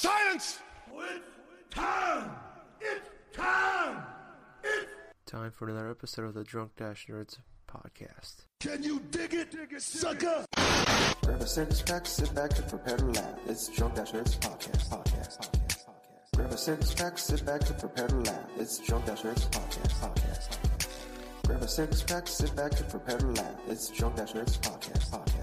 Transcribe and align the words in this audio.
Silence! 0.00 0.60
It's 0.96 1.74
time! 1.74 2.30
It's 2.80 3.10
time! 3.36 4.02
It's 4.64 5.30
Time 5.30 5.50
for 5.50 5.68
another 5.68 5.90
episode 5.90 6.24
of 6.24 6.32
the 6.32 6.42
Drunk 6.42 6.70
Dash 6.78 7.06
Nerds 7.06 7.36
podcast. 7.68 8.46
Can 8.60 8.82
you 8.82 9.00
dig 9.10 9.34
it, 9.34 9.54
sucker? 9.82 10.46
Grab 11.22 11.42
a 11.42 11.46
six 11.46 11.82
pack, 11.82 12.06
sit 12.06 12.34
back 12.34 12.58
and 12.58 12.66
prepare 12.66 12.96
to 12.96 13.04
laugh. 13.04 13.38
It's 13.46 13.68
Drunk 13.68 13.94
Dash 13.96 14.12
Nerds 14.12 14.38
podcast, 14.38 14.88
podcast, 14.88 15.38
podcast, 15.38 15.84
podcast. 15.84 15.84
Grab 16.34 16.50
a 16.50 16.56
six 16.56 16.94
pack, 16.94 17.18
sit 17.18 17.44
back 17.44 17.68
and 17.68 17.78
prepare 17.78 18.08
to 18.08 18.16
laugh. 18.16 18.46
It's 18.58 18.78
Drunk 18.78 19.04
Dash 19.04 19.20
Nerds 19.20 19.50
podcast, 19.50 20.00
podcast, 20.00 20.48
podcast. 20.48 20.88
Grab 21.46 21.62
a 21.62 21.68
six 21.68 22.02
pack, 22.04 22.26
sit 22.26 22.56
back 22.56 22.80
and 22.80 22.88
prepare 22.88 23.18
to 23.18 23.26
laugh. 23.26 23.54
It's 23.68 23.90
Drunk 23.90 24.16
Dash 24.16 24.32
Nerds 24.32 24.58
podcast, 24.60 25.10
podcast, 25.10 25.39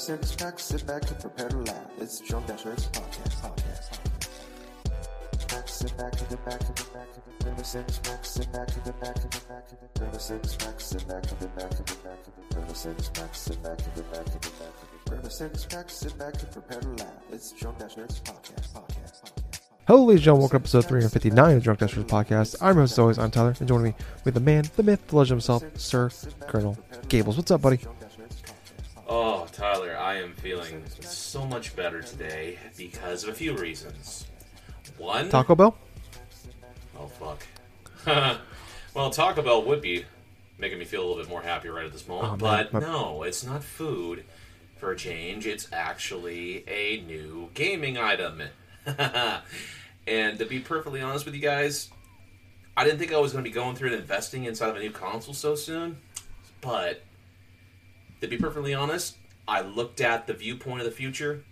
podcast. 0.00 0.38
Grab 0.38 0.54
a 0.54 0.58
sit 0.58 0.86
back 0.86 1.10
and 1.10 1.20
prepare 1.20 1.48
to 1.48 1.58
laugh. 1.58 1.76
It's 1.98 2.20
Drunk 2.20 2.46
Nerds 2.46 2.88
podcast, 2.90 3.34
podcast, 3.40 3.90
podcast. 3.90 4.28
Back, 5.48 5.68
sit 5.68 5.96
back 5.96 6.12
the 6.12 6.36
back 6.38 6.60
the 6.60 6.72
back 6.94 8.24
sit 8.24 8.52
back 8.52 8.68
the 8.68 8.92
back 8.92 9.14
the 9.14 9.28
back 9.48 9.68
grab 9.98 10.14
a 10.14 10.18
sit 10.18 10.42
back 10.58 10.78
the 10.78 11.04
back 11.04 11.22
the 11.22 11.46
back 11.48 11.70
to 11.70 11.82
the 11.82 11.96
grab 12.54 12.70
a 12.70 12.74
sit 12.74 13.02
back 13.14 13.28
the 13.28 13.52
back 13.52 13.84
the 13.84 14.02
back 14.02 14.24
to 14.26 14.38
the 14.38 14.50
grab 15.08 15.24
a 15.24 15.90
sit 15.90 16.18
back 16.18 16.42
and 16.42 16.52
prepare 16.52 16.80
to 16.80 16.88
laugh. 16.88 17.08
It's 17.32 17.52
Drunk 17.52 17.78
Nerds 17.78 18.20
podcast, 18.22 18.72
podcast, 18.72 19.22
podcast. 19.22 19.60
Hello, 19.86 20.04
ladies 20.04 20.20
and 20.20 20.24
gentlemen. 20.24 20.42
Welcome 20.42 20.62
to 20.62 20.62
episode 20.62 20.84
359 20.86 21.48
of 21.48 21.54
the 21.56 21.60
Drunk 21.60 21.78
Dash 21.80 21.94
Nerds 21.94 22.04
podcast. 22.04 22.56
I'm 22.60 22.76
your 22.76 22.82
host, 22.82 22.92
as 22.92 22.98
always, 22.98 23.18
I'm 23.18 23.30
Tyler, 23.30 23.54
and 23.58 23.68
joining 23.68 23.84
me 23.84 23.94
with 24.24 24.34
the 24.34 24.40
man, 24.40 24.64
the 24.76 24.82
myth, 24.82 25.06
the 25.08 25.16
legend 25.16 25.42
himself, 25.42 25.64
Sir 25.78 26.10
Colonel 26.46 26.78
Gables. 27.08 27.36
What's 27.36 27.50
up, 27.50 27.60
buddy? 27.60 27.80
Oh, 29.12 29.48
Tyler, 29.50 29.96
I 29.98 30.18
am 30.20 30.34
feeling 30.34 30.84
so 31.00 31.44
much 31.44 31.74
better 31.74 32.00
today 32.00 32.60
because 32.76 33.24
of 33.24 33.30
a 33.30 33.32
few 33.34 33.56
reasons. 33.56 34.28
One, 34.98 35.28
Taco 35.28 35.56
Bell? 35.56 35.76
oh 36.96 37.06
fuck. 37.08 37.44
well, 38.94 39.10
Taco 39.10 39.42
Bell 39.42 39.64
would 39.64 39.82
be 39.82 40.04
making 40.58 40.78
me 40.78 40.84
feel 40.84 41.00
a 41.00 41.06
little 41.06 41.20
bit 41.24 41.28
more 41.28 41.42
happy 41.42 41.68
right 41.68 41.84
at 41.84 41.92
this 41.92 42.06
moment, 42.06 42.34
Oh, 42.34 42.36
but 42.36 42.72
no, 42.72 43.24
it's 43.24 43.44
not 43.44 43.64
food. 43.64 44.24
For 44.76 44.92
a 44.92 44.96
change, 44.96 45.44
it's 45.44 45.66
actually 45.72 46.64
a 46.68 47.02
new 47.04 47.50
gaming 47.52 47.98
item. 47.98 48.42
and 50.06 50.38
to 50.38 50.46
be 50.46 50.60
perfectly 50.60 51.02
honest 51.02 51.24
with 51.24 51.34
you 51.34 51.40
guys, 51.40 51.90
I 52.76 52.84
didn't 52.84 53.00
think 53.00 53.12
I 53.12 53.18
was 53.18 53.32
going 53.32 53.44
to 53.44 53.50
be 53.50 53.52
going 53.52 53.74
through 53.74 53.90
and 53.90 54.00
investing 54.00 54.44
inside 54.44 54.70
of 54.70 54.76
a 54.76 54.78
new 54.78 54.92
console 54.92 55.34
so 55.34 55.56
soon, 55.56 55.98
but 56.60 57.02
to 58.20 58.28
be 58.28 58.36
perfectly 58.36 58.74
honest, 58.74 59.16
I 59.48 59.62
looked 59.62 60.00
at 60.00 60.26
the 60.26 60.34
viewpoint 60.34 60.80
of 60.80 60.84
the 60.84 60.92
future. 60.92 61.44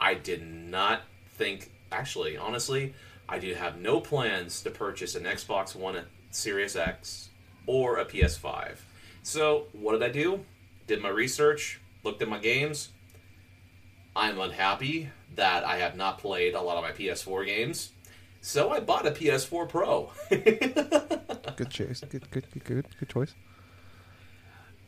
I 0.00 0.14
did 0.14 0.46
not 0.46 1.02
think, 1.36 1.70
actually, 1.90 2.36
honestly, 2.36 2.94
I 3.28 3.38
do 3.38 3.54
have 3.54 3.80
no 3.80 4.00
plans 4.00 4.62
to 4.62 4.70
purchase 4.70 5.14
an 5.14 5.24
Xbox 5.24 5.74
One 5.76 5.96
uh, 5.96 6.04
Series 6.30 6.76
X 6.76 7.30
or 7.66 7.98
a 7.98 8.04
PS5. 8.04 8.76
So, 9.22 9.66
what 9.72 9.92
did 9.92 10.02
I 10.02 10.08
do? 10.08 10.44
Did 10.86 11.02
my 11.02 11.10
research, 11.10 11.80
looked 12.02 12.22
at 12.22 12.28
my 12.28 12.38
games. 12.38 12.90
I'm 14.16 14.40
unhappy 14.40 15.10
that 15.36 15.64
I 15.64 15.78
have 15.78 15.96
not 15.96 16.18
played 16.18 16.54
a 16.54 16.60
lot 16.60 16.76
of 16.76 16.82
my 16.82 16.92
PS4 16.92 17.46
games. 17.46 17.92
So 18.40 18.70
I 18.70 18.80
bought 18.80 19.06
a 19.06 19.10
PS4 19.10 19.68
Pro. 19.68 20.10
Good 20.30 21.70
choice. 21.70 22.00
Good, 22.00 22.30
good, 22.30 22.46
good, 22.50 22.64
good, 22.64 22.86
good 22.98 23.08
choice. 23.08 23.34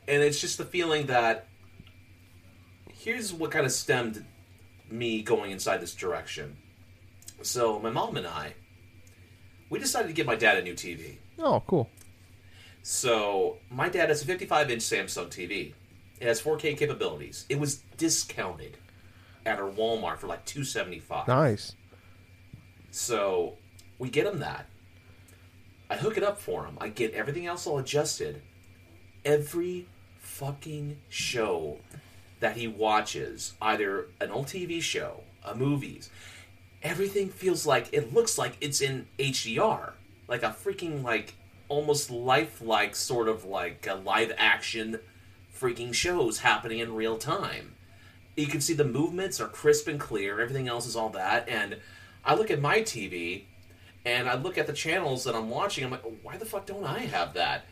And 0.08 0.22
it's 0.22 0.41
just 0.41 0.58
the 0.58 0.64
feeling 0.64 1.06
that 1.06 1.47
here's 2.92 3.33
what 3.33 3.50
kind 3.50 3.67
of 3.67 3.72
stemmed 3.72 4.25
me 4.91 5.22
going 5.22 5.50
inside 5.50 5.81
this 5.81 5.94
direction. 5.94 6.56
So 7.42 7.78
my 7.78 7.91
mom 7.91 8.17
and 8.17 8.27
I, 8.27 8.55
we 9.70 9.78
decided 9.78 10.09
to 10.09 10.14
get 10.14 10.27
my 10.27 10.36
dad 10.36 10.59
a 10.59 10.62
new 10.62 10.75
TV. 10.75 11.17
Oh, 11.39 11.62
cool. 11.67 11.89
So 12.83 13.59
my 13.70 13.88
dad 13.88 14.09
has 14.09 14.22
a 14.22 14.26
55 14.26 14.71
inch 14.71 14.82
Samsung 14.82 15.28
TV. 15.28 15.75
It 16.21 16.26
has 16.26 16.41
4K 16.41 16.76
capabilities. 16.76 17.47
It 17.49 17.59
was 17.59 17.76
discounted 17.97 18.76
at 19.44 19.59
our 19.59 19.71
Walmart 19.71 20.19
for 20.19 20.26
like 20.26 20.44
275. 20.44 21.26
Nice. 21.26 21.75
So 22.91 23.56
we 23.99 24.09
get 24.09 24.26
him 24.26 24.41
that. 24.41 24.66
I 25.91 25.97
hook 25.97 26.16
it 26.16 26.22
up 26.22 26.38
for 26.38 26.65
him. 26.65 26.76
I 26.81 26.88
get 26.88 27.12
everything 27.15 27.47
else 27.47 27.66
all 27.66 27.78
adjusted. 27.78 28.43
Every 29.25 29.88
fucking 30.32 30.98
show 31.09 31.78
that 32.41 32.56
he 32.56 32.66
watches, 32.66 33.54
either 33.60 34.09
an 34.20 34.31
old 34.31 34.47
TV 34.47 34.81
show, 34.82 35.22
a 35.44 35.54
movies, 35.54 36.10
everything 36.82 37.28
feels 37.28 37.66
like 37.66 37.88
it 37.93 38.12
looks 38.12 38.38
like 38.38 38.56
it's 38.60 38.81
in 38.81 39.06
HDR, 39.19 39.93
like 40.28 40.43
a 40.43 40.50
freaking 40.50 41.03
like 41.03 41.34
almost 41.69 42.10
lifelike 42.10 42.94
sort 42.94 43.28
of 43.28 43.44
like 43.44 43.87
a 43.88 43.94
live 43.94 44.32
action 44.37 44.98
freaking 45.59 45.94
shows 45.94 46.38
happening 46.38 46.81
in 46.81 46.94
real 46.94 47.16
time 47.16 47.75
you 48.37 48.47
can 48.47 48.60
see 48.60 48.75
the 48.75 48.84
movements 48.84 49.41
are 49.41 49.49
crisp 49.49 49.88
and 49.88 50.00
clear. 50.00 50.41
Everything 50.41 50.69
else 50.69 50.87
is 50.87 50.97
all 50.97 51.10
that. 51.10 51.49
And 51.49 51.76
I 52.25 52.34
look 52.34 52.50
at 52.50 52.60
my 52.60 52.81
TV 52.81 53.43
and 54.04 54.28
I 54.28 54.34
look 54.34 54.56
at 54.56 54.66
the 54.66 54.72
channels 54.72 55.25
that 55.25 55.34
I'm 55.34 55.50
watching. 55.50 55.84
I'm 55.84 55.91
like, 55.91 56.04
why 56.22 56.37
the 56.37 56.47
fuck 56.47 56.66
don't 56.66 56.84
I 56.84 57.00
have 57.00 57.34
that? 57.34 57.64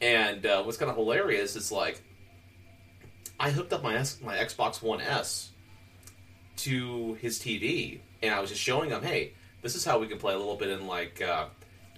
And 0.00 0.46
uh, 0.46 0.62
what's 0.62 0.76
kind 0.76 0.90
of 0.90 0.96
hilarious 0.96 1.56
is 1.56 1.72
like, 1.72 2.02
I 3.40 3.50
hooked 3.50 3.72
up 3.72 3.82
my 3.82 3.96
S- 3.96 4.20
my 4.22 4.36
Xbox 4.36 4.82
One 4.82 5.00
S 5.00 5.50
to 6.58 7.14
his 7.20 7.38
TV, 7.38 8.00
and 8.22 8.34
I 8.34 8.40
was 8.40 8.50
just 8.50 8.62
showing 8.62 8.90
him, 8.90 9.02
hey, 9.02 9.32
this 9.62 9.74
is 9.74 9.84
how 9.84 9.98
we 9.98 10.06
can 10.06 10.18
play 10.18 10.34
a 10.34 10.38
little 10.38 10.56
bit 10.56 10.68
in 10.70 10.86
like 10.86 11.20
uh, 11.22 11.46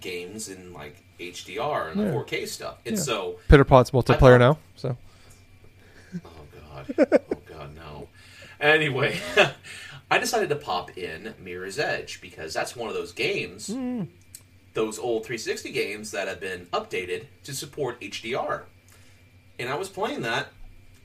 games 0.01 0.49
in 0.49 0.73
like 0.73 0.97
HDR 1.19 1.91
and 1.91 2.01
the 2.01 2.05
Yeah. 2.05 2.13
4K 2.13 2.49
stuff. 2.49 2.79
And 2.87 2.97
Yeah. 2.97 3.03
so 3.03 3.39
Pitter 3.49 3.65
Pot's 3.65 3.91
multiplayer 3.91 4.39
now, 4.39 4.59
so. 4.77 4.97
Oh 6.25 6.29
god. 6.53 6.95
Oh 7.31 7.37
god, 7.47 7.75
no. 7.75 8.09
Anyway, 8.61 9.19
I 10.11 10.19
decided 10.19 10.49
to 10.51 10.57
pop 10.57 10.97
in 10.99 11.35
Mirror's 11.43 11.79
Edge 11.79 12.21
because 12.21 12.53
that's 12.53 12.75
one 12.77 12.89
of 12.89 12.95
those 12.95 13.13
games, 13.13 13.69
those 14.75 14.99
old 14.99 15.25
360 15.25 15.73
games 15.73 16.11
that 16.13 16.29
have 16.29 16.41
been 16.41 16.67
updated 16.67 17.27
to 17.45 17.55
support 17.55 18.01
HDR. 18.01 18.63
And 19.59 19.69
I 19.69 19.75
was 19.75 19.89
playing 19.89 20.23
that, 20.23 20.49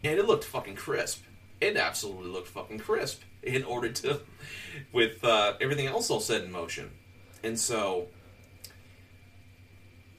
and 0.03 0.17
it 0.19 0.25
looked 0.25 0.43
fucking 0.43 0.75
crisp. 0.75 1.23
It 1.59 1.77
absolutely 1.77 2.29
looked 2.29 2.47
fucking 2.47 2.79
crisp 2.79 3.21
in 3.43 3.63
order 3.63 3.89
to, 3.89 4.21
with 4.91 5.23
uh, 5.23 5.53
everything 5.59 5.87
else 5.87 6.09
all 6.09 6.19
set 6.19 6.43
in 6.43 6.51
motion. 6.51 6.91
And 7.43 7.59
so, 7.59 8.07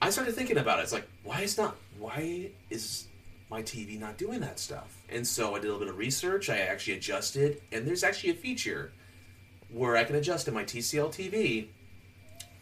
I 0.01 0.09
started 0.09 0.35
thinking 0.35 0.57
about 0.57 0.79
it. 0.79 0.83
It's 0.83 0.93
like, 0.93 1.07
why 1.23 1.41
is 1.41 1.57
not, 1.57 1.75
why 1.97 2.51
is 2.69 3.07
my 3.49 3.63
TV 3.63 3.99
not 3.99 4.17
doing 4.17 4.41
that 4.41 4.59
stuff? 4.59 5.03
And 5.09 5.25
so 5.25 5.55
I 5.55 5.59
did 5.59 5.65
a 5.65 5.71
little 5.71 5.79
bit 5.79 5.89
of 5.89 5.97
research. 5.97 6.49
I 6.49 6.59
actually 6.59 6.93
adjusted, 6.93 7.61
and 7.71 7.87
there's 7.87 8.03
actually 8.03 8.31
a 8.31 8.35
feature 8.35 8.91
where 9.69 9.97
I 9.97 10.03
can 10.03 10.15
adjust 10.15 10.47
in 10.47 10.53
my 10.53 10.63
TCL 10.63 11.09
TV 11.09 11.67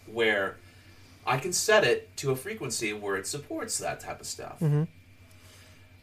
where 0.07 0.57
I 1.25 1.37
can 1.37 1.53
set 1.53 1.83
it 1.83 2.15
to 2.17 2.31
a 2.31 2.35
frequency 2.35 2.93
where 2.93 3.15
it 3.15 3.27
supports 3.27 3.77
that 3.79 3.99
type 3.99 4.19
of 4.19 4.27
stuff. 4.27 4.59
Mm-hmm. 4.59 4.83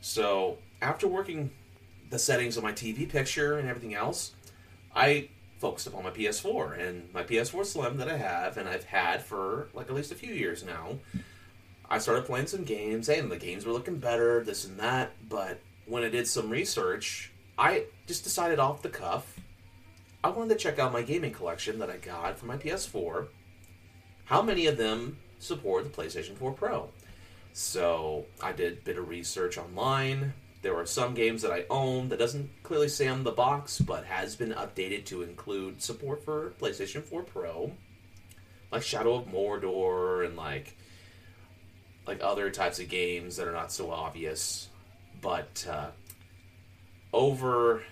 So 0.01 0.59
after 0.81 1.07
working 1.07 1.51
the 2.11 2.19
settings 2.19 2.57
on 2.57 2.63
my 2.63 2.73
TV 2.73 3.09
picture 3.09 3.59
and 3.59 3.69
everything 3.69 3.95
else, 3.95 4.33
I 4.95 5.29
focused 5.59 5.87
upon 5.87 6.03
my 6.03 6.11
PS4 6.11 6.79
and 6.81 7.13
my 7.15 7.23
PS4 7.23 7.65
Slim 7.65 7.97
that 7.99 8.09
I 8.09 8.17
have 8.17 8.57
and 8.57 8.69
I've 8.69 8.85
had 8.85 9.23
for 9.23 9.69
like 9.75 9.89
at 9.89 9.95
least 9.95 10.11
a 10.11 10.17
few 10.17 10.35
years 10.35 10.65
now. 10.65 10.99
I 11.89 11.99
started 11.99 12.25
playing 12.25 12.47
some 12.47 12.65
games 12.65 13.09
and 13.09 13.31
the 13.31 13.37
games 13.37 13.65
were 13.65 13.73
looking 13.73 13.99
better, 13.99 14.43
this 14.43 14.65
and 14.65 14.79
that. 14.81 15.13
But 15.29 15.61
when 15.87 16.03
I 16.03 16.09
did 16.09 16.27
some 16.27 16.51
research, 16.51 17.31
I 17.57 17.85
just 18.07 18.25
decided 18.25 18.59
off 18.59 18.83
the 18.83 18.89
cuff 18.89 19.39
I 20.25 20.29
wanted 20.29 20.51
to 20.51 20.61
check 20.61 20.79
out 20.79 20.93
my 20.93 21.03
gaming 21.03 21.33
collection 21.33 21.81
that 21.81 21.91
I 21.91 21.97
got 21.97 22.39
for 22.39 22.47
my 22.47 22.57
PS4. 22.57 23.27
How 24.33 24.41
many 24.41 24.65
of 24.65 24.79
them 24.79 25.19
support 25.41 25.85
the 25.85 25.91
PlayStation 25.91 26.35
4 26.39 26.53
Pro? 26.53 26.89
So 27.53 28.25
I 28.43 28.53
did 28.53 28.73
a 28.73 28.81
bit 28.81 28.97
of 28.97 29.11
research 29.11 29.59
online. 29.59 30.33
There 30.63 30.75
are 30.75 30.87
some 30.87 31.13
games 31.13 31.43
that 31.43 31.53
I 31.53 31.67
own 31.69 32.09
that 32.09 32.19
doesn't 32.19 32.49
clearly 32.63 32.89
say 32.89 33.09
on 33.09 33.25
the 33.25 33.31
box, 33.31 33.79
but 33.79 34.07
has 34.07 34.35
been 34.35 34.53
updated 34.53 35.05
to 35.07 35.21
include 35.21 35.83
support 35.83 36.25
for 36.25 36.55
PlayStation 36.59 37.03
4 37.03 37.25
Pro, 37.25 37.73
like 38.71 38.83
Shadow 38.83 39.17
of 39.17 39.27
Mordor 39.27 40.25
and 40.25 40.35
like 40.35 40.79
like 42.07 42.23
other 42.23 42.49
types 42.49 42.81
of 42.81 42.89
games 42.89 43.37
that 43.37 43.47
are 43.47 43.53
not 43.53 43.71
so 43.71 43.91
obvious. 43.91 44.71
But 45.21 45.67
uh, 45.71 45.91
over 47.13 47.83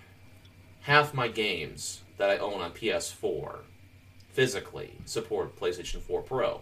half 0.81 1.12
my 1.12 1.28
games 1.28 2.00
that 2.16 2.31
I 2.31 2.38
own 2.38 2.62
on 2.62 2.72
PS4 2.72 3.58
physically 4.32 4.99
support 5.05 5.59
PlayStation 5.59 6.00
4 6.00 6.23
Pro. 6.23 6.61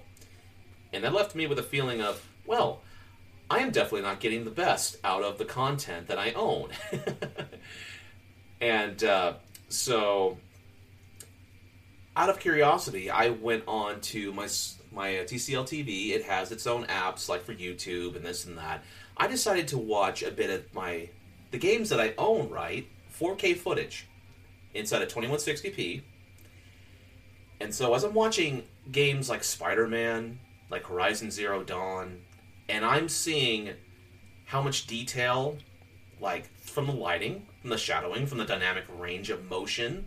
And 0.93 1.05
that 1.05 1.13
left 1.13 1.35
me 1.35 1.47
with 1.47 1.59
a 1.59 1.63
feeling 1.63 2.01
of, 2.01 2.27
well, 2.47 2.81
I 3.51 3.59
am 3.61 3.71
definitely 3.71 4.03
not 4.03 4.21
getting 4.21 4.45
the 4.45 4.51
best 4.51 4.97
out 5.05 5.23
of 5.23 5.39
the 5.39 5.45
content 5.45 6.09
that 6.09 6.19
I 6.19 6.33
own. 6.33 6.71
and 8.61 9.03
uh, 9.05 9.35
so 9.69 10.39
out 12.17 12.29
of 12.29 12.41
curiosity, 12.41 13.11
I 13.11 13.31
went 13.31 13.65
on 13.67 14.01
to 14.01 14.33
my 14.33 14.49
my 14.91 15.19
uh, 15.19 15.23
TCL 15.23 15.65
TV. 15.65 16.11
It 16.11 16.25
has 16.25 16.51
its 16.51 16.67
own 16.67 16.85
apps 16.87 17.29
like 17.29 17.45
for 17.45 17.55
YouTube 17.55 18.17
and 18.17 18.25
this 18.25 18.45
and 18.45 18.59
that. 18.59 18.83
I 19.17 19.27
decided 19.27 19.69
to 19.69 19.79
watch 19.79 20.23
a 20.23 20.31
bit 20.31 20.51
of 20.51 20.75
my 20.75 21.09
the 21.51 21.59
games 21.59 21.89
that 21.91 22.01
I 22.01 22.15
own. 22.19 22.51
Right, 22.51 22.89
4K 23.19 23.57
footage 23.57 24.09
inside 24.75 25.03
of 25.03 25.09
2160p. 25.09 26.03
And 27.61 27.75
so 27.75 27.95
as 27.95 28.05
I'm 28.05 28.15
watching 28.15 28.65
games 28.91 29.29
like 29.29 29.43
Spider-Man, 29.45 30.39
like 30.71 30.87
Horizon 30.87 31.31
Zero 31.31 31.63
Dawn, 31.63 32.21
and 32.69 32.85
I'm 32.85 33.09
seeing 33.09 33.71
how 34.45 34.63
much 34.63 34.87
detail, 34.87 35.57
like 36.21 36.53
from 36.59 36.87
the 36.87 36.93
lighting, 36.93 37.47
from 37.61 37.71
the 37.71 37.79
shadowing, 37.79 38.27
from 38.27 38.39
the 38.39 38.45
dynamic 38.45 38.85
range 38.99 39.31
of 39.31 39.49
motion. 39.49 40.07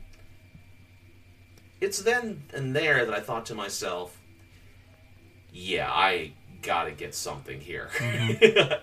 It's 1.80 2.02
then 2.02 2.44
and 2.54 2.76
there 2.76 3.06
that 3.06 3.14
I 3.14 3.20
thought 3.20 3.46
to 3.48 3.56
myself, 3.56 4.18
yeah, 5.52 5.92
I 5.92 6.34
gotta 6.62 6.92
get 6.92 7.16
something 7.16 7.60
here. 7.60 7.90
Mm-hmm. 7.98 8.40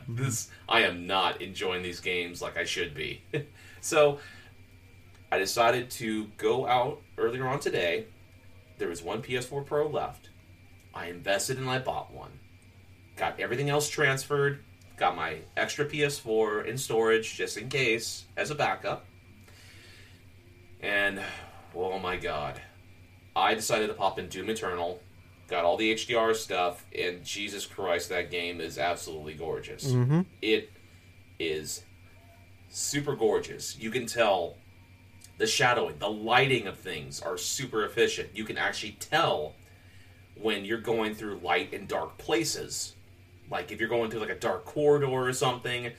this 0.16 0.46
mm-hmm. 0.46 0.54
I 0.68 0.82
am 0.82 1.06
not 1.06 1.40
enjoying 1.40 1.82
these 1.82 2.00
games 2.00 2.42
like 2.42 2.56
I 2.56 2.64
should 2.64 2.94
be. 2.94 3.22
so 3.80 4.18
I 5.30 5.38
decided 5.38 5.90
to 5.92 6.26
go 6.36 6.66
out 6.66 7.00
earlier 7.16 7.46
on 7.46 7.60
today. 7.60 8.06
There 8.78 8.88
was 8.88 9.02
one 9.02 9.22
PS4 9.22 9.66
Pro 9.66 9.88
left. 9.88 10.30
I 10.94 11.06
invested 11.06 11.58
and 11.58 11.68
I 11.68 11.78
bought 11.78 12.12
one. 12.12 12.38
Got 13.16 13.40
everything 13.40 13.68
else 13.68 13.88
transferred. 13.88 14.64
Got 14.96 15.16
my 15.16 15.38
extra 15.56 15.84
PS4 15.84 16.66
in 16.66 16.78
storage 16.78 17.36
just 17.36 17.56
in 17.56 17.68
case 17.68 18.24
as 18.36 18.50
a 18.50 18.54
backup. 18.54 19.06
And 20.80 21.20
oh 21.74 21.98
my 21.98 22.16
god. 22.16 22.60
I 23.34 23.54
decided 23.54 23.88
to 23.88 23.94
pop 23.94 24.18
in 24.18 24.28
Doom 24.28 24.50
Eternal. 24.50 25.00
Got 25.48 25.64
all 25.64 25.76
the 25.76 25.94
HDR 25.94 26.34
stuff, 26.36 26.84
and 26.96 27.24
Jesus 27.24 27.64
Christ, 27.64 28.10
that 28.10 28.30
game 28.30 28.60
is 28.60 28.76
absolutely 28.76 29.32
gorgeous. 29.32 29.92
Mm-hmm. 29.92 30.22
It 30.42 30.70
is 31.38 31.84
super 32.68 33.16
gorgeous. 33.16 33.78
You 33.78 33.90
can 33.90 34.04
tell 34.04 34.56
the 35.38 35.46
shadowing, 35.46 35.98
the 35.98 36.10
lighting 36.10 36.66
of 36.66 36.76
things 36.76 37.22
are 37.22 37.38
super 37.38 37.84
efficient. 37.84 38.30
You 38.34 38.44
can 38.44 38.58
actually 38.58 38.96
tell 39.00 39.54
when 40.34 40.64
you're 40.64 40.80
going 40.80 41.14
through 41.14 41.38
light 41.38 41.72
and 41.72 41.88
dark 41.88 42.18
places. 42.18 42.94
Like 43.50 43.72
if 43.72 43.80
you're 43.80 43.88
going 43.88 44.10
through 44.10 44.20
like 44.20 44.30
a 44.30 44.38
dark 44.38 44.64
corridor 44.64 45.06
or 45.06 45.32
something, 45.32 45.92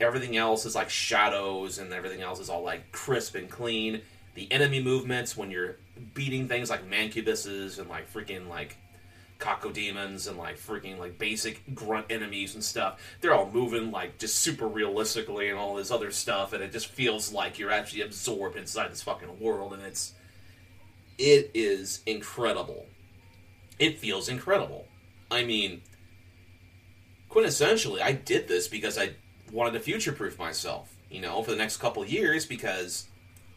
everything 0.00 0.36
else 0.36 0.64
is 0.64 0.74
like 0.74 0.90
shadows 0.90 1.78
and 1.78 1.92
everything 1.92 2.22
else 2.22 2.40
is 2.40 2.48
all 2.48 2.62
like 2.62 2.90
crisp 2.92 3.34
and 3.34 3.48
clean. 3.48 4.00
The 4.34 4.50
enemy 4.50 4.82
movements 4.82 5.36
when 5.36 5.50
you're 5.50 5.76
beating 6.14 6.48
things 6.48 6.70
like 6.70 6.88
mancubuses 6.88 7.78
and 7.78 7.88
like 7.88 8.12
freaking 8.12 8.48
like 8.48 8.78
cacodemons 9.42 10.28
and 10.28 10.38
like 10.38 10.56
freaking 10.58 10.98
like 10.98 11.18
basic 11.18 11.74
grunt 11.74 12.06
enemies 12.10 12.54
and 12.54 12.62
stuff. 12.62 13.00
They're 13.20 13.34
all 13.34 13.50
moving 13.50 13.90
like 13.90 14.18
just 14.18 14.38
super 14.38 14.68
realistically 14.68 15.48
and 15.50 15.58
all 15.58 15.74
this 15.74 15.90
other 15.90 16.10
stuff, 16.10 16.52
and 16.52 16.62
it 16.62 16.72
just 16.72 16.86
feels 16.86 17.32
like 17.32 17.58
you're 17.58 17.70
actually 17.70 18.02
absorbed 18.02 18.56
inside 18.56 18.90
this 18.90 19.02
fucking 19.02 19.40
world, 19.40 19.72
and 19.72 19.82
it's 19.82 20.14
it 21.18 21.50
is 21.54 22.00
incredible. 22.06 22.86
It 23.78 23.98
feels 23.98 24.28
incredible. 24.28 24.86
I 25.30 25.44
mean, 25.44 25.82
quintessentially, 27.30 28.00
I 28.00 28.12
did 28.12 28.46
this 28.46 28.68
because 28.68 28.96
I 28.96 29.14
wanted 29.50 29.72
to 29.72 29.80
future 29.80 30.12
proof 30.12 30.38
myself, 30.38 30.96
you 31.10 31.20
know, 31.20 31.42
for 31.42 31.50
the 31.50 31.56
next 31.56 31.78
couple 31.78 32.04
years 32.04 32.46
because 32.46 33.08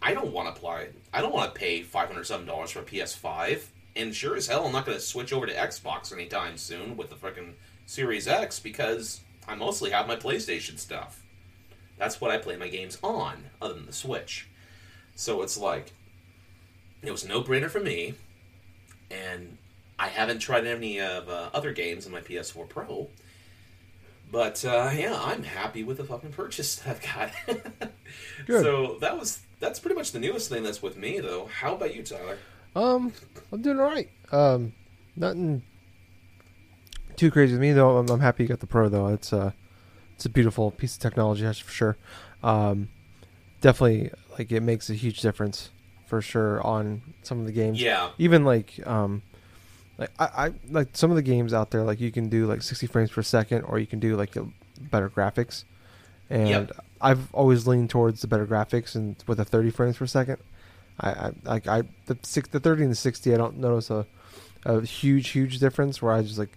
I 0.02 0.14
don't 0.14 0.32
want 0.32 0.48
to 0.48 0.54
apply. 0.54 0.90
I 1.14 1.22
don't 1.22 1.34
want 1.34 1.54
to 1.54 1.60
pay 1.60 1.82
five 1.82 2.08
hundred 2.08 2.26
seven 2.26 2.46
dollars 2.46 2.72
for 2.72 2.80
a 2.80 2.84
PS5, 2.84 3.62
and 3.96 4.14
sure 4.14 4.36
as 4.36 4.48
hell, 4.48 4.66
I'm 4.66 4.72
not 4.72 4.86
going 4.86 4.98
to 4.98 5.04
switch 5.04 5.32
over 5.32 5.46
to 5.46 5.54
Xbox 5.54 6.12
anytime 6.12 6.58
soon 6.58 6.98
with 6.98 7.10
the 7.10 7.16
fucking 7.16 7.56
Series 7.86 8.28
X 8.28 8.60
because 8.60 9.22
I 9.48 9.56
mostly 9.56 9.92
have 9.92 10.08
my 10.08 10.16
PlayStation 10.16 10.78
stuff. 10.78 11.24
That's 11.98 12.20
what 12.20 12.32
I 12.32 12.38
play 12.38 12.58
my 12.58 12.68
games 12.68 12.98
on, 13.02 13.46
other 13.62 13.74
than 13.74 13.86
the 13.86 13.94
Switch. 13.94 14.50
So 15.16 15.42
it's 15.44 15.58
like 15.58 15.94
it 17.02 17.12
was 17.12 17.26
no 17.26 17.42
brainer 17.42 17.70
for 17.70 17.80
me, 17.80 18.16
and 19.10 19.58
I 19.98 20.08
haven't 20.08 20.40
tried 20.40 20.66
any 20.68 21.00
of 21.00 21.30
uh, 21.30 21.50
other 21.54 21.72
games 21.72 22.06
on 22.06 22.12
my 22.12 22.22
PS4 22.22 22.68
Pro. 22.68 23.10
But 24.30 24.66
uh, 24.66 24.92
yeah, 24.94 25.18
I'm 25.22 25.44
happy 25.44 25.84
with 25.84 25.98
the 25.98 26.04
fucking 26.04 26.34
purchase 26.34 26.76
that 26.76 26.90
I've 26.90 27.02
got. 27.02 27.32
Good. 28.46 28.64
So 28.64 28.98
that 29.00 29.18
was 29.18 29.40
that's 29.60 29.80
pretty 29.80 29.96
much 29.96 30.12
the 30.12 30.20
newest 30.20 30.50
thing 30.50 30.64
that's 30.64 30.82
with 30.82 30.98
me, 30.98 31.22
though. 31.22 31.46
How 31.46 31.76
about 31.76 31.96
you, 31.96 32.04
Tyler? 32.04 32.38
Um, 32.76 33.14
I'm 33.52 33.62
doing 33.62 33.80
all 33.80 33.86
right. 33.86 34.10
Um, 34.32 34.74
nothing 35.16 35.64
too 37.16 37.32
crazy 37.32 37.54
with 37.54 37.62
me 37.62 37.72
though. 37.72 37.98
I'm, 37.98 38.10
I'm 38.10 38.20
happy 38.20 38.44
you 38.44 38.50
got 38.50 38.60
the 38.60 38.68
Pro 38.68 38.90
though. 38.90 39.08
It's 39.08 39.32
a 39.32 39.54
it's 40.16 40.26
a 40.26 40.30
beautiful 40.30 40.72
piece 40.72 40.96
of 40.96 41.02
technology, 41.02 41.44
that's 41.44 41.60
for 41.60 41.72
sure. 41.72 41.98
Um, 42.44 42.90
definitely 43.62 44.12
like 44.38 44.52
it 44.52 44.62
makes 44.62 44.90
a 44.90 44.94
huge 44.94 45.22
difference 45.22 45.70
for 46.08 46.22
sure 46.22 46.62
on 46.66 47.02
some 47.24 47.40
of 47.40 47.46
the 47.46 47.52
games. 47.52 47.82
Yeah, 47.82 48.10
Even 48.18 48.46
like 48.46 48.86
um, 48.88 49.22
like 49.98 50.12
I, 50.20 50.26
I 50.48 50.52
like 50.70 50.90
some 50.94 51.10
of 51.10 51.16
the 51.16 51.22
games 51.24 51.54
out 51.54 51.72
there 51.72 51.84
like 51.84 52.00
you 52.00 52.12
can 52.12 52.30
do 52.30 52.46
like 52.46 52.62
60 52.62 52.88
frames 52.88 53.12
per 53.12 53.24
second 53.24 53.64
or 53.64 53.80
you 53.80 53.88
can 53.88 54.00
do 54.00 54.16
like 54.16 54.36
better 54.92 55.10
graphics, 55.10 55.64
and 56.30 56.50
Yep. 56.50 56.86
I've 57.02 57.34
always 57.34 57.66
leaned 57.68 57.90
towards 57.90 58.22
the 58.22 58.28
better 58.28 58.46
graphics 58.46 58.96
and 58.96 59.16
with 59.28 59.40
a 59.40 59.46
30 59.46 59.70
frames 59.72 59.98
per 59.98 60.06
second. 60.06 60.38
I, 61.00 61.10
I 61.10 61.32
like 61.44 61.68
I 61.68 61.84
the 62.06 62.18
six 62.24 62.48
the 62.50 62.60
30 62.60 62.84
and 62.84 62.92
the 62.92 62.96
60 62.96 63.34
I 63.34 63.38
don't 63.38 63.58
notice 63.58 63.90
a 63.90 64.06
a 64.66 64.82
huge 64.82 65.30
huge 65.30 65.60
difference 65.60 66.02
where 66.02 66.14
I 66.14 66.22
just 66.22 66.38
like 66.40 66.52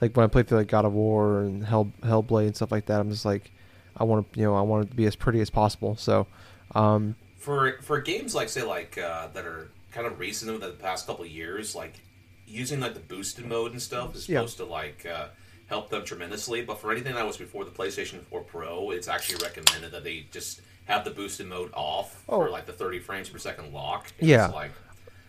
like 0.00 0.16
when 0.16 0.24
I 0.24 0.26
play 0.28 0.42
through 0.42 0.58
like 0.58 0.68
God 0.68 0.84
of 0.84 0.92
War 0.92 1.40
and 1.40 1.64
Hell 1.64 1.90
Hellblade 2.02 2.46
and 2.46 2.56
stuff 2.56 2.72
like 2.72 2.86
that 2.86 3.00
I'm 3.00 3.10
just 3.10 3.24
like 3.24 3.50
I 3.96 4.04
want 4.04 4.32
to 4.32 4.38
you 4.40 4.44
know 4.46 4.54
I 4.56 4.62
want 4.62 4.86
it 4.86 4.90
to 4.90 4.96
be 4.96 5.06
as 5.06 5.16
pretty 5.16 5.40
as 5.40 5.50
possible 5.50 5.96
so 5.96 6.26
um 6.74 7.14
for 7.38 7.78
for 7.82 8.00
games 8.00 8.34
like 8.34 8.48
say 8.48 8.62
like 8.62 8.96
uh, 8.98 9.28
that 9.34 9.44
are 9.44 9.68
kind 9.92 10.06
of 10.06 10.18
recent 10.18 10.50
in 10.50 10.60
the 10.60 10.70
past 10.70 11.06
couple 11.06 11.24
of 11.24 11.30
years, 11.30 11.74
like 11.74 12.00
using 12.48 12.80
like 12.80 12.94
the 12.94 13.00
boosted 13.00 13.44
mode 13.46 13.70
and 13.72 13.80
stuff 13.80 14.16
is 14.16 14.28
Yeah. 14.28 14.38
supposed 14.40 14.56
to 14.56 14.64
like 14.64 15.06
uh, 15.06 15.26
help 15.66 15.88
them 15.90 16.04
tremendously. 16.04 16.62
But 16.62 16.80
for 16.80 16.90
anything 16.90 17.14
that 17.14 17.26
was 17.26 17.36
before 17.36 17.64
the 17.64 17.70
PlayStation 17.70 18.22
4 18.24 18.40
Pro, 18.40 18.90
it's 18.90 19.06
actually 19.08 19.44
recommended 19.44 19.92
that 19.92 20.02
they 20.02 20.26
just 20.32 20.62
have 20.86 21.04
the 21.04 21.10
boosted 21.10 21.46
mode 21.46 21.70
off 21.74 22.22
for 22.26 22.48
Oh. 22.48 22.50
like 22.50 22.66
the 22.66 22.72
30 22.72 22.98
frames 23.00 23.28
per 23.28 23.38
second 23.38 23.72
lock. 23.72 24.12
Yeah. 24.20 24.46
It's 24.46 24.54
like 24.54 24.72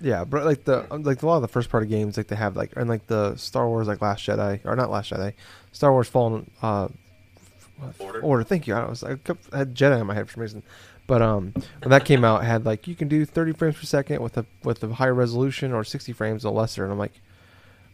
yeah 0.01 0.25
but 0.25 0.43
like 0.43 0.65
the 0.65 0.85
like 0.91 1.21
a 1.23 1.25
lot 1.25 1.37
of 1.37 1.41
the 1.41 1.47
first 1.47 1.69
party 1.69 1.87
games 1.87 2.17
like 2.17 2.27
they 2.27 2.35
have 2.35 2.57
like 2.57 2.73
and 2.75 2.89
like 2.89 3.07
the 3.07 3.33
Star 3.37 3.65
Wars 3.67 3.87
like 3.87 4.01
Last 4.01 4.25
Jedi 4.27 4.59
or 4.65 4.75
not 4.75 4.91
Last 4.91 5.11
Jedi 5.11 5.33
Star 5.71 5.91
Wars 5.93 6.07
Fallen 6.09 6.49
uh 6.61 6.89
Order. 7.99 8.21
Order. 8.21 8.43
Thank 8.43 8.67
you. 8.67 8.73
I 8.75 8.85
was 8.89 9.03
I 9.03 9.15
kept, 9.15 9.53
I 9.53 9.57
had 9.59 9.75
Jedi 9.75 9.99
in 9.99 10.07
my 10.07 10.13
head 10.13 10.27
for 10.29 10.33
some 10.35 10.41
reason, 10.41 10.63
but 11.07 11.21
um, 11.21 11.51
when 11.81 11.89
that 11.89 12.05
came 12.05 12.23
out, 12.23 12.41
it 12.41 12.45
had 12.45 12.65
like 12.65 12.87
you 12.87 12.95
can 12.95 13.09
do 13.09 13.25
30 13.25 13.51
frames 13.51 13.75
per 13.75 13.83
second 13.83 14.21
with 14.21 14.37
a 14.37 14.45
with 14.63 14.81
a 14.83 14.93
higher 14.93 15.13
resolution 15.13 15.73
or 15.73 15.83
60 15.83 16.13
frames 16.13 16.45
or 16.45 16.53
lesser, 16.53 16.83
and 16.83 16.93
I'm 16.93 16.97
like, 16.99 17.19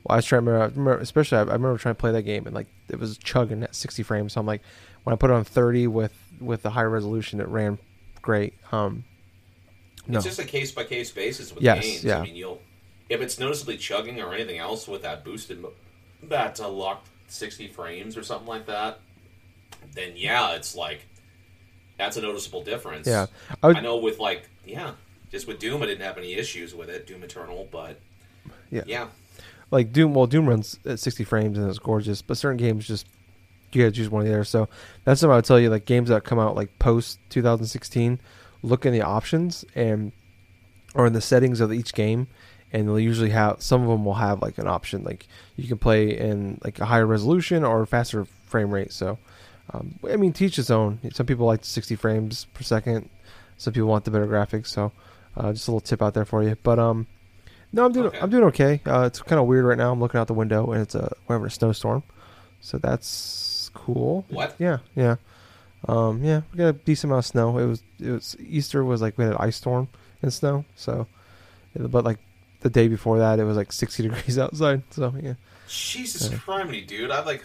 well, 0.03 0.13
I 0.13 0.15
was 0.17 0.25
trying 0.25 0.45
to 0.45 0.51
remember, 0.51 0.63
I 0.65 0.77
remember 0.79 1.01
especially 1.01 1.39
I, 1.39 1.41
I 1.41 1.53
remember 1.53 1.77
trying 1.79 1.95
to 1.95 1.99
play 1.99 2.11
that 2.11 2.21
game 2.21 2.45
and 2.45 2.53
like 2.53 2.67
it 2.89 2.99
was 2.99 3.17
chugging 3.17 3.63
at 3.63 3.73
60 3.73 4.03
frames. 4.03 4.33
So 4.33 4.39
I'm 4.39 4.45
like, 4.45 4.61
when 5.03 5.13
I 5.13 5.15
put 5.15 5.29
it 5.29 5.33
on 5.33 5.43
30 5.43 5.87
with 5.87 6.13
with 6.39 6.63
the 6.63 6.69
higher 6.71 6.89
resolution, 6.89 7.39
it 7.39 7.47
ran 7.47 7.77
great. 8.21 8.53
Um, 8.71 9.03
no, 10.07 10.17
It's 10.17 10.25
just 10.25 10.39
a 10.39 10.43
case 10.45 10.71
by 10.71 10.83
case 10.83 11.11
basis 11.11 11.53
with 11.53 11.63
Yes, 11.63 11.83
games. 11.83 12.03
yeah. 12.03 12.19
I 12.19 12.23
mean, 12.23 12.35
you'll 12.35 12.61
if 13.09 13.21
it's 13.21 13.39
noticeably 13.39 13.77
chugging 13.77 14.19
or 14.21 14.33
anything 14.33 14.57
else 14.57 14.87
with 14.87 15.01
that 15.03 15.23
boosted 15.23 15.63
that 16.23 16.59
uh, 16.59 16.69
locked 16.69 17.09
sixty 17.27 17.67
frames 17.67 18.15
or 18.17 18.23
something 18.23 18.47
like 18.47 18.65
that, 18.67 18.99
then 19.93 20.13
yeah, 20.15 20.55
it's 20.55 20.75
like 20.75 21.05
that's 21.97 22.17
a 22.17 22.21
noticeable 22.21 22.63
difference. 22.63 23.05
yeah, 23.07 23.27
I 23.61 23.69
I, 23.69 23.79
know 23.81 23.97
with 23.97 24.17
like 24.19 24.49
yeah, 24.65 24.93
just 25.31 25.47
with 25.47 25.59
Doom, 25.59 25.81
I 25.83 25.85
didn't 25.85 26.01
have 26.05 26.17
any 26.17 26.33
issues 26.33 26.73
with 26.73 26.89
it. 26.89 27.05
Doom 27.07 27.23
Eternal, 27.23 27.67
but 27.71 27.99
Yeah. 28.71 28.83
yeah, 28.87 29.07
like 29.69 29.91
Doom. 29.93 30.13
Well, 30.13 30.25
Doom 30.27 30.47
runs 30.47 30.79
at 30.85 30.99
60 30.99 31.23
frames 31.25 31.57
and 31.57 31.69
it's 31.69 31.79
gorgeous, 31.79 32.21
but 32.21 32.37
certain 32.37 32.57
games 32.57 32.87
just 32.87 33.05
you 33.73 33.83
gotta 33.83 33.91
choose 33.91 34.09
one 34.09 34.23
or 34.23 34.25
the 34.27 34.33
other. 34.33 34.43
So 34.43 34.69
that's 35.03 35.21
something 35.21 35.33
I 35.33 35.37
would 35.37 35.45
tell 35.45 35.59
you. 35.59 35.69
Like 35.69 35.85
games 35.85 36.09
that 36.09 36.23
come 36.23 36.39
out 36.39 36.55
like 36.55 36.77
post 36.79 37.19
2016, 37.29 38.19
look 38.63 38.85
in 38.85 38.93
the 38.93 39.01
options 39.01 39.65
and 39.75 40.11
or 40.93 41.07
in 41.07 41.13
the 41.13 41.21
settings 41.21 41.61
of 41.61 41.71
each 41.71 41.93
game, 41.93 42.27
and 42.73 42.87
they'll 42.87 42.99
usually 42.99 43.29
have 43.29 43.61
some 43.61 43.81
of 43.81 43.87
them 43.87 44.05
will 44.05 44.15
have 44.15 44.41
like 44.41 44.57
an 44.57 44.67
option 44.67 45.03
like 45.03 45.27
you 45.55 45.67
can 45.67 45.77
play 45.77 46.17
in 46.17 46.59
like 46.63 46.79
a 46.79 46.85
higher 46.85 47.05
resolution 47.05 47.63
or 47.63 47.85
faster 47.85 48.25
frame 48.45 48.71
rate. 48.71 48.91
So 48.91 49.17
um, 49.73 49.99
I 50.09 50.15
mean, 50.17 50.33
teach 50.33 50.59
its 50.59 50.69
own. 50.69 50.99
Some 51.13 51.25
people 51.25 51.45
like 51.45 51.63
60 51.63 51.95
frames 51.95 52.45
per 52.53 52.63
second. 52.63 53.09
Some 53.57 53.73
people 53.73 53.89
want 53.89 54.05
the 54.05 54.11
better 54.11 54.27
graphics. 54.27 54.67
So 54.67 54.91
uh, 55.37 55.53
just 55.53 55.67
a 55.67 55.71
little 55.71 55.81
tip 55.81 56.01
out 56.01 56.13
there 56.13 56.25
for 56.25 56.43
you. 56.43 56.57
But 56.61 56.79
um, 56.79 57.07
no, 57.71 57.85
I'm 57.85 57.91
doing 57.91 58.07
Okay. 58.07 58.19
I'm 58.19 58.29
doing 58.29 58.43
okay. 58.45 58.81
Uh, 58.85 59.03
it's 59.03 59.21
kind 59.21 59.39
of 59.39 59.47
weird 59.47 59.65
right 59.65 59.77
now. 59.77 59.91
I'm 59.91 59.99
looking 59.99 60.19
out 60.19 60.27
the 60.27 60.33
window 60.33 60.71
and 60.71 60.81
it's 60.81 60.95
a 60.95 61.13
whatever 61.25 61.45
a 61.45 61.51
snowstorm, 61.51 62.03
so 62.59 62.77
that's 62.77 63.15
cool. 63.73 64.25
What? 64.29 64.55
Yeah, 64.59 64.77
yeah, 64.95 65.15
um, 65.87 66.23
yeah. 66.23 66.41
We 66.51 66.57
got 66.57 66.67
a 66.67 66.73
decent 66.73 67.09
amount 67.11 67.25
of 67.25 67.29
snow. 67.29 67.57
It 67.57 67.65
was 67.65 67.83
it 67.99 68.11
was 68.11 68.35
Easter 68.39 68.83
was 68.83 69.01
like 69.01 69.17
we 69.17 69.23
had 69.23 69.33
an 69.33 69.39
ice 69.39 69.55
storm 69.57 69.87
and 70.21 70.31
snow. 70.33 70.65
So, 70.75 71.07
but 71.75 72.03
like 72.03 72.19
the 72.61 72.69
day 72.69 72.87
before 72.87 73.19
that 73.19 73.39
it 73.39 73.43
was 73.43 73.57
like 73.57 73.71
60 73.71 74.03
degrees 74.09 74.37
outside. 74.37 74.83
So 74.91 75.13
yeah, 75.21 75.33
Jesus 75.67 76.29
criminy, 76.29 76.85
dude! 76.85 77.11
I 77.11 77.23
like. 77.23 77.43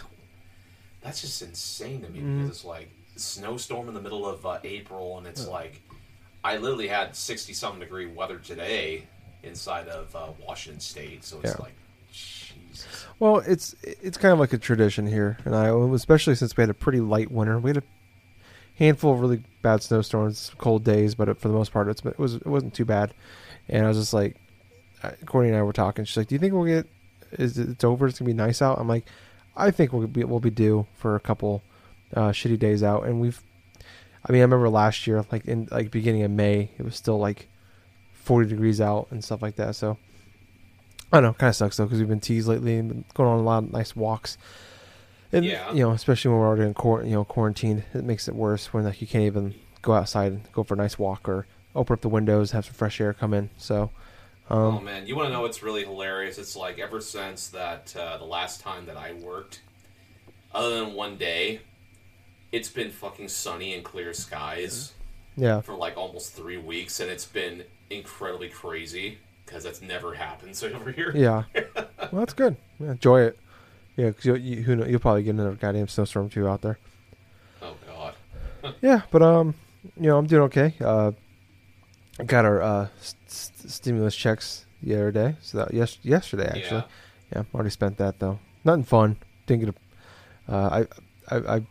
That's 1.02 1.20
just 1.20 1.40
insane 1.42 2.02
to 2.02 2.08
me 2.10 2.18
Mm-hmm. 2.18 2.38
because 2.42 2.56
it's 2.56 2.64
like 2.64 2.90
snowstorm 3.16 3.88
in 3.88 3.94
the 3.94 4.00
middle 4.00 4.26
of 4.26 4.44
uh, 4.44 4.58
April, 4.64 5.18
and 5.18 5.26
it's 5.26 5.46
like 5.46 5.80
I 6.42 6.56
literally 6.56 6.88
had 6.88 7.14
sixty 7.14 7.52
something 7.52 7.80
degree 7.80 8.06
weather 8.06 8.38
today 8.38 9.04
inside 9.42 9.86
of 9.88 10.14
uh, 10.16 10.26
Washington 10.44 10.80
State. 10.80 11.24
So 11.24 11.38
it's 11.40 11.52
Yeah. 11.56 11.62
like. 11.62 11.74
Well, 13.18 13.38
it's 13.38 13.74
it's 13.82 14.18
kind 14.18 14.32
of 14.32 14.38
like 14.38 14.52
a 14.52 14.58
tradition 14.58 15.06
here 15.06 15.38
in 15.44 15.54
Iowa, 15.54 15.92
especially 15.94 16.34
since 16.34 16.56
we 16.56 16.62
had 16.62 16.70
a 16.70 16.74
pretty 16.74 17.00
light 17.00 17.30
winter. 17.30 17.58
We 17.58 17.70
had 17.70 17.78
a 17.78 17.82
handful 18.76 19.14
of 19.14 19.20
really 19.20 19.42
bad 19.62 19.82
snowstorms, 19.82 20.52
cold 20.58 20.84
days, 20.84 21.14
but 21.14 21.38
for 21.40 21.48
the 21.48 21.54
most 21.54 21.72
part, 21.72 21.88
it's 21.88 22.04
it 22.04 22.18
was 22.18 22.34
it 22.34 22.46
wasn't 22.46 22.74
too 22.74 22.84
bad. 22.84 23.14
And 23.68 23.84
I 23.84 23.88
was 23.88 23.98
just 23.98 24.14
like, 24.14 24.36
Courtney 25.24 25.50
and 25.50 25.58
I 25.58 25.62
were 25.62 25.72
talking. 25.72 26.04
She's 26.04 26.16
like, 26.16 26.28
"Do 26.28 26.34
you 26.34 26.38
think 26.38 26.52
we'll 26.52 26.64
get? 26.64 26.86
Is 27.32 27.58
it, 27.58 27.68
it's 27.68 27.84
over? 27.84 28.06
It's 28.06 28.18
gonna 28.18 28.28
be 28.28 28.34
nice 28.34 28.62
out?" 28.62 28.78
I'm 28.78 28.88
like, 28.88 29.06
"I 29.56 29.70
think 29.70 29.92
we'll 29.92 30.06
be 30.06 30.24
we'll 30.24 30.40
be 30.40 30.50
due 30.50 30.86
for 30.94 31.16
a 31.16 31.20
couple 31.20 31.62
uh, 32.14 32.30
shitty 32.30 32.58
days 32.58 32.82
out." 32.82 33.06
And 33.06 33.20
we've, 33.20 33.42
I 34.24 34.32
mean, 34.32 34.40
I 34.40 34.44
remember 34.44 34.68
last 34.68 35.06
year, 35.06 35.24
like 35.32 35.46
in 35.46 35.68
like 35.70 35.90
beginning 35.90 36.22
of 36.22 36.30
May, 36.30 36.70
it 36.78 36.82
was 36.82 36.96
still 36.96 37.18
like 37.18 37.48
40 38.12 38.48
degrees 38.48 38.80
out 38.80 39.08
and 39.10 39.22
stuff 39.22 39.42
like 39.42 39.56
that. 39.56 39.76
So 39.76 39.98
I 41.16 41.20
know, 41.20 41.32
kind 41.32 41.48
of 41.48 41.56
sucks 41.56 41.76
though 41.76 41.84
because 41.84 41.98
we've 41.98 42.08
been 42.08 42.20
teased 42.20 42.46
lately 42.48 42.76
and 42.76 42.88
been 42.88 43.04
going 43.14 43.30
on 43.30 43.38
a 43.38 43.42
lot 43.42 43.64
of 43.64 43.72
nice 43.72 43.96
walks. 43.96 44.36
And 45.32 45.44
Yeah. 45.44 45.72
you 45.72 45.80
know, 45.80 45.90
especially 45.92 46.30
when 46.30 46.40
we're 46.40 46.46
already 46.46 46.64
in 46.64 46.74
quar- 46.74 47.02
you 47.02 47.12
know 47.12 47.24
quarantine, 47.24 47.84
it 47.94 48.04
makes 48.04 48.28
it 48.28 48.34
worse 48.34 48.72
when 48.72 48.84
like 48.84 49.00
you 49.00 49.06
can't 49.06 49.24
even 49.24 49.54
go 49.82 49.94
outside 49.94 50.32
and 50.32 50.52
go 50.52 50.62
for 50.62 50.74
a 50.74 50.76
nice 50.76 50.98
walk 50.98 51.28
or 51.28 51.46
open 51.74 51.94
up 51.94 52.00
the 52.00 52.08
windows, 52.08 52.52
have 52.52 52.64
some 52.66 52.74
fresh 52.74 53.00
air 53.00 53.12
come 53.12 53.34
in. 53.34 53.50
So, 53.56 53.90
oh 54.50 54.72
um, 54.72 54.84
man, 54.84 55.06
you 55.06 55.16
want 55.16 55.28
to 55.28 55.32
know 55.32 55.42
what's 55.42 55.62
really 55.62 55.84
hilarious? 55.84 56.38
It's 56.38 56.56
like 56.56 56.78
ever 56.78 57.00
since 57.00 57.48
that 57.48 57.94
uh, 57.96 58.18
the 58.18 58.24
last 58.24 58.60
time 58.60 58.86
that 58.86 58.96
I 58.96 59.12
worked, 59.12 59.62
other 60.54 60.80
than 60.80 60.94
one 60.94 61.16
day, 61.16 61.60
it's 62.52 62.68
been 62.68 62.90
fucking 62.90 63.28
sunny 63.28 63.74
and 63.74 63.84
clear 63.84 64.12
skies. 64.12 64.92
yeah, 65.36 65.60
for 65.60 65.74
like 65.74 65.96
almost 65.96 66.34
three 66.34 66.56
weeks, 66.56 67.00
and 67.00 67.10
it's 67.10 67.26
been 67.26 67.64
incredibly 67.90 68.48
crazy 68.48 69.18
because 69.46 69.64
that's 69.64 69.80
never 69.80 70.14
happened 70.14 70.54
so 70.56 70.68
over 70.74 70.90
here. 70.92 71.12
yeah. 71.14 71.44
well, 71.54 72.10
that's 72.12 72.34
good. 72.34 72.56
Yeah, 72.78 72.92
enjoy 72.92 73.22
it. 73.22 73.38
Yeah, 73.96 74.08
because 74.08 74.24
you, 74.26 74.34
you, 74.34 74.62
who 74.62 74.76
know, 74.76 74.84
you'll 74.84 75.00
probably 75.00 75.22
get 75.22 75.30
another 75.30 75.52
goddamn 75.54 75.88
snowstorm 75.88 76.28
too 76.28 76.46
out 76.46 76.60
there. 76.62 76.78
Oh 77.62 77.74
god. 77.86 78.14
Yeah, 78.82 79.02
but 79.10 79.22
um, 79.22 79.54
you 79.96 80.08
know, 80.08 80.18
I'm 80.18 80.26
doing 80.26 80.42
okay. 80.42 80.74
Uh, 80.80 81.12
I 82.18 82.24
got 82.24 82.44
our 82.44 82.60
uh 82.60 82.88
st- 83.00 83.30
st- 83.30 83.70
stimulus 83.70 84.16
checks 84.16 84.66
the 84.82 84.94
other 84.94 85.12
day. 85.12 85.36
So 85.40 85.58
that 85.58 85.72
yes, 85.74 85.98
yesterday 86.02 86.46
actually. 86.46 86.80
Yeah. 86.80 86.82
Yeah, 87.34 87.42
already 87.54 87.70
spent 87.70 87.96
that 87.98 88.18
though. 88.18 88.38
Nothing 88.64 88.84
fun. 88.84 89.16
Didn't 89.46 89.64
get 89.66 89.74
a. 90.48 90.52
Uh, 90.52 90.84
I, 91.30 91.36
I 91.36 91.56
I 91.56 91.62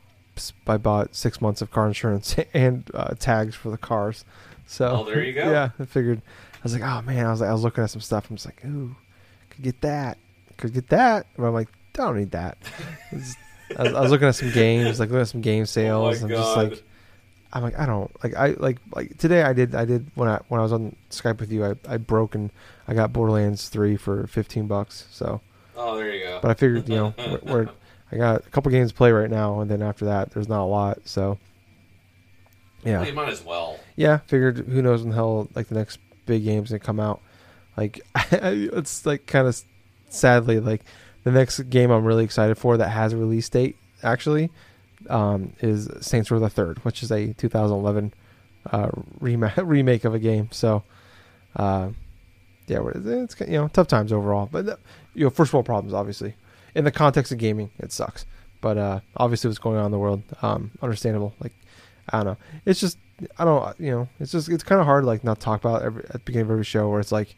I 0.68 0.78
bought 0.78 1.16
six 1.16 1.42
months 1.42 1.62
of 1.62 1.72
car 1.72 1.88
insurance 1.88 2.36
and 2.54 2.90
uh, 2.94 3.14
tags 3.20 3.56
for 3.56 3.70
the 3.70 3.78
cars. 3.78 4.26
So 4.66 4.88
Oh, 4.88 5.04
there 5.04 5.24
you 5.24 5.34
go. 5.34 5.50
Yeah, 5.52 5.70
I 5.80 5.86
figured. 5.86 6.22
I 6.66 6.68
was 6.68 6.74
like, 6.74 6.82
oh 6.84 7.02
man, 7.04 7.28
I 7.28 7.30
was 7.30 7.42
like, 7.42 7.50
I 7.50 7.54
was 7.54 7.62
looking 7.64 7.84
at 7.84 7.92
some 7.92 8.02
stuff. 8.02 8.28
I'm 8.28 8.38
just 8.38 8.48
like, 8.48 8.66
ooh, 8.66 8.96
could 9.52 9.64
get 9.64 9.82
that, 9.82 10.18
could 10.58 10.74
get 10.74 10.90
that. 10.90 11.28
But 11.38 11.44
I'm 11.46 11.54
like, 11.54 11.68
I 11.94 11.98
don't 11.98 12.18
need 12.18 12.32
that. 12.32 12.58
I, 13.12 13.16
was, 13.84 13.94
I 13.94 14.02
was 14.02 14.10
looking 14.10 14.28
at 14.28 14.34
some 14.36 14.50
games, 14.52 15.00
like 15.00 15.10
looking 15.10 15.22
at 15.22 15.28
some 15.28 15.42
game 15.42 15.62
oh 15.62 15.66
sales. 15.66 16.22
oh 16.24 16.26
I'm 16.26 16.32
my 16.32 16.38
just 16.38 16.58
like, 16.58 16.84
I'm 17.54 17.62
like, 17.62 17.78
I 17.78 17.86
don't 17.86 18.12
like 18.24 18.34
I 18.36 18.48
like 18.58 18.80
like 18.96 19.16
today 19.20 19.44
I 19.44 19.54
did 19.54 19.76
I 19.76 19.86
did 19.86 20.10
when 20.16 20.28
I 20.28 20.40
when 20.48 20.60
I 20.60 20.64
was 20.64 20.74
on 20.74 20.96
Skype 21.12 21.40
with 21.40 21.52
you 21.52 21.64
I, 21.66 21.76
I 21.88 21.98
broke 21.98 22.34
and 22.34 22.50
I 22.88 22.96
got 22.96 23.14
Borderlands 23.14 23.70
three 23.70 23.96
for 23.96 24.26
fifteen 24.26 24.66
bucks. 24.66 25.06
So 25.12 25.42
oh, 25.78 25.96
there 25.98 26.12
you 26.12 26.24
go. 26.24 26.40
but 26.42 26.50
I 26.50 26.56
figured 26.56 26.90
you 26.90 26.96
know 26.96 27.14
we're, 27.18 27.40
we're 27.44 27.70
I 28.12 28.18
got 28.18 28.46
a 28.46 28.50
couple 28.50 28.72
games 28.72 28.90
to 28.92 28.98
play 28.98 29.12
right 29.12 29.30
now 29.30 29.60
and 29.62 29.70
then 29.70 29.84
after 29.84 30.06
that 30.06 30.32
there's 30.32 30.50
not 30.50 30.64
a 30.64 30.66
lot. 30.66 31.00
So 31.06 31.38
yeah, 32.84 33.00
Well, 33.00 33.08
you 33.08 33.14
might 33.14 33.30
as 33.30 33.44
well. 33.46 33.80
yeah. 33.96 34.18
Figured 34.28 34.58
who 34.58 34.82
knows 34.82 35.02
when 35.02 35.10
the 35.12 35.16
hell 35.16 35.48
like 35.56 35.68
the 35.68 35.76
next 35.76 36.00
big 36.26 36.44
games 36.44 36.70
gonna 36.70 36.80
come 36.80 37.00
out. 37.00 37.22
Like 37.78 38.02
it's 38.32 39.06
like 39.06 39.26
kind 39.26 39.48
of 39.48 39.62
sadly 40.10 40.60
like 40.60 40.84
the 41.24 41.32
next 41.32 41.60
game 41.70 41.92
I'm 41.92 42.06
really 42.06 42.24
excited 42.24 42.58
for 42.58 42.78
that 42.78 42.90
has 42.90 43.14
a 43.14 43.18
release 43.18 43.50
date 43.50 43.78
actually 44.04 44.52
um, 45.10 45.54
is 45.60 45.90
Saints 46.02 46.32
Row 46.32 46.40
the 46.40 46.50
Third, 46.50 46.84
which 46.86 47.04
is 47.04 47.12
a 47.12 47.34
2011 47.34 48.14
uh, 48.72 48.90
remake 49.20 49.54
remake 49.58 50.06
of 50.06 50.14
a 50.14 50.20
game. 50.20 50.50
So 50.52 50.84
uh, 51.56 51.90
yeah, 52.68 52.80
it's 52.94 53.40
you 53.42 53.48
know 53.48 53.68
tough 53.68 53.88
times 53.88 54.12
overall, 54.12 54.50
but 54.52 54.68
uh, 54.68 54.76
you 55.14 55.26
know 55.26 55.30
first 55.30 55.54
world 55.54 55.66
problems 55.66 55.94
obviously. 55.94 56.36
In 56.74 56.84
the 56.84 56.92
context 56.92 57.32
of 57.32 57.38
gaming, 57.38 57.72
it 57.80 57.94
sucks. 57.94 58.26
But 58.60 58.78
uh, 58.78 59.00
obviously, 59.16 59.48
what's 59.48 59.60
going 59.60 59.78
on 59.78 59.86
in 59.86 59.92
the 59.92 60.00
world, 60.00 60.24
um, 60.42 60.72
understandable. 60.82 61.34
Like 61.40 61.54
I 62.10 62.18
don't 62.18 62.26
know. 62.26 62.38
It's 62.66 62.80
just 62.80 62.98
I 63.38 63.46
don't 63.46 63.64
uh, 63.64 63.74
you 63.80 63.92
know. 63.92 64.10
It's 64.20 64.32
just 64.32 64.50
it's 64.50 64.64
kind 64.64 64.80
of 64.82 64.86
hard 64.86 65.06
like 65.06 65.24
not 65.24 65.40
talk 65.40 65.62
about 65.62 65.82
every, 65.84 66.04
at 66.06 66.14
the 66.14 66.20
beginning 66.20 66.48
of 66.48 66.52
every 66.52 66.64
show 66.64 66.90
where 66.90 67.00
it's 67.00 67.12
like, 67.12 67.36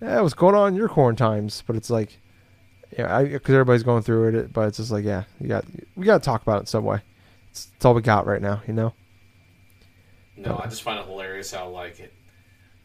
yeah, 0.00 0.20
what's 0.20 0.34
going 0.34 0.54
on 0.54 0.68
in 0.68 0.74
your 0.74 0.88
quarantines? 0.88 1.62
But 1.66 1.76
it's 1.76 1.90
like, 1.90 2.18
yeah, 2.96 3.22
because 3.22 3.54
everybody's 3.54 3.82
going 3.82 4.02
through 4.02 4.38
it. 4.38 4.52
But 4.52 4.68
it's 4.68 4.76
just 4.76 4.90
like, 4.90 5.04
yeah, 5.04 5.24
you 5.40 5.48
got 5.48 5.64
we 5.96 6.04
got 6.04 6.22
to 6.22 6.24
talk 6.24 6.42
about 6.42 6.56
it 6.56 6.60
in 6.60 6.66
some 6.66 6.84
way. 6.84 7.00
It's, 7.50 7.68
it's 7.74 7.84
all 7.84 7.94
we 7.94 8.02
got 8.02 8.26
right 8.26 8.42
now, 8.42 8.62
you 8.66 8.74
know. 8.74 8.92
No, 10.36 10.60
I 10.62 10.68
just 10.68 10.82
find 10.82 10.98
it 10.98 11.06
hilarious 11.06 11.50
how 11.52 11.68
like 11.68 12.00
it, 12.00 12.14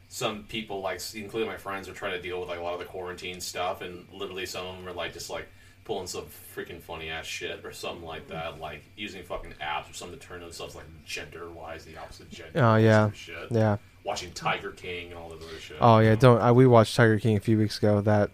some 0.07 0.43
people 0.43 0.81
like, 0.81 1.01
including 1.15 1.49
my 1.49 1.57
friends, 1.57 1.87
are 1.89 1.93
trying 1.93 2.13
to 2.13 2.21
deal 2.21 2.39
with 2.39 2.49
like 2.49 2.59
a 2.59 2.63
lot 2.63 2.73
of 2.73 2.79
the 2.79 2.85
quarantine 2.85 3.41
stuff, 3.41 3.81
and 3.81 4.05
literally 4.11 4.45
some 4.45 4.65
of 4.65 4.77
them 4.77 4.87
are 4.87 4.93
like 4.93 5.13
just 5.13 5.29
like 5.29 5.47
pulling 5.85 6.07
some 6.07 6.25
freaking 6.55 6.81
funny 6.81 7.09
ass 7.09 7.25
shit 7.25 7.63
or 7.63 7.71
something 7.71 8.03
like 8.05 8.27
that, 8.27 8.59
like 8.59 8.83
using 8.97 9.23
fucking 9.23 9.53
apps 9.61 9.89
or 9.89 9.93
something 9.93 10.19
to 10.19 10.25
turn 10.25 10.41
themselves 10.41 10.75
like 10.75 10.85
gender 11.05 11.49
wise, 11.49 11.85
the 11.85 11.95
opposite 11.97 12.29
gender. 12.29 12.51
Oh 12.55 12.75
yeah, 12.75 13.11
shit. 13.11 13.35
yeah. 13.51 13.77
Watching 14.03 14.31
Tiger 14.33 14.71
King 14.71 15.09
and 15.11 15.17
all 15.17 15.29
this 15.29 15.41
other 15.47 15.59
shit. 15.59 15.77
Oh 15.79 15.99
yeah, 15.99 16.15
don't. 16.15 16.41
I, 16.41 16.51
we 16.51 16.67
watched 16.67 16.95
Tiger 16.95 17.17
King 17.19 17.37
a 17.37 17.39
few 17.39 17.57
weeks 17.57 17.77
ago. 17.77 18.01
That 18.01 18.31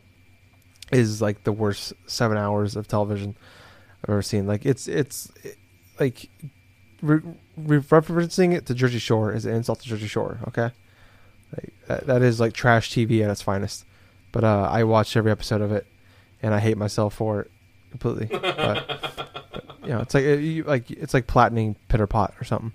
is 0.92 1.22
like 1.22 1.44
the 1.44 1.52
worst 1.52 1.94
seven 2.08 2.38
hours 2.38 2.76
of 2.76 2.88
television 2.88 3.36
I've 4.04 4.10
ever 4.10 4.22
seen. 4.22 4.48
Like 4.48 4.66
it's 4.66 4.88
it's 4.88 5.32
it- 5.44 5.58
like 6.00 6.30
re- 7.02 7.22
referencing 7.60 8.54
it 8.54 8.66
to 8.68 8.74
Jersey 8.74 8.98
Shore 9.00 9.32
is 9.34 9.46
an 9.46 9.54
insult 9.54 9.82
to 9.82 9.88
Jersey 9.88 10.08
Shore. 10.08 10.40
Okay, 10.48 10.72
like, 11.56 11.74
that, 11.88 12.08
that 12.08 12.22
is 12.22 12.40
like 12.40 12.54
trash 12.54 12.92
TV 12.92 13.24
at 13.24 13.30
its 13.30 13.42
finest. 13.42 13.86
But 14.32 14.44
uh, 14.46 14.70
I 14.72 14.84
watched 14.86 15.16
every 15.18 15.32
episode 15.32 15.62
of 15.62 15.72
it, 15.74 15.86
and 16.42 16.54
I 16.54 16.60
hate 16.60 16.78
myself 16.78 17.14
for 17.14 17.42
it 17.42 17.52
completely. 17.92 18.26
But, 18.26 18.42
but, 19.52 19.64
you 19.84 19.90
know, 19.90 20.00
it's 20.00 20.14
like 20.14 20.24
it, 20.24 20.40
you, 20.40 20.64
like 20.64 20.90
it's 20.92 21.14
like 21.14 21.28
platining 21.28 21.76
Pitter 21.88 22.08
Pot 22.08 22.34
or 22.40 22.44
something. 22.44 22.74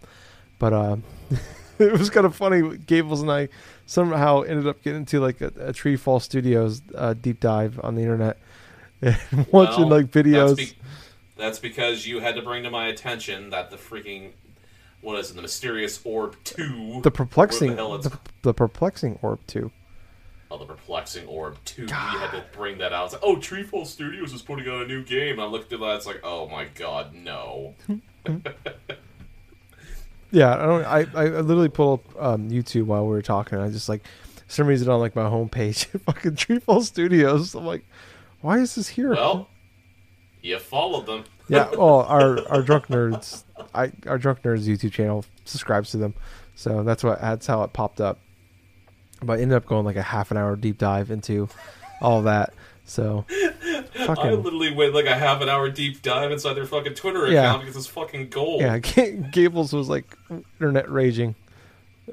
But 0.58 0.72
uh, 0.72 0.96
it 1.78 1.92
was 1.92 2.10
kind 2.10 2.26
of 2.26 2.34
funny. 2.34 2.76
Gables 2.78 3.22
and 3.22 3.30
I 3.30 3.48
somehow 3.86 4.42
ended 4.42 4.66
up 4.66 4.82
getting 4.82 5.00
into 5.00 5.20
like 5.20 5.40
a, 5.40 5.46
a 5.46 5.72
Treefall 5.72 6.20
Studios 6.20 6.82
uh, 6.94 7.14
deep 7.14 7.40
dive 7.40 7.80
on 7.82 7.94
the 7.94 8.02
internet 8.02 8.38
and 9.02 9.16
watching 9.52 9.88
Well, 9.88 10.00
like 10.00 10.06
videos. 10.06 10.56
That's, 10.56 10.72
be- 10.72 10.78
that's 11.36 11.58
because 11.58 12.06
you 12.06 12.20
had 12.20 12.34
to 12.36 12.42
bring 12.42 12.62
to 12.64 12.70
my 12.70 12.88
attention 12.88 13.50
that 13.50 13.70
the 13.70 13.76
freaking 13.76 14.32
what 15.02 15.18
is 15.18 15.30
it, 15.30 15.34
the 15.36 15.42
mysterious 15.42 16.00
orb 16.04 16.36
two, 16.44 17.00
the 17.02 17.10
perplexing, 17.10 17.76
the 17.76 17.98
the, 17.98 18.18
the 18.42 18.54
perplexing 18.54 19.18
orb 19.22 19.38
too. 19.46 19.70
Oh, 20.50 20.58
the 20.58 20.64
perplexing 20.64 21.26
orb 21.26 21.56
two. 21.64 21.86
We 21.86 21.90
had 21.90 22.30
to 22.30 22.44
bring 22.52 22.78
that 22.78 22.92
out. 22.92 23.06
It's 23.06 23.14
like, 23.14 23.22
oh, 23.24 23.36
Treefall 23.36 23.84
Studios 23.86 24.32
is 24.32 24.42
putting 24.42 24.68
out 24.68 24.82
a 24.82 24.86
new 24.86 25.02
game. 25.02 25.40
I 25.40 25.44
looked 25.44 25.72
at 25.72 25.80
that. 25.80 25.96
It's 25.96 26.06
like, 26.06 26.20
oh 26.22 26.48
my 26.48 26.66
god, 26.74 27.14
no. 27.14 27.74
Yeah, 30.32 30.54
I 30.54 30.66
don't. 30.66 30.84
I, 30.84 30.98
I 31.14 31.24
literally 31.40 31.68
pulled 31.68 32.00
up 32.00 32.22
um, 32.22 32.50
YouTube 32.50 32.84
while 32.86 33.04
we 33.04 33.10
were 33.10 33.22
talking. 33.22 33.58
I 33.58 33.70
just 33.70 33.88
like 33.88 34.02
for 34.46 34.52
some 34.52 34.66
reason 34.66 34.88
on 34.90 35.00
like 35.00 35.14
my 35.14 35.22
homepage, 35.22 35.86
fucking 36.04 36.32
Treefall 36.32 36.82
Studios. 36.82 37.54
I'm 37.54 37.64
like, 37.64 37.84
why 38.40 38.58
is 38.58 38.74
this 38.74 38.88
here? 38.88 39.12
Well, 39.14 39.48
you 40.42 40.58
followed 40.58 41.06
them. 41.06 41.24
yeah. 41.48 41.70
Well, 41.76 42.00
our 42.02 42.46
our 42.48 42.60
drunk 42.62 42.88
nerds, 42.88 43.44
I 43.74 43.92
our 44.06 44.18
drunk 44.18 44.42
nerds 44.42 44.66
YouTube 44.66 44.92
channel 44.92 45.24
subscribes 45.44 45.90
to 45.92 45.96
them, 45.96 46.14
so 46.56 46.82
that's 46.82 47.04
what 47.04 47.20
that's 47.20 47.46
how 47.46 47.62
it 47.62 47.72
popped 47.72 48.00
up. 48.00 48.18
But 49.22 49.38
I 49.38 49.42
ended 49.42 49.56
up 49.56 49.66
going 49.66 49.84
like 49.84 49.96
a 49.96 50.02
half 50.02 50.30
an 50.30 50.36
hour 50.36 50.56
deep 50.56 50.78
dive 50.78 51.10
into 51.10 51.48
all 52.00 52.22
that. 52.22 52.52
So 52.84 53.24
I 53.98 54.30
literally 54.30 54.72
went 54.72 54.94
like 54.94 55.06
a 55.06 55.14
half 55.16 55.40
an 55.40 55.48
hour 55.48 55.68
deep 55.68 56.02
dive 56.02 56.30
inside 56.30 56.54
their 56.54 56.66
fucking 56.66 56.94
Twitter 56.94 57.24
account 57.26 57.32
Yeah. 57.34 57.56
because 57.58 57.76
it's 57.76 57.86
fucking 57.88 58.28
gold. 58.28 58.60
yeah. 58.60 58.78
Gables 59.32 59.72
was 59.72 59.88
like 59.88 60.16
internet 60.60 60.90
raging. 60.90 61.34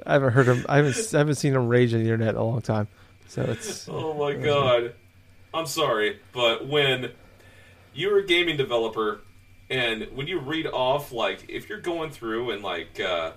I 0.05 0.13
haven't 0.13 0.31
heard 0.33 0.47
him. 0.47 0.65
I 0.67 0.77
haven't 0.77 1.13
I 1.13 1.17
haven't 1.19 1.35
seen 1.35 1.53
him 1.53 1.67
rage 1.67 1.93
on 1.93 1.99
the 1.99 2.05
internet 2.05 2.29
in 2.29 2.35
a 2.37 2.43
long 2.43 2.61
time. 2.61 2.87
So 3.27 3.43
it's 3.43 3.87
Oh 3.91 4.13
my 4.15 4.33
god. 4.33 4.95
I'm 5.53 5.67
sorry, 5.67 6.19
but 6.31 6.67
when 6.67 7.11
you're 7.93 8.17
a 8.19 8.25
gaming 8.25 8.57
developer 8.57 9.21
and 9.69 10.07
when 10.15 10.25
you 10.25 10.39
read 10.39 10.65
off 10.65 11.11
like 11.11 11.45
if 11.47 11.69
you're 11.69 11.79
going 11.81 12.09
through 12.09 12.49
and 12.51 12.63
like 12.63 12.99
uh 12.99 13.33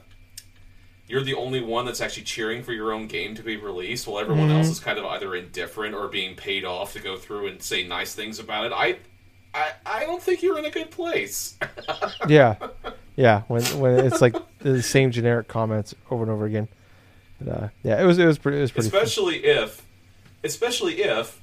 you're 1.09 1.23
the 1.23 1.35
only 1.35 1.61
one 1.61 1.87
that's 1.87 2.01
actually 2.01 2.25
cheering 2.25 2.63
for 2.63 2.73
your 2.73 2.93
own 2.93 3.07
game 3.07 3.35
to 3.37 3.43
be 3.43 3.57
released, 3.57 4.07
while 4.07 4.19
everyone 4.19 4.51
else 4.51 4.69
is 4.69 4.81
kind 4.81 4.99
of 4.99 5.05
either 5.05 5.35
indifferent 5.35 5.95
or 5.95 6.09
being 6.09 6.35
paid 6.35 6.65
off 6.65 6.93
to 6.95 7.01
go 7.01 7.17
through 7.17 7.47
and 7.47 7.63
say 7.63 7.87
nice 7.87 8.15
things 8.15 8.39
about 8.41 8.67
it. 8.67 8.73
I, 8.73 8.97
I, 9.55 9.71
I 9.87 10.01
don't 10.01 10.21
think 10.23 10.43
you're 10.43 10.59
in 10.59 10.65
a 10.65 10.71
good 10.71 10.91
place. 10.91 11.57
Yeah, 12.29 12.57
yeah. 13.15 13.43
When 13.47 13.63
when 13.79 14.05
it's 14.05 14.21
like 14.21 14.35
the 14.59 14.83
same 14.83 15.13
generic 15.13 15.47
comments 15.47 15.95
over 16.11 16.25
and 16.25 16.33
over 16.33 16.45
again. 16.47 16.67
But, 17.41 17.49
uh, 17.55 17.69
yeah, 17.85 18.03
it 18.03 18.05
was 18.05 18.19
it 18.19 18.27
was 18.27 18.39
pretty 18.39 18.59
it 18.59 18.63
was 18.63 18.73
pretty. 18.73 18.91
fun. 18.91 19.03
especially 19.03 19.45
if, 19.45 19.87
especially 20.43 21.03
if 21.03 21.41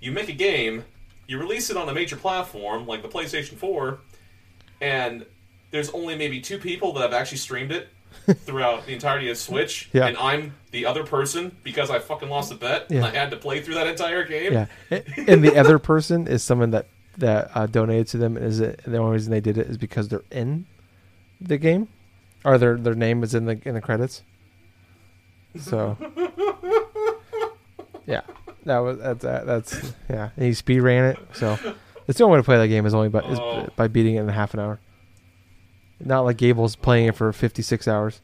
you 0.00 0.12
make 0.12 0.28
a 0.28 0.32
game, 0.34 0.84
you 1.26 1.38
release 1.38 1.70
it 1.70 1.76
on 1.76 1.88
a 1.88 1.94
major 1.94 2.16
platform 2.16 2.86
like 2.86 3.00
the 3.00 3.08
PlayStation 3.08 3.56
Four, 3.56 4.00
and 4.82 5.24
there's 5.70 5.88
only 5.90 6.16
maybe 6.16 6.40
two 6.40 6.58
people 6.58 6.92
that 6.94 7.00
have 7.00 7.14
actually 7.14 7.38
streamed 7.38 7.72
it 7.72 7.88
throughout 8.34 8.86
the 8.86 8.92
entirety 8.92 9.28
of 9.30 9.36
Switch, 9.38 9.88
Yeah. 9.92 10.06
and 10.06 10.16
I'm 10.16 10.54
the 10.70 10.86
other 10.86 11.04
person 11.04 11.56
because 11.62 11.90
I 11.90 11.98
fucking 11.98 12.28
lost 12.28 12.52
a 12.52 12.54
bet 12.54 12.90
and 12.90 13.04
I 13.04 13.10
had 13.10 13.30
to 13.30 13.36
play 13.36 13.60
through 13.60 13.74
that 13.74 13.86
entire 13.86 14.24
game. 14.24 14.52
Yeah, 14.52 14.66
and 15.26 15.42
the 15.44 15.56
other 15.56 15.78
person 15.78 16.26
is 16.26 16.42
someone 16.42 16.70
that 16.72 16.86
that 17.18 17.50
uh, 17.54 17.66
donated 17.66 18.06
to 18.08 18.16
them. 18.18 18.36
Is 18.36 18.60
it 18.60 18.80
the 18.86 18.98
only 18.98 19.12
reason 19.14 19.30
they 19.30 19.40
did 19.40 19.58
it 19.58 19.66
is 19.68 19.76
because 19.78 20.08
they're 20.08 20.22
in 20.30 20.66
the 21.40 21.56
game, 21.58 21.88
or 22.44 22.58
their 22.58 22.76
their 22.76 22.94
name 22.94 23.22
is 23.22 23.34
in 23.34 23.46
the 23.46 23.60
in 23.64 23.74
the 23.74 23.80
credits. 23.80 24.22
So, 25.58 25.96
yeah, 28.06 28.20
that 28.64 28.78
was 28.78 28.98
that's 28.98 29.22
that, 29.22 29.46
that's 29.46 29.92
yeah. 30.08 30.30
And 30.36 30.44
he 30.46 30.52
speed 30.54 30.80
ran 30.80 31.04
it, 31.06 31.18
so 31.32 31.58
it's 32.06 32.18
the 32.18 32.24
only 32.24 32.34
way 32.36 32.40
to 32.40 32.44
play 32.44 32.56
that 32.58 32.68
game 32.68 32.86
is 32.86 32.94
only 32.94 33.08
by 33.08 33.20
is 33.20 33.38
Oh. 33.38 33.68
by 33.76 33.88
beating 33.88 34.14
it 34.16 34.20
in 34.20 34.28
half 34.28 34.54
an 34.54 34.60
hour. 34.60 34.78
Not 36.00 36.20
like 36.20 36.36
Gable's 36.36 36.76
playing 36.76 37.06
it 37.08 37.16
for 37.16 37.32
fifty 37.32 37.62
six 37.62 37.88
hours. 37.88 38.20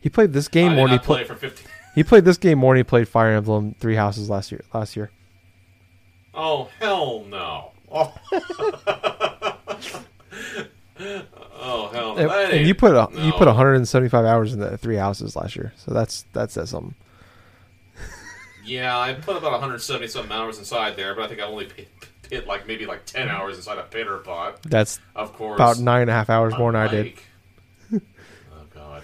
He 0.00 0.08
played 0.08 0.32
this 0.32 0.48
I 0.48 0.50
game 0.52 0.70
did 0.70 0.76
more 0.76 0.86
than 0.88 0.92
he 0.92 0.96
not 0.96 1.04
play 1.04 1.24
played. 1.24 1.26
for 1.26 1.34
15. 1.34 1.66
He 1.94 2.04
played 2.04 2.24
this 2.24 2.36
game 2.38 2.58
more 2.58 2.74
than 2.74 2.80
he 2.80 2.84
played 2.84 3.08
Fire 3.08 3.32
Emblem 3.32 3.74
Three 3.80 3.96
Houses 3.96 4.30
last 4.30 4.52
year. 4.52 4.62
Last 4.72 4.94
year. 4.94 5.10
Oh 6.32 6.68
hell 6.78 7.24
no! 7.28 7.72
Oh, 7.90 8.14
oh 11.00 11.88
hell 11.92 12.14
no! 12.14 12.16
And, 12.16 12.52
and 12.52 12.66
you 12.66 12.74
put 12.74 12.92
a, 12.94 13.08
you 13.20 13.32
put 13.32 13.46
175 13.48 14.24
hours 14.24 14.52
in 14.52 14.60
the 14.60 14.78
three 14.78 14.96
houses 14.96 15.34
last 15.34 15.56
year, 15.56 15.72
so 15.76 15.92
that's 15.92 16.24
that 16.34 16.50
says 16.52 16.70
something. 16.70 16.94
Yeah, 18.64 18.96
I 18.98 19.14
put 19.14 19.36
about 19.36 19.52
170 19.52 20.06
some 20.08 20.30
hours 20.30 20.58
inside 20.58 20.94
there, 20.94 21.14
but 21.14 21.24
I 21.24 21.28
think 21.28 21.40
I 21.40 21.44
only 21.44 21.68
hit, 21.74 21.88
hit 22.30 22.46
like 22.46 22.66
maybe 22.66 22.86
like 22.86 23.04
10 23.06 23.28
hours 23.28 23.56
inside 23.56 23.78
a 23.78 23.84
pitter 23.84 24.18
pot. 24.18 24.62
That's 24.62 25.00
Of 25.14 25.34
course, 25.34 25.56
about 25.56 25.78
nine 25.78 26.02
and 26.02 26.10
a 26.10 26.14
half 26.14 26.30
hours 26.30 26.56
more 26.56 26.72
than 26.72 26.80
I 26.80 26.88
did. 26.88 27.12
oh 27.94 28.00
god. 28.74 29.02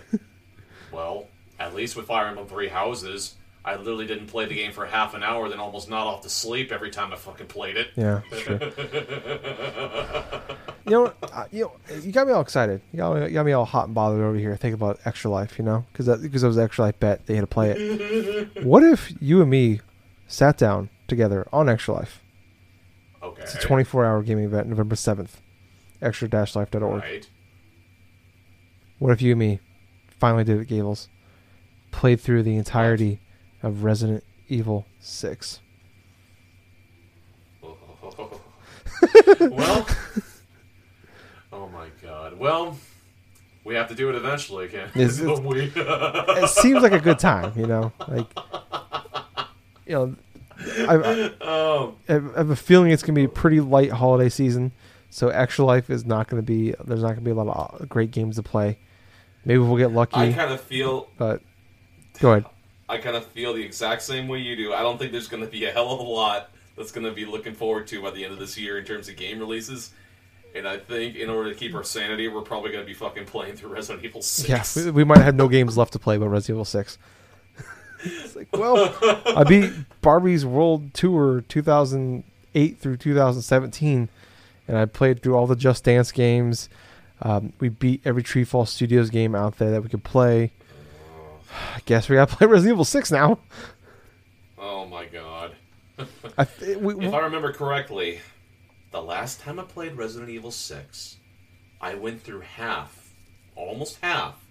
Well, 0.93 1.27
at 1.59 1.75
least 1.75 1.97
with 1.97 2.07
Fire 2.07 2.29
Emblem 2.29 2.47
Three 2.47 2.69
Houses, 2.69 3.35
I 3.65 3.77
literally 3.77 4.07
didn't 4.07 4.27
play 4.27 4.45
the 4.45 4.55
game 4.55 4.73
for 4.73 4.85
half 4.85 5.15
an 5.15 5.23
hour, 5.23 5.49
then 5.49 5.59
almost 5.59 5.89
not 5.89 6.07
off 6.07 6.21
to 6.23 6.29
sleep 6.29 6.71
every 6.71 6.91
time 6.91 7.13
I 7.13 7.17
fucking 7.17 7.47
played 7.47 7.79
it. 7.79 7.89
Yeah, 7.97 8.21
sure. 8.37 8.59
you 10.85 10.91
know, 10.91 11.15
uh, 11.33 11.47
you 11.51 11.65
know, 11.65 11.73
you 12.03 12.13
got 12.13 12.27
me 12.27 12.35
all 12.35 12.43
excited. 12.43 12.83
You 12.93 12.99
got, 12.99 13.17
me, 13.17 13.23
you 13.25 13.31
got 13.31 13.47
me 13.47 13.53
all 13.53 13.65
hot 13.65 13.87
and 13.87 13.95
bothered 13.95 14.21
over 14.21 14.37
here. 14.37 14.55
Thinking 14.57 14.75
about 14.75 15.01
Extra 15.07 15.31
Life, 15.31 15.59
you 15.59 15.65
know, 15.65 15.87
because 15.93 16.21
because 16.21 16.43
it 16.43 16.47
was 16.47 16.59
Extra 16.59 16.85
Life 16.85 17.01
bet 17.01 17.25
they 17.27 17.37
had 17.37 17.41
to 17.41 17.47
play 17.47 17.71
it. 17.71 18.63
what 18.65 18.83
if 18.83 19.11
you 19.19 19.41
and 19.41 19.51
me 19.51 19.81
sat 20.29 20.59
down 20.59 20.91
together 21.09 21.49
on 21.51 21.71
Extra 21.71 21.95
Life? 21.95 22.21
Okay. 23.25 23.43
It's 23.43 23.55
a 23.55 23.59
24 23.59 24.05
hour 24.05 24.23
gaming 24.23 24.45
event, 24.45 24.69
November 24.69 24.95
7th. 24.95 25.41
Extra 26.03 26.29
dash 26.29 26.55
life.org. 26.55 27.03
Right. 27.03 27.29
What 28.99 29.13
if 29.13 29.23
you 29.23 29.33
and 29.33 29.39
me 29.41 29.61
finally 30.19 30.45
did 30.45 30.61
it, 30.61 30.69
Gables? 30.69 31.09
Played 31.91 32.21
through 32.21 32.43
the 32.43 32.57
entirety 32.57 33.21
of 33.63 33.83
Resident 33.85 34.23
Evil 34.49 34.87
6. 35.01 35.61
well, 39.41 39.87
oh 41.53 41.69
my 41.69 41.87
god. 42.03 42.39
Well, 42.39 42.77
we 43.65 43.75
have 43.75 43.89
to 43.89 43.95
do 43.95 44.09
it 44.11 44.15
eventually, 44.15 44.69
Ken. 44.69 44.89
It's- 44.95 45.19
it's- 45.21 45.39
we, 45.41 45.73
It 45.75 46.49
seems 46.51 46.83
like 46.83 46.93
a 46.93 47.01
good 47.01 47.19
time, 47.19 47.53
you 47.59 47.67
know? 47.67 47.93
Like, 48.07 48.27
you 49.87 49.93
know, 49.95 50.17
I, 50.59 50.97
I, 50.97 51.31
oh, 51.41 51.95
I 52.09 52.13
have 52.13 52.51
a 52.51 52.57
feeling 52.57 52.91
it's 52.91 53.03
going 53.03 53.15
to 53.15 53.21
be 53.21 53.25
a 53.25 53.29
pretty 53.29 53.61
light 53.61 53.91
holiday 53.91 54.29
season. 54.29 54.73
So 55.11 55.29
Extra 55.29 55.65
Life 55.65 55.91
is 55.91 56.05
not 56.05 56.29
going 56.29 56.43
to 56.43 56.47
be, 56.47 56.75
there's 56.85 57.03
not 57.03 57.09
going 57.09 57.19
to 57.19 57.25
be 57.25 57.31
a 57.31 57.35
lot 57.35 57.47
of 57.47 57.81
uh, 57.81 57.85
great 57.85 58.11
games 58.11 58.37
to 58.37 58.43
play. 58.43 58.79
Maybe 59.45 59.59
we'll 59.59 59.77
get 59.77 59.93
lucky, 59.93 60.17
I 60.17 60.33
kind 60.33 60.53
of 60.53 60.61
feel 60.61 61.09
but 61.19 61.43
go 62.19 62.33
ahead. 62.33 62.47
I 62.89 62.99
kind 62.99 63.17
of 63.17 63.25
feel 63.27 63.55
the 63.55 63.63
exact 63.63 64.03
same 64.03 64.27
way 64.29 64.39
you 64.39 64.57
do. 64.57 64.73
I 64.73 64.83
don't 64.83 64.99
think 64.99 65.13
there's 65.13 65.29
going 65.29 65.45
to 65.45 65.49
be 65.49 65.67
a 65.67 65.71
hell 65.71 65.93
of 65.93 66.01
a 66.01 66.03
lot 66.03 66.51
that's 66.77 66.93
going 66.93 67.07
to 67.07 67.13
be 67.13 67.25
looking 67.25 67.55
forward 67.55 67.87
to 67.89 68.03
by 68.03 68.11
the 68.11 68.25
end 68.25 68.33
of 68.33 68.39
this 68.39 68.59
year 68.59 68.79
in 68.79 68.85
terms 68.85 69.09
of 69.09 69.17
game 69.17 69.39
releases. 69.39 69.93
And 70.55 70.69
I 70.69 70.79
think 70.79 71.17
in 71.17 71.31
order 71.31 71.51
to 71.53 71.55
keep 71.57 71.75
our 71.75 71.83
sanity, 71.83 72.29
we're 72.29 72.43
probably 72.43 72.71
going 72.71 72.85
to 72.85 72.87
be 72.87 72.95
fucking 72.95 73.27
playing 73.27 73.57
through 73.57 73.71
Resident 73.73 74.05
Evil 74.05 74.23
6. 74.23 74.49
Yeah, 74.49 74.85
we, 74.85 74.91
we 74.91 75.05
might 75.05 75.19
have 75.19 75.35
no 75.35 75.49
games 75.49 75.77
left 75.77 75.93
to 75.95 75.99
play 75.99 76.17
but 76.17 76.29
Resident 76.29 76.57
Evil 76.57 76.65
6. 76.65 76.99
It's 78.05 78.37
like, 78.37 78.49
well, 78.53 78.95
I 79.37 79.45
beat 79.45 79.73
Barbie's 80.01 80.45
World 80.45 80.93
Tour 80.95 81.43
2008 81.49 82.79
through 82.79 82.97
2017, 82.97 84.09
and 84.69 84.77
I 84.77 84.85
played 84.87 85.23
through 85.23 85.35
all 85.37 85.47
the 85.47 85.57
Just 85.57 85.85
Dance 85.85 86.13
games. 86.13 86.69
Um, 87.23 87.53
we 87.61 87.69
beat 87.69 88.03
every 88.05 88.23
Treefall 88.23 88.67
Studios 88.69 89.11
game 89.11 89.35
out 89.35 89.59
there 89.59 89.71
that 89.71 89.83
we 89.83 89.89
could 89.89 90.05
play. 90.05 90.53
I 91.75 91.81
guess 91.87 92.09
we 92.09 92.17
gotta 92.17 92.35
play 92.37 92.47
Resident 92.47 92.75
Evil 92.75 92.85
6 92.85 93.11
now. 93.13 93.39
Oh 94.59 94.87
my 94.87 95.07
god. 95.07 95.55
I, 96.37 96.45
th- 96.45 96.79
we, 96.79 97.07
If 97.07 97.15
I 97.15 97.21
remember 97.21 97.53
correctly, 97.53 98.21
the 98.91 99.01
last 99.01 99.41
time 99.41 99.61
I 99.61 99.63
played 99.63 99.97
Resident 99.97 100.31
Evil 100.31 100.51
6, 100.51 101.17
I 101.81 101.95
went 101.95 102.23
through 102.23 102.41
half, 102.41 103.15
almost 103.55 103.99
half, 104.03 104.44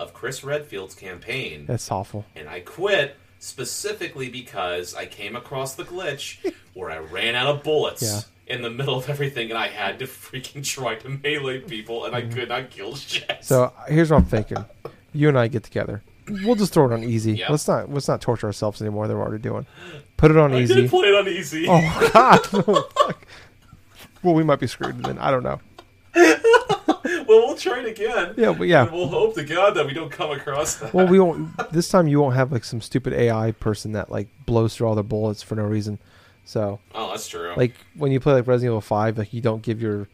of 0.00 0.12
Chris 0.14 0.42
Redfield's 0.42 0.94
campaign. 0.94 1.66
that's 1.66 1.90
awful. 1.90 2.24
and 2.34 2.48
I 2.48 2.60
quit 2.60 3.16
specifically 3.38 4.28
because 4.28 4.94
I 4.94 5.06
came 5.06 5.36
across 5.36 5.74
the 5.74 5.84
glitch 5.84 6.38
where 6.74 6.90
I 6.90 6.98
ran 6.98 7.34
out 7.34 7.46
of 7.46 7.62
bullets 7.62 8.02
Yeah. 8.02 8.20
in 8.54 8.62
the 8.62 8.70
middle 8.70 8.96
of 8.96 9.08
everything, 9.08 9.50
and 9.50 9.58
I 9.58 9.68
had 9.68 9.98
to 10.00 10.06
freaking 10.06 10.64
try 10.64 10.94
to 10.96 11.08
melee 11.08 11.60
people, 11.60 12.04
and 12.04 12.14
I 12.14 12.22
could 12.22 12.48
not 12.48 12.70
kill 12.70 12.96
shit. 12.96 13.28
Mm-hmm. 13.28 13.42
So 13.42 13.72
here's 13.88 14.10
what 14.10 14.18
I'm 14.18 14.24
thinking: 14.24 14.64
you 15.12 15.28
and 15.28 15.38
I 15.38 15.48
get 15.48 15.62
together. 15.62 16.02
We'll 16.44 16.54
just 16.54 16.72
throw 16.72 16.86
it 16.86 16.92
on 16.92 17.02
easy. 17.02 17.32
Yeah. 17.32 17.50
Let's 17.50 17.66
not 17.66 17.90
let's 17.92 18.06
not 18.08 18.20
torture 18.20 18.46
ourselves 18.46 18.80
anymore. 18.80 19.08
Than 19.08 19.16
we're 19.16 19.24
already 19.24 19.42
doing. 19.42 19.66
Put 20.16 20.30
it 20.30 20.36
on 20.36 20.52
I 20.52 20.60
easy. 20.60 20.86
play 20.88 21.08
it 21.08 21.14
on 21.14 21.26
easy. 21.28 21.66
Oh 21.68 22.10
god! 22.14 23.14
Well, 24.22 24.34
we 24.34 24.44
might 24.44 24.60
be 24.60 24.66
screwed 24.66 25.02
then. 25.02 25.18
I 25.18 25.30
don't 25.30 25.42
know. 25.42 25.60
Well, 27.30 27.46
we'll 27.46 27.56
try 27.56 27.78
it 27.78 27.86
again. 27.86 28.34
Yeah, 28.36 28.52
but 28.52 28.66
yeah. 28.66 28.90
We'll 28.90 29.06
hope 29.06 29.36
to 29.36 29.44
God 29.44 29.74
that 29.76 29.86
we 29.86 29.94
don't 29.94 30.10
come 30.10 30.32
across 30.32 30.74
that. 30.76 30.92
Well, 30.92 31.06
we 31.06 31.20
won't. 31.20 31.56
This 31.72 31.88
time 31.88 32.08
you 32.08 32.20
won't 32.20 32.34
have 32.34 32.50
like 32.50 32.64
some 32.64 32.80
stupid 32.80 33.12
AI 33.12 33.52
person 33.52 33.92
that 33.92 34.10
like 34.10 34.26
blows 34.46 34.74
through 34.74 34.88
all 34.88 34.96
their 34.96 35.04
bullets 35.04 35.40
for 35.40 35.54
no 35.54 35.62
reason. 35.62 36.00
So 36.44 36.80
oh, 36.92 37.10
that's 37.10 37.28
true. 37.28 37.54
like 37.56 37.74
when 37.94 38.10
you 38.10 38.18
play 38.18 38.32
like 38.32 38.48
Resident 38.48 38.72
Evil 38.72 38.80
Five, 38.80 39.16
like 39.16 39.32
you 39.32 39.40
don't 39.40 39.62
give 39.62 39.80
your 39.80 40.08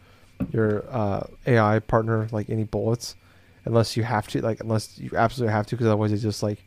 your 0.52 0.85
uh, 0.90 1.26
AI 1.46 1.79
partner 1.79 2.29
like 2.33 2.50
any 2.50 2.64
bullets 2.64 3.16
unless 3.64 3.96
you 3.96 4.02
have 4.02 4.29
to. 4.29 4.42
Like 4.42 4.61
unless 4.61 4.98
you 4.98 5.11
absolutely 5.16 5.55
have 5.55 5.66
to, 5.68 5.76
because 5.76 5.87
otherwise 5.87 6.11
they 6.11 6.18
just 6.18 6.42
like 6.42 6.62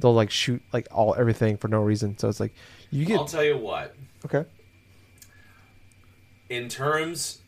they'll 0.00 0.12
like 0.12 0.32
shoot 0.32 0.60
like 0.72 0.88
all 0.90 1.14
everything 1.14 1.58
for 1.58 1.68
no 1.68 1.80
reason. 1.80 2.18
So 2.18 2.28
it's 2.28 2.40
like 2.40 2.52
you 2.90 3.04
get 3.04 3.18
I'll 3.18 3.24
tell 3.24 3.44
you 3.44 3.56
what. 3.56 3.94
okay. 4.24 4.46
in 6.48 6.68
terms 6.68 7.41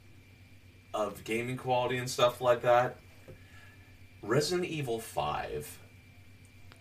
of 0.95 1.25
gaming 1.25 1.57
quality 1.57 1.97
and 1.99 2.09
stuff 2.09 2.41
like 2.41 2.63
that, 2.63 2.97
Resident 4.23 4.67
Evil 4.69 5.01
5 5.01 5.79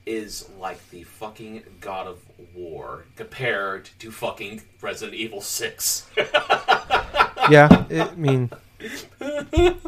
is 0.05 0.49
like 0.59 0.89
the 0.89 1.03
fucking 1.03 1.63
God 1.81 2.07
of 2.07 2.19
War 2.53 3.05
compared 3.15 3.89
to 3.99 4.11
fucking 4.11 4.61
Resident 4.81 5.15
Evil 5.15 5.41
6. 5.41 6.07
Yeah, 7.49 7.85
it, 7.89 7.99
I 8.09 8.15
mean, 8.15 8.49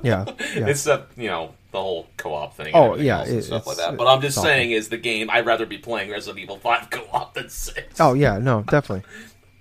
yeah, 0.04 0.26
yeah. 0.26 0.26
It's 0.68 0.84
the, 0.84 1.06
you 1.16 1.30
know, 1.30 1.54
the 1.72 1.80
whole 1.82 2.08
co 2.18 2.34
op 2.34 2.58
thing. 2.58 2.68
and 2.68 2.76
Oh, 2.76 2.96
yeah, 2.98 3.24
it- 3.24 3.44
stuff 3.44 3.66
like 3.66 3.78
that. 3.78 3.96
But 3.96 4.08
I'm 4.08 4.20
just 4.20 4.32
it's 4.32 4.38
awful. 4.40 4.50
saying, 4.50 4.72
is 4.72 4.90
the 4.90 4.98
game, 4.98 5.30
I'd 5.30 5.46
rather 5.46 5.66
be 5.66 5.78
playing 5.78 6.12
Resident 6.12 6.40
Evil 6.44 6.58
5 6.58 6.90
co 6.92 7.08
op 7.14 7.34
than 7.34 7.48
6. 7.48 7.98
Oh 8.02 8.14
yeah, 8.14 8.40
no, 8.40 8.64
definitely, 8.64 9.10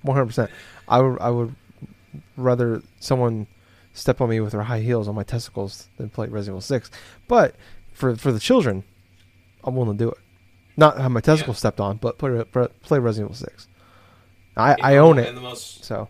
one 0.02 0.16
hundred 0.16 0.26
percent. 0.26 0.50
I 0.88 1.00
would 1.00 1.20
I 1.20 1.30
would 1.30 1.54
rather 2.36 2.82
someone 2.98 3.46
step 3.94 4.20
on 4.20 4.28
me 4.28 4.40
with 4.40 4.52
their 4.52 4.62
high 4.62 4.80
heels 4.80 5.08
on 5.08 5.14
my 5.14 5.22
testicles 5.22 5.88
than 5.96 6.10
play 6.10 6.26
Resident 6.28 6.52
Evil 6.56 6.60
Six. 6.60 6.90
But 7.26 7.54
for 7.94 8.14
for 8.16 8.30
the 8.32 8.38
children, 8.40 8.84
I'm 9.64 9.74
willing 9.74 9.96
to 9.96 10.04
do 10.04 10.10
it. 10.10 10.18
Not 10.76 10.98
have 10.98 11.10
my 11.10 11.20
testicles 11.20 11.56
Yeah. 11.56 11.60
stepped 11.60 11.80
on, 11.80 11.96
but 11.96 12.18
play 12.18 12.44
play 12.82 12.98
Resident 12.98 13.30
Evil 13.30 13.46
Six. 13.48 13.68
I 14.56 14.70
You 14.70 14.76
I 14.82 14.94
know, 14.94 15.06
own 15.06 15.18
it, 15.18 15.34
most 15.34 15.84
so 15.84 16.08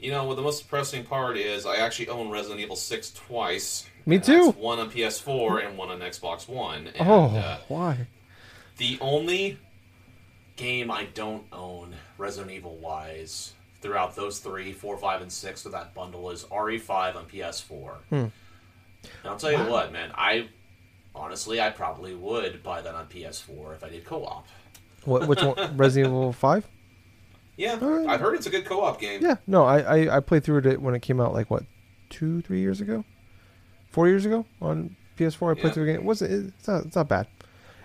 You 0.00 0.10
know, 0.10 0.24
what 0.24 0.34
the 0.36 0.42
most 0.42 0.62
depressing 0.62 1.04
part 1.04 1.36
is 1.36 1.64
I 1.66 1.76
actually 1.76 2.08
own 2.08 2.28
Resident 2.30 2.60
Evil 2.60 2.74
6 2.74 3.12
twice. 3.12 3.86
Me 4.04 4.18
too. 4.18 4.50
one 4.52 4.80
on 4.80 4.90
PS4 4.90 5.64
and 5.64 5.78
one 5.78 5.90
on 5.90 6.00
Xbox 6.00 6.48
One. 6.48 6.88
And, 6.88 7.08
oh 7.08 7.26
uh, 7.36 7.58
why? 7.68 8.08
The 8.78 8.98
only 9.00 9.58
game 10.56 10.90
I 10.90 11.04
don't 11.14 11.44
own, 11.52 11.94
Resident 12.18 12.50
Evil 12.52 12.76
wise, 12.78 13.52
throughout 13.82 14.16
those 14.16 14.38
three, 14.38 14.72
four, 14.72 14.96
five, 14.96 15.20
and 15.20 15.30
six 15.30 15.66
of 15.66 15.72
that 15.72 15.92
bundle 15.94 16.30
is 16.30 16.44
RE5 16.44 17.16
on 17.16 17.26
PS4. 17.26 17.94
Hmm. 18.08 18.14
And 18.14 18.30
I'll 19.24 19.36
tell 19.36 19.52
you 19.52 19.58
what, 19.70 19.92
man, 19.92 20.10
I 20.14 20.48
honestly, 21.14 21.60
I 21.60 21.70
probably 21.70 22.14
would 22.14 22.62
buy 22.62 22.80
that 22.80 22.94
on 22.94 23.06
PS4 23.08 23.74
if 23.74 23.84
I 23.84 23.88
did 23.90 24.04
co-op. 24.04 24.46
What, 25.04 25.26
which 25.28 25.42
one? 25.42 25.76
Resident 25.76 26.12
Evil 26.12 26.32
Five? 26.32 26.66
Yeah, 27.56 27.78
Alright. 27.82 28.08
I've 28.08 28.20
heard 28.20 28.34
it's 28.36 28.46
a 28.46 28.50
good 28.50 28.64
co-op 28.64 29.00
game. 29.00 29.20
Yeah. 29.22 29.36
No, 29.46 29.64
I, 29.64 29.80
I 29.80 30.16
I 30.16 30.20
played 30.20 30.42
through 30.44 30.58
it 30.70 30.80
when 30.80 30.94
it 30.94 31.02
came 31.02 31.20
out. 31.20 31.32
Like 31.34 31.50
what, 31.50 31.64
two, 32.08 32.40
three 32.42 32.60
years 32.60 32.80
ago, 32.80 33.04
four 33.90 34.08
years 34.08 34.24
ago 34.24 34.46
on 34.62 34.96
PS4. 35.18 35.50
I 35.50 35.54
played 35.54 35.64
Yeah. 35.64 35.70
through 35.72 35.86
the 35.86 35.92
game. 35.92 36.00
It 36.00 36.04
wasn't 36.04 36.54
it's 36.56 36.68
not 36.68 36.86
it's 36.86 36.96
not 36.96 37.08
bad. 37.08 37.26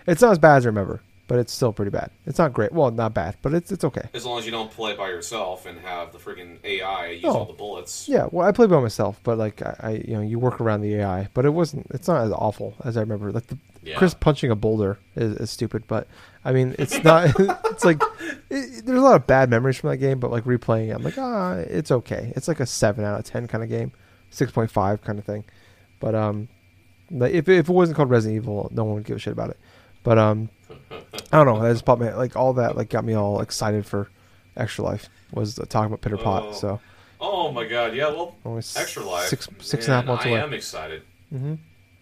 It's 0.06 0.22
not 0.22 0.30
as 0.32 0.38
bad 0.38 0.58
as 0.58 0.66
I 0.66 0.68
remember, 0.68 1.00
but 1.28 1.38
it's 1.38 1.52
still 1.52 1.72
pretty 1.72 1.90
bad. 1.90 2.10
It's 2.26 2.38
not 2.38 2.52
great. 2.52 2.72
Well, 2.72 2.90
not 2.90 3.14
bad, 3.14 3.36
but 3.42 3.54
it's 3.54 3.70
it's 3.70 3.84
okay. 3.84 4.08
As 4.14 4.24
long 4.26 4.38
as 4.40 4.44
you 4.46 4.50
don't 4.50 4.70
play 4.70 4.96
by 4.96 5.08
yourself 5.08 5.64
and 5.66 5.78
have 5.80 6.10
the 6.12 6.18
freaking 6.18 6.56
AI 6.64 7.10
use 7.10 7.24
Oh. 7.26 7.30
all 7.36 7.44
the 7.44 7.52
bullets. 7.52 8.08
Yeah, 8.08 8.26
well, 8.32 8.46
I 8.48 8.50
played 8.52 8.70
by 8.70 8.80
myself, 8.80 9.20
but 9.22 9.38
like 9.38 9.62
I, 9.62 9.76
I, 9.80 9.90
you 10.06 10.14
know, 10.14 10.22
you 10.22 10.38
work 10.40 10.60
around 10.60 10.80
the 10.80 10.94
AI, 10.96 11.28
but 11.34 11.44
it 11.44 11.50
wasn't. 11.50 11.86
It's 11.90 12.08
not 12.08 12.24
as 12.24 12.32
awful 12.32 12.74
as 12.84 12.96
I 12.96 13.00
remember. 13.00 13.30
Like 13.30 13.46
the 13.46 13.58
Yeah. 13.82 13.96
Chris 13.96 14.14
punching 14.14 14.50
a 14.50 14.56
boulder 14.56 14.98
is, 15.14 15.36
is 15.36 15.50
stupid, 15.50 15.84
but 15.86 16.08
I 16.44 16.52
mean, 16.52 16.74
it's 16.78 17.02
not. 17.04 17.30
it's 17.38 17.84
like 17.84 18.00
it, 18.50 18.84
there's 18.86 18.98
a 18.98 19.02
lot 19.02 19.16
of 19.16 19.26
bad 19.26 19.50
memories 19.50 19.76
from 19.76 19.90
that 19.90 19.98
game, 19.98 20.18
but 20.18 20.30
like 20.30 20.44
replaying 20.44 20.88
it, 20.88 20.92
I'm 20.92 21.02
like, 21.02 21.18
ah, 21.18 21.54
it's 21.56 21.90
okay. 21.90 22.32
It's 22.36 22.48
like 22.48 22.60
a 22.60 22.66
seven 22.66 23.04
out 23.04 23.18
of 23.18 23.24
ten 23.26 23.46
kind 23.46 23.62
of 23.62 23.68
game, 23.70 23.92
six 24.30 24.50
point 24.50 24.70
five 24.70 25.02
kind 25.02 25.18
of 25.18 25.24
thing. 25.24 25.44
But 26.00 26.14
um, 26.14 26.48
like 27.10 27.32
if 27.34 27.48
if 27.48 27.68
it 27.68 27.72
wasn't 27.72 27.96
called 27.96 28.08
Resident 28.10 28.36
Evil, 28.42 28.68
no 28.72 28.84
one 28.84 28.94
would 28.94 29.04
give 29.04 29.16
a 29.16 29.20
shit 29.20 29.32
about 29.32 29.50
it. 29.50 29.58
But 30.04 30.16
um, 30.16 30.48
I 30.90 31.44
don't 31.44 31.46
know. 31.46 31.60
That 31.62 31.72
just 31.72 31.84
popped 31.84 32.00
me 32.00 32.10
like 32.10 32.36
all 32.36 32.52
that 32.54 32.76
like 32.76 32.88
got 32.88 33.04
me 33.04 33.14
all 33.14 33.40
excited 33.40 33.84
for 33.86 34.08
Extra 34.56 34.84
Life 34.84 35.08
was 35.32 35.54
the 35.56 35.66
talking 35.66 35.86
about 35.86 36.00
Pitter 36.00 36.16
Pot. 36.16 36.44
Oh. 36.48 36.52
So 36.52 36.80
Oh 37.20 37.50
my 37.50 37.66
god, 37.66 37.94
yeah, 37.94 38.08
well, 38.08 38.36
only 38.44 38.58
Extra 38.58 39.02
Life. 39.04 39.26
six 39.28 39.48
six 39.60 39.86
and 39.86 39.92
a 39.94 39.96
half 39.96 40.04
Man, 40.06 40.14
months 40.14 40.26
I 40.26 40.30
away. 40.30 40.40
am 40.40 40.52
excited. 40.54 41.02
hmm 41.30 41.54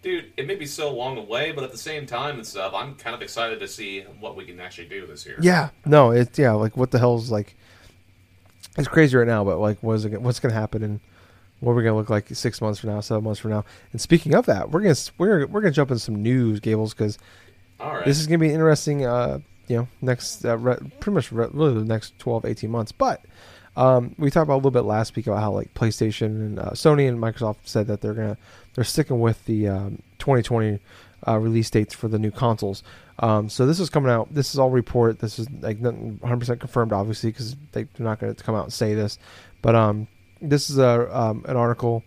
Dude, 0.03 0.33
it 0.37 0.47
may 0.47 0.55
be 0.55 0.67
so 0.67 0.95
long 0.95 1.19
away, 1.19 1.51
but 1.51 1.65
at 1.65 1.73
the 1.73 1.79
same 1.79 2.07
time 2.07 2.37
and 2.37 2.47
stuff, 2.47 2.73
I'm 2.75 2.95
kind 2.95 3.17
of 3.17 3.23
excited 3.23 3.59
to 3.59 3.67
see 3.67 4.03
what 4.21 4.37
we 4.37 4.45
can 4.45 4.61
actually 4.61 4.87
do 4.89 5.05
this 5.05 5.27
year. 5.27 5.37
Yeah, 5.41 5.71
no, 5.85 6.11
it's 6.13 6.39
yeah, 6.39 6.53
like 6.53 6.77
what 6.77 6.93
the 6.93 6.99
hell's 6.99 7.31
like? 7.31 7.57
It's 8.79 8.87
crazy 8.89 9.17
right 9.17 9.27
now, 9.27 9.43
but 9.43 9.59
like, 9.59 9.83
what 9.83 9.95
is 9.95 10.05
it? 10.05 10.21
What's 10.21 10.39
gonna 10.39 10.55
happen 10.55 10.83
and 10.83 11.01
what 11.61 11.73
are 11.73 11.75
we're 11.75 11.83
gonna 11.83 11.97
look 11.97 12.11
like 12.11 12.29
six 12.35 12.61
months 12.61 12.79
from 12.79 12.91
now, 12.91 13.01
seven 13.01 13.25
months 13.25 13.41
from 13.41 13.51
now? 13.51 13.65
And 13.93 14.01
speaking 14.01 14.35
of 14.35 14.47
that, 14.47 14.71
we're 14.71 14.83
gonna 14.83 14.95
we're 15.19 15.47
we're 15.47 15.61
gonna 15.63 15.73
jump 15.73 15.91
into 15.91 16.01
some 16.01 16.23
news, 16.23 16.61
Gables, 16.61 16.93
because 16.93 17.19
This 18.05 18.19
is 18.19 18.27
gonna 18.27 18.39
be 18.39 18.53
interesting. 18.53 19.05
Uh, 19.05 19.41
you 19.69 19.77
know, 19.77 19.89
next 20.01 20.45
uh, 20.45 20.57
re- 20.57 20.77
pretty 21.01 21.15
much 21.15 21.33
re- 21.33 21.49
really 21.53 21.75
the 21.75 21.85
next 21.85 22.19
12, 22.19 22.45
18 22.45 22.71
months. 22.71 22.93
But 22.93 23.25
um, 23.77 24.15
we 24.17 24.31
talked 24.31 24.45
about 24.45 24.55
a 24.55 24.57
little 24.57 24.71
bit 24.71 24.83
last 24.83 25.17
week 25.17 25.27
about 25.27 25.41
how 25.41 25.53
like 25.53 25.75
PlayStation 25.75 26.27
and 26.27 26.59
uh, 26.59 26.71
Sony 26.71 27.09
and 27.09 27.19
Microsoft 27.19 27.57
said 27.65 27.87
that 27.89 28.01
they're 28.01 28.15
gonna 28.15 28.37
they're 28.75 28.85
sticking 28.85 29.21
with 29.21 29.45
the 29.47 29.69
um, 29.69 30.03
2020 30.19 30.79
uh, 31.27 31.39
release 31.39 31.71
dates 31.71 31.95
for 31.95 32.09
the 32.09 32.19
new 32.19 32.31
consoles. 32.31 32.83
Um, 33.19 33.49
so 33.49 33.67
this 33.67 33.81
is 33.81 33.91
coming 33.91 34.11
out. 34.11 34.33
This 34.33 34.53
is 34.53 34.59
all 34.59 34.71
report. 34.71 35.19
This 35.19 35.39
is 35.39 35.49
like 35.61 35.79
100 35.79 36.39
percent 36.39 36.61
confirmed, 36.61 36.93
obviously, 36.93 37.31
because 37.31 37.57
they're 37.73 37.89
not 37.99 38.21
going 38.21 38.35
to 38.35 38.45
come 38.45 38.55
out 38.55 38.65
and 38.65 38.73
say 38.73 38.95
this. 38.95 39.19
But 39.63 39.75
um, 39.75 40.09
this 40.41 40.71
is 40.71 40.79
a 40.79 41.09
um, 41.19 41.45
an 41.49 41.57
article, 41.57 42.03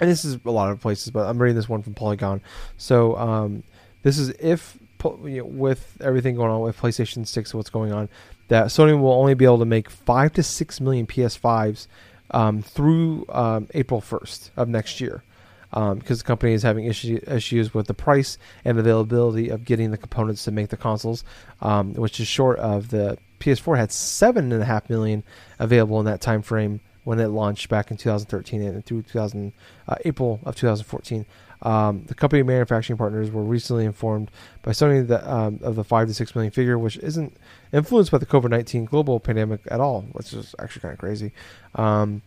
and 0.00 0.10
this 0.10 0.24
is 0.24 0.38
a 0.44 0.50
lot 0.50 0.70
of 0.70 0.80
places. 0.80 1.10
But 1.10 1.28
I'm 1.28 1.40
reading 1.40 1.56
this 1.56 1.68
one 1.68 1.82
from 1.82 1.94
Polygon. 1.94 2.40
So 2.76 3.16
um, 3.16 3.62
this 4.02 4.18
is 4.18 4.30
if 4.40 4.78
you 5.04 5.38
know, 5.38 5.44
with 5.44 5.96
everything 6.00 6.36
going 6.36 6.50
on 6.50 6.60
with 6.60 6.78
PlayStation 6.78 7.26
6 7.26 7.54
what's 7.54 7.70
going 7.70 7.92
on, 7.92 8.08
that 8.48 8.66
Sony 8.66 8.98
will 8.98 9.12
only 9.12 9.34
be 9.34 9.44
able 9.44 9.58
to 9.58 9.64
make 9.64 9.90
five 9.90 10.32
to 10.34 10.42
six 10.42 10.80
million 10.80 11.06
PS5s 11.06 11.86
um, 12.32 12.62
through 12.62 13.26
um, 13.28 13.68
April 13.74 14.00
1st 14.00 14.50
of 14.56 14.68
next 14.68 15.00
year. 15.00 15.22
Because 15.70 16.18
the 16.18 16.24
company 16.24 16.52
is 16.52 16.62
having 16.62 16.84
issue, 16.84 17.18
issues 17.26 17.72
with 17.72 17.86
the 17.86 17.94
price 17.94 18.36
and 18.62 18.78
availability 18.78 19.48
of 19.48 19.64
getting 19.64 19.90
the 19.90 19.96
components 19.96 20.44
to 20.44 20.50
make 20.50 20.68
the 20.68 20.76
consoles, 20.76 21.24
um, 21.62 21.94
which 21.94 22.20
is 22.20 22.26
short 22.26 22.58
of 22.58 22.90
the 22.90 23.16
PS4 23.40 23.78
had 23.78 23.90
seven 23.90 24.52
and 24.52 24.62
a 24.62 24.66
half 24.66 24.90
million 24.90 25.24
available 25.58 25.98
in 25.98 26.04
that 26.04 26.20
time 26.20 26.42
frame 26.42 26.80
when 27.04 27.18
it 27.18 27.28
launched 27.28 27.68
back 27.68 27.90
in 27.90 27.96
2013 27.96 28.62
and 28.62 28.84
through 28.84 29.02
2000 29.02 29.52
uh, 29.88 29.94
April 30.04 30.40
of 30.44 30.54
2014. 30.56 31.26
Um, 31.62 32.04
the 32.06 32.14
company 32.14 32.42
manufacturing 32.42 32.96
partners 32.96 33.30
were 33.30 33.42
recently 33.42 33.84
informed 33.84 34.30
by 34.62 34.72
Sony 34.72 35.06
that 35.06 35.24
um, 35.28 35.60
of 35.62 35.76
the 35.76 35.84
five 35.84 36.08
to 36.08 36.14
six 36.14 36.34
million 36.34 36.50
figure, 36.50 36.78
which 36.78 36.96
isn't 36.98 37.36
influenced 37.72 38.10
by 38.10 38.18
the 38.18 38.26
COVID 38.26 38.50
19 38.50 38.84
global 38.84 39.20
pandemic 39.20 39.60
at 39.70 39.80
all, 39.80 40.02
which 40.12 40.32
is 40.32 40.54
actually 40.58 40.80
kind 40.80 40.92
of 40.92 40.98
crazy. 40.98 41.32
Um, 41.76 42.22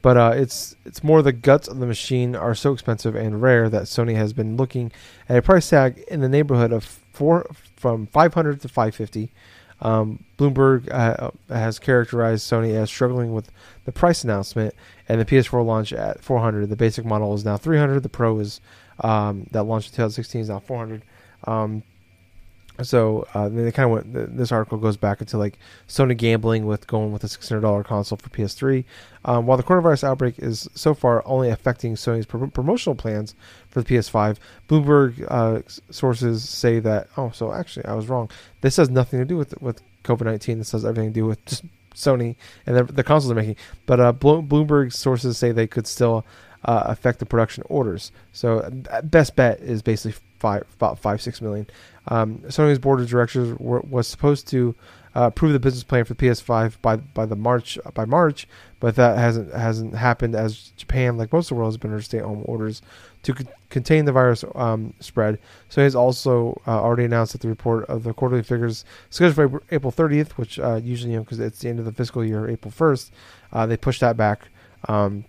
but 0.00 0.16
uh, 0.16 0.32
it's 0.34 0.76
it's 0.84 1.02
more 1.02 1.22
the 1.22 1.32
guts 1.32 1.68
of 1.68 1.78
the 1.78 1.86
machine 1.86 2.34
are 2.34 2.54
so 2.54 2.72
expensive 2.72 3.14
and 3.14 3.42
rare 3.42 3.68
that 3.68 3.84
Sony 3.84 4.14
has 4.14 4.32
been 4.32 4.56
looking 4.56 4.92
at 5.28 5.36
a 5.36 5.42
price 5.42 5.68
tag 5.68 6.04
in 6.08 6.20
the 6.20 6.28
neighborhood 6.28 6.72
of 6.72 6.84
four 6.84 7.50
from 7.76 8.06
500 8.06 8.60
to 8.62 8.68
550. 8.68 9.30
Um, 9.80 10.24
Bloomberg 10.38 10.92
uh, 10.92 11.30
has 11.48 11.78
characterized 11.78 12.50
Sony 12.50 12.74
as 12.74 12.90
struggling 12.90 13.32
with 13.32 13.50
the 13.84 13.92
price 13.92 14.24
announcement, 14.24 14.74
and 15.08 15.20
the 15.20 15.24
PS4 15.24 15.64
launch 15.64 15.92
at 15.92 16.22
400. 16.22 16.68
The 16.68 16.76
basic 16.76 17.04
model 17.04 17.34
is 17.34 17.44
now 17.44 17.56
300. 17.56 18.02
The 18.02 18.08
Pro 18.08 18.38
is 18.40 18.60
um, 19.00 19.46
that 19.52 19.64
launched 19.64 19.90
in 19.90 19.96
2016 19.96 20.40
is 20.42 20.48
now 20.48 20.58
400. 20.58 21.02
Um, 21.44 21.82
so 22.82 23.26
uh, 23.34 23.48
they 23.48 23.72
kind 23.72 23.86
of 23.86 23.90
went. 24.12 24.36
This 24.36 24.52
article 24.52 24.78
goes 24.78 24.96
back 24.96 25.20
into 25.20 25.36
like 25.38 25.58
Sony 25.88 26.16
gambling 26.16 26.66
with 26.66 26.86
going 26.86 27.12
with 27.12 27.24
a 27.24 27.28
six 27.28 27.48
hundred 27.48 27.62
dollar 27.62 27.82
console 27.82 28.18
for 28.18 28.28
PS3. 28.30 28.84
Um, 29.24 29.46
while 29.46 29.56
the 29.56 29.62
coronavirus 29.62 30.04
outbreak 30.04 30.38
is 30.38 30.68
so 30.74 30.94
far 30.94 31.22
only 31.26 31.50
affecting 31.50 31.94
Sony's 31.94 32.26
prom- 32.26 32.50
promotional 32.50 32.94
plans 32.94 33.34
for 33.68 33.82
the 33.82 33.94
PS5, 33.94 34.38
Bloomberg 34.68 35.26
uh, 35.28 35.62
sources 35.90 36.48
say 36.48 36.78
that. 36.80 37.08
Oh, 37.16 37.30
so 37.30 37.52
actually, 37.52 37.86
I 37.86 37.94
was 37.94 38.08
wrong. 38.08 38.30
This 38.60 38.76
has 38.76 38.90
nothing 38.90 39.18
to 39.18 39.24
do 39.24 39.36
with 39.36 39.60
with 39.60 39.82
COVID 40.04 40.24
nineteen. 40.24 40.58
This 40.58 40.72
has 40.72 40.84
everything 40.84 41.12
to 41.12 41.20
do 41.20 41.26
with 41.26 41.44
just 41.46 41.64
Sony 41.94 42.36
and 42.64 42.76
the, 42.76 42.84
the 42.84 43.02
consoles 43.04 43.28
they're 43.28 43.42
making. 43.42 43.56
But 43.86 44.00
uh, 44.00 44.12
Bloomberg 44.12 44.92
sources 44.92 45.36
say 45.36 45.52
they 45.52 45.66
could 45.66 45.86
still 45.86 46.24
uh, 46.64 46.84
affect 46.86 47.18
the 47.18 47.26
production 47.26 47.64
orders. 47.68 48.12
So 48.32 48.58
uh, 48.90 49.02
best 49.02 49.36
bet 49.36 49.60
is 49.60 49.82
basically 49.82 50.20
five 50.38 50.64
about 50.76 50.98
five 50.98 51.20
six 51.20 51.40
million. 51.40 51.66
Um, 52.08 52.38
Sony's 52.46 52.78
board 52.78 53.00
of 53.00 53.08
directors 53.08 53.58
were, 53.58 53.80
was 53.80 54.06
supposed 54.06 54.48
to 54.48 54.74
uh, 55.14 55.26
approve 55.26 55.52
the 55.52 55.58
business 55.58 55.84
plan 55.84 56.04
for 56.04 56.14
the 56.14 56.26
PS5 56.26 56.80
by 56.80 56.96
by 56.96 57.26
the 57.26 57.36
March 57.36 57.78
by 57.94 58.04
March, 58.04 58.46
but 58.80 58.96
that 58.96 59.18
hasn't 59.18 59.52
hasn't 59.52 59.94
happened 59.94 60.34
as 60.34 60.72
Japan, 60.76 61.16
like 61.16 61.32
most 61.32 61.46
of 61.46 61.48
the 61.50 61.54
world, 61.56 61.72
has 61.72 61.76
been 61.76 61.90
under 61.90 62.02
stay-at-home 62.02 62.42
orders 62.44 62.82
to 63.22 63.34
c- 63.36 63.46
contain 63.68 64.04
the 64.04 64.12
virus 64.12 64.44
um, 64.54 64.94
spread. 65.00 65.38
Sony 65.70 65.84
has 65.84 65.96
also 65.96 66.60
uh, 66.66 66.80
already 66.80 67.04
announced 67.04 67.32
that 67.32 67.40
the 67.40 67.48
report 67.48 67.84
of 67.86 68.04
the 68.04 68.14
quarterly 68.14 68.42
figures 68.42 68.84
scheduled 69.10 69.34
for 69.34 69.44
April- 69.44 69.62
April 69.72 69.92
30th, 69.92 70.30
which 70.32 70.58
uh, 70.58 70.80
usually 70.82 71.12
you 71.12 71.18
know 71.18 71.24
because 71.24 71.40
it's 71.40 71.58
the 71.60 71.68
end 71.68 71.78
of 71.78 71.84
the 71.84 71.92
fiscal 71.92 72.24
year, 72.24 72.48
April 72.48 72.72
1st, 72.72 73.10
uh, 73.52 73.66
they 73.66 73.76
pushed 73.76 74.00
that 74.00 74.16
back. 74.16 74.48
Um, 74.88 75.24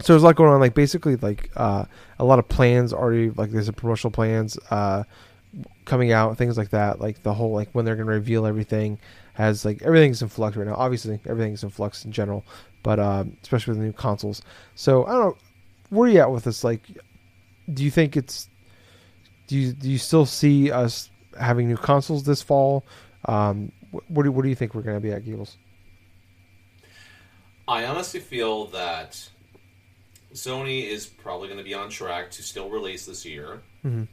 so 0.00 0.12
there's 0.12 0.22
a 0.22 0.26
lot 0.26 0.36
going 0.36 0.52
on 0.52 0.60
like 0.60 0.74
basically 0.74 1.16
like 1.16 1.50
uh, 1.56 1.84
a 2.18 2.24
lot 2.24 2.38
of 2.38 2.48
plans 2.48 2.92
already 2.92 3.30
like 3.30 3.50
there's 3.50 3.68
a 3.68 3.72
promotional 3.72 4.10
plans 4.10 4.58
uh, 4.70 5.04
coming 5.84 6.12
out 6.12 6.36
things 6.38 6.56
like 6.56 6.70
that 6.70 7.00
like 7.00 7.22
the 7.22 7.34
whole 7.34 7.52
like 7.52 7.68
when 7.72 7.84
they're 7.84 7.96
going 7.96 8.06
to 8.06 8.12
reveal 8.12 8.46
everything 8.46 8.98
has 9.34 9.64
like 9.64 9.82
everything's 9.82 10.22
in 10.22 10.28
flux 10.28 10.56
right 10.56 10.66
now. 10.66 10.74
Obviously 10.74 11.18
everything's 11.26 11.62
in 11.62 11.70
flux 11.70 12.04
in 12.04 12.12
general 12.12 12.44
but 12.82 12.98
um, 12.98 13.36
especially 13.42 13.72
with 13.72 13.78
the 13.78 13.84
new 13.84 13.92
consoles. 13.92 14.42
So 14.74 15.04
i 15.04 15.12
don't 15.12 15.20
know 15.20 15.36
where 15.90 16.08
are 16.08 16.12
you 16.12 16.20
at 16.20 16.30
with 16.30 16.44
this? 16.44 16.64
Like 16.64 16.82
do 17.72 17.84
you 17.84 17.90
think 17.90 18.16
it's 18.16 18.48
do 19.46 19.56
you 19.56 19.72
do 19.72 19.90
you 19.90 19.98
still 19.98 20.26
see 20.26 20.70
us 20.70 21.10
having 21.38 21.68
new 21.68 21.76
consoles 21.76 22.24
this 22.24 22.42
fall? 22.42 22.84
Um, 23.26 23.72
wh- 23.90 24.08
what 24.10 24.22
do, 24.22 24.32
what 24.32 24.42
do 24.42 24.48
you 24.48 24.54
think 24.54 24.74
we're 24.74 24.82
going 24.82 24.96
to 24.96 25.00
be 25.00 25.12
at 25.12 25.24
gables? 25.24 25.56
I 27.66 27.84
honestly 27.84 28.20
feel 28.20 28.66
that 28.66 29.28
Sony 30.34 30.84
is 30.86 31.06
probably 31.06 31.48
going 31.48 31.58
to 31.58 31.64
be 31.64 31.74
on 31.74 31.90
track 31.90 32.30
to 32.32 32.42
still 32.42 32.68
release 32.68 33.06
this 33.06 33.24
year. 33.24 33.60
Mhm. 33.84 34.06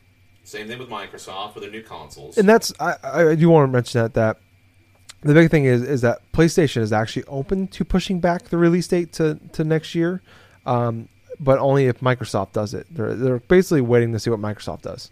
Same 0.44 0.68
thing 0.68 0.80
with 0.80 0.90
Microsoft 0.90 1.56
with 1.56 1.64
their 1.64 1.72
new 1.72 1.84
consoles. 1.84 2.38
and 2.38 2.48
that's 2.48 2.74
I, 2.80 2.96
I 3.04 3.36
do 3.36 3.50
want 3.50 3.68
to 3.68 3.72
mention 3.72 4.02
that 4.02 4.14
that 4.16 4.38
the 5.22 5.34
big 5.34 5.52
thing 5.52 5.66
is 5.66 5.82
is 5.82 6.02
that 6.02 6.20
PlayStation 6.32 6.82
is 6.82 6.94
actually 6.94 7.24
open 7.26 7.68
to 7.70 7.84
pushing 7.84 8.20
back 8.20 8.44
the 8.46 8.58
release 8.58 8.88
date 8.88 9.12
to, 9.14 9.40
to 9.54 9.64
next 9.64 9.94
year, 9.96 10.22
um, 10.66 11.10
but 11.40 11.60
only 11.60 11.86
if 11.88 12.00
Microsoft 12.00 12.54
does 12.54 12.74
it. 12.74 12.88
They're 12.90 13.14
they're 13.16 13.40
basically 13.40 13.82
waiting 13.82 14.12
to 14.14 14.20
see 14.20 14.30
what 14.30 14.40
Microsoft 14.40 14.84
does. 14.84 15.10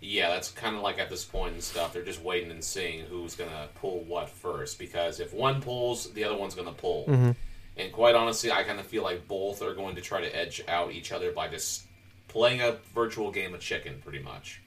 yeah, 0.00 0.28
that's 0.28 0.50
kind 0.50 0.76
of 0.76 0.82
like 0.82 0.98
at 0.98 1.08
this 1.08 1.24
point 1.24 1.54
and 1.54 1.62
stuff. 1.62 1.92
They're 1.92 2.02
just 2.04 2.22
waiting 2.22 2.50
and 2.50 2.62
seeing 2.62 3.04
who's 3.06 3.34
going 3.34 3.50
to 3.50 3.68
pull 3.74 4.00
what 4.00 4.28
first. 4.28 4.78
Because 4.78 5.18
if 5.18 5.32
one 5.32 5.60
pulls, 5.62 6.12
the 6.12 6.24
other 6.24 6.36
one's 6.36 6.54
going 6.54 6.68
to 6.68 6.74
pull. 6.74 7.34
And 7.76 7.92
quite 7.92 8.14
honestly, 8.14 8.52
I 8.52 8.62
kind 8.62 8.78
of 8.78 8.86
feel 8.86 9.02
like 9.02 9.26
both 9.26 9.60
are 9.62 9.74
going 9.74 9.96
to 9.96 10.00
try 10.00 10.20
to 10.20 10.36
edge 10.36 10.62
out 10.68 10.92
each 10.92 11.10
other 11.12 11.32
by 11.32 11.48
just 11.48 11.84
playing 12.28 12.60
a 12.60 12.76
virtual 12.94 13.30
game 13.30 13.54
of 13.54 13.60
chicken, 13.60 14.00
pretty 14.02 14.20
much. 14.20 14.60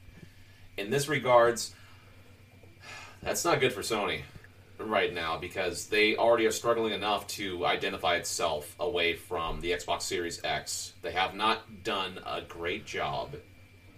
in 0.78 0.90
this 0.92 1.08
regards, 1.08 1.74
that's 3.22 3.44
not 3.44 3.60
good 3.60 3.74
for 3.74 3.82
Sony 3.82 4.22
right 4.80 5.14
now 5.14 5.38
because 5.38 5.88
they 5.88 6.16
already 6.16 6.46
are 6.46 6.52
struggling 6.52 6.94
enough 6.94 7.26
to 7.28 7.66
identify 7.66 8.16
itself 8.16 8.76
away 8.80 9.16
from 9.16 9.60
the 9.62 9.72
Xbox 9.72 10.04
Series 10.04 10.40
X. 10.44 10.94
They 11.02 11.12
have 11.14 11.34
not 11.34 11.84
done 11.84 12.20
a 12.26 12.42
great 12.42 12.86
job 12.86 13.36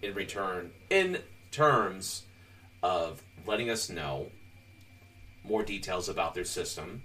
in 0.02 0.14
return 0.14 0.72
in 0.90 1.20
terms 1.52 2.24
of 2.82 3.22
letting 3.46 3.70
us 3.70 3.90
know 3.90 4.28
more 5.44 5.64
details 5.64 6.08
about 6.08 6.34
their 6.34 6.46
system. 6.46 7.04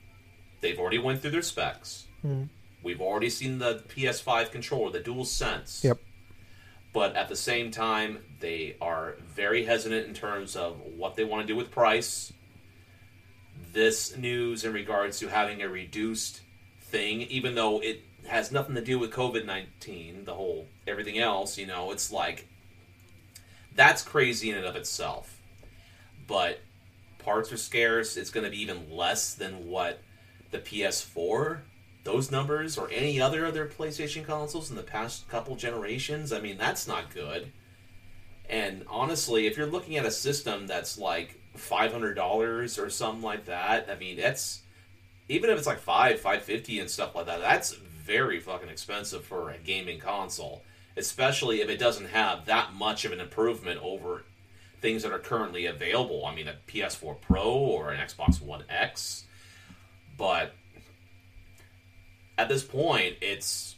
They've 0.65 0.79
already 0.79 0.99
went 0.99 1.21
through 1.21 1.33
their 1.33 1.43
specs. 1.43 2.07
Hmm. 2.23 2.45
We've 2.83 3.03
already 3.03 3.29
seen 3.29 3.59
the 3.59 3.85
PS5 3.87 4.51
controller, 4.51 4.91
the 4.91 4.99
Dual 4.99 5.27
Sense 5.27 5.85
Yep. 5.85 5.99
but 6.95 7.15
at 7.17 7.29
the 7.29 7.37
same 7.37 7.71
time, 7.71 8.21
they 8.41 8.77
are 8.81 9.17
very 9.27 9.67
hesitant 9.67 10.07
in 10.07 10.15
terms 10.15 10.57
of 10.57 10.81
what 10.97 11.17
they 11.17 11.25
want 11.25 11.47
to 11.47 11.53
do 11.53 11.55
with 11.55 11.71
price. 11.71 12.33
This 13.75 14.17
news 14.17 14.65
in 14.65 14.73
regards 14.73 15.19
to 15.19 15.29
having 15.29 15.61
a 15.61 15.69
reduced 15.69 16.41
thing, 16.81 17.21
even 17.23 17.55
though 17.55 17.81
it 17.81 18.01
has 18.27 18.51
nothing 18.51 18.75
to 18.75 18.81
do 18.81 18.99
with 18.99 19.11
COVID 19.11 19.45
19, 19.45 20.25
the 20.25 20.33
whole 20.33 20.67
everything 20.87 21.19
else, 21.19 21.59
you 21.59 21.67
know, 21.67 21.91
it's 21.93 22.11
like 22.11 22.49
that's 23.75 24.01
crazy 24.01 24.49
in 24.49 24.57
and 24.57 24.65
of 24.65 24.77
itself. 24.77 25.43
But 26.27 26.61
parts 27.19 27.53
are 27.53 27.59
scarce, 27.59 28.17
it's 28.17 28.31
going 28.31 28.45
to 28.45 28.51
be 28.51 28.63
even 28.63 28.91
less 28.91 29.35
than 29.35 29.67
what 29.69 30.01
the 30.55 30.61
PS4 30.61 31.61
those 32.05 32.31
numbers 32.31 32.77
or 32.77 32.89
any 32.91 33.21
other 33.21 33.47
of 33.47 33.55
their 33.55 33.67
PlayStation 33.67 34.25
consoles 34.25 34.71
in 34.71 34.77
the 34.77 34.83
past 34.83 35.27
couple 35.29 35.57
generations, 35.57 36.33
I 36.33 36.41
mean, 36.41 36.59
that's 36.59 36.87
not 36.87 37.13
good. 37.13 37.51
And 38.49 38.85
honestly, 38.89 39.47
if 39.47 39.57
you're 39.57 39.67
looking 39.67 39.97
at 39.97 40.05
a 40.05 40.11
system 40.11 40.67
that's 40.67 40.99
like 40.99 41.41
five 41.57 41.93
hundred 41.93 42.15
dollars 42.15 42.79
or 42.79 42.91
something 42.91 43.23
like 43.23 43.47
that, 43.47 43.89
I 43.91 43.97
mean, 43.97 44.19
that's 44.19 44.63
even 45.31 45.49
if 45.49 45.57
it's 45.57 45.67
like 45.67 45.79
five, 45.79 46.21
five 46.21 46.43
fifty 46.43 46.79
and 46.79 46.91
stuff 46.91 47.15
like 47.15 47.25
that, 47.27 47.41
that's 47.41 47.73
very 47.73 48.39
fucking 48.39 48.69
expensive 48.69 49.25
for 49.25 49.51
a 49.51 49.59
gaming 49.59 49.99
console. 49.99 50.63
Especially 50.99 51.63
if 51.63 51.71
it 51.71 51.79
doesn't 51.79 52.11
have 52.11 52.45
that 52.45 52.75
much 52.75 53.07
of 53.07 53.13
an 53.13 53.21
improvement 53.21 53.81
over 53.83 54.25
things 54.81 55.03
that 55.03 55.11
are 55.11 55.19
currently 55.19 55.65
available. 55.65 56.27
I 56.27 56.35
mean, 56.35 56.49
a 56.49 56.57
PS4 56.69 57.19
Pro 57.23 57.45
or 57.45 57.91
an 57.93 58.07
Xbox 58.07 58.43
One 58.43 58.65
X. 58.69 59.24
But 60.17 60.55
at 62.39 62.49
this 62.49 62.65
point, 62.65 63.17
it's 63.21 63.77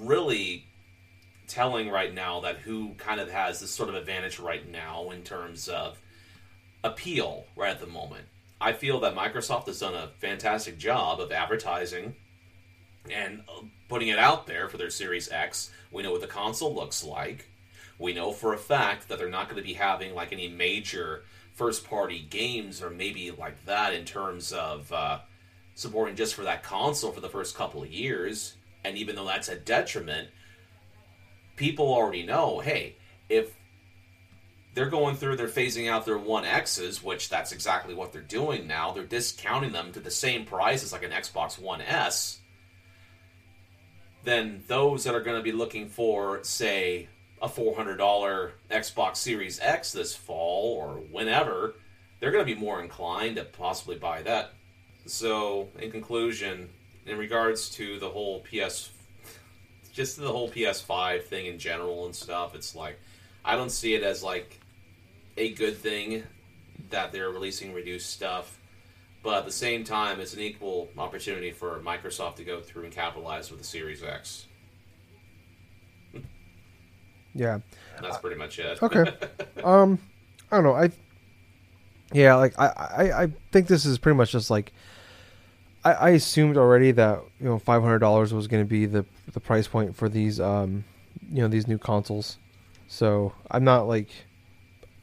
really 0.00 0.66
telling 1.46 1.90
right 1.90 2.14
now 2.14 2.40
that 2.40 2.56
who 2.58 2.94
kind 2.94 3.20
of 3.20 3.30
has 3.30 3.60
this 3.60 3.70
sort 3.70 3.88
of 3.88 3.94
advantage 3.94 4.38
right 4.38 4.68
now 4.68 5.10
in 5.10 5.22
terms 5.22 5.68
of 5.68 5.98
appeal 6.82 7.44
right 7.56 7.70
at 7.70 7.80
the 7.80 7.86
moment. 7.86 8.26
I 8.60 8.72
feel 8.72 9.00
that 9.00 9.14
Microsoft 9.14 9.66
has 9.66 9.80
done 9.80 9.94
a 9.94 10.10
fantastic 10.18 10.78
job 10.78 11.20
of 11.20 11.32
advertising 11.32 12.14
and 13.10 13.42
putting 13.88 14.08
it 14.08 14.18
out 14.18 14.46
there 14.46 14.68
for 14.68 14.78
their 14.78 14.90
Series 14.90 15.30
X. 15.30 15.70
We 15.92 16.02
know 16.02 16.12
what 16.12 16.20
the 16.20 16.26
console 16.26 16.74
looks 16.74 17.04
like. 17.04 17.50
We 17.98 18.12
know 18.12 18.32
for 18.32 18.54
a 18.54 18.58
fact 18.58 19.08
that 19.08 19.18
they're 19.18 19.28
not 19.28 19.48
going 19.48 19.60
to 19.60 19.66
be 19.66 19.74
having 19.74 20.14
like 20.14 20.32
any 20.32 20.48
major 20.48 21.24
first 21.54 21.88
party 21.88 22.26
games 22.28 22.82
or 22.82 22.90
maybe 22.90 23.30
like 23.30 23.64
that 23.66 23.94
in 23.94 24.04
terms 24.04 24.52
of 24.52 24.90
uh, 24.92 25.18
supporting 25.74 26.16
just 26.16 26.34
for 26.34 26.42
that 26.42 26.62
console 26.62 27.12
for 27.12 27.20
the 27.20 27.28
first 27.28 27.56
couple 27.56 27.82
of 27.82 27.90
years. 27.90 28.56
And 28.84 28.96
even 28.96 29.16
though 29.16 29.26
that's 29.26 29.48
a 29.48 29.56
detriment, 29.56 30.28
people 31.56 31.86
already 31.86 32.22
know 32.22 32.60
hey, 32.60 32.96
if 33.28 33.54
they're 34.74 34.90
going 34.90 35.16
through, 35.16 35.36
they're 35.36 35.46
phasing 35.46 35.88
out 35.88 36.04
their 36.04 36.18
One 36.18 36.44
X's, 36.44 37.02
which 37.02 37.28
that's 37.28 37.52
exactly 37.52 37.94
what 37.94 38.12
they're 38.12 38.22
doing 38.22 38.66
now. 38.66 38.90
They're 38.90 39.04
discounting 39.04 39.72
them 39.72 39.92
to 39.92 40.00
the 40.00 40.10
same 40.10 40.44
price 40.44 40.82
as 40.82 40.92
like 40.92 41.04
an 41.04 41.12
Xbox 41.12 41.58
One 41.58 41.80
S. 41.80 42.40
Then 44.24 44.64
those 44.66 45.04
that 45.04 45.14
are 45.14 45.20
going 45.20 45.36
to 45.36 45.42
be 45.42 45.52
looking 45.52 45.88
for, 45.88 46.42
say, 46.42 47.08
a 47.40 47.48
$400 47.48 48.50
Xbox 48.70 49.16
Series 49.16 49.60
X 49.60 49.92
this 49.92 50.14
fall 50.14 50.74
or 50.74 50.94
whenever, 51.10 51.74
they're 52.18 52.32
going 52.32 52.44
to 52.44 52.54
be 52.54 52.58
more 52.58 52.82
inclined 52.82 53.36
to 53.36 53.44
possibly 53.44 53.96
buy 53.96 54.22
that. 54.22 54.52
So, 55.06 55.68
in 55.78 55.90
conclusion, 55.90 56.70
in 57.06 57.18
regards 57.18 57.68
to 57.70 57.98
the 57.98 58.08
whole 58.08 58.40
PS, 58.40 58.90
just 59.92 60.16
the 60.16 60.30
whole 60.30 60.50
PS5 60.50 61.24
thing 61.24 61.46
in 61.46 61.58
general 61.58 62.06
and 62.06 62.14
stuff, 62.14 62.54
it's 62.54 62.74
like, 62.74 62.98
I 63.44 63.56
don't 63.56 63.70
see 63.70 63.94
it 63.94 64.02
as 64.02 64.22
like 64.22 64.60
a 65.36 65.52
good 65.52 65.76
thing 65.76 66.22
that 66.90 67.12
they're 67.12 67.30
releasing 67.30 67.74
reduced 67.74 68.10
stuff. 68.10 68.58
But 69.22 69.38
at 69.38 69.44
the 69.46 69.52
same 69.52 69.84
time, 69.84 70.20
it's 70.20 70.34
an 70.34 70.40
equal 70.40 70.90
opportunity 70.98 71.50
for 71.50 71.78
Microsoft 71.80 72.36
to 72.36 72.44
go 72.44 72.60
through 72.60 72.84
and 72.84 72.92
capitalize 72.92 73.50
with 73.50 73.60
the 73.60 73.66
Series 73.66 74.02
X. 74.02 74.46
Yeah. 77.34 77.58
That's 78.00 78.18
pretty 78.18 78.36
much 78.36 78.58
it. 78.58 78.82
Okay. 78.82 79.04
um, 79.64 79.98
I 80.50 80.56
don't 80.56 80.64
know. 80.64 80.74
I 80.74 80.90
yeah, 82.12 82.34
like 82.36 82.58
I, 82.58 82.66
I, 82.66 83.22
I 83.22 83.32
think 83.52 83.66
this 83.66 83.84
is 83.84 83.98
pretty 83.98 84.16
much 84.16 84.32
just 84.32 84.50
like 84.50 84.72
I, 85.84 85.92
I 85.92 86.10
assumed 86.10 86.56
already 86.56 86.92
that 86.92 87.22
you 87.40 87.46
know 87.46 87.58
five 87.58 87.82
hundred 87.82 87.98
dollars 87.98 88.32
was 88.32 88.46
going 88.46 88.62
to 88.62 88.68
be 88.68 88.86
the 88.86 89.04
the 89.32 89.40
price 89.40 89.68
point 89.68 89.96
for 89.96 90.08
these 90.08 90.40
um 90.40 90.84
you 91.30 91.42
know 91.42 91.48
these 91.48 91.66
new 91.66 91.78
consoles. 91.78 92.38
So 92.88 93.32
I'm 93.50 93.64
not 93.64 93.88
like 93.88 94.08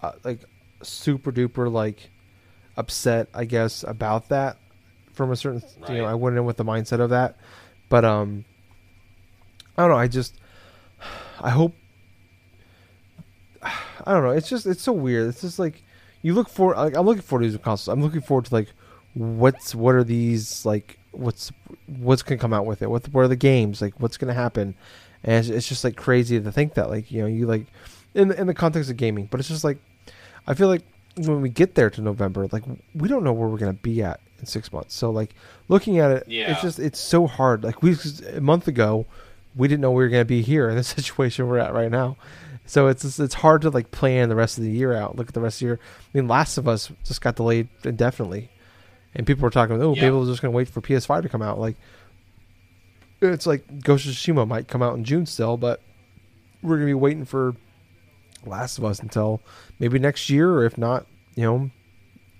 uh, 0.01 0.13
like 0.23 0.39
super 0.81 1.31
duper 1.31 1.71
like 1.71 2.09
upset 2.77 3.27
I 3.33 3.45
guess 3.45 3.83
about 3.83 4.29
that 4.29 4.57
from 5.13 5.31
a 5.31 5.35
certain 5.35 5.61
you 5.89 5.97
know 5.97 6.05
I 6.05 6.13
went 6.13 6.37
in 6.37 6.45
with 6.45 6.57
the 6.57 6.65
mindset 6.65 6.99
of 6.99 7.09
that, 7.09 7.37
but 7.89 8.05
um 8.05 8.45
I 9.77 9.83
don't 9.83 9.91
know. 9.91 9.97
I 9.97 10.07
just 10.07 10.35
I 11.39 11.49
hope 11.49 11.73
I 13.63 14.13
don't 14.13 14.23
know. 14.23 14.31
It's 14.31 14.49
just 14.49 14.65
it's 14.65 14.81
so 14.81 14.93
weird. 14.93 15.27
It's 15.29 15.41
just 15.41 15.59
like 15.59 15.83
you 16.21 16.33
look 16.33 16.49
for 16.49 16.75
like 16.75 16.95
I'm 16.95 17.05
looking 17.05 17.21
forward 17.21 17.43
to 17.43 17.49
these 17.51 17.59
consoles. 17.61 17.87
I'm 17.93 18.01
looking 18.01 18.21
forward 18.21 18.45
to 18.45 18.53
like 18.53 18.67
what's 19.13 19.75
what 19.75 19.95
are 19.95 20.03
these 20.03 20.65
like 20.65 20.97
what's 21.11 21.51
what's 21.87 22.23
gonna 22.23 22.39
come 22.39 22.53
out 22.53 22.65
with 22.65 22.81
it? 22.81 22.89
What 22.89 23.07
what 23.09 23.21
are 23.21 23.27
the 23.27 23.35
games 23.35 23.81
like? 23.81 23.99
What's 23.99 24.17
gonna 24.17 24.33
happen? 24.33 24.75
And 25.23 25.35
it's, 25.35 25.49
it's 25.49 25.67
just 25.67 25.83
like 25.83 25.95
crazy 25.95 26.39
to 26.39 26.51
think 26.51 26.73
that 26.75 26.89
like 26.89 27.11
you 27.11 27.21
know 27.21 27.27
you 27.27 27.45
like 27.45 27.65
in 28.13 28.27
the, 28.29 28.39
in 28.39 28.47
the 28.47 28.53
context 28.53 28.89
of 28.89 28.97
gaming, 28.97 29.27
but 29.29 29.39
it's 29.39 29.49
just 29.49 29.63
like 29.63 29.77
I 30.47 30.53
feel 30.53 30.67
like 30.67 30.83
when 31.17 31.41
we 31.41 31.49
get 31.49 31.75
there 31.75 31.89
to 31.89 32.01
November, 32.01 32.47
like 32.51 32.63
we 32.95 33.07
don't 33.09 33.23
know 33.23 33.33
where 33.33 33.47
we're 33.49 33.57
gonna 33.57 33.73
be 33.73 34.01
at 34.01 34.19
in 34.39 34.45
six 34.45 34.71
months. 34.71 34.95
So 34.95 35.09
like 35.11 35.35
looking 35.67 35.99
at 35.99 36.11
it, 36.11 36.23
Yeah. 36.27 36.51
it's 36.51 36.61
just 36.61 36.79
it's 36.79 36.99
so 36.99 37.27
hard. 37.27 37.63
Like 37.63 37.81
we 37.83 37.95
a 38.33 38.39
month 38.41 38.67
ago, 38.67 39.05
we 39.55 39.67
didn't 39.67 39.81
know 39.81 39.91
we 39.91 40.03
were 40.03 40.09
gonna 40.09 40.23
be 40.25 40.41
here 40.41 40.69
in 40.69 40.75
the 40.75 40.83
situation 40.97 41.47
we're 41.47 41.59
at 41.59 41.73
right 41.73 41.91
now. 41.91 42.15
So 42.71 42.87
it's 42.87 43.19
it's 43.19 43.33
hard 43.33 43.63
to 43.63 43.69
like 43.69 43.91
plan 43.91 44.29
the 44.29 44.35
rest 44.37 44.57
of 44.57 44.63
the 44.63 44.71
year 44.71 44.93
out. 44.93 45.17
Look 45.17 45.27
at 45.27 45.33
the 45.33 45.41
rest 45.41 45.57
of 45.57 45.59
the 45.59 45.65
year. 45.65 45.79
I 45.83 46.17
mean, 46.17 46.29
Last 46.29 46.57
of 46.57 46.69
Us 46.69 46.89
just 47.03 47.19
got 47.19 47.35
delayed 47.35 47.67
indefinitely, 47.83 48.49
and 49.13 49.27
people 49.27 49.43
were 49.43 49.49
talking, 49.49 49.83
oh, 49.83 49.93
Yeah. 49.93 50.03
people 50.03 50.23
are 50.23 50.25
just 50.25 50.41
gonna 50.41 50.53
wait 50.53 50.69
for 50.69 50.79
PS5 50.79 51.23
to 51.23 51.27
come 51.27 51.41
out. 51.41 51.59
Like 51.59 51.75
it's 53.19 53.45
like 53.45 53.83
Ghost 53.83 54.05
of 54.05 54.13
Tsushima 54.13 54.47
might 54.47 54.69
come 54.69 54.81
out 54.81 54.95
in 54.95 55.03
June 55.03 55.25
still, 55.25 55.57
but 55.57 55.81
we're 56.63 56.77
gonna 56.77 56.85
be 56.85 56.93
waiting 56.93 57.25
for 57.25 57.57
Last 58.45 58.77
of 58.77 58.85
Us 58.85 59.01
until 59.01 59.41
maybe 59.77 59.99
next 59.99 60.29
year, 60.29 60.49
or 60.53 60.63
if 60.63 60.77
not, 60.77 61.07
you 61.35 61.43
know, 61.43 61.71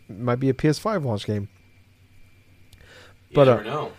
it 0.09 0.17
might 0.17 0.39
be 0.39 0.47
a 0.47 0.53
PS5 0.53 1.03
launch 1.03 1.25
game. 1.25 1.49
You 3.31 3.35
But, 3.35 3.47
uh. 3.49 3.89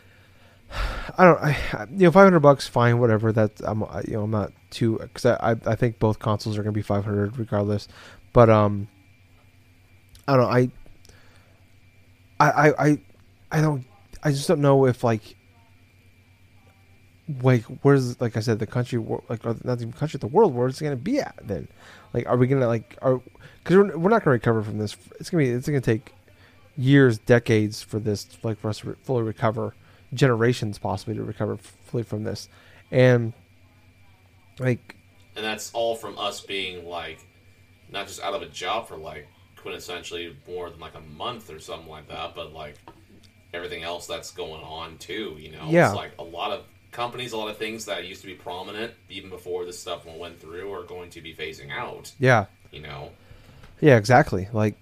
I 1.19 1.25
don't, 1.25 1.39
I, 1.41 1.87
you 1.91 2.05
know, 2.05 2.11
five 2.11 2.25
hundred 2.25 2.41
bucks, 2.41 2.67
fine, 2.67 2.99
whatever. 2.99 3.33
That's 3.33 3.61
I'm, 3.63 3.81
you 4.07 4.15
know, 4.15 4.23
I'm 4.23 4.31
not 4.31 4.53
too 4.71 4.99
because 4.99 5.27
I, 5.27 5.57
I, 5.67 5.75
think 5.75 5.99
both 5.99 6.19
consoles 6.19 6.57
are 6.57 6.63
gonna 6.63 6.73
be 6.73 6.83
five 6.83 7.05
hundred 7.05 7.39
regardless. 7.39 7.89
But 8.33 8.49
um, 8.49 8.89
I 10.27 10.37
don't 10.37 10.43
know. 10.43 10.51
I, 10.51 10.71
I, 12.41 12.71
I, 12.71 12.99
I, 13.51 13.61
don't. 13.61 13.85
I 14.23 14.31
just 14.31 14.49
don't 14.49 14.61
know 14.61 14.87
if 14.87 15.05
like, 15.05 15.37
like, 17.43 17.65
where's 17.83 18.21
like 18.21 18.37
I 18.37 18.41
said, 18.41 18.59
the 18.59 18.67
country, 18.67 19.05
like 19.29 19.45
not 19.65 19.81
even 19.81 19.93
country, 19.93 20.19
the 20.19 20.27
world, 20.27 20.55
where 20.55 20.69
it's 20.69 20.81
gonna 20.81 20.97
be 20.97 21.21
at 21.21 21.35
then? 21.43 21.69
Like, 22.15 22.27
are 22.27 22.37
we 22.37 22.47
gonna 22.47 22.67
like, 22.67 22.97
are 23.03 23.21
because 23.63 23.77
we're, 23.77 23.97
we're 23.99 24.11
not 24.11 24.25
gonna 24.25 24.33
recover 24.33 24.63
from 24.63 24.79
this. 24.79 24.97
It's 25.21 25.29
gonna 25.29 25.45
be, 25.45 25.51
it's 25.51 25.67
gonna 25.67 25.81
take 25.83 26.15
years, 26.77 27.19
decades 27.19 27.83
for 27.83 27.99
this, 27.99 28.27
like 28.43 28.59
for 28.59 28.71
us 28.71 28.79
to 28.79 28.97
fully 29.03 29.23
recover 29.23 29.75
generations 30.15 30.79
possibly 30.79 31.15
to 31.15 31.23
recover 31.23 31.57
fully 31.57 32.03
from 32.03 32.25
this 32.25 32.49
and 32.91 33.33
like 34.59 34.97
And 35.37 35.45
that's 35.45 35.73
all 35.73 35.95
from 35.97 36.19
us 36.19 36.41
being 36.43 36.87
like, 36.87 37.19
not 37.91 38.07
just 38.07 38.21
out 38.23 38.35
of 38.35 38.43
a 38.43 38.47
job 38.47 38.89
for 38.89 38.97
like 38.97 39.27
quintessentially 39.57 40.35
more 40.47 40.69
than 40.71 40.81
like 40.81 40.95
a 40.95 41.01
month 41.01 41.51
or 41.51 41.59
something 41.61 41.89
like 41.89 42.09
that, 42.09 42.35
but 42.35 42.53
like 42.53 42.77
everything 43.55 43.83
else 43.83 44.07
that's 44.07 44.31
going 44.31 44.63
on 44.63 44.99
too. 44.99 45.37
You 45.39 45.53
know, 45.53 45.67
Yeah. 45.69 45.89
it's 45.89 45.97
like 45.97 46.13
a 46.19 46.23
lot 46.25 46.53
of 46.53 46.65
companies, 46.91 47.33
a 47.33 47.37
lot 47.39 47.49
of 47.49 47.57
things 47.57 47.87
that 47.87 48.05
used 48.05 48.21
to 48.21 48.27
be 48.27 48.35
prominent 48.35 48.93
even 49.09 49.31
before 49.31 49.65
this 49.65 49.79
stuff 49.79 50.05
went 50.05 50.39
through 50.41 50.73
are 50.73 50.83
going 50.85 51.09
to 51.11 51.21
be 51.23 51.35
phasing 51.35 51.71
out. 51.71 52.13
yeah 52.19 52.47
You 52.71 52.81
know, 52.83 53.11
Yeah, 53.81 53.97
exactly. 53.97 54.49
Like, 54.53 54.75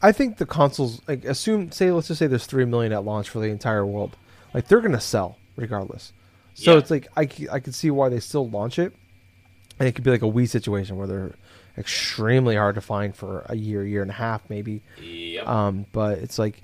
I 0.00 0.12
think 0.12 0.36
the 0.38 0.46
consoles 0.46 1.00
like 1.08 1.24
assume 1.24 1.72
say 1.72 1.90
let's 1.90 2.08
just 2.08 2.18
say 2.18 2.26
there's 2.26 2.46
three 2.46 2.64
million 2.64 2.92
at 2.92 3.04
launch 3.04 3.28
for 3.28 3.40
the 3.40 3.48
entire 3.48 3.84
world. 3.84 4.16
Like 4.54 4.68
they're 4.68 4.80
gonna 4.80 5.00
sell 5.00 5.38
regardless. 5.56 6.12
So 6.54 6.72
Yeah. 6.72 6.78
it's 6.78 6.90
like 6.90 7.08
I, 7.16 7.28
I 7.52 7.60
could 7.60 7.74
see 7.74 7.90
why 7.90 8.08
they 8.08 8.20
still 8.20 8.48
launch 8.48 8.78
it, 8.78 8.92
and 9.78 9.88
it 9.88 9.92
could 9.94 10.04
be 10.04 10.10
like 10.10 10.22
a 10.22 10.26
Wii 10.26 10.48
situation 10.48 10.96
where 10.96 11.06
they're 11.06 11.34
extremely 11.76 12.56
hard 12.56 12.74
to 12.74 12.80
find 12.80 13.14
for 13.14 13.44
a 13.48 13.54
year, 13.56 13.84
year 13.84 14.02
and 14.02 14.10
a 14.10 14.14
half 14.14 14.48
maybe. 14.50 14.82
Yep. 15.00 15.46
Um, 15.46 15.86
but 15.92 16.18
it's 16.18 16.38
like 16.38 16.60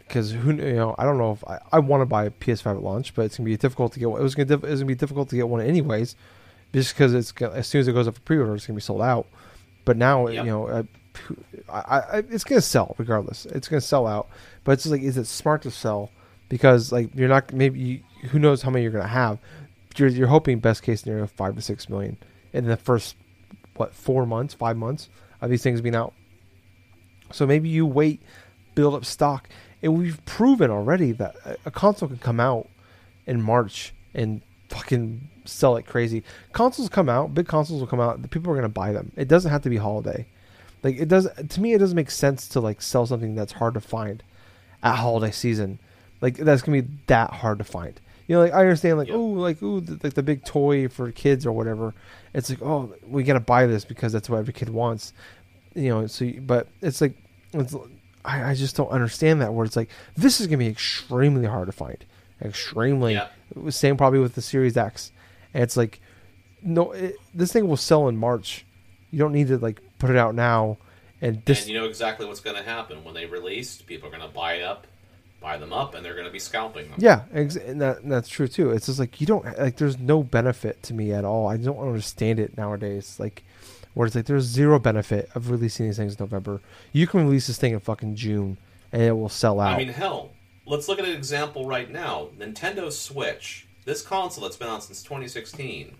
because 0.00 0.32
who 0.32 0.52
you 0.52 0.72
know 0.74 0.94
I 0.98 1.04
don't 1.04 1.18
know 1.18 1.32
if 1.32 1.44
I, 1.46 1.58
I 1.72 1.78
want 1.78 2.00
to 2.02 2.06
buy 2.06 2.24
a 2.24 2.30
PS5 2.30 2.76
at 2.76 2.82
launch, 2.82 3.14
but 3.14 3.26
it's 3.26 3.36
gonna 3.36 3.44
be 3.46 3.56
difficult 3.56 3.92
to 3.94 3.98
get. 4.00 4.10
one- 4.10 4.20
It 4.20 4.24
was 4.24 4.34
gonna 4.34 4.46
diff- 4.46 4.64
it's 4.64 4.80
gonna 4.80 4.86
be 4.86 4.94
difficult 4.94 5.28
to 5.30 5.36
get 5.36 5.48
one 5.48 5.60
anyways, 5.60 6.16
just 6.72 6.94
because 6.94 7.12
it's 7.14 7.32
as 7.42 7.66
soon 7.66 7.80
as 7.82 7.88
it 7.88 7.92
goes 7.92 8.08
up 8.08 8.14
for 8.14 8.20
pre-order, 8.22 8.54
it's 8.54 8.66
gonna 8.66 8.76
be 8.76 8.80
sold 8.82 9.02
out. 9.02 9.26
But 9.84 9.96
now 9.96 10.26
Yep. 10.28 10.44
you 10.44 10.50
know, 10.50 10.66
uh, 10.68 10.82
I, 11.70 11.98
I, 11.98 12.18
it's 12.30 12.44
gonna 12.44 12.60
sell 12.60 12.94
regardless. 12.98 13.46
It's 13.46 13.68
gonna 13.68 13.80
sell 13.80 14.06
out. 14.06 14.28
But 14.64 14.72
it's 14.72 14.82
just 14.84 14.92
like, 14.92 15.02
is 15.02 15.16
it 15.16 15.26
smart 15.26 15.62
to 15.62 15.70
sell? 15.70 16.10
Because 16.48 16.92
like 16.92 17.10
you're 17.14 17.28
not 17.28 17.52
maybe 17.52 17.80
you, 17.80 18.28
who 18.28 18.38
knows 18.38 18.62
how 18.62 18.70
many 18.70 18.82
you're 18.82 18.92
gonna 18.92 19.06
have. 19.06 19.38
You're 19.96 20.08
you're 20.08 20.28
hoping 20.28 20.58
best 20.58 20.82
case 20.82 21.02
scenario 21.02 21.26
five 21.26 21.54
to 21.56 21.62
six 21.62 21.88
million 21.88 22.16
in 22.52 22.66
the 22.66 22.76
first 22.76 23.16
what 23.76 23.94
four 23.94 24.26
months, 24.26 24.54
five 24.54 24.76
months 24.76 25.08
of 25.40 25.50
these 25.50 25.62
things 25.62 25.80
being 25.80 25.94
out. 25.96 26.12
So 27.32 27.46
maybe 27.46 27.68
you 27.68 27.86
wait, 27.86 28.20
build 28.74 28.94
up 28.94 29.04
stock, 29.04 29.48
and 29.82 29.96
we've 29.96 30.24
proven 30.24 30.70
already 30.70 31.12
that 31.12 31.36
a- 31.44 31.56
a 31.66 31.70
console 31.70 32.08
can 32.08 32.18
come 32.18 32.40
out 32.40 32.68
in 33.26 33.40
March 33.40 33.94
and 34.14 34.42
fucking 34.68 35.28
sell 35.44 35.76
it 35.76 35.86
crazy. 35.86 36.22
Consoles 36.52 36.88
come 36.88 37.08
out, 37.08 37.34
big 37.34 37.46
consoles 37.46 37.80
will 37.80 37.86
come 37.86 38.00
out. 38.00 38.22
The 38.22 38.28
people 38.28 38.52
are 38.52 38.56
gonna 38.56 38.68
buy 38.68 38.92
them. 38.92 39.12
It 39.16 39.28
doesn't 39.28 39.50
have 39.50 39.62
to 39.62 39.70
be 39.70 39.76
holiday. 39.76 40.26
Like 40.82 40.96
it 40.98 41.08
does 41.08 41.28
to 41.48 41.60
me, 41.60 41.74
it 41.74 41.78
doesn't 41.78 41.96
make 41.96 42.10
sense 42.10 42.48
to 42.48 42.60
like 42.60 42.80
sell 42.82 43.06
something 43.06 43.34
that's 43.34 43.52
hard 43.52 43.74
to 43.74 43.80
find 43.80 44.22
at 44.82 44.96
holiday 44.96 45.30
season. 45.32 45.78
Like 46.20 46.36
that's 46.36 46.62
gonna 46.62 46.82
be 46.82 46.88
that 47.06 47.30
hard 47.30 47.58
to 47.58 47.64
find. 47.64 48.00
You 48.26 48.36
know, 48.36 48.42
like 48.42 48.52
I 48.52 48.60
understand, 48.60 48.96
like 48.98 49.08
Yep. 49.08 49.16
oh, 49.16 49.20
like 49.24 49.62
ooh, 49.62 49.80
the, 49.80 49.98
like 50.02 50.14
the 50.14 50.22
big 50.22 50.44
toy 50.44 50.88
for 50.88 51.10
kids 51.12 51.44
or 51.44 51.52
whatever. 51.52 51.94
It's 52.32 52.48
like 52.48 52.62
oh, 52.62 52.94
we 53.06 53.24
gotta 53.24 53.40
buy 53.40 53.66
this 53.66 53.84
because 53.84 54.12
that's 54.12 54.30
what 54.30 54.38
every 54.38 54.52
kid 54.52 54.68
wants. 54.70 55.12
You 55.74 55.88
know, 55.90 56.06
so 56.06 56.24
you- 56.24 56.40
but 56.40 56.68
it's 56.80 57.00
like 57.00 57.14
it's, 57.52 57.74
I, 58.24 58.50
I 58.50 58.54
just 58.54 58.76
don't 58.76 58.90
understand 58.90 59.40
that 59.42 59.52
where 59.52 59.66
it's 59.66 59.76
like 59.76 59.90
this 60.16 60.40
is 60.40 60.46
gonna 60.46 60.58
be 60.58 60.66
extremely 60.68 61.46
hard 61.46 61.66
to 61.66 61.72
find, 61.72 62.04
extremely. 62.40 63.14
Yeah. 63.14 63.28
Same 63.70 63.96
probably 63.96 64.20
with 64.20 64.34
the 64.34 64.42
Series 64.42 64.76
X, 64.76 65.10
and 65.52 65.62
it's 65.62 65.76
like 65.76 66.00
no, 66.62 66.92
it, 66.92 67.16
this 67.34 67.52
thing 67.52 67.66
will 67.68 67.76
sell 67.76 68.06
in 68.08 68.16
March. 68.16 68.64
You 69.10 69.18
don't 69.18 69.32
need 69.32 69.48
to 69.48 69.58
like 69.58 69.80
put 70.00 70.10
it 70.10 70.16
out 70.16 70.34
now, 70.34 70.78
and 71.20 71.42
this 71.44 71.60
and 71.60 71.70
you 71.70 71.78
know 71.78 71.86
exactly 71.86 72.26
what's 72.26 72.40
going 72.40 72.56
to 72.56 72.62
happen 72.62 73.04
when 73.04 73.14
they 73.14 73.26
release. 73.26 73.80
People 73.80 74.08
are 74.08 74.10
going 74.10 74.22
to 74.28 74.34
buy 74.34 74.62
up, 74.62 74.86
buy 75.40 75.56
them 75.56 75.72
up, 75.72 75.94
and 75.94 76.04
they're 76.04 76.14
going 76.14 76.26
to 76.26 76.32
be 76.32 76.40
scalping 76.40 76.90
them. 76.90 76.98
Yeah, 76.98 77.22
ex- 77.32 77.56
and, 77.56 77.80
that, 77.80 78.00
and 78.00 78.10
that's 78.10 78.28
true 78.28 78.48
too. 78.48 78.70
It's 78.72 78.86
just 78.86 78.98
like 78.98 79.20
you 79.20 79.26
don't 79.26 79.44
like. 79.58 79.76
There's 79.76 79.98
no 79.98 80.22
benefit 80.24 80.82
to 80.84 80.94
me 80.94 81.12
at 81.12 81.24
all. 81.24 81.46
I 81.46 81.56
don't 81.56 81.78
understand 81.78 82.40
it 82.40 82.56
nowadays. 82.56 83.16
Like, 83.20 83.44
where 83.94 84.06
it's 84.06 84.16
like 84.16 84.26
there's 84.26 84.44
zero 84.44 84.78
benefit 84.78 85.28
of 85.34 85.50
releasing 85.50 85.86
these 85.86 85.96
things 85.98 86.14
in 86.14 86.18
November. 86.20 86.60
You 86.92 87.06
can 87.06 87.24
release 87.24 87.46
this 87.46 87.58
thing 87.58 87.72
in 87.74 87.80
fucking 87.80 88.16
June, 88.16 88.56
and 88.90 89.02
it 89.02 89.12
will 89.12 89.28
sell 89.28 89.60
out. 89.60 89.74
I 89.74 89.78
mean, 89.78 89.88
hell, 89.88 90.30
let's 90.66 90.88
look 90.88 90.98
at 90.98 91.04
an 91.04 91.14
example 91.14 91.66
right 91.66 91.90
now. 91.90 92.28
Nintendo 92.38 92.90
Switch, 92.90 93.66
this 93.84 94.02
console 94.02 94.44
that's 94.44 94.56
been 94.56 94.68
out 94.68 94.84
since 94.84 95.02
2016, 95.02 95.96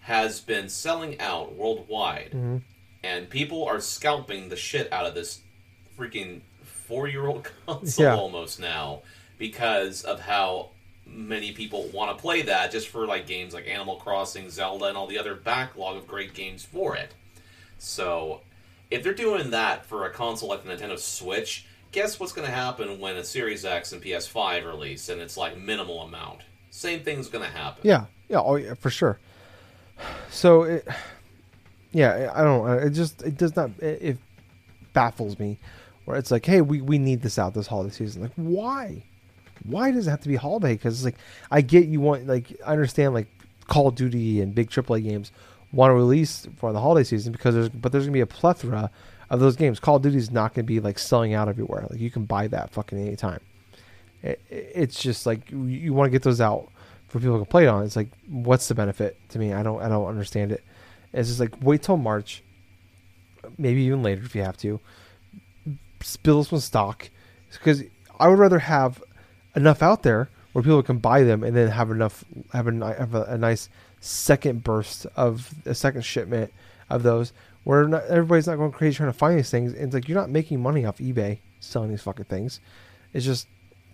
has 0.00 0.40
been 0.40 0.68
selling 0.68 1.20
out 1.20 1.54
worldwide, 1.54 2.30
Mm-hmm. 2.30 2.56
And 3.02 3.28
people 3.30 3.64
are 3.66 3.80
scalping 3.80 4.48
the 4.48 4.56
shit 4.56 4.92
out 4.92 5.06
of 5.06 5.14
this 5.14 5.40
freaking 5.98 6.40
four-year-old 6.64 7.48
console 7.66 8.04
Yeah. 8.04 8.14
almost 8.16 8.60
now 8.60 9.02
because 9.38 10.02
of 10.04 10.20
how 10.20 10.70
many 11.06 11.52
people 11.52 11.88
want 11.92 12.16
to 12.16 12.20
play 12.20 12.42
that 12.42 12.70
just 12.70 12.88
for 12.88 13.06
like 13.06 13.26
games 13.26 13.54
like 13.54 13.66
Animal 13.66 13.96
Crossing, 13.96 14.50
Zelda, 14.50 14.86
and 14.86 14.96
all 14.96 15.06
the 15.06 15.18
other 15.18 15.34
backlog 15.34 15.96
of 15.96 16.06
great 16.06 16.34
games 16.34 16.64
for 16.64 16.96
it. 16.96 17.14
So, 17.78 18.42
if 18.90 19.02
they're 19.02 19.14
doing 19.14 19.50
that 19.50 19.86
for 19.86 20.04
a 20.06 20.10
console 20.10 20.48
like 20.50 20.64
the 20.64 20.70
Nintendo 20.72 20.98
Switch, 20.98 21.66
guess 21.92 22.20
what's 22.20 22.32
going 22.32 22.46
to 22.46 22.52
happen 22.54 22.98
when 23.00 23.16
a 23.16 23.24
Series 23.24 23.64
X 23.64 23.92
and 23.92 24.02
PS5 24.02 24.66
release 24.66 25.08
and 25.08 25.20
it's 25.20 25.36
like 25.36 25.56
minimal 25.58 26.02
amount? 26.02 26.40
Same 26.70 27.00
thing's 27.00 27.28
going 27.28 27.44
to 27.44 27.50
happen. 27.50 27.80
yeah, 27.84 28.04
yeah, 28.28 28.40
oh 28.40 28.56
yeah, 28.56 28.74
for 28.74 28.90
sure. 28.90 29.18
So 30.30 30.62
it, 30.64 30.86
yeah, 31.92 32.32
I 32.34 32.42
don't. 32.42 32.68
It 32.82 32.90
just 32.90 33.22
it 33.22 33.36
does 33.36 33.56
not. 33.56 33.70
It, 33.80 34.02
it 34.02 34.18
baffles 34.92 35.38
me, 35.38 35.58
where 36.04 36.16
it's 36.16 36.30
like, 36.30 36.46
hey, 36.46 36.60
we 36.60 36.80
we 36.80 36.98
need 36.98 37.22
this 37.22 37.38
out 37.38 37.54
this 37.54 37.66
holiday 37.66 37.92
season. 37.92 38.22
Like, 38.22 38.32
why? 38.36 39.04
Why 39.64 39.90
does 39.90 40.06
it 40.06 40.10
have 40.10 40.20
to 40.22 40.28
be 40.28 40.36
holiday? 40.36 40.74
Because 40.74 40.98
it's 40.98 41.04
like 41.04 41.18
I 41.50 41.60
get 41.60 41.86
you 41.86 42.00
want 42.00 42.26
like 42.26 42.60
I 42.66 42.72
understand 42.72 43.14
like 43.14 43.28
Call 43.66 43.88
of 43.88 43.94
Duty 43.94 44.40
and 44.40 44.54
big 44.54 44.70
AAA 44.70 45.04
games 45.04 45.32
want 45.72 45.90
to 45.90 45.94
release 45.94 46.46
for 46.56 46.72
the 46.72 46.80
holiday 46.80 47.04
season 47.04 47.32
because 47.32 47.54
there's 47.54 47.68
but 47.68 47.92
there's 47.92 48.04
gonna 48.04 48.12
be 48.12 48.20
a 48.20 48.26
plethora 48.26 48.90
of 49.28 49.40
those 49.40 49.56
games. 49.56 49.78
Call 49.80 49.96
of 49.96 50.02
Duty 50.02 50.16
is 50.16 50.30
not 50.30 50.54
gonna 50.54 50.64
be 50.64 50.80
like 50.80 50.98
selling 50.98 51.34
out 51.34 51.48
everywhere. 51.48 51.86
Like 51.90 52.00
you 52.00 52.10
can 52.10 52.24
buy 52.24 52.48
that 52.48 52.70
fucking 52.70 52.98
anytime. 52.98 53.40
It, 54.22 54.40
it's 54.48 55.00
just 55.00 55.26
like 55.26 55.50
you, 55.50 55.64
you 55.64 55.92
want 55.92 56.08
to 56.08 56.10
get 56.10 56.22
those 56.22 56.40
out 56.40 56.68
for 57.08 57.20
people 57.20 57.38
to 57.38 57.44
play 57.44 57.64
it 57.64 57.68
on. 57.68 57.84
It's 57.84 57.96
like 57.96 58.10
what's 58.28 58.68
the 58.68 58.74
benefit 58.74 59.16
to 59.30 59.38
me? 59.38 59.52
I 59.52 59.62
don't 59.62 59.80
I 59.82 59.88
don't 59.88 60.06
understand 60.06 60.52
it. 60.52 60.64
It's 61.12 61.28
just 61.28 61.40
like 61.40 61.54
wait 61.62 61.82
till 61.82 61.96
March, 61.96 62.42
maybe 63.58 63.82
even 63.82 64.02
later 64.02 64.22
if 64.22 64.34
you 64.34 64.42
have 64.42 64.56
to. 64.58 64.80
Build 66.22 66.46
some 66.46 66.60
stock 66.60 67.10
because 67.52 67.82
I 68.18 68.28
would 68.28 68.38
rather 68.38 68.58
have 68.58 69.02
enough 69.54 69.82
out 69.82 70.02
there 70.02 70.30
where 70.52 70.62
people 70.62 70.82
can 70.82 70.98
buy 70.98 71.22
them 71.22 71.44
and 71.44 71.56
then 71.56 71.68
have 71.68 71.90
enough 71.90 72.24
have 72.52 72.66
a, 72.66 72.94
have 72.94 73.14
a, 73.14 73.22
a 73.24 73.38
nice 73.38 73.68
second 74.00 74.64
burst 74.64 75.06
of 75.16 75.54
a 75.66 75.74
second 75.74 76.02
shipment 76.02 76.52
of 76.88 77.02
those 77.02 77.32
where 77.64 77.86
not, 77.86 78.04
everybody's 78.04 78.46
not 78.46 78.56
going 78.56 78.72
crazy 78.72 78.96
trying 78.96 79.12
to 79.12 79.18
find 79.18 79.38
these 79.38 79.50
things. 79.50 79.72
And 79.72 79.84
it's 79.84 79.94
like 79.94 80.08
you're 80.08 80.18
not 80.18 80.30
making 80.30 80.60
money 80.60 80.84
off 80.84 80.98
eBay 80.98 81.38
selling 81.60 81.90
these 81.90 82.02
fucking 82.02 82.24
things. 82.26 82.60
It's 83.12 83.24
just 83.24 83.46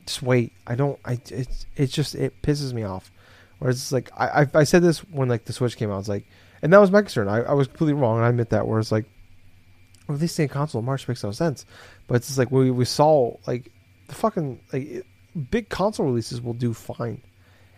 just 0.07 0.23
wait. 0.23 0.53
I 0.67 0.75
don't. 0.75 0.99
I 1.05 1.19
it's 1.31 1.67
it's 1.77 1.93
just 1.93 2.15
it 2.15 2.41
pisses 2.43 2.73
me 2.73 2.85
off. 2.85 3.11
Where 3.59 3.71
it's 3.71 3.93
like 3.93 4.11
I 4.17 4.43
I, 4.43 4.47
I 4.55 4.65
said 4.65 4.83
this 4.83 5.01
when 5.01 5.29
like 5.29 5.45
the 5.45 5.53
Switch 5.53 5.77
came 5.77 5.91
out. 5.91 5.99
It's 6.01 6.09
like, 6.09 6.25
and 6.67 6.73
that 6.73 6.81
was 6.81 6.91
my 6.91 7.01
concern. 7.01 7.29
I, 7.29 7.43
I 7.43 7.53
was 7.53 7.69
completely 7.69 7.93
wrong. 7.93 8.17
and 8.17 8.25
I 8.25 8.29
admit 8.29 8.51
that. 8.51 8.67
Where 8.67 8.81
it's 8.81 8.91
like, 8.91 9.05
well, 10.09 10.17
releasing 10.17 10.47
a 10.47 10.49
console 10.49 10.81
in 10.81 10.85
March 10.85 11.07
makes 11.07 11.23
no 11.23 11.31
sense. 11.31 11.65
But 12.09 12.17
it's 12.17 12.27
just 12.27 12.41
like 12.41 12.51
we 12.51 12.73
we 12.73 12.85
saw 12.85 13.37
like 13.47 13.71
the 14.09 14.17
fucking 14.17 14.59
like 14.73 14.83
it, 14.83 15.07
big 15.53 15.69
console 15.69 16.07
releases 16.07 16.43
will 16.43 16.55
do 16.55 16.75
fine. 16.75 17.23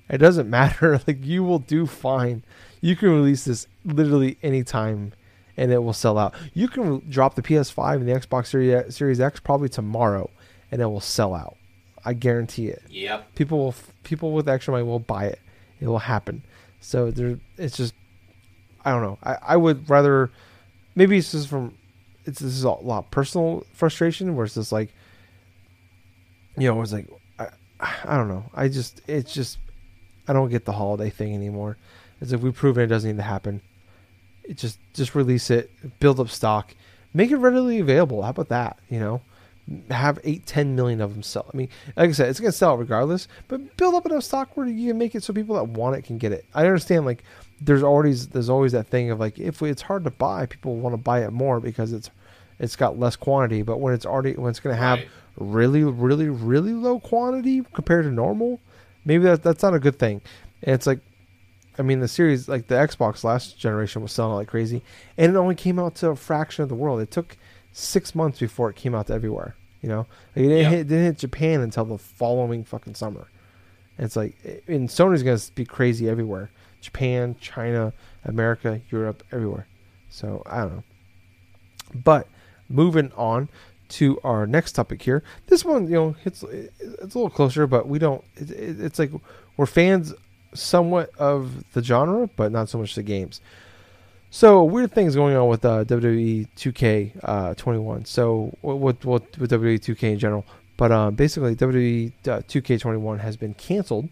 It 0.08 0.16
doesn't 0.16 0.48
matter. 0.58 1.02
Like 1.06 1.22
you 1.22 1.44
will 1.44 1.58
do 1.58 1.84
fine. 1.84 2.44
You 2.80 2.96
can 2.96 3.10
release 3.10 3.44
this 3.44 3.66
literally 3.84 4.38
anytime, 4.42 5.12
and 5.58 5.70
it 5.70 5.82
will 5.82 5.92
sell 5.92 6.16
out. 6.16 6.34
You 6.54 6.66
can 6.68 7.02
drop 7.10 7.34
the 7.34 7.42
PS5 7.42 7.96
and 7.96 8.08
the 8.08 8.12
Xbox 8.14 8.46
Series 8.46 8.96
Series 8.96 9.20
X 9.20 9.38
probably 9.38 9.68
tomorrow, 9.68 10.30
and 10.72 10.80
it 10.80 10.86
will 10.86 11.02
sell 11.02 11.34
out. 11.34 11.58
I 12.06 12.14
guarantee 12.14 12.68
it. 12.68 12.82
Yep. 12.88 13.34
People 13.34 13.58
will 13.58 13.74
people 14.02 14.32
with 14.32 14.48
extra 14.48 14.72
money 14.72 14.84
will 14.84 14.98
buy 14.98 15.26
it. 15.26 15.40
It 15.78 15.88
will 15.88 15.98
happen. 15.98 16.42
So 16.80 17.10
there, 17.10 17.38
it's 17.58 17.76
just 17.76 17.92
I 18.84 18.92
don't 18.92 19.02
know. 19.02 19.18
I, 19.22 19.36
I 19.42 19.56
would 19.56 19.88
rather 19.88 20.30
maybe 20.94 21.18
it's 21.18 21.32
just 21.32 21.48
from 21.48 21.76
it's 22.24 22.40
this 22.40 22.52
is 22.52 22.64
a 22.64 22.70
lot 22.70 23.10
personal 23.10 23.64
frustration 23.72 24.36
where 24.36 24.44
it's 24.44 24.54
just 24.54 24.72
like 24.72 24.92
you 26.56 26.68
know 26.68 26.80
it's 26.82 26.92
like 26.92 27.08
I 27.38 27.48
I 27.80 28.16
don't 28.16 28.28
know. 28.28 28.44
I 28.54 28.68
just 28.68 29.00
it's 29.06 29.32
just 29.32 29.58
I 30.26 30.32
don't 30.32 30.50
get 30.50 30.64
the 30.64 30.72
holiday 30.72 31.10
thing 31.10 31.34
anymore. 31.34 31.76
It's 32.20 32.32
like 32.32 32.42
we've 32.42 32.54
proven 32.54 32.84
it 32.84 32.88
doesn't 32.88 33.08
need 33.08 33.16
to 33.16 33.22
happen. 33.22 33.62
It 34.44 34.56
just 34.56 34.78
just 34.94 35.14
release 35.14 35.50
it, 35.50 35.70
build 36.00 36.20
up 36.20 36.28
stock, 36.28 36.74
make 37.14 37.30
it 37.30 37.36
readily 37.36 37.78
available. 37.80 38.22
How 38.22 38.30
about 38.30 38.48
that? 38.48 38.78
You 38.88 38.98
know, 38.98 39.22
have 39.90 40.18
eight, 40.24 40.46
ten 40.46 40.74
million 40.74 41.00
of 41.00 41.12
them 41.12 41.22
sell. 41.22 41.46
I 41.52 41.56
mean, 41.56 41.68
like 41.96 42.10
I 42.10 42.12
said, 42.12 42.28
it's 42.28 42.40
gonna 42.40 42.52
sell 42.52 42.76
regardless. 42.76 43.28
But 43.46 43.76
build 43.76 43.94
up 43.94 44.06
enough 44.06 44.24
stock 44.24 44.56
where 44.56 44.66
you 44.66 44.90
can 44.90 44.98
make 44.98 45.14
it 45.14 45.22
so 45.22 45.32
people 45.32 45.56
that 45.56 45.68
want 45.68 45.96
it 45.96 46.02
can 46.02 46.18
get 46.18 46.32
it. 46.32 46.44
I 46.54 46.64
understand 46.64 47.06
like 47.06 47.22
there's 47.60 47.82
always 47.82 48.28
there's 48.28 48.48
always 48.48 48.72
that 48.72 48.88
thing 48.88 49.10
of 49.10 49.18
like 49.20 49.38
if 49.38 49.62
it's 49.62 49.82
hard 49.82 50.04
to 50.04 50.10
buy, 50.10 50.46
people 50.46 50.76
want 50.76 50.92
to 50.92 50.96
buy 50.98 51.24
it 51.24 51.32
more 51.32 51.60
because 51.60 51.92
it's 51.92 52.10
it's 52.58 52.76
got 52.76 52.98
less 52.98 53.16
quantity. 53.16 53.62
But 53.62 53.80
when 53.80 53.94
it's 53.94 54.06
already 54.06 54.32
when 54.34 54.50
it's 54.50 54.60
gonna 54.60 54.76
have 54.76 55.00
Right. 55.00 55.08
really, 55.38 55.84
really, 55.84 56.28
really 56.28 56.72
low 56.72 56.98
quantity 57.00 57.62
compared 57.74 58.04
to 58.04 58.10
normal, 58.10 58.60
maybe 59.04 59.24
that 59.24 59.42
that's 59.42 59.62
not 59.62 59.74
a 59.74 59.78
good 59.78 59.98
thing. 59.98 60.20
And 60.62 60.74
it's 60.74 60.86
like 60.86 61.00
I 61.78 61.82
mean, 61.82 62.00
the 62.00 62.08
series, 62.08 62.48
like 62.48 62.66
the 62.66 62.74
Xbox 62.74 63.22
last 63.22 63.56
generation, 63.56 64.02
was 64.02 64.10
selling 64.10 64.34
like 64.34 64.48
crazy, 64.48 64.82
and 65.16 65.32
it 65.32 65.38
only 65.38 65.54
came 65.54 65.78
out 65.78 65.94
to 65.96 66.08
a 66.10 66.16
fraction 66.16 66.64
of 66.64 66.68
the 66.68 66.74
world. 66.74 67.00
It 67.00 67.12
took 67.12 67.36
six 67.72 68.14
months 68.16 68.40
before 68.40 68.68
it 68.70 68.74
came 68.76 68.94
out 68.96 69.06
to 69.06 69.12
everywhere. 69.12 69.54
You 69.80 69.88
know, 69.88 70.06
like 70.34 70.44
it 70.44 70.48
didn't, 70.48 70.58
Yeah. 70.58 70.68
hit, 70.70 70.88
didn't 70.88 71.04
hit 71.04 71.18
Japan 71.18 71.60
until 71.60 71.84
the 71.84 71.98
following 71.98 72.64
fucking 72.64 72.96
summer. 72.96 73.28
And 73.96 74.04
it's 74.04 74.16
like, 74.16 74.36
eh, 74.44 74.56
and 74.66 74.88
Sony's 74.88 75.22
gonna 75.22 75.38
be 75.54 75.64
crazy 75.64 76.08
everywhere: 76.08 76.50
Japan, 76.80 77.36
China, 77.40 77.92
America, 78.24 78.80
Europe, 78.90 79.22
everywhere. 79.32 79.66
So 80.10 80.42
I 80.46 80.60
don't 80.60 80.76
know. 80.76 80.84
But 81.94 82.28
moving 82.68 83.12
on 83.16 83.48
to 83.88 84.20
our 84.22 84.46
next 84.46 84.72
topic 84.72 85.02
here. 85.02 85.22
This 85.46 85.64
one, 85.64 85.86
you 85.86 85.94
know, 85.94 86.16
it's 86.24 86.42
it's 86.42 87.14
a 87.14 87.18
little 87.18 87.30
closer, 87.30 87.66
but 87.66 87.88
we 87.88 87.98
don't. 87.98 88.22
It, 88.36 88.50
it, 88.50 88.80
it's 88.80 88.98
like 88.98 89.10
we're 89.56 89.66
fans 89.66 90.14
somewhat 90.54 91.10
of 91.18 91.70
the 91.72 91.82
genre, 91.82 92.28
but 92.36 92.52
not 92.52 92.68
so 92.68 92.78
much 92.78 92.94
the 92.94 93.02
games. 93.02 93.40
So 94.30 94.62
weird 94.62 94.92
things 94.92 95.14
going 95.14 95.36
on 95.36 95.48
with 95.48 95.64
uh, 95.64 95.84
WWE 95.84 96.48
2K 96.54 97.12
uh, 97.22 97.54
21. 97.54 98.04
So 98.04 98.54
with, 98.60 99.04
with 99.04 99.38
with 99.38 99.50
WWE 99.50 99.80
2K 99.80 100.02
in 100.12 100.18
general, 100.18 100.44
but 100.76 100.92
uh, 100.92 101.10
basically 101.10 101.56
WWE 101.56 102.12
uh, 102.26 102.40
2K21 102.40 103.20
has 103.20 103.36
been 103.36 103.54
canceled 103.54 104.08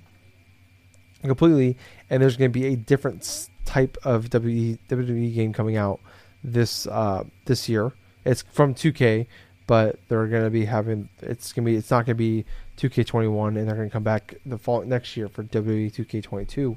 completely, 1.22 1.76
and 2.11 2.22
there's 2.22 2.36
going 2.36 2.50
to 2.50 2.59
be 2.59 2.66
a 2.66 2.76
different 2.76 3.48
type 3.64 3.96
of 4.04 4.30
WWE 4.30 5.34
game 5.34 5.52
coming 5.52 5.76
out 5.76 6.00
this 6.42 6.86
uh, 6.86 7.24
this 7.46 7.68
year. 7.68 7.92
It's 8.24 8.42
from 8.50 8.74
2K, 8.74 9.26
but 9.66 9.98
they're 10.09 10.26
going 10.26 10.44
to 10.44 10.50
be 10.50 10.64
having 10.64 11.09
it's 11.20 11.52
going 11.52 11.64
to 11.64 11.70
be 11.72 11.76
it's 11.76 11.90
not 11.90 12.07
going 12.07 12.14
to 12.16 12.18
be 12.18 12.44
2K21, 12.78 13.48
and 13.48 13.68
they're 13.68 13.76
going 13.76 13.88
to 13.88 13.92
come 13.92 14.02
back 14.02 14.34
the 14.44 14.59
fall 14.59 14.82
next 14.82 15.16
year 15.16 15.28
for 15.28 15.42
WWE 15.44 15.92
2K22. 15.92 16.76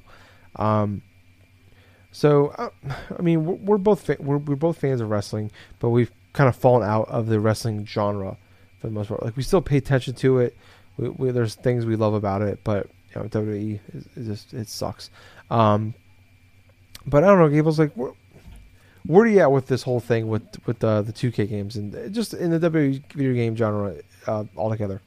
Um, 0.61 1.01
so 2.11 2.47
uh, 2.57 2.69
I 3.17 3.21
mean, 3.21 3.45
we're, 3.45 3.55
we're 3.55 3.77
both 3.77 4.01
fa- 4.01 4.17
we're, 4.19 4.38
we're 4.38 4.55
both 4.55 4.80
fans 4.80 5.01
of 5.01 5.09
wrestling, 5.09 5.51
but 5.80 5.89
we've 5.89 6.11
kind 6.34 6.47
of 6.47 6.55
fallen 6.55 6.88
out 6.88 7.09
of 7.09 7.27
the 7.27 7.39
wrestling 7.39 7.86
genre 7.86 8.38
for 8.80 8.88
the 8.88 8.93
most 8.93 9.09
part. 9.09 9.23
Like 9.23 9.38
we 9.38 9.43
still 9.43 9.61
pay 9.61 9.77
attention 9.77 10.15
to 10.15 10.39
it. 10.39 10.57
We, 10.97 11.09
we, 11.09 11.32
there's 11.32 11.55
things 11.55 11.86
we 11.86 11.95
love 11.95 12.13
about 12.13 12.41
it, 12.41 12.59
but 12.63 12.88
you 13.14 13.22
know, 13.22 13.28
WWE 13.28 13.80
is, 13.93 14.07
is 14.16 14.28
just 14.28 14.53
it 14.53 14.68
sucks. 14.68 15.10
Um, 15.49 15.93
but 17.05 17.24
I 17.24 17.28
don't 17.28 17.39
know, 17.39 17.49
Gables. 17.49 17.80
Like, 17.80 17.93
where, 17.93 18.12
where 19.05 19.24
are 19.24 19.28
you 19.28 19.39
at 19.39 19.51
with 19.51 19.68
this 19.68 19.84
whole 19.84 19.99
thing 19.99 20.28
with 20.28 20.43
with 20.66 20.80
the 20.80 21.01
the 21.01 21.14
2K 21.14 21.49
games 21.49 21.76
and 21.76 22.14
just 22.14 22.34
in 22.34 22.51
the 22.51 22.60
WWE 22.60 23.12
video 23.14 23.34
game 23.34 23.55
genre 23.55 23.95
uh, 24.28 24.43
altogether? 24.55 25.01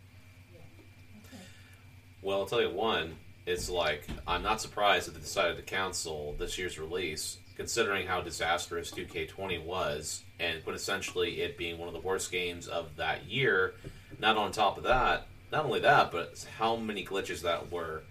Well, 2.22 2.40
I'll 2.40 2.46
tell 2.46 2.62
you 2.62 2.70
one. 2.70 3.16
It's 3.46 3.68
like 3.68 4.06
I'm 4.26 4.42
not 4.42 4.60
surprised 4.60 5.08
that 5.08 5.14
they 5.14 5.20
decided 5.20 5.56
to 5.56 5.62
cancel 5.62 6.34
this 6.38 6.56
year's 6.56 6.78
release, 6.78 7.38
considering 7.56 8.06
how 8.06 8.20
disastrous 8.20 8.92
2K20 8.92 9.64
was, 9.64 10.22
and 10.38 10.62
essentially 10.68 11.40
it 11.40 11.58
being 11.58 11.78
one 11.78 11.88
of 11.88 11.94
the 11.94 12.00
worst 12.00 12.30
games 12.30 12.68
of 12.68 12.96
that 12.96 13.26
year. 13.26 13.74
Not 14.20 14.36
on 14.36 14.52
top 14.52 14.78
of 14.78 14.84
that, 14.84 15.26
not 15.52 15.66
only 15.66 15.80
that, 15.80 16.10
but 16.10 16.44
how 16.58 16.76
many 16.76 17.04
glitches 17.04 17.42
that 17.42 17.70
were 17.70 18.02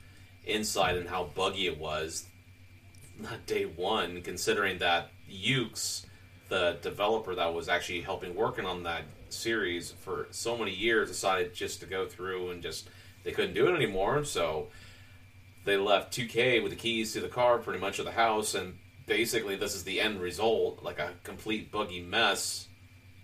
inside 0.46 0.96
and 0.96 1.10
how 1.10 1.26
buggy 1.36 1.68
it 1.68 1.80
was. 1.80 2.26
Not 3.20 3.46
day 3.46 3.66
one, 3.66 4.22
considering 4.22 4.78
that 4.78 5.12
Yuke's, 5.30 6.06
the 6.50 6.78
developer 6.82 7.36
that 7.36 7.54
was 7.54 7.68
actually 7.68 8.02
helping 8.02 8.36
working 8.36 8.66
on 8.66 8.84
that 8.84 9.04
series 9.30 9.92
for 9.92 10.28
so 10.32 10.58
many 10.58 10.72
years, 10.72 11.10
decided 11.10 11.54
just 11.54 11.80
to 11.82 11.86
go 11.86 12.08
through 12.08 12.52
and 12.52 12.62
just 12.62 12.90
they 13.24 13.32
couldn't 13.32 13.54
do 13.54 13.68
it 13.68 13.76
anymore. 13.76 14.24
So 14.24 14.68
they 15.66 15.78
left 15.78 16.16
2K 16.16 16.62
with 16.62 16.72
the 16.72 16.78
keys 16.78 17.14
to 17.14 17.22
the 17.22 17.28
car, 17.28 17.58
pretty 17.58 17.80
much 17.80 18.00
of 18.00 18.06
the 18.06 18.12
house, 18.12 18.56
and 18.56 18.78
basically 19.06 19.56
this 19.56 19.76
is 19.76 19.84
the 19.84 20.02
end 20.02 20.22
result, 20.22 20.84
like 20.84 21.00
a 21.00 21.14
complete 21.24 21.72
buggy 21.72 22.02
mess. 22.02 22.68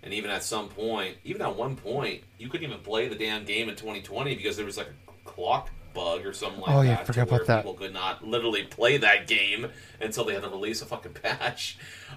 And 0.08 0.14
even 0.14 0.30
at 0.30 0.42
some 0.42 0.70
point, 0.70 1.18
even 1.22 1.42
at 1.42 1.54
one 1.54 1.76
point, 1.76 2.22
you 2.38 2.48
couldn't 2.48 2.66
even 2.66 2.80
play 2.80 3.08
the 3.08 3.14
damn 3.14 3.44
game 3.44 3.68
in 3.68 3.76
2020 3.76 4.34
because 4.36 4.56
there 4.56 4.64
was 4.64 4.78
like 4.78 4.88
a 4.88 5.28
clock 5.28 5.68
bug 5.92 6.24
or 6.24 6.32
something 6.32 6.62
like 6.62 6.70
Oh, 6.70 6.80
that. 6.82 6.88
yeah, 6.88 6.96
to 6.96 7.04
forgot 7.04 7.28
about 7.28 7.46
that. 7.46 7.56
People 7.58 7.74
could 7.74 7.92
not 7.92 8.26
literally 8.26 8.62
play 8.62 8.96
that 8.96 9.26
game 9.26 9.66
until 10.00 10.24
they 10.24 10.32
had 10.32 10.44
to 10.44 10.48
release 10.48 10.80
a 10.80 10.86
fucking 10.86 11.12
patch. 11.22 11.76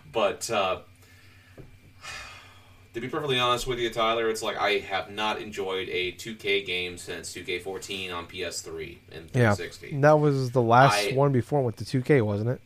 But 0.09 0.49
uh, 0.49 0.79
to 2.93 3.01
be 3.01 3.09
perfectly 3.09 3.37
honest 3.37 3.67
with 3.67 3.77
you, 3.77 3.89
Tyler, 3.89 4.29
it's 4.29 4.41
like 4.41 4.55
I 4.57 4.77
have 4.77 5.09
not 5.11 5.41
enjoyed 5.41 5.89
a 5.89 6.13
2K 6.13 6.65
game 6.65 6.97
since 6.97 7.33
2K14 7.35 8.13
on 8.15 8.25
PS3 8.27 8.97
and 9.11 9.29
Yeah, 9.33 9.53
that 9.99 10.17
was 10.17 10.51
the 10.51 10.61
last 10.61 11.09
I- 11.09 11.11
one 11.13 11.33
before 11.33 11.61
with 11.61 11.75
the 11.75 11.83
2K, 11.83 12.21
wasn't 12.21 12.51
it? 12.51 12.61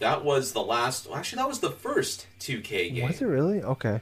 That 0.00 0.24
was 0.24 0.52
the 0.52 0.62
last. 0.62 1.06
Actually, 1.14 1.42
that 1.42 1.48
was 1.48 1.60
the 1.60 1.70
first 1.70 2.26
2K 2.40 2.94
game. 2.94 3.06
Was 3.06 3.22
it 3.22 3.26
really? 3.26 3.62
Okay. 3.62 4.00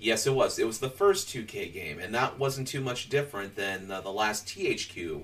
Yes, 0.00 0.26
it 0.26 0.34
was. 0.34 0.58
It 0.58 0.66
was 0.66 0.78
the 0.78 0.88
first 0.88 1.28
2K 1.28 1.72
game, 1.72 1.98
and 1.98 2.14
that 2.14 2.38
wasn't 2.38 2.66
too 2.66 2.80
much 2.80 3.10
different 3.10 3.54
than 3.54 3.90
uh, 3.90 4.00
the 4.00 4.10
last 4.10 4.46
THQ 4.46 5.22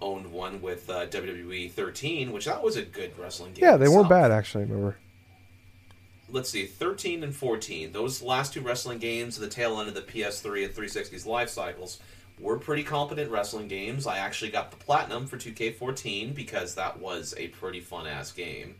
owned 0.00 0.32
one 0.32 0.62
with 0.62 0.88
uh, 0.88 1.06
WWE 1.06 1.70
13, 1.70 2.32
which 2.32 2.46
that 2.46 2.62
was 2.62 2.76
a 2.76 2.82
good 2.82 3.16
wrestling 3.18 3.52
game. 3.52 3.64
Yeah, 3.64 3.76
they 3.76 3.88
weren't 3.88 4.08
bad 4.08 4.30
actually. 4.30 4.64
Remember? 4.64 4.96
Let's 6.28 6.48
see, 6.48 6.64
13 6.64 7.24
and 7.24 7.34
14. 7.34 7.92
Those 7.92 8.22
last 8.22 8.54
two 8.54 8.60
wrestling 8.60 8.98
games 8.98 9.36
the 9.36 9.48
tail 9.48 9.80
end 9.80 9.88
of 9.88 9.94
the 9.94 10.02
PS3 10.02 10.64
and 10.64 10.74
360's 10.74 11.26
life 11.26 11.50
cycles 11.50 11.98
were 12.38 12.58
pretty 12.58 12.84
competent 12.84 13.30
wrestling 13.30 13.68
games. 13.68 14.06
I 14.06 14.18
actually 14.18 14.50
got 14.50 14.70
the 14.70 14.76
platinum 14.76 15.26
for 15.26 15.36
2K14 15.36 16.34
because 16.34 16.74
that 16.76 16.98
was 16.98 17.34
a 17.36 17.48
pretty 17.48 17.80
fun 17.80 18.06
ass 18.06 18.32
game, 18.32 18.76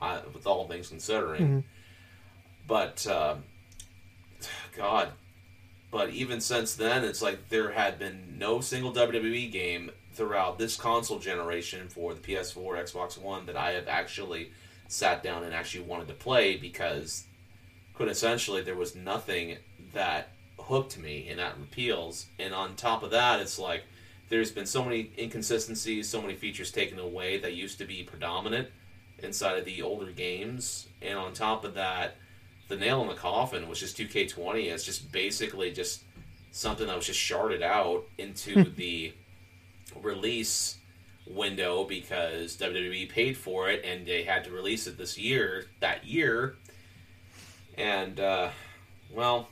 uh, 0.00 0.20
with 0.32 0.46
all 0.46 0.66
things 0.66 0.88
considering. 0.88 1.64
But 2.66 3.06
uh, 3.06 3.36
God, 4.76 5.12
but 5.90 6.10
even 6.10 6.40
since 6.40 6.74
then, 6.74 7.04
it's 7.04 7.22
like 7.22 7.48
there 7.48 7.72
had 7.72 7.98
been 7.98 8.38
no 8.38 8.60
single 8.60 8.92
WWE 8.92 9.50
game 9.50 9.90
throughout 10.12 10.58
this 10.58 10.76
console 10.76 11.18
generation 11.18 11.88
for 11.88 12.14
the 12.14 12.20
PS4, 12.20 12.82
Xbox 12.84 13.18
One 13.20 13.46
that 13.46 13.56
I 13.56 13.72
have 13.72 13.88
actually 13.88 14.52
sat 14.88 15.22
down 15.22 15.44
and 15.44 15.54
actually 15.54 15.84
wanted 15.84 16.08
to 16.08 16.14
play 16.14 16.56
because 16.56 17.24
quintessentially 17.96 18.64
there 18.64 18.76
was 18.76 18.94
nothing 18.94 19.58
that 19.92 20.30
hooked 20.58 20.98
me 20.98 21.28
and 21.28 21.38
that 21.38 21.54
appeals. 21.54 22.26
And 22.38 22.54
on 22.54 22.76
top 22.76 23.02
of 23.02 23.10
that, 23.10 23.40
it's 23.40 23.58
like 23.58 23.84
there's 24.28 24.50
been 24.50 24.66
so 24.66 24.84
many 24.84 25.12
inconsistencies, 25.18 26.08
so 26.08 26.20
many 26.22 26.34
features 26.34 26.70
taken 26.70 26.98
away 26.98 27.38
that 27.38 27.54
used 27.54 27.78
to 27.78 27.84
be 27.84 28.02
predominant 28.02 28.68
inside 29.22 29.58
of 29.58 29.64
the 29.64 29.82
older 29.82 30.10
games. 30.12 30.88
And 31.02 31.18
on 31.18 31.32
top 31.32 31.64
of 31.64 31.74
that, 31.74 32.16
the 32.68 32.76
nail 32.76 33.02
in 33.02 33.08
the 33.08 33.14
coffin 33.14 33.68
was 33.68 33.80
just 33.80 33.98
2K20 33.98 34.66
It's 34.66 34.84
just 34.84 35.10
basically 35.10 35.72
just 35.72 36.04
something 36.52 36.86
that 36.86 36.96
was 36.96 37.06
just 37.06 37.18
sharded 37.18 37.62
out 37.62 38.04
into 38.18 38.64
the 38.64 39.12
release 40.00 40.78
window 41.26 41.84
because 41.84 42.56
WWE 42.56 43.08
paid 43.08 43.36
for 43.36 43.70
it 43.70 43.84
and 43.84 44.06
they 44.06 44.24
had 44.24 44.44
to 44.44 44.50
release 44.50 44.86
it 44.86 44.98
this 44.98 45.18
year, 45.18 45.66
that 45.80 46.04
year. 46.04 46.56
And, 47.76 48.18
uh, 48.18 48.50
well, 49.12 49.48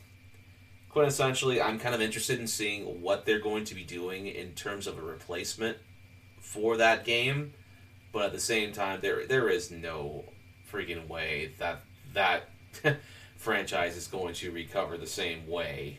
quintessentially, 0.94 1.62
I'm 1.64 1.78
kind 1.78 1.94
of 1.94 2.00
interested 2.00 2.40
in 2.40 2.46
seeing 2.46 3.00
what 3.00 3.24
they're 3.24 3.40
going 3.40 3.64
to 3.64 3.74
be 3.74 3.84
doing 3.84 4.26
in 4.26 4.52
terms 4.52 4.86
of 4.86 4.98
a 4.98 5.02
replacement 5.02 5.78
for 6.40 6.76
that 6.76 7.04
game. 7.04 7.52
But 8.12 8.26
at 8.26 8.32
the 8.32 8.40
same 8.40 8.72
time, 8.72 9.00
there 9.02 9.26
there 9.26 9.48
is 9.48 9.70
no 9.70 10.24
freaking 10.70 11.08
way 11.08 11.52
that 11.58 11.82
that 12.14 12.48
franchise 13.36 13.96
is 13.96 14.06
going 14.06 14.34
to 14.34 14.50
recover 14.50 14.96
the 14.96 15.06
same 15.06 15.46
way 15.46 15.98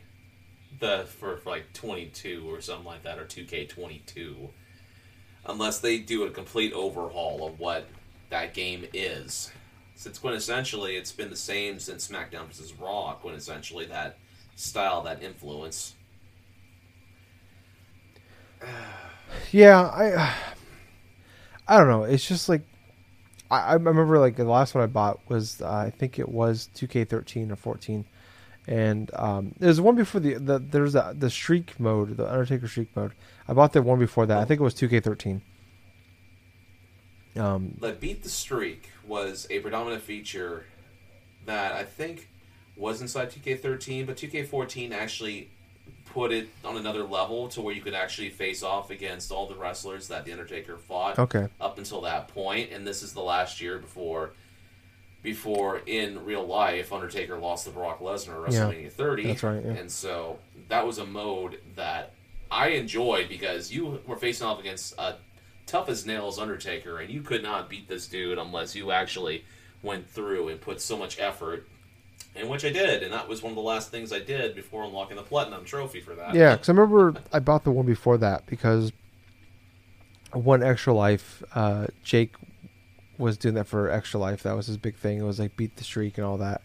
the 0.80 1.06
for, 1.20 1.38
for 1.38 1.50
like 1.50 1.74
22 1.74 2.44
or 2.48 2.62
something 2.62 2.86
like 2.86 3.04
that 3.04 3.18
or 3.18 3.26
2K22 3.26 4.50
unless 5.46 5.80
they 5.80 5.98
do 5.98 6.24
a 6.24 6.30
complete 6.30 6.74
overhaul 6.74 7.48
of 7.48 7.60
what 7.60 7.88
that 8.30 8.54
game 8.54 8.86
is. 8.94 9.52
Since 9.96 10.20
quintessentially 10.20 10.98
it's 10.98 11.12
been 11.12 11.30
the 11.30 11.36
same 11.36 11.80
since 11.80 12.08
SmackDown 12.08 12.48
vs. 12.48 12.74
Raw, 12.74 13.16
quintessentially 13.24 13.90
that 13.90 14.18
style, 14.56 15.02
that 15.04 15.24
influence. 15.24 15.96
Yeah, 19.52 19.82
I 19.82 20.34
I 21.70 21.78
don't 21.78 21.88
know. 21.88 22.04
It's 22.04 22.28
just 22.28 22.50
like 22.50 22.64
I, 23.52 23.60
I 23.60 23.74
remember 23.74 24.18
like 24.18 24.36
the 24.36 24.44
last 24.44 24.74
one 24.74 24.84
I 24.84 24.88
bought 24.88 25.20
was 25.30 25.62
uh, 25.62 25.72
I 25.72 25.92
think 25.92 26.18
it 26.18 26.28
was 26.28 26.68
2K13 26.76 27.52
or 27.52 27.56
14, 27.56 28.06
and 28.68 29.12
um, 29.14 29.54
there's 29.60 29.80
one 29.80 29.96
before 29.96 30.20
the, 30.20 30.34
the 30.34 30.58
there's 30.58 30.96
a, 30.96 31.14
the 31.18 31.30
Streak 31.30 31.80
mode, 31.80 32.18
the 32.18 32.30
Undertaker 32.30 32.68
Streak 32.68 32.96
mode. 32.96 33.14
I 33.48 33.54
bought 33.54 33.74
the 33.74 33.84
one 33.84 34.00
before 34.00 34.26
that. 34.26 34.40
I 34.40 34.46
think 34.46 34.60
it 34.60 34.64
was 34.64 34.74
2K13. 34.74 35.42
Um, 37.38 37.78
Like 37.80 38.00
Beat 38.00 38.24
the 38.24 38.30
Streak 38.30 38.90
was 39.08 39.46
a 39.52 39.60
predominant 39.60 40.02
feature 40.02 40.66
that 41.46 41.74
I 41.74 41.84
think 41.84 42.30
was 42.76 43.00
inside 43.00 43.32
2K13, 43.32 44.08
but 44.08 44.18
2K14 44.18 44.92
actually 44.92 45.52
put 46.14 46.32
it 46.32 46.50
on 46.66 46.78
another 46.78 47.04
level 47.04 47.48
to 47.50 47.62
where 47.62 47.74
you 47.74 47.82
could 47.82 47.94
actually 47.94 48.30
face 48.30 48.64
off 48.64 48.90
against 48.90 49.32
all 49.32 49.48
the 49.48 49.56
wrestlers 49.56 50.08
that 50.08 50.26
the 50.26 50.32
Undertaker 50.32 50.78
fought. 50.78 51.20
okay, 51.20 51.48
up 51.62 51.78
until 51.78 52.02
that 52.02 52.28
point, 52.30 52.72
and 52.72 52.86
this 52.86 53.04
is 53.04 53.14
the 53.14 53.22
last 53.22 53.62
year 53.62 53.78
before 53.78 54.32
before 55.22 55.82
in 55.86 56.24
real 56.24 56.46
life 56.46 56.94
Undertaker 56.94 57.38
lost 57.38 57.66
to 57.66 57.72
Brock 57.72 58.00
Lesnar 58.00 58.48
at 58.48 58.54
Yeah, 58.54 58.62
WrestleMania 58.62 58.92
30. 58.92 59.24
that's 59.28 59.44
right, 59.44 59.64
yeah. 59.66 59.72
And 59.74 59.92
so 59.92 60.40
that 60.70 60.86
was 60.88 60.98
a 60.98 61.06
mode 61.06 61.60
that 61.76 62.14
I 62.50 62.70
enjoyed 62.70 63.28
because 63.28 63.72
you 63.72 64.00
were 64.08 64.16
facing 64.16 64.48
off 64.48 64.60
against 64.62 64.96
a 64.98 65.16
tough 65.66 65.90
as 65.90 66.06
nails 66.06 66.40
Undertaker, 66.40 67.00
and 67.00 67.10
you 67.14 67.22
could 67.22 67.44
not 67.44 67.70
beat 67.70 67.88
this 67.90 68.08
dude 68.08 68.38
unless 68.38 68.76
you 68.76 68.92
actually 68.92 69.44
went 69.84 70.10
through 70.10 70.48
and 70.48 70.60
put 70.60 70.80
so 70.82 70.98
much 70.98 71.20
effort, 71.20 71.68
and 72.40 72.50
which 72.50 72.64
I 72.66 72.70
did, 72.72 73.04
and 73.04 73.14
that 73.14 73.28
was 73.28 73.42
one 73.44 73.52
of 73.52 73.56
the 73.56 73.62
last 73.62 73.92
things 73.92 74.12
I 74.14 74.20
did 74.20 74.56
before 74.56 74.84
unlocking 74.84 75.18
the 75.18 75.24
platinum 75.24 75.66
trophy 75.66 76.00
for 76.02 76.16
that. 76.16 76.34
Yeah, 76.36 76.54
because 76.54 76.70
I 76.70 76.74
remember 76.74 77.22
I 77.34 77.40
bought 77.40 77.64
the 77.64 77.72
one 77.72 77.86
before 77.86 78.18
that 78.20 78.46
because 78.46 78.92
one 80.34 80.64
extra 80.64 80.94
life. 80.94 81.44
Uh, 81.56 81.88
Jake 82.04 82.36
was 83.18 83.38
doing 83.38 83.56
that 83.56 83.68
for 83.68 83.90
extra 83.90 84.20
life. 84.20 84.44
That 84.44 84.56
was 84.56 84.68
his 84.68 84.78
big 84.78 84.96
thing. 84.96 85.18
It 85.20 85.24
was 85.24 85.40
like 85.40 85.56
beat 85.58 85.76
the 85.76 85.84
streak 85.84 86.18
and 86.18 86.26
all 86.26 86.38
that. 86.38 86.62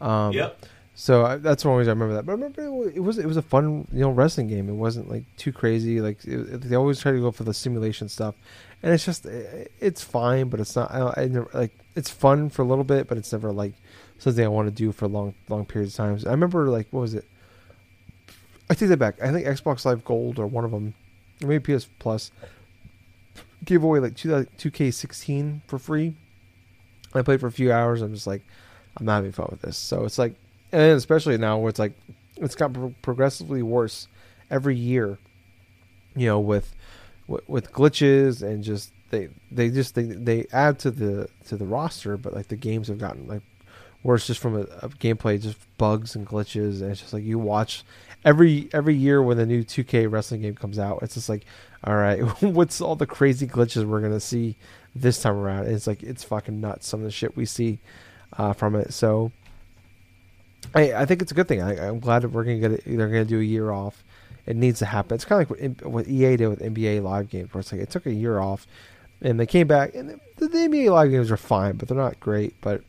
Um, 0.00 0.32
Yep. 0.32 0.66
So 0.98 1.26
I, 1.26 1.36
that's 1.36 1.62
one 1.62 1.76
reason 1.76 1.90
I 1.90 1.92
remember 1.92 2.14
that. 2.14 2.24
But 2.24 2.32
I 2.32 2.34
remember 2.36 2.88
it 2.88 3.00
was 3.02 3.18
it 3.18 3.26
was 3.26 3.36
a 3.36 3.42
fun 3.42 3.86
you 3.92 4.00
know 4.00 4.08
wrestling 4.10 4.48
game. 4.48 4.66
It 4.70 4.72
wasn't 4.76 5.10
like 5.10 5.24
too 5.36 5.52
crazy. 5.52 6.00
Like 6.00 6.24
it, 6.24 6.32
it- 6.54 6.60
they 6.62 6.74
always 6.74 7.00
try 7.00 7.12
to 7.12 7.20
go 7.20 7.30
for 7.30 7.44
the 7.44 7.52
simulation 7.52 8.08
stuff, 8.08 8.34
and 8.82 8.94
it's 8.94 9.04
just 9.04 9.26
i- 9.26 9.66
it's 9.78 10.02
fine, 10.02 10.48
but 10.48 10.58
it's 10.58 10.74
not. 10.74 10.90
I, 10.90 11.24
I 11.24 11.28
never 11.28 11.50
like 11.52 11.72
it's 11.94 12.08
fun 12.08 12.48
for 12.48 12.62
a 12.62 12.64
little 12.64 12.82
bit, 12.82 13.08
but 13.08 13.18
it's 13.18 13.30
never 13.30 13.52
like 13.52 13.74
something 14.18 14.44
I 14.44 14.48
want 14.48 14.68
to 14.68 14.74
do 14.74 14.92
for 14.92 15.08
long 15.08 15.34
long 15.48 15.64
periods 15.64 15.94
of 15.94 15.96
times. 15.98 16.26
I 16.26 16.30
remember 16.30 16.68
like 16.68 16.88
what 16.90 17.00
was 17.00 17.14
it? 17.14 17.24
I 18.68 18.74
take 18.74 18.88
that 18.88 18.98
back. 18.98 19.22
I 19.22 19.30
think 19.32 19.46
Xbox 19.46 19.84
Live 19.84 20.04
Gold 20.04 20.38
or 20.38 20.46
one 20.46 20.64
of 20.64 20.70
them, 20.70 20.94
or 21.42 21.48
maybe 21.48 21.76
PS 21.76 21.88
Plus, 21.98 22.32
gave 23.64 23.82
away 23.82 24.00
like 24.00 24.16
two 24.16 24.70
K 24.70 24.90
sixteen 24.90 25.62
for 25.66 25.78
free. 25.78 26.16
I 27.14 27.22
played 27.22 27.40
for 27.40 27.46
a 27.46 27.52
few 27.52 27.72
hours. 27.72 28.02
I'm 28.02 28.12
just 28.12 28.26
like, 28.26 28.42
I'm 28.96 29.06
not 29.06 29.16
having 29.16 29.32
fun 29.32 29.48
with 29.50 29.62
this. 29.62 29.78
So 29.78 30.04
it's 30.04 30.18
like, 30.18 30.34
and 30.72 30.92
especially 30.92 31.38
now 31.38 31.58
where 31.58 31.70
it's 31.70 31.78
like, 31.78 31.94
it's 32.36 32.54
got 32.54 32.72
pro- 32.72 32.94
progressively 33.02 33.62
worse 33.62 34.08
every 34.50 34.76
year. 34.76 35.18
You 36.14 36.26
know, 36.26 36.40
with 36.40 36.74
with, 37.26 37.48
with 37.48 37.72
glitches 37.72 38.42
and 38.42 38.64
just 38.64 38.92
they 39.10 39.28
they 39.50 39.70
just 39.70 39.94
they, 39.94 40.02
they 40.04 40.46
add 40.52 40.78
to 40.80 40.90
the 40.90 41.28
to 41.46 41.56
the 41.56 41.66
roster, 41.66 42.16
but 42.16 42.34
like 42.34 42.48
the 42.48 42.56
games 42.56 42.88
have 42.88 42.98
gotten 42.98 43.26
like 43.26 43.42
worse 44.06 44.26
just 44.26 44.40
from 44.40 44.56
a, 44.56 44.60
a 44.82 44.88
gameplay, 44.88 45.40
just 45.40 45.58
bugs 45.76 46.14
and 46.14 46.26
glitches, 46.26 46.80
and 46.80 46.90
it's 46.92 47.00
just 47.00 47.12
like 47.12 47.24
you 47.24 47.38
watch 47.38 47.84
every 48.24 48.68
every 48.72 48.94
year 48.94 49.22
when 49.22 49.38
the 49.38 49.46
new 49.46 49.62
2K 49.62 50.10
wrestling 50.10 50.42
game 50.42 50.54
comes 50.54 50.78
out, 50.78 50.98
it's 51.02 51.14
just 51.14 51.28
like, 51.28 51.46
all 51.84 51.96
right, 51.96 52.20
what's 52.42 52.80
all 52.80 52.96
the 52.96 53.06
crazy 53.06 53.46
glitches 53.46 53.84
we're 53.84 54.00
gonna 54.00 54.20
see 54.20 54.56
this 54.94 55.20
time 55.20 55.36
around? 55.36 55.66
And 55.66 55.74
it's 55.74 55.86
like 55.86 56.02
it's 56.02 56.24
fucking 56.24 56.60
nuts 56.60 56.86
some 56.86 57.00
of 57.00 57.04
the 57.04 57.10
shit 57.10 57.36
we 57.36 57.46
see 57.46 57.78
uh, 58.36 58.52
from 58.52 58.74
it. 58.74 58.92
So 58.92 59.32
I 60.74 60.92
I 60.94 61.06
think 61.06 61.22
it's 61.22 61.32
a 61.32 61.34
good 61.34 61.48
thing. 61.48 61.62
I, 61.62 61.88
I'm 61.88 62.00
glad 62.00 62.22
that 62.22 62.28
we're 62.28 62.44
gonna 62.44 62.58
get 62.58 62.72
it. 62.72 62.82
They're 62.84 63.08
gonna 63.08 63.24
do 63.24 63.40
a 63.40 63.44
year 63.44 63.70
off. 63.70 64.02
It 64.44 64.56
needs 64.56 64.78
to 64.80 64.86
happen. 64.86 65.14
It's 65.16 65.24
kind 65.24 65.42
of 65.42 65.50
like 65.50 65.82
what, 65.82 65.90
what 65.90 66.08
EA 66.08 66.36
did 66.36 66.48
with 66.48 66.60
NBA 66.60 67.02
Live 67.02 67.28
games, 67.30 67.52
where 67.52 67.60
it's 67.60 67.72
like 67.72 67.80
it 67.80 67.90
took 67.90 68.06
a 68.06 68.14
year 68.14 68.38
off, 68.38 68.66
and 69.20 69.40
they 69.40 69.46
came 69.46 69.66
back, 69.66 69.94
and 69.94 70.20
the, 70.36 70.46
the 70.46 70.58
NBA 70.58 70.90
Live 70.90 71.10
games 71.10 71.30
are 71.32 71.36
fine, 71.36 71.76
but 71.76 71.88
they're 71.88 71.96
not 71.96 72.20
great. 72.20 72.54
But 72.60 72.82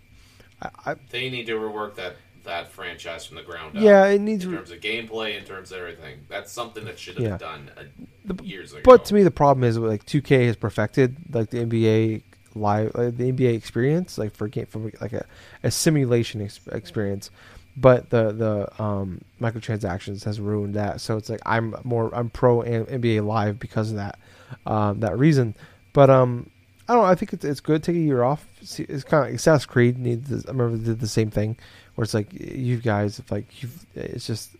I, 0.61 0.69
I 0.85 0.95
They 1.09 1.29
need 1.29 1.45
to 1.47 1.53
rework 1.53 1.95
that 1.95 2.15
that 2.43 2.69
franchise 2.71 3.25
from 3.25 3.35
the 3.35 3.43
ground 3.43 3.75
up. 3.75 3.83
yeah, 3.83 4.05
it 4.05 4.19
needs. 4.21 4.45
In 4.45 4.53
terms 4.53 4.71
of 4.71 4.79
gameplay, 4.79 5.37
in 5.37 5.43
terms 5.43 5.71
of 5.73 5.79
everything, 5.79 6.19
that's 6.29 6.49
something 6.51 6.85
that 6.85 6.97
should 6.97 7.15
have 7.15 7.23
Yeah. 7.23 7.29
been 7.31 7.39
done 7.39 7.71
uh, 7.77 8.33
years 8.43 8.71
ago. 8.71 8.81
But 8.85 9.03
to 9.05 9.13
me, 9.13 9.23
the 9.23 9.31
problem 9.31 9.65
is 9.65 9.77
like 9.77 10.05
2K 10.05 10.45
has 10.47 10.55
perfected 10.55 11.17
like 11.33 11.49
the 11.49 11.57
NBA 11.65 12.21
live, 12.55 12.91
like, 12.95 13.17
the 13.17 13.31
NBA 13.33 13.53
experience, 13.53 14.17
like 14.17 14.33
for 14.33 14.47
game 14.47 14.65
for 14.65 14.79
like 15.01 15.11
a, 15.13 15.25
a 15.63 15.71
simulation 15.71 16.41
ex- 16.41 16.61
experience. 16.71 17.31
But 17.75 18.09
the 18.11 18.31
the 18.31 18.81
um, 18.83 19.21
microtransactions 19.41 20.23
has 20.23 20.39
ruined 20.39 20.73
that. 20.75 21.01
So 21.01 21.17
it's 21.17 21.29
like 21.29 21.41
I'm 21.45 21.75
more 21.83 22.13
I'm 22.15 22.29
pro 22.29 22.59
NBA 22.61 23.25
Live 23.25 23.59
because 23.59 23.91
of 23.91 23.97
that 23.97 24.17
um, 24.65 25.01
that 25.01 25.17
reason. 25.19 25.53
But 25.93 26.09
um, 26.09 26.49
I 26.87 26.93
don't 26.93 27.03
know. 27.03 27.09
I 27.09 27.15
think 27.15 27.33
it's 27.33 27.43
it's 27.43 27.59
good. 27.59 27.83
to 27.83 27.91
Take 27.91 27.99
a 27.99 28.03
year 28.03 28.23
off. 28.23 28.45
It's 28.61 29.03
kind 29.03 29.27
of 29.27 29.35
Assassin's 29.35 29.65
Creed 29.65 29.97
needs. 29.97 30.29
This, 30.29 30.45
I 30.45 30.51
remember 30.51 30.77
did 30.77 30.99
the 30.99 31.07
same 31.07 31.29
thing 31.29 31.57
where 31.95 32.03
it's 32.03 32.13
like 32.13 32.31
you 32.31 32.77
guys, 32.77 33.19
if 33.19 33.31
like 33.31 33.61
you, 33.61 33.69
it's 33.95 34.27
just 34.27 34.51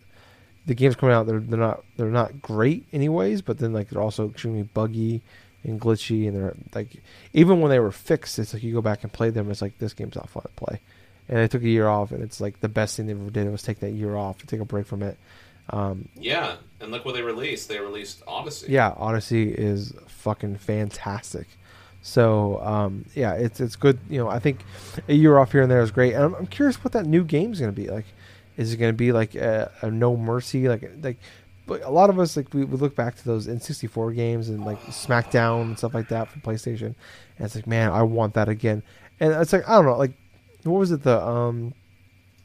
the 0.66 0.74
games 0.74 0.96
coming 0.96 1.14
out 1.14 1.26
they're 1.26 1.40
they're 1.40 1.58
not 1.58 1.82
they're 1.96 2.08
not 2.08 2.42
great 2.42 2.86
anyways, 2.92 3.42
but 3.42 3.58
then 3.58 3.72
like 3.72 3.88
they're 3.88 4.02
also 4.02 4.28
extremely 4.28 4.62
buggy 4.62 5.22
and 5.64 5.80
glitchy 5.80 6.28
and 6.28 6.36
they're 6.36 6.54
like 6.74 7.02
even 7.32 7.60
when 7.60 7.70
they 7.70 7.80
were 7.80 7.90
fixed, 7.90 8.38
it's 8.38 8.52
like 8.52 8.62
you 8.62 8.74
go 8.74 8.82
back 8.82 9.02
and 9.02 9.12
play 9.12 9.30
them, 9.30 9.50
it's 9.50 9.62
like 9.62 9.78
this 9.78 9.94
game's 9.94 10.16
not 10.16 10.28
fun 10.28 10.42
to 10.42 10.48
play. 10.64 10.80
And 11.28 11.38
they 11.38 11.48
took 11.48 11.62
a 11.62 11.68
year 11.68 11.88
off 11.88 12.12
and 12.12 12.22
it's 12.22 12.40
like 12.40 12.60
the 12.60 12.68
best 12.68 12.96
thing 12.96 13.06
they 13.06 13.12
ever 13.12 13.30
did 13.30 13.50
was 13.50 13.62
take 13.62 13.80
that 13.80 13.90
year 13.90 14.16
off 14.16 14.40
and 14.40 14.48
take 14.48 14.60
a 14.60 14.64
break 14.64 14.86
from 14.86 15.02
it. 15.02 15.18
Um, 15.70 16.08
yeah, 16.14 16.56
and 16.80 16.90
look 16.90 17.04
what 17.04 17.14
they 17.14 17.22
released. 17.22 17.68
They 17.68 17.78
released 17.78 18.22
Odyssey. 18.26 18.72
yeah, 18.72 18.94
Odyssey 18.96 19.50
is 19.50 19.92
fucking 20.06 20.56
fantastic. 20.56 21.46
So 22.02 22.60
um, 22.62 23.04
yeah, 23.14 23.34
it's 23.34 23.60
it's 23.60 23.76
good. 23.76 23.98
You 24.08 24.18
know, 24.18 24.28
I 24.28 24.38
think 24.38 24.60
a 25.08 25.14
year 25.14 25.38
off 25.38 25.52
here 25.52 25.62
and 25.62 25.70
there 25.70 25.82
is 25.82 25.90
great. 25.90 26.14
And 26.14 26.24
I'm, 26.24 26.34
I'm 26.34 26.46
curious 26.46 26.82
what 26.82 26.92
that 26.92 27.06
new 27.06 27.24
game 27.24 27.52
is 27.52 27.60
gonna 27.60 27.72
be 27.72 27.88
like. 27.88 28.06
Is 28.56 28.72
it 28.72 28.76
gonna 28.78 28.92
be 28.92 29.12
like 29.12 29.34
a, 29.34 29.70
a 29.82 29.90
No 29.90 30.16
Mercy? 30.16 30.68
Like 30.68 30.90
like, 31.02 31.18
but 31.66 31.82
a 31.82 31.90
lot 31.90 32.10
of 32.10 32.18
us 32.18 32.36
like 32.36 32.52
we, 32.54 32.64
we 32.64 32.76
look 32.76 32.96
back 32.96 33.16
to 33.16 33.24
those 33.24 33.46
N64 33.46 34.14
games 34.14 34.48
and 34.48 34.64
like 34.64 34.80
SmackDown 34.86 35.62
and 35.62 35.78
stuff 35.78 35.94
like 35.94 36.08
that 36.08 36.28
from 36.28 36.40
PlayStation, 36.40 36.94
and 37.36 37.46
it's 37.46 37.54
like 37.54 37.66
man, 37.66 37.92
I 37.92 38.02
want 38.02 38.34
that 38.34 38.48
again. 38.48 38.82
And 39.20 39.32
it's 39.34 39.52
like 39.52 39.68
I 39.68 39.76
don't 39.76 39.84
know, 39.84 39.96
like 39.96 40.12
what 40.64 40.78
was 40.78 40.90
it 40.90 41.02
the 41.02 41.20
um 41.24 41.74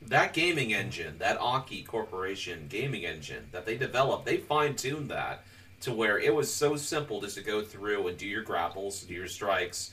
That 0.02 0.34
gaming 0.34 0.74
engine, 0.74 1.18
that 1.20 1.38
Aki 1.40 1.84
Corporation 1.84 2.68
gaming 2.70 3.06
engine 3.06 3.48
that 3.52 3.66
they 3.66 3.78
developed, 3.78 4.26
they 4.26 4.38
fine 4.38 4.76
tuned 4.76 5.10
that 5.10 5.44
to 5.84 5.94
where 5.94 6.18
it 6.18 6.34
was 6.34 6.54
so 6.54 6.76
simple 6.76 7.22
just 7.22 7.36
to 7.36 7.44
go 7.44 7.62
through 7.62 8.08
and 8.08 8.18
do 8.18 8.28
your 8.28 8.42
grapples, 8.42 9.04
do 9.04 9.14
your 9.14 9.28
strikes, 9.28 9.92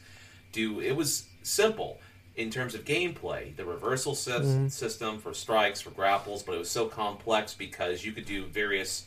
do 0.53 0.81
it 0.81 0.93
was 0.93 1.25
simple 1.43 2.01
in 2.37 2.51
terms 2.51 2.75
of 2.75 2.85
gameplay. 2.85 3.55
The 3.57 3.65
reversal 3.65 4.15
sys- 4.15 4.43
mm-hmm. 4.43 4.69
system 4.69 5.19
for 5.19 5.35
strikes, 5.35 5.81
for 5.81 5.91
grapples, 5.91 6.43
but 6.43 6.55
it 6.55 6.59
was 6.59 6.71
so 6.71 6.87
complex 6.87 7.55
because 7.55 8.05
you 8.05 8.13
could 8.13 8.25
do 8.25 8.47
various 8.47 9.07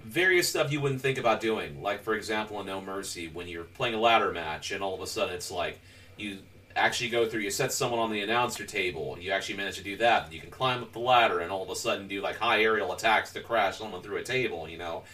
various 0.00 0.48
stuff 0.48 0.70
you 0.70 0.80
wouldn't 0.80 1.00
think 1.00 1.18
about 1.18 1.40
doing. 1.40 1.82
Like 1.82 2.02
for 2.02 2.14
example, 2.14 2.60
in 2.60 2.66
No 2.66 2.80
Mercy, 2.80 3.28
when 3.28 3.48
you're 3.48 3.64
playing 3.64 3.94
a 3.94 4.00
ladder 4.00 4.32
match 4.32 4.70
and 4.70 4.82
all 4.82 4.94
of 4.94 5.00
a 5.00 5.06
sudden 5.06 5.34
it's 5.34 5.50
like 5.50 5.80
you 6.16 6.38
actually 6.76 7.10
go 7.10 7.28
through, 7.28 7.40
you 7.40 7.50
set 7.50 7.72
someone 7.72 8.00
on 8.00 8.10
the 8.10 8.20
announcer 8.20 8.64
table, 8.66 9.16
you 9.20 9.30
actually 9.30 9.56
manage 9.56 9.76
to 9.76 9.84
do 9.84 9.96
that. 9.96 10.32
You 10.32 10.40
can 10.40 10.50
climb 10.50 10.82
up 10.82 10.92
the 10.92 10.98
ladder 10.98 11.40
and 11.40 11.50
all 11.50 11.62
of 11.62 11.70
a 11.70 11.76
sudden 11.76 12.08
do 12.08 12.20
like 12.20 12.36
high 12.36 12.62
aerial 12.62 12.92
attacks 12.92 13.32
to 13.32 13.40
crash 13.40 13.78
someone 13.78 14.02
through 14.02 14.18
a 14.18 14.22
table. 14.22 14.68
You 14.68 14.78
know, 14.78 15.04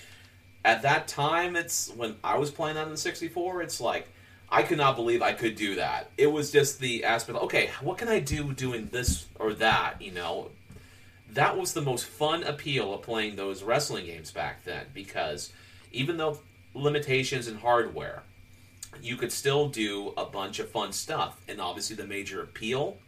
at 0.64 0.82
that 0.82 1.08
time, 1.08 1.56
it's 1.56 1.90
when 1.96 2.16
I 2.22 2.38
was 2.38 2.50
playing 2.50 2.76
that 2.76 2.84
in 2.84 2.90
the 2.90 2.98
64. 2.98 3.62
It's 3.62 3.80
like 3.80 4.08
I 4.50 4.62
could 4.62 4.78
not 4.78 4.96
believe 4.96 5.22
I 5.22 5.32
could 5.32 5.56
do 5.56 5.76
that. 5.76 6.10
It 6.18 6.26
was 6.26 6.50
just 6.50 6.80
the 6.80 7.04
aspect. 7.04 7.38
of, 7.38 7.44
Okay, 7.44 7.70
what 7.80 7.98
can 7.98 8.08
I 8.08 8.20
do 8.20 8.52
doing 8.52 8.88
this 8.90 9.26
or 9.38 9.54
that? 9.54 10.00
You 10.00 10.12
know, 10.12 10.50
that 11.32 11.56
was 11.56 11.72
the 11.72 11.82
most 11.82 12.06
fun 12.06 12.42
appeal 12.42 12.92
of 12.92 13.02
playing 13.02 13.36
those 13.36 13.62
wrestling 13.62 14.06
games 14.06 14.32
back 14.32 14.64
then 14.64 14.86
because 14.92 15.52
even 15.92 16.16
though 16.16 16.40
limitations 16.74 17.48
in 17.48 17.56
hardware, 17.56 18.22
you 19.00 19.16
could 19.16 19.32
still 19.32 19.68
do 19.68 20.12
a 20.16 20.24
bunch 20.24 20.58
of 20.58 20.68
fun 20.68 20.92
stuff. 20.92 21.40
And 21.48 21.60
obviously, 21.60 21.96
the 21.96 22.06
major 22.06 22.42
appeal 22.42 22.98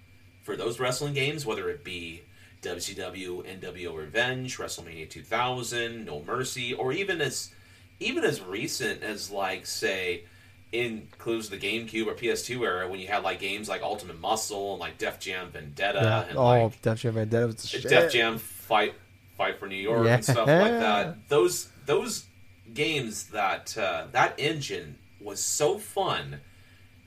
for 0.42 0.56
those 0.56 0.80
wrestling 0.80 1.14
games, 1.14 1.44
whether 1.44 1.68
it 1.68 1.84
be 1.84 2.22
WCW, 2.62 3.60
NWO 3.60 3.96
Revenge, 3.96 4.56
WrestleMania 4.56 5.08
2000, 5.08 6.04
No 6.04 6.22
Mercy, 6.22 6.72
or 6.72 6.92
even 6.92 7.20
as 7.20 7.52
even 8.00 8.24
as 8.24 8.40
recent 8.40 9.02
as 9.02 9.30
like 9.30 9.66
say 9.66 10.24
includes 10.72 11.50
the 11.50 11.58
GameCube 11.58 12.06
or 12.06 12.14
PS2 12.14 12.60
era 12.62 12.88
when 12.88 12.98
you 12.98 13.06
had 13.06 13.22
like 13.22 13.38
games 13.40 13.68
like 13.68 13.82
Ultimate 13.82 14.18
Muscle 14.18 14.72
and 14.72 14.80
like 14.80 14.96
Def 14.96 15.20
Jam 15.20 15.50
Vendetta 15.50 16.00
yeah, 16.02 16.24
and 16.24 16.38
oh 16.38 16.44
like 16.44 16.82
Def 16.82 17.00
Jam 17.00 17.14
Vendetta 17.14 17.46
was 17.48 17.68
shit. 17.68 17.82
Def 17.82 18.12
Jam 18.12 18.38
fight 18.38 18.94
fight 19.36 19.58
for 19.58 19.66
New 19.66 19.74
York 19.74 20.06
and 20.06 20.24
stuff 20.24 20.46
like 20.46 20.46
that. 20.46 21.28
Those 21.28 21.68
those 21.84 22.24
games 22.72 23.28
that 23.28 23.76
uh, 23.76 24.06
that 24.12 24.34
engine 24.38 24.98
was 25.20 25.40
so 25.40 25.78
fun 25.78 26.40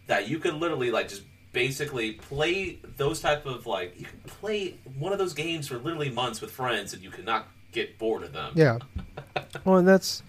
that 0.08 0.28
you 0.30 0.40
could 0.40 0.54
literally 0.54 0.92
like 0.92 1.10
just 1.10 1.24
basically 1.56 2.12
play 2.12 2.78
those 2.98 3.22
type 3.22 3.46
of 3.46 3.66
like 3.66 3.98
you 3.98 4.06
can 4.06 4.20
play 4.28 4.76
one 5.00 5.14
of 5.14 5.18
those 5.18 5.34
games 5.34 5.70
for 5.70 5.78
literally 5.78 6.10
months 6.12 6.42
with 6.42 6.52
friends 6.52 6.94
and 6.94 7.02
you 7.02 7.10
cannot 7.10 7.48
get 7.72 7.98
bored 7.98 8.24
of 8.24 8.34
them. 8.34 8.52
Yeah. 8.56 8.80
well, 9.66 9.78
and 9.78 9.88
that's 9.88 10.22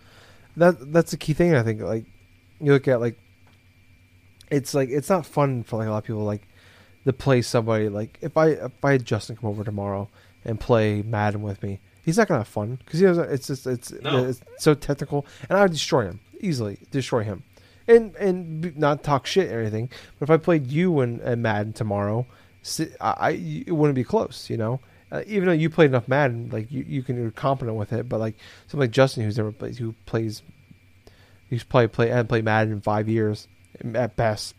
that 0.57 0.93
that's 0.93 1.11
the 1.11 1.17
key 1.17 1.35
thing. 1.35 1.55
I 1.55 1.65
think 1.65 1.83
like 1.83 2.05
you 2.61 2.73
look 2.73 2.87
at 2.87 3.01
like 3.01 3.19
it's 4.51 4.73
like 4.73 4.89
it's 4.89 5.11
not 5.11 5.27
fun 5.27 5.65
for 5.65 5.77
like 5.79 5.89
a 5.89 5.91
lot 5.91 5.99
of 5.99 6.05
people 6.05 6.23
like 6.23 6.47
to 7.05 7.13
play 7.13 7.43
somebody 7.43 7.89
like 7.89 8.19
if 8.23 8.37
I 8.37 8.51
if 8.51 8.85
I 8.85 8.93
had 8.93 9.05
Justin 9.05 9.37
come 9.37 9.51
over 9.51 9.65
tomorrow 9.65 10.09
and 10.45 10.61
play 10.61 11.03
Madden 11.03 11.43
with 11.43 11.61
me, 11.61 11.81
he's 12.05 12.19
not 12.19 12.29
gonna 12.29 12.41
have 12.41 12.49
fun 12.49 12.77
because 12.85 13.01
he 13.01 13.07
doesn't. 13.07 13.31
It's 13.33 13.49
just 13.49 13.67
it's 13.67 13.91
No. 14.01 14.27
it's 14.27 14.41
so 14.59 14.75
technical, 14.75 15.27
and 15.49 15.59
I 15.59 15.63
would 15.63 15.73
destroy 15.73 16.05
him 16.05 16.21
easily. 16.41 16.79
Destroy 16.93 17.25
him, 17.25 17.43
and 17.89 18.15
and 18.17 18.77
not 18.77 19.03
talk 19.03 19.27
shit 19.27 19.53
or 19.53 19.61
anything. 19.61 19.91
But 20.19 20.29
if 20.29 20.31
I 20.31 20.37
played 20.37 20.67
you 20.69 21.01
and, 21.01 21.21
and 21.21 21.43
Madden 21.43 21.73
tomorrow, 21.73 22.27
I, 23.01 23.15
I 23.19 23.31
it 23.67 23.73
wouldn't 23.73 23.97
be 23.97 24.05
close. 24.05 24.51
You 24.51 24.57
know. 24.57 24.81
Uh, 25.13 25.23
even 25.29 25.47
though 25.47 25.53
you 25.53 25.71
played 25.71 25.91
enough 25.91 26.09
Madden, 26.09 26.51
like 26.51 26.71
you, 26.73 26.85
you 26.87 27.01
can 27.01 27.17
you're 27.17 27.31
competent 27.31 27.77
with 27.77 27.93
it, 27.93 28.09
but 28.09 28.19
like 28.19 28.35
something 28.67 28.81
like 28.81 28.91
Justin, 28.91 29.23
who's 29.23 29.37
never 29.37 29.53
played, 29.53 29.77
who 29.77 29.95
plays, 30.05 30.43
who's 31.49 31.63
probably 31.63 31.87
play 31.87 32.09
hadn't 32.09 32.27
played 32.27 32.45
Madden 32.45 32.73
in 32.73 32.81
five 32.81 33.09
years 33.09 33.47
at 33.95 34.17
best, 34.17 34.57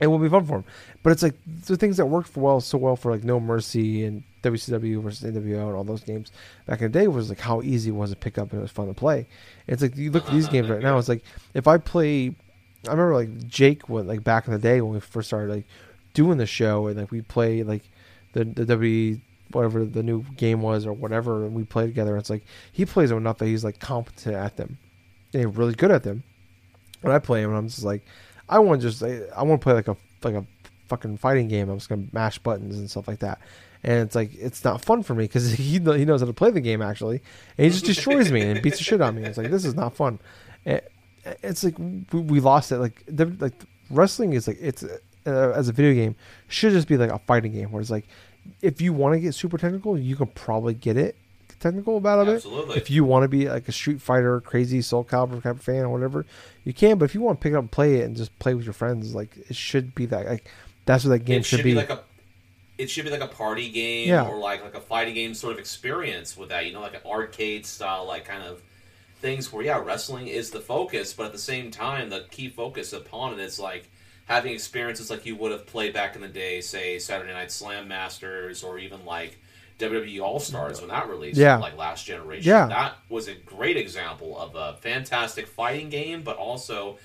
it 0.00 0.06
will 0.06 0.20
be 0.20 0.28
fun 0.28 0.44
for 0.44 0.58
him. 0.58 0.64
But 1.02 1.10
it's 1.10 1.24
like 1.24 1.34
the 1.66 1.76
things 1.76 1.96
that 1.96 2.06
worked 2.06 2.28
for 2.28 2.40
well 2.40 2.60
so 2.60 2.78
well 2.78 2.94
for 2.94 3.10
like 3.10 3.24
No 3.24 3.40
Mercy 3.40 4.04
and 4.04 4.22
WCW 4.50 5.02
versus 5.02 5.30
NWO 5.30 5.68
and 5.68 5.76
all 5.76 5.84
those 5.84 6.02
games 6.02 6.32
back 6.66 6.80
in 6.80 6.90
the 6.90 6.98
day 6.98 7.08
was 7.08 7.28
like 7.28 7.40
how 7.40 7.62
easy 7.62 7.90
it 7.90 7.94
was 7.94 8.10
to 8.10 8.16
pick 8.16 8.38
up 8.38 8.50
and 8.50 8.60
it 8.60 8.62
was 8.62 8.70
fun 8.70 8.88
to 8.88 8.94
play. 8.94 9.26
It's 9.66 9.82
like 9.82 9.96
you 9.96 10.10
look 10.10 10.26
at 10.26 10.32
these 10.32 10.48
games 10.50 10.68
right 10.68 10.82
now. 10.82 10.98
It's 10.98 11.08
like 11.08 11.22
if 11.54 11.66
I 11.66 11.78
play, 11.78 12.34
I 12.86 12.90
remember 12.90 13.14
like 13.14 13.48
Jake 13.48 13.88
went 13.88 14.08
like 14.08 14.24
back 14.24 14.46
in 14.46 14.52
the 14.52 14.58
day 14.58 14.80
when 14.80 14.92
we 14.94 15.00
first 15.00 15.28
started 15.28 15.52
like 15.52 15.66
doing 16.14 16.38
the 16.38 16.46
show 16.46 16.86
and 16.86 16.98
like 16.98 17.10
we 17.10 17.22
play 17.22 17.62
like 17.62 17.82
the 18.32 18.44
the 18.44 18.64
W 18.64 19.20
whatever 19.52 19.84
the 19.84 20.02
new 20.02 20.22
game 20.36 20.60
was 20.60 20.86
or 20.86 20.92
whatever 20.92 21.44
and 21.44 21.54
we 21.54 21.64
play 21.64 21.86
together. 21.86 22.16
It's 22.16 22.30
like 22.30 22.44
he 22.72 22.84
plays 22.84 23.08
them 23.08 23.18
enough 23.18 23.38
that 23.38 23.46
he's 23.46 23.64
like 23.64 23.78
competent 23.78 24.34
at 24.34 24.56
them. 24.56 24.78
And 25.34 25.56
really 25.56 25.74
good 25.74 25.90
at 25.90 26.02
them. 26.02 26.22
When 27.02 27.14
I 27.14 27.18
play 27.18 27.42
him, 27.42 27.52
I'm 27.52 27.68
just 27.68 27.84
like, 27.84 28.04
I 28.48 28.58
want 28.58 28.80
to 28.80 28.90
just 28.90 29.02
I 29.02 29.42
want 29.42 29.60
to 29.60 29.64
play 29.64 29.74
like 29.74 29.88
a 29.88 29.96
like 30.24 30.34
a 30.34 30.44
fucking 30.88 31.18
fighting 31.18 31.48
game. 31.48 31.68
I'm 31.68 31.78
just 31.78 31.88
gonna 31.88 32.06
mash 32.12 32.38
buttons 32.38 32.78
and 32.78 32.90
stuff 32.90 33.08
like 33.08 33.20
that. 33.20 33.40
And 33.84 34.00
it's 34.00 34.14
like 34.14 34.34
it's 34.34 34.64
not 34.64 34.84
fun 34.84 35.02
for 35.02 35.14
me 35.14 35.24
because 35.24 35.52
he 35.54 35.78
he 35.78 36.04
knows 36.04 36.20
how 36.20 36.26
to 36.26 36.32
play 36.32 36.50
the 36.50 36.60
game 36.60 36.82
actually, 36.82 37.22
and 37.56 37.64
he 37.64 37.70
just 37.70 37.84
destroys 37.84 38.32
me 38.32 38.42
and 38.42 38.62
beats 38.62 38.78
the 38.78 38.84
shit 38.84 39.00
out 39.00 39.10
of 39.10 39.14
me. 39.14 39.24
It's 39.24 39.38
like 39.38 39.50
this 39.50 39.64
is 39.64 39.74
not 39.74 39.94
fun. 39.94 40.18
And 40.64 40.82
it's 41.42 41.64
like 41.64 41.78
we, 41.78 42.20
we 42.20 42.40
lost 42.40 42.72
it. 42.72 42.78
Like 42.78 43.04
the, 43.06 43.26
like 43.38 43.54
wrestling 43.90 44.32
is 44.32 44.48
like 44.48 44.58
it's 44.60 44.82
uh, 44.82 45.52
as 45.54 45.68
a 45.68 45.72
video 45.72 45.94
game 45.94 46.16
should 46.48 46.72
just 46.72 46.88
be 46.88 46.96
like 46.96 47.10
a 47.10 47.18
fighting 47.20 47.52
game 47.52 47.70
where 47.70 47.80
it's 47.80 47.90
like 47.90 48.08
if 48.62 48.80
you 48.80 48.92
want 48.92 49.14
to 49.14 49.20
get 49.20 49.34
super 49.34 49.58
technical, 49.58 49.98
you 49.98 50.16
can 50.16 50.26
probably 50.28 50.74
get 50.74 50.96
it 50.96 51.16
technical 51.60 51.96
about 51.96 52.26
it. 52.28 52.36
Absolutely. 52.36 52.76
If 52.76 52.90
you 52.90 53.04
want 53.04 53.24
to 53.24 53.28
be 53.28 53.48
like 53.48 53.68
a 53.68 53.72
Street 53.72 54.00
Fighter 54.00 54.40
crazy 54.40 54.80
Soul 54.82 55.04
Calibur 55.04 55.42
type 55.42 55.56
of 55.56 55.62
fan 55.62 55.84
or 55.84 55.90
whatever, 55.90 56.24
you 56.64 56.72
can. 56.72 56.98
But 56.98 57.06
if 57.06 57.14
you 57.14 57.20
want 57.20 57.40
to 57.40 57.42
pick 57.42 57.52
it 57.52 57.56
up 57.56 57.62
and 57.62 57.70
play 57.70 57.96
it 57.96 58.04
and 58.04 58.16
just 58.16 58.36
play 58.38 58.54
with 58.54 58.64
your 58.64 58.72
friends, 58.72 59.14
like 59.14 59.36
it 59.48 59.56
should 59.56 59.94
be 59.94 60.06
that 60.06 60.26
like 60.26 60.48
that's 60.84 61.04
what 61.04 61.10
that 61.10 61.24
game 61.24 61.42
should, 61.42 61.58
should 61.58 61.64
be. 61.64 61.72
be 61.72 61.76
like 61.76 61.90
a 61.90 62.00
it 62.78 62.88
should 62.88 63.04
be 63.04 63.10
like 63.10 63.20
a 63.20 63.26
party 63.28 63.68
game 63.70 64.08
Yeah. 64.08 64.26
or 64.28 64.38
like 64.38 64.62
like 64.62 64.74
a 64.74 64.80
fighting 64.80 65.14
game 65.14 65.34
sort 65.34 65.52
of 65.52 65.58
experience 65.58 66.36
with 66.36 66.48
that 66.50 66.64
you 66.66 66.72
know 66.72 66.80
like 66.80 66.94
an 66.94 67.00
arcade 67.04 67.66
style 67.66 68.06
like 68.06 68.24
kind 68.24 68.42
of 68.42 68.62
things 69.20 69.52
where 69.52 69.64
yeah 69.64 69.82
wrestling 69.84 70.28
is 70.28 70.50
the 70.50 70.60
focus 70.60 71.12
but 71.12 71.26
at 71.26 71.32
the 71.32 71.38
same 71.38 71.70
time 71.70 72.08
the 72.08 72.24
key 72.30 72.48
focus 72.48 72.92
upon 72.92 73.32
it 73.34 73.40
is 73.40 73.58
like 73.58 73.90
having 74.26 74.52
experiences 74.52 75.10
like 75.10 75.26
you 75.26 75.34
would 75.34 75.50
have 75.50 75.66
played 75.66 75.92
back 75.92 76.14
in 76.14 76.20
the 76.22 76.28
day 76.28 76.60
say 76.60 76.98
saturday 76.98 77.32
night 77.32 77.50
slam 77.50 77.88
masters 77.88 78.62
or 78.62 78.78
even 78.78 79.04
like 79.04 79.38
WWE 79.80 80.20
All 80.20 80.40
Stars 80.40 80.80
when 80.80 80.90
that 80.90 81.08
released, 81.08 81.38
Yeah. 81.38 81.56
like 81.58 81.76
last 81.76 82.04
generation. 82.04 82.48
Yeah. 82.50 82.66
That 82.66 82.96
was 83.08 83.28
a 83.28 83.34
great 83.36 83.76
example 83.76 84.36
of 84.36 84.56
a 84.56 84.76
fantastic 84.80 85.46
fighting 85.46 85.88
game, 85.88 86.22
but 86.22 86.36
also 86.36 86.98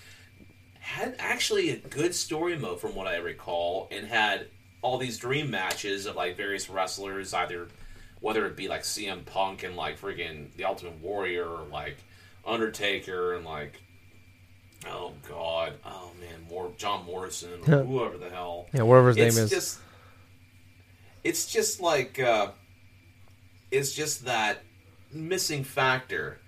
had 0.80 1.16
actually 1.20 1.70
a 1.70 1.76
good 1.78 2.16
story 2.16 2.58
mode 2.58 2.82
from 2.82 2.96
what 2.96 3.06
I 3.06 3.18
recall, 3.18 3.88
and 3.92 4.08
had 4.08 4.48
all 4.84 5.00
these 5.00 5.18
dream 5.18 5.50
matches 5.50 6.06
of 6.06 6.16
like 6.16 6.38
various 6.38 6.70
wrestlers, 6.70 7.34
either 7.34 7.68
whether 8.22 8.46
it 8.46 8.56
be 8.56 8.68
like 8.68 8.84
CM 8.84 9.26
Punk 9.26 9.64
and 9.64 9.76
like 9.76 10.00
friggin' 10.00 10.54
the 10.56 10.66
Ultimate 10.66 11.02
Warrior, 11.02 11.46
or 11.48 11.66
like 11.72 11.98
Undertaker 12.46 13.34
and 13.34 13.44
like 13.46 13.82
oh 14.86 15.14
god, 15.28 15.74
oh 15.86 16.12
man, 16.20 16.48
more 16.50 16.72
John 16.78 17.06
Morrison 17.06 17.60
or 17.68 17.84
whoever 17.84 18.18
the 18.18 18.30
hell. 18.30 18.68
yeah, 18.74 18.84
whatever 18.84 19.08
his 19.08 19.18
it's 19.18 19.36
name 19.36 19.46
is. 19.46 19.50
just 19.50 19.80
it's 21.24 21.46
just 21.52 21.80
like 21.82 22.20
uh, 22.20 22.52
it's 23.72 23.94
just 23.94 24.26
that 24.26 24.62
missing 25.12 25.64
factor 25.64 26.40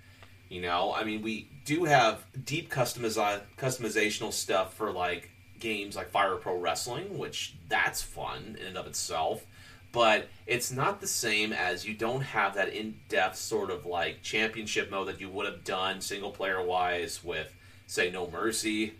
you 0.48 0.60
know 0.60 0.92
i 0.94 1.04
mean 1.04 1.22
we 1.22 1.48
do 1.64 1.84
have 1.84 2.24
deep 2.44 2.68
customiza- 2.70 3.40
customizational 3.56 4.32
stuff 4.32 4.74
for 4.74 4.90
like 4.92 5.30
games 5.58 5.96
like 5.96 6.10
fire 6.10 6.36
pro 6.36 6.56
wrestling 6.56 7.18
which 7.18 7.54
that's 7.68 8.02
fun 8.02 8.56
in 8.60 8.66
and 8.66 8.76
of 8.76 8.86
itself 8.86 9.44
but 9.92 10.28
it's 10.46 10.70
not 10.70 11.00
the 11.00 11.06
same 11.06 11.52
as 11.52 11.86
you 11.86 11.94
don't 11.94 12.20
have 12.20 12.54
that 12.54 12.68
in-depth 12.68 13.36
sort 13.36 13.70
of 13.70 13.86
like 13.86 14.22
championship 14.22 14.90
mode 14.90 15.08
that 15.08 15.20
you 15.20 15.28
would 15.28 15.46
have 15.46 15.64
done 15.64 16.00
single 16.00 16.30
player 16.30 16.62
wise 16.62 17.22
with 17.24 17.54
say 17.86 18.10
no 18.10 18.28
mercy 18.30 18.94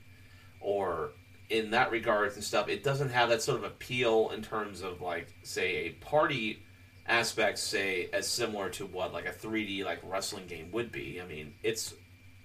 or 0.61 1.11
in 1.49 1.71
that 1.71 1.91
regards 1.91 2.35
and 2.35 2.45
stuff, 2.45 2.69
it 2.69 2.83
doesn't 2.83 3.11
have 3.11 3.29
that 3.29 3.43
sort 3.43 3.59
of 3.59 3.65
appeal 3.65 4.31
in 4.31 4.43
terms 4.43 4.83
of 4.83 5.01
like 5.01 5.29
say 5.43 5.87
a 5.87 5.91
party 5.91 6.63
aspect, 7.07 7.59
say 7.59 8.09
as 8.13 8.27
similar 8.27 8.69
to 8.71 8.87
what 8.87 9.13
like 9.13 9.27
a 9.27 9.33
3D 9.33 9.85
like 9.85 10.01
wrestling 10.05 10.47
game 10.47 10.71
would 10.73 10.91
be. 10.91 11.21
I 11.21 11.27
mean, 11.27 11.55
it's 11.63 11.95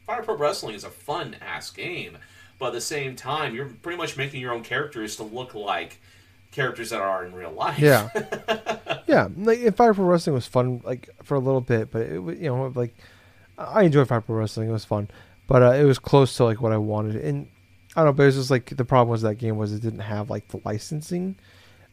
Fire 0.06 0.24
Pro 0.24 0.36
Wrestling 0.36 0.76
is 0.76 0.84
a 0.84 0.90
fun 0.90 1.36
ass 1.42 1.72
game, 1.72 2.18
but 2.62 2.68
at 2.68 2.74
the 2.74 2.80
same 2.82 3.16
time, 3.16 3.56
you're 3.56 3.66
pretty 3.82 3.98
much 3.98 4.16
making 4.16 4.40
your 4.40 4.54
own 4.54 4.62
characters 4.64 5.16
to 5.16 5.24
look 5.24 5.56
like 5.56 6.00
characters 6.52 6.92
that 6.92 7.02
are 7.02 7.26
in 7.26 7.34
real 7.34 7.52
life. 7.52 7.80
Yeah, 7.80 8.10
yeah. 9.08 9.28
Like 9.36 9.60
if 9.60 9.76
Fire 9.76 9.94
Pro 9.96 10.06
Wrestling 10.06 10.36
was 10.36 10.46
fun, 10.46 10.80
like 10.84 11.10
for 11.24 11.34
a 11.36 11.40
little 11.40 11.60
bit, 11.62 11.90
but 11.92 12.04
it 12.04 12.14
you 12.38 12.50
know 12.50 12.72
like 12.76 12.94
I 13.58 13.82
enjoyed 13.84 14.08
Fire 14.08 14.22
Pro 14.22 14.36
Wrestling. 14.36 14.70
It 14.70 14.72
was 14.74 14.86
fun, 14.86 15.10
but 15.48 15.64
uh, 15.64 15.72
it 15.72 15.84
was 15.86 15.98
close 16.00 16.38
to 16.38 16.44
like 16.46 16.62
what 16.62 16.72
I 16.72 16.78
wanted. 16.78 17.16
And 17.16 17.48
I 17.96 18.02
don't 18.04 18.06
know, 18.10 18.14
but 18.14 18.24
it 18.24 18.26
was 18.28 18.36
just 18.36 18.52
like 18.52 18.68
the 18.78 18.86
problem 18.86 19.10
was 19.10 19.24
that 19.24 19.36
game 19.36 19.58
was 19.58 19.74
it 19.74 19.82
didn't 19.82 20.00
have 20.02 20.30
like 20.30 20.48
the 20.50 20.62
licensing 20.64 21.36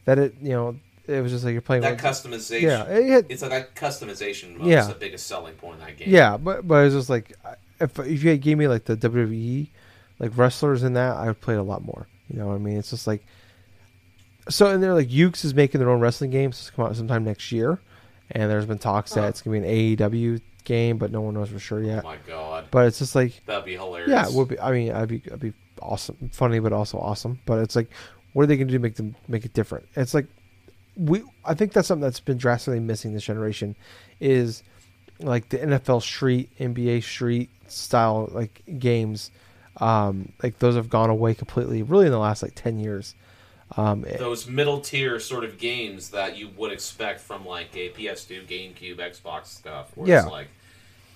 that 0.04 0.18
it 0.18 0.34
you 0.42 0.50
know 0.50 0.76
it 1.06 1.22
was 1.22 1.32
just 1.32 1.44
like 1.44 1.52
you're 1.52 1.62
playing 1.62 1.80
that 1.82 1.96
customization. 1.96 2.60
yeah 2.60 2.84
it 2.84 3.08
had, 3.08 3.26
It's 3.30 3.40
like 3.40 3.50
that 3.50 3.74
customization 3.74 4.56
mode 4.58 4.66
Yeah. 4.68 4.80
is 4.82 4.88
the 4.88 4.94
biggest 4.94 5.26
selling 5.26 5.54
point 5.54 5.80
in 5.80 5.86
that 5.86 5.96
game. 5.96 6.08
yeah, 6.10 6.36
but 6.36 6.68
but 6.68 6.74
it 6.82 6.84
was 6.84 6.94
just 6.94 7.08
like 7.10 7.32
if 7.80 7.98
if 7.98 8.22
you 8.22 8.30
had 8.30 8.42
gave 8.42 8.58
me 8.58 8.68
like 8.68 8.84
the 8.84 8.96
WWE 8.96 9.68
like 10.18 10.36
wrestlers 10.36 10.82
in 10.82 10.94
that, 10.94 11.16
I 11.16 11.26
would 11.26 11.40
play 11.40 11.54
it 11.54 11.58
a 11.58 11.62
lot 11.62 11.84
more. 11.84 12.06
You 12.28 12.38
know 12.38 12.48
what 12.48 12.54
I 12.54 12.58
mean? 12.58 12.76
It's 12.78 12.90
just 12.90 13.06
like 13.06 13.24
so, 14.48 14.66
and 14.66 14.82
they're 14.82 14.94
like 14.94 15.08
Yuke's 15.08 15.44
is 15.44 15.54
making 15.54 15.78
their 15.80 15.90
own 15.90 16.00
wrestling 16.00 16.30
games 16.30 16.64
to 16.66 16.72
come 16.72 16.86
out 16.86 16.96
sometime 16.96 17.24
next 17.24 17.52
year, 17.52 17.78
and 18.30 18.50
there's 18.50 18.66
been 18.66 18.78
talks 18.78 19.12
that 19.14 19.22
Huh. 19.22 19.26
it's 19.28 19.42
gonna 19.42 19.60
be 19.60 19.66
an 19.66 19.96
AEW 19.96 20.40
game, 20.64 20.98
but 20.98 21.10
no 21.10 21.20
one 21.20 21.34
knows 21.34 21.48
for 21.50 21.58
sure 21.58 21.82
yet. 21.82 22.04
Oh 22.04 22.08
my 22.08 22.16
god. 22.26 22.66
But 22.70 22.86
it's 22.86 22.98
just 22.98 23.14
like 23.14 23.42
That'd 23.46 23.64
be 23.64 23.74
hilarious. 23.76 24.10
yeah, 24.10 24.26
it 24.26 24.32
would 24.32 24.48
be. 24.48 24.60
I 24.60 24.72
mean, 24.72 24.92
I'd 24.92 25.08
be, 25.08 25.22
I'd 25.32 25.40
be 25.40 25.52
awesome, 25.80 26.30
funny, 26.32 26.58
but 26.60 26.72
also 26.72 26.98
awesome. 26.98 27.38
But 27.46 27.60
it's 27.60 27.76
like, 27.76 27.90
what 28.32 28.42
are 28.42 28.46
they 28.46 28.56
going 28.56 28.68
to 28.68 28.72
do 28.72 28.78
to 28.78 28.82
make 28.82 28.96
them 28.96 29.14
make 29.28 29.44
it 29.44 29.52
different? 29.54 29.86
It's 29.96 30.14
like, 30.14 30.26
we. 30.96 31.22
I 31.44 31.54
think 31.54 31.72
that's 31.72 31.88
something 31.88 32.02
that's 32.02 32.20
been 32.20 32.36
drastically 32.38 32.80
missing 32.80 33.12
this 33.14 33.24
generation, 33.24 33.76
is 34.20 34.62
like 35.20 35.48
the 35.50 35.58
NFL 35.58 36.02
Street, 36.02 36.50
NBA 36.58 37.02
Street 37.02 37.50
style 37.68 38.28
like 38.32 38.62
games. 38.78 39.30
Um, 39.80 40.32
like 40.42 40.58
those 40.58 40.74
have 40.76 40.88
gone 40.90 41.10
away 41.10 41.34
completely, 41.34 41.82
really 41.82 42.06
in 42.06 42.12
the 42.12 42.18
last 42.18 42.42
like 42.42 42.54
ten 42.54 42.78
years. 42.78 43.14
Um, 43.76 44.04
those 44.18 44.46
middle 44.48 44.80
tier 44.80 45.20
sort 45.20 45.44
of 45.44 45.58
games 45.58 46.10
that 46.10 46.36
you 46.38 46.48
would 46.56 46.72
expect 46.72 47.20
from 47.20 47.44
like 47.46 47.68
a 47.76 47.90
PS2, 47.90 48.46
GameCube, 48.46 48.96
Xbox 48.96 49.46
stuff. 49.46 49.90
Where 49.94 50.08
Yeah. 50.08 50.22
it's 50.22 50.30
like 50.30 50.48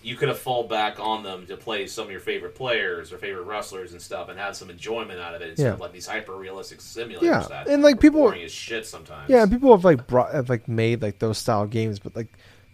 you 0.02 0.16
could 0.16 0.28
have 0.28 0.38
fall 0.38 0.64
back 0.64 0.98
on 1.00 1.22
them 1.22 1.46
to 1.46 1.56
play 1.56 1.86
some 1.86 2.04
of 2.06 2.10
your 2.10 2.20
favorite 2.20 2.54
players 2.56 3.12
or 3.12 3.18
favorite 3.18 3.44
wrestlers 3.44 3.92
and 3.92 4.02
stuff 4.02 4.28
and 4.28 4.38
have 4.38 4.54
some 4.56 4.68
enjoyment 4.68 5.18
out 5.20 5.34
of 5.34 5.40
it 5.42 5.50
instead 5.50 5.64
Yeah. 5.66 5.72
of 5.74 5.80
like 5.80 5.92
these 5.92 6.06
hyper 6.06 6.34
realistic 6.34 6.80
simulators 6.80 7.22
Yeah, 7.22 7.46
that 7.48 7.68
and, 7.68 7.82
like, 7.84 7.94
are 7.94 7.98
people- 7.98 8.20
boring 8.22 8.42
as 8.42 8.52
shit 8.52 8.84
sometimes. 8.86 9.30
Yeah, 9.30 9.42
and 9.44 9.50
people 9.50 9.70
have 9.74 9.84
like 9.84 10.06
brought 10.06 10.34
have 10.34 10.50
like 10.50 10.68
made 10.68 11.00
like 11.02 11.20
those 11.20 11.38
style 11.38 11.66
games, 11.66 11.98
but 12.00 12.14
like 12.16 12.28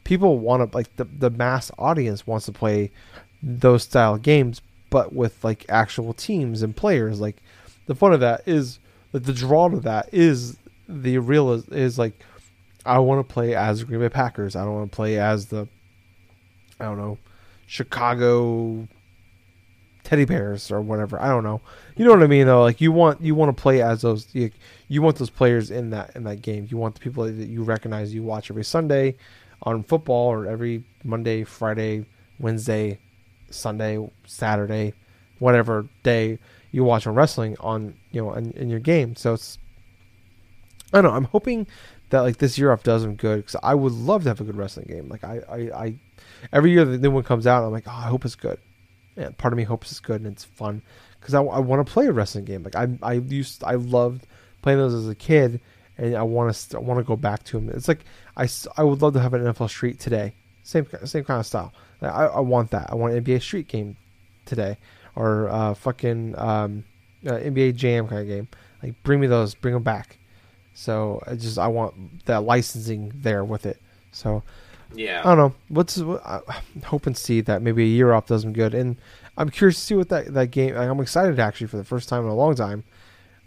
people 0.04 0.38
want 0.38 0.70
to 0.72 0.76
like 0.76 0.94
the 0.96 1.04
the 1.04 1.30
mass 1.30 1.70
audience 1.78 2.26
wants 2.26 2.46
to 2.46 2.52
play 2.52 2.90
those 3.42 3.82
style 3.84 4.16
games, 4.16 4.60
but 4.90 5.12
with 5.12 5.42
like 5.44 5.66
actual 5.68 6.12
teams 6.12 6.62
and 6.62 6.74
players. 6.74 7.20
Like 7.20 7.36
the 7.86 7.94
fun 7.94 8.12
of 8.12 8.20
that 8.20 8.42
is 8.46 8.78
like 9.12 9.24
the 9.24 9.32
draw 9.32 9.68
to 9.68 9.80
that 9.80 10.08
is 10.12 10.56
the 10.88 11.18
real 11.18 11.52
is, 11.52 11.68
is 11.68 11.98
like 11.98 12.22
I 12.84 12.98
want 12.98 13.26
to 13.26 13.32
play 13.32 13.54
as 13.54 13.84
Green 13.84 14.00
Bay 14.00 14.08
Packers. 14.08 14.56
I 14.56 14.64
don't 14.64 14.74
want 14.74 14.90
to 14.90 14.96
play 14.96 15.18
as 15.18 15.46
the 15.46 15.68
I 16.80 16.84
don't 16.84 16.98
know 16.98 17.18
Chicago 17.66 18.88
teddy 20.04 20.24
bears 20.24 20.70
or 20.70 20.80
whatever. 20.80 21.20
I 21.20 21.28
don't 21.28 21.44
know. 21.44 21.60
You 21.96 22.04
know 22.06 22.12
what 22.12 22.22
I 22.22 22.26
mean 22.26 22.46
though? 22.46 22.62
Like 22.62 22.80
you 22.80 22.92
want 22.92 23.20
you 23.20 23.34
want 23.34 23.54
to 23.54 23.60
play 23.60 23.82
as 23.82 24.02
those 24.02 24.26
you, 24.32 24.50
you 24.88 25.02
want 25.02 25.16
those 25.16 25.30
players 25.30 25.70
in 25.70 25.90
that 25.90 26.16
in 26.16 26.24
that 26.24 26.40
game. 26.40 26.66
You 26.70 26.78
want 26.78 26.94
the 26.94 27.00
people 27.00 27.24
that 27.24 27.34
you 27.34 27.62
recognize 27.62 28.14
you 28.14 28.22
watch 28.22 28.50
every 28.50 28.64
Sunday 28.64 29.16
on 29.62 29.82
football 29.82 30.28
or 30.28 30.46
every 30.46 30.84
Monday, 31.04 31.44
Friday, 31.44 32.06
Wednesday, 32.38 32.98
Sunday, 33.50 33.98
Saturday, 34.26 34.94
whatever 35.38 35.86
day 36.02 36.38
you 36.70 36.84
watch 36.84 37.06
on 37.06 37.14
wrestling 37.14 37.56
on 37.60 37.94
you 38.10 38.22
know 38.22 38.32
in, 38.34 38.52
in 38.52 38.68
your 38.68 38.80
game. 38.80 39.16
So 39.16 39.34
it's 39.34 39.58
I 40.92 41.00
don't 41.00 41.10
know. 41.10 41.16
I'm 41.16 41.24
hoping 41.24 41.66
that 42.10 42.20
like 42.20 42.38
this 42.38 42.58
year 42.58 42.72
off 42.72 42.82
does 42.82 43.02
them 43.02 43.14
good 43.14 43.38
because 43.38 43.56
I 43.62 43.74
would 43.74 43.92
love 43.92 44.22
to 44.22 44.30
have 44.30 44.40
a 44.40 44.44
good 44.44 44.56
wrestling 44.56 44.86
game. 44.86 45.08
Like 45.08 45.24
I, 45.24 45.40
I, 45.48 45.56
I 45.56 45.94
every 46.52 46.72
year 46.72 46.84
the 46.84 46.98
new 46.98 47.10
one 47.10 47.22
comes 47.22 47.46
out, 47.46 47.64
I'm 47.64 47.72
like, 47.72 47.86
oh, 47.86 47.92
I 47.92 48.08
hope 48.08 48.24
it's 48.24 48.34
good. 48.34 48.58
Yeah, 49.16 49.30
part 49.36 49.52
of 49.52 49.56
me 49.56 49.64
hopes 49.64 49.90
it's 49.90 50.00
good 50.00 50.22
and 50.22 50.32
it's 50.32 50.44
fun 50.44 50.82
because 51.20 51.34
I, 51.34 51.42
I 51.42 51.58
want 51.58 51.84
to 51.84 51.92
play 51.92 52.06
a 52.06 52.12
wrestling 52.12 52.44
game. 52.44 52.62
Like 52.62 52.76
I, 52.76 52.88
I 53.02 53.14
used, 53.14 53.64
I 53.64 53.74
loved 53.74 54.26
playing 54.62 54.78
those 54.78 54.94
as 54.94 55.08
a 55.08 55.14
kid, 55.14 55.60
and 55.96 56.16
I 56.16 56.22
want 56.22 56.54
to, 56.54 56.76
I 56.76 56.80
want 56.80 56.98
to 56.98 57.04
go 57.04 57.16
back 57.16 57.42
to 57.44 57.58
them. 57.58 57.68
It's 57.70 57.88
like 57.88 58.04
I, 58.36 58.48
I 58.76 58.84
would 58.84 59.02
love 59.02 59.14
to 59.14 59.20
have 59.20 59.34
an 59.34 59.42
NFL 59.42 59.68
Street 59.68 59.98
today, 59.98 60.34
same, 60.62 60.86
same 61.04 61.24
kind 61.24 61.40
of 61.40 61.46
style. 61.46 61.72
I, 62.00 62.26
I 62.26 62.40
want 62.40 62.70
that. 62.70 62.90
I 62.90 62.94
want 62.94 63.14
an 63.14 63.24
NBA 63.24 63.42
Street 63.42 63.68
game 63.68 63.96
today, 64.46 64.78
or 65.16 65.48
uh, 65.48 65.74
fucking 65.74 66.38
um, 66.38 66.84
uh, 67.26 67.32
NBA 67.32 67.74
Jam 67.76 68.06
kind 68.08 68.22
of 68.22 68.28
game. 68.28 68.48
Like 68.82 69.02
bring 69.02 69.20
me 69.20 69.26
those, 69.26 69.54
bring 69.54 69.74
them 69.74 69.82
back. 69.82 70.18
So 70.74 71.22
I 71.26 71.34
just 71.34 71.58
I 71.58 71.66
want 71.66 72.24
that 72.26 72.44
licensing 72.44 73.12
there 73.14 73.44
with 73.44 73.66
it. 73.66 73.80
So 74.12 74.42
Yeah. 74.94 75.20
I 75.20 75.34
don't 75.34 75.38
know. 75.38 75.54
What's 75.68 76.00
I 76.00 76.40
hope 76.84 77.06
and 77.06 77.16
see 77.16 77.40
that 77.42 77.62
maybe 77.62 77.82
a 77.82 77.86
year 77.86 78.12
off 78.12 78.26
does 78.26 78.42
them 78.42 78.52
good, 78.52 78.74
and 78.74 78.96
I'm 79.36 79.50
curious 79.50 79.76
to 79.76 79.82
see 79.82 79.94
what 79.94 80.08
that 80.10 80.32
that 80.34 80.50
game. 80.52 80.76
I'm 80.76 81.00
excited 81.00 81.38
actually 81.40 81.66
for 81.66 81.76
the 81.78 81.84
first 81.84 82.08
time 82.08 82.22
in 82.24 82.28
a 82.28 82.34
long 82.34 82.54
time, 82.54 82.84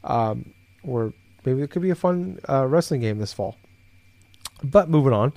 um, 0.03 0.53
or 0.83 1.13
maybe 1.45 1.61
it 1.61 1.71
could 1.71 1.81
be 1.81 1.89
a 1.89 1.95
fun 1.95 2.39
uh, 2.49 2.67
wrestling 2.67 3.01
game 3.01 3.19
this 3.19 3.33
fall. 3.33 3.55
But 4.63 4.89
moving 4.89 5.13
on 5.13 5.33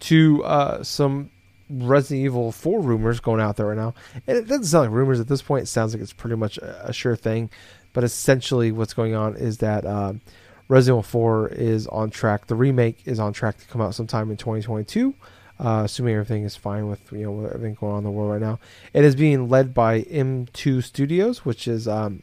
to 0.00 0.44
uh, 0.44 0.82
some 0.82 1.30
Resident 1.68 2.24
Evil 2.24 2.52
4 2.52 2.80
rumors 2.80 3.20
going 3.20 3.40
out 3.40 3.56
there 3.56 3.66
right 3.66 3.76
now, 3.76 3.94
and 4.26 4.36
it 4.36 4.46
doesn't 4.46 4.64
sound 4.64 4.86
like 4.86 4.96
rumors 4.96 5.20
at 5.20 5.28
this 5.28 5.42
point. 5.42 5.64
It 5.64 5.66
sounds 5.66 5.92
like 5.94 6.02
it's 6.02 6.12
pretty 6.12 6.36
much 6.36 6.58
a, 6.58 6.92
sure 6.92 7.16
thing. 7.16 7.50
But 7.92 8.04
essentially, 8.04 8.72
what's 8.72 8.94
going 8.94 9.14
on 9.14 9.36
is 9.36 9.58
that 9.58 9.86
um, 9.86 10.20
Resident 10.68 10.96
Evil 10.96 11.02
4 11.02 11.48
is 11.48 11.86
on 11.88 12.10
track. 12.10 12.46
The 12.46 12.54
remake 12.54 13.02
is 13.06 13.18
on 13.18 13.32
track 13.32 13.58
to 13.58 13.66
come 13.66 13.80
out 13.80 13.94
sometime 13.94 14.30
in 14.30 14.36
2022 14.36 15.14
uh, 15.58 15.82
assuming 15.84 16.14
everything 16.14 16.44
is 16.44 16.56
fine 16.56 16.86
with 16.88 17.00
you 17.12 17.24
know 17.24 17.46
everything 17.46 17.74
going 17.74 17.92
on 17.92 17.98
in 17.98 18.04
the 18.04 18.10
world 18.10 18.30
right 18.30 18.40
now. 18.40 18.58
It 18.92 19.04
is 19.04 19.16
being 19.16 19.48
led 19.48 19.72
by 19.72 20.02
M2 20.02 20.82
Studios, 20.84 21.44
which 21.44 21.66
is 21.66 21.88
um, 21.88 22.22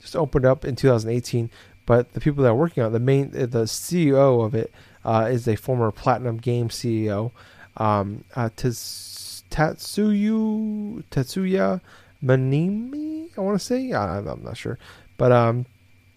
just 0.00 0.16
opened 0.16 0.44
up 0.44 0.64
in 0.64 0.76
2018. 0.76 1.50
But 1.86 2.12
the 2.12 2.20
people 2.20 2.42
that 2.42 2.50
are 2.50 2.54
working 2.54 2.82
on 2.82 2.90
it, 2.90 2.92
the 2.92 3.00
main 3.00 3.28
uh, 3.28 3.46
the 3.46 3.64
CEO 3.64 4.44
of 4.44 4.54
it 4.54 4.72
uh, 5.04 5.28
is 5.30 5.48
a 5.48 5.56
former 5.56 5.90
Platinum 5.90 6.36
Game 6.36 6.68
CEO, 6.68 7.32
um, 7.76 8.24
uh, 8.34 8.50
Tats- 8.56 9.44
Tatsuyu 9.50 11.04
Tatsuya 11.10 11.80
Manimi. 12.22 13.30
I 13.36 13.40
want 13.40 13.58
to 13.58 13.64
say 13.64 13.92
I, 13.92 14.18
I'm 14.18 14.42
not 14.42 14.56
sure, 14.56 14.78
but 15.16 15.32
um, 15.32 15.66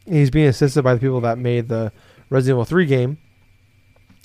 he's 0.06 0.30
being 0.30 0.48
assisted 0.48 0.84
by 0.84 0.94
the 0.94 1.00
people 1.00 1.22
that 1.22 1.38
made 1.38 1.68
the 1.68 1.92
Resident 2.30 2.56
Evil 2.56 2.66
3 2.66 2.86
game 2.86 3.18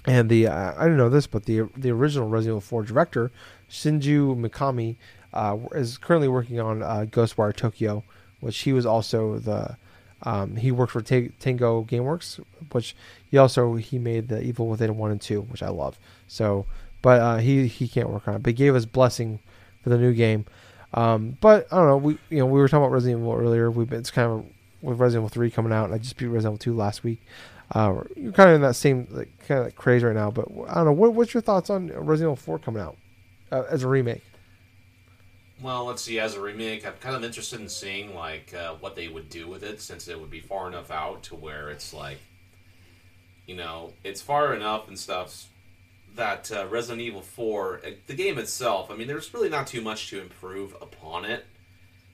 and 0.07 0.28
the 0.28 0.47
uh, 0.47 0.74
I 0.76 0.87
don't 0.87 0.97
know 0.97 1.09
this, 1.09 1.26
but 1.26 1.45
the 1.45 1.68
the 1.76 1.91
original 1.91 2.28
Resident 2.28 2.53
Evil 2.53 2.61
4 2.61 2.82
director 2.85 3.30
Shinji 3.70 4.18
Mikami 4.37 4.97
uh, 5.32 5.57
is 5.72 5.99
currently 5.99 6.28
working 6.28 6.61
on 6.61 6.82
uh, 6.82 7.07
Ghostwire 7.11 7.55
Tokyo, 7.55 8.05
which 8.41 8.59
he 8.61 8.72
was 8.72 8.87
also 8.87 9.39
the 9.39 9.76
um, 10.22 10.57
he 10.57 10.70
worked 10.70 10.93
for 10.93 11.03
T- 11.03 11.32
Tango 11.39 11.85
GameWorks, 11.85 12.41
which 12.72 12.97
he 13.30 13.37
also 13.37 13.74
he 13.74 13.99
made 13.99 14.28
the 14.28 14.43
Evil 14.43 14.68
Within 14.68 14.97
one 14.97 15.11
and 15.11 15.20
two, 15.20 15.43
which 15.43 15.62
I 15.62 15.68
love. 15.68 15.99
So, 16.28 16.66
but 17.05 17.20
uh, 17.20 17.36
he 17.36 17.66
he 17.66 17.86
can't 17.86 18.09
work 18.09 18.26
on 18.26 18.36
it. 18.36 18.42
But 18.42 18.50
he 18.50 18.55
gave 18.55 18.74
us 18.74 18.86
blessing 18.86 19.38
for 19.82 19.90
the 19.90 19.98
new 19.98 20.14
game. 20.14 20.46
Um, 20.94 21.36
but 21.38 21.66
I 21.70 21.76
don't 21.76 21.86
know. 21.86 21.98
We 21.98 22.18
you 22.30 22.38
know 22.38 22.46
we 22.46 22.59
were 22.59 22.66
talking 22.66 22.82
about 22.82 22.92
Resident 22.92 23.20
Evil 23.20 23.34
earlier. 23.34 23.70
We've 23.70 23.90
been, 23.90 24.00
it's 24.00 24.11
kind 24.11 24.32
of 24.32 24.46
with 24.80 24.98
Resident 24.98 25.20
Evil 25.20 25.28
three 25.28 25.50
coming 25.50 25.70
out, 25.70 25.84
and 25.84 25.94
I 25.94 25.98
just 25.98 26.16
beat 26.16 26.28
Resident 26.28 26.55
Evil 26.55 26.72
two 26.72 26.74
last 26.74 27.05
week. 27.05 27.20
Uh, 27.72 28.00
you're 28.16 28.32
kind 28.32 28.48
of 28.48 28.57
in 28.57 28.62
that 28.62 28.74
same 28.74 29.07
like, 29.11 29.46
kind 29.46 29.66
of 29.66 29.76
craze 29.76 30.02
right 30.02 30.14
now, 30.14 30.30
but 30.30 30.48
I 30.66 30.76
don't 30.76 30.86
know. 30.86 30.92
What, 30.92 31.12
what's 31.12 31.34
your 31.34 31.42
thoughts 31.42 31.68
on 31.68 31.88
Resident 31.88 32.32
Evil 32.32 32.36
4 32.36 32.59
coming 32.59 32.82
out 32.82 32.96
uh, 33.50 33.64
as 33.70 33.82
a 33.82 33.88
remake? 33.88 34.22
Well, 35.62 35.86
let's 35.86 36.02
see. 36.02 36.20
As 36.20 36.34
a 36.34 36.40
remake, 36.40 36.86
I'm 36.86 36.92
kind 37.00 37.16
of 37.16 37.24
interested 37.24 37.61
in 37.61 37.68
seeing 37.70 38.14
like 38.14 38.55
uh, 38.55 38.74
what 38.80 38.96
they 38.96 39.09
would 39.09 39.30
do 39.30 39.48
with 39.48 39.62
it, 39.62 39.80
since 39.80 40.09
it 40.09 40.20
would 40.20 40.30
be 40.30 40.40
far 40.40 40.68
enough 40.68 40.90
out 40.90 41.22
to 41.24 41.36
where 41.36 41.70
it's 41.70 41.94
like, 41.94 42.18
you 43.46 43.57
know, 43.57 43.94
it's 44.05 44.20
far 44.20 44.55
enough 44.55 44.88
and 44.88 44.98
stuff 44.98 45.46
that 46.14 46.50
uh, 46.52 46.66
Resident 46.68 47.00
Evil 47.00 47.22
4, 47.22 47.80
uh, 47.84 47.90
the 48.06 48.14
game 48.14 48.38
itself. 48.38 48.90
I 48.90 48.96
mean, 48.96 49.08
there's 49.08 49.32
really 49.34 49.48
not 49.48 49.66
too 49.66 49.80
much 49.80 50.10
to 50.10 50.20
improve 50.20 50.76
upon 50.80 51.24
it. 51.24 51.44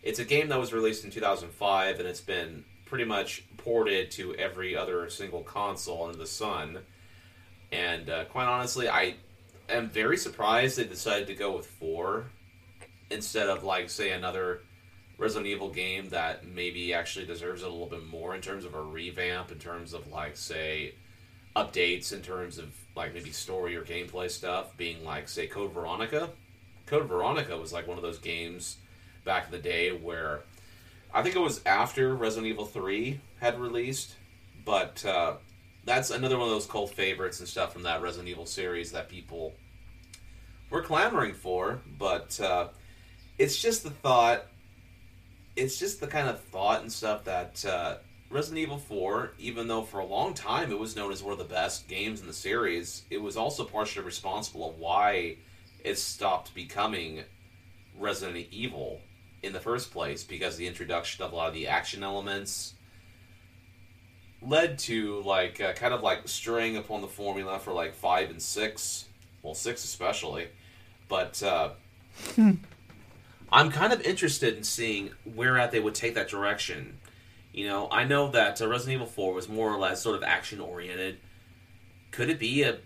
It's 0.02 0.18
a 0.18 0.24
game 0.24 0.48
that 0.48 0.58
was 0.58 0.72
released 0.72 1.04
in 1.04 1.10
2005, 1.10 1.98
and 1.98 2.08
it's 2.08 2.20
been 2.20 2.64
pretty 2.86 3.04
much 3.04 3.44
ported 3.56 4.10
to 4.12 4.34
every 4.34 4.76
other 4.76 5.08
single 5.10 5.42
console 5.42 6.04
under 6.04 6.16
the 6.16 6.26
sun. 6.26 6.78
And 7.70 8.08
uh, 8.08 8.24
quite 8.24 8.46
honestly, 8.46 8.88
I 8.88 9.16
am 9.68 9.90
very 9.90 10.16
surprised 10.16 10.78
they 10.78 10.84
decided 10.84 11.28
to 11.28 11.34
go 11.34 11.56
with 11.56 11.66
four 11.66 12.26
instead 13.10 13.48
of 13.48 13.62
like 13.62 13.90
say 13.90 14.12
another 14.12 14.62
Resident 15.18 15.46
Evil 15.46 15.68
game 15.68 16.08
that 16.08 16.46
maybe 16.46 16.94
actually 16.94 17.26
deserves 17.26 17.62
it 17.62 17.68
a 17.68 17.70
little 17.70 17.86
bit 17.86 18.06
more 18.06 18.34
in 18.34 18.40
terms 18.40 18.64
of 18.64 18.74
a 18.74 18.82
revamp, 18.82 19.52
in 19.52 19.58
terms 19.58 19.92
of 19.92 20.08
like 20.08 20.36
say 20.36 20.94
updates, 21.56 22.12
in 22.12 22.22
terms 22.22 22.58
of 22.58 22.74
like 22.96 23.14
maybe 23.14 23.30
story 23.30 23.76
or 23.76 23.82
gameplay 23.82 24.30
stuff, 24.30 24.76
being 24.76 25.04
like 25.04 25.28
say 25.28 25.46
Code 25.46 25.72
Veronica. 25.72 26.30
Code 26.86 27.06
Veronica 27.06 27.56
was 27.56 27.72
like 27.72 27.86
one 27.86 27.96
of 27.96 28.02
those 28.02 28.18
games 28.18 28.76
back 29.24 29.46
in 29.46 29.52
the 29.52 29.58
day 29.58 29.90
where 29.90 30.42
I 31.12 31.22
think 31.22 31.36
it 31.36 31.40
was 31.40 31.60
after 31.66 32.14
Resident 32.14 32.50
Evil 32.50 32.66
3 32.66 33.20
had 33.40 33.58
released, 33.58 34.14
but 34.64 35.04
uh, 35.04 35.34
that's 35.84 36.10
another 36.10 36.38
one 36.38 36.46
of 36.46 36.52
those 36.52 36.66
cult 36.66 36.90
favorites 36.94 37.40
and 37.40 37.48
stuff 37.48 37.72
from 37.72 37.82
that 37.82 38.02
Resident 38.02 38.28
Evil 38.28 38.46
series 38.46 38.92
that 38.92 39.08
people 39.08 39.54
were 40.68 40.82
clamoring 40.82 41.34
for. 41.34 41.80
But 41.98 42.38
uh, 42.40 42.68
it's 43.38 43.60
just 43.60 43.82
the 43.82 43.90
thought, 43.90 44.46
it's 45.56 45.78
just 45.78 46.00
the 46.00 46.06
kind 46.06 46.28
of 46.28 46.40
thought 46.44 46.82
and 46.82 46.92
stuff 46.92 47.24
that 47.24 47.64
uh, 47.64 47.96
Resident 48.30 48.60
Evil 48.60 48.78
4, 48.78 49.32
even 49.40 49.66
though 49.66 49.82
for 49.82 49.98
a 49.98 50.06
long 50.06 50.34
time 50.34 50.70
it 50.70 50.78
was 50.78 50.94
known 50.94 51.10
as 51.10 51.22
one 51.22 51.32
of 51.32 51.38
the 51.38 51.44
best 51.44 51.88
games 51.88 52.20
in 52.20 52.28
the 52.28 52.32
series, 52.32 53.02
it 53.10 53.20
was 53.20 53.36
also 53.36 53.64
partially 53.64 54.04
responsible 54.04 54.70
of 54.70 54.78
why 54.78 55.36
it 55.82 55.98
stopped 55.98 56.54
becoming 56.54 57.24
Resident 57.98 58.46
Evil 58.52 59.00
in 59.42 59.52
the 59.52 59.58
first 59.58 59.90
place 59.90 60.22
because 60.22 60.56
the 60.56 60.66
introduction 60.68 61.24
of 61.24 61.32
a 61.32 61.36
lot 61.36 61.48
of 61.48 61.54
the 61.54 61.66
action 61.66 62.04
elements 62.04 62.74
led 64.42 64.78
to 64.78 65.20
like 65.22 65.60
uh, 65.60 65.72
kind 65.72 65.92
of 65.92 66.02
like 66.02 66.28
straying 66.28 66.76
upon 66.76 67.00
the 67.00 67.08
formula 67.08 67.58
for 67.58 67.72
like 67.72 67.94
five 67.94 68.30
and 68.30 68.40
six. 68.40 69.06
Well 69.42 69.54
six 69.54 69.84
especially. 69.84 70.48
But 71.08 71.42
uh, 71.42 71.70
i'm 73.52 73.70
kind 73.70 73.92
of 73.92 74.00
interested 74.02 74.56
in 74.56 74.62
seeing 74.62 75.10
where 75.34 75.58
at 75.58 75.70
they 75.72 75.80
would 75.80 75.94
take 75.94 76.14
that 76.14 76.28
direction 76.28 76.98
you 77.52 77.66
know 77.66 77.88
i 77.90 78.04
know 78.04 78.30
that 78.30 78.60
uh, 78.60 78.68
resident 78.68 78.94
evil 78.94 79.06
4 79.06 79.34
was 79.34 79.48
more 79.48 79.72
or 79.72 79.78
less 79.78 80.02
sort 80.02 80.16
of 80.16 80.22
action 80.22 80.60
oriented 80.60 81.18
could 82.10 82.28
it 82.30 82.38
be 82.38 82.62
a 82.62 82.78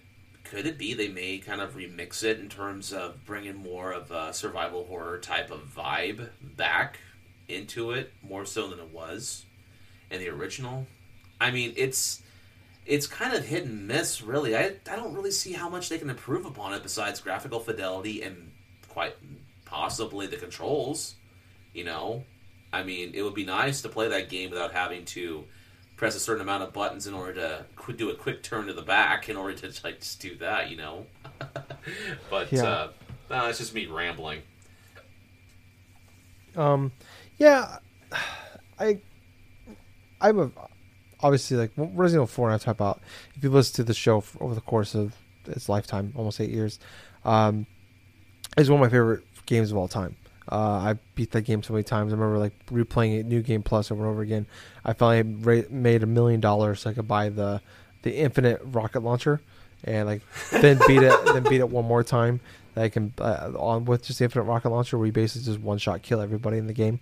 could 0.44 0.66
it 0.66 0.78
be 0.78 0.94
they 0.94 1.08
may 1.08 1.38
kind 1.38 1.60
of 1.60 1.74
remix 1.74 2.22
it 2.22 2.38
in 2.38 2.48
terms 2.48 2.92
of 2.92 3.24
bringing 3.24 3.56
more 3.56 3.92
of 3.92 4.10
a 4.10 4.32
survival 4.32 4.84
horror 4.84 5.18
type 5.18 5.50
of 5.50 5.62
vibe 5.74 6.28
back 6.42 6.98
into 7.48 7.90
it 7.92 8.12
more 8.22 8.44
so 8.44 8.68
than 8.68 8.78
it 8.78 8.92
was 8.92 9.44
in 10.10 10.20
the 10.20 10.28
original? 10.28 10.86
I 11.40 11.50
mean 11.50 11.72
it's 11.76 12.22
it's 12.86 13.06
kind 13.06 13.32
of 13.32 13.46
hit 13.46 13.64
and 13.64 13.88
miss 13.88 14.22
really. 14.22 14.54
I, 14.54 14.74
I 14.90 14.96
don't 14.96 15.14
really 15.14 15.30
see 15.30 15.52
how 15.52 15.70
much 15.70 15.88
they 15.88 15.98
can 15.98 16.10
improve 16.10 16.44
upon 16.44 16.74
it 16.74 16.82
besides 16.82 17.20
graphical 17.20 17.58
fidelity 17.58 18.22
and 18.22 18.52
quite 18.88 19.16
possibly 19.64 20.26
the 20.26 20.36
controls 20.36 21.16
you 21.72 21.82
know 21.82 22.22
i 22.74 22.82
mean 22.82 23.12
it 23.14 23.22
would 23.22 23.34
be 23.34 23.44
nice 23.44 23.82
to 23.82 23.88
play 23.88 24.08
that 24.08 24.28
game 24.28 24.50
without 24.50 24.72
having 24.72 25.04
to 25.04 25.44
press 25.96 26.16
a 26.16 26.20
certain 26.20 26.42
amount 26.42 26.62
of 26.62 26.72
buttons 26.72 27.06
in 27.06 27.14
order 27.14 27.34
to 27.34 27.64
qu- 27.76 27.92
do 27.92 28.10
a 28.10 28.14
quick 28.14 28.42
turn 28.42 28.66
to 28.66 28.72
the 28.72 28.82
back 28.82 29.28
in 29.28 29.36
order 29.36 29.56
to 29.56 29.72
like 29.84 30.00
just 30.00 30.20
do 30.20 30.36
that, 30.36 30.68
you 30.68 30.76
know. 30.76 31.06
but 32.30 32.50
Yeah. 32.50 32.64
uh, 32.64 32.88
no, 33.30 33.46
it's 33.46 33.58
just 33.58 33.72
me 33.74 33.86
rambling. 33.86 34.42
Um, 36.56 36.90
yeah, 37.38 37.78
I, 38.78 39.00
I'm 40.20 40.38
a, 40.40 40.50
obviously 41.20 41.56
like 41.56 41.70
Resident 41.76 42.14
Evil 42.18 42.26
Four. 42.26 42.48
And 42.48 42.54
I 42.54 42.58
talk 42.58 42.74
about 42.74 43.00
if 43.36 43.42
you 43.44 43.50
listen 43.50 43.76
to 43.76 43.84
the 43.84 43.94
show 43.94 44.18
f 44.18 44.36
over 44.40 44.54
the 44.54 44.60
course 44.60 44.94
of 44.94 45.14
its 45.46 45.68
lifetime, 45.68 46.12
almost 46.16 46.40
eight 46.40 46.50
years, 46.50 46.78
um, 47.24 47.66
is 48.56 48.70
one 48.70 48.80
of 48.80 48.86
my 48.86 48.90
favorite 48.90 49.24
games 49.46 49.70
of 49.70 49.76
all 49.76 49.88
time. 49.88 50.16
Uh, 50.50 50.56
I 50.56 50.98
beat 51.14 51.30
that 51.32 51.42
game 51.42 51.62
so 51.62 51.72
many 51.72 51.84
times. 51.84 52.12
I 52.12 52.16
remember 52.16 52.38
like 52.38 52.52
replaying 52.66 53.18
it, 53.20 53.26
New 53.26 53.40
Game 53.42 53.62
Plus 53.62 53.90
over 53.90 54.02
and 54.02 54.10
over 54.10 54.22
again. 54.22 54.46
I 54.84 54.92
finally 54.92 55.34
ra- 55.36 55.68
made 55.70 56.02
a 56.02 56.06
million 56.06 56.40
dollars 56.40 56.80
so 56.80 56.90
I 56.90 56.92
could 56.92 57.08
buy 57.08 57.28
the 57.30 57.60
the 58.02 58.14
infinite 58.16 58.60
rocket 58.62 59.00
launcher, 59.00 59.40
and 59.84 60.06
like 60.06 60.22
then 60.50 60.78
beat 60.86 61.02
it, 61.02 61.24
then 61.32 61.42
beat 61.44 61.60
it 61.60 61.68
one 61.70 61.86
more 61.86 62.04
time. 62.04 62.40
That 62.74 62.84
I 62.84 62.88
can 62.90 63.14
uh, 63.18 63.52
on 63.56 63.86
with 63.86 64.04
just 64.04 64.18
the 64.18 64.26
infinite 64.26 64.44
rocket 64.44 64.68
launcher, 64.68 64.98
where 64.98 65.06
you 65.06 65.12
basically 65.12 65.46
just 65.46 65.60
one 65.60 65.78
shot 65.78 66.02
kill 66.02 66.20
everybody 66.20 66.58
in 66.58 66.66
the 66.66 66.72
game. 66.74 67.00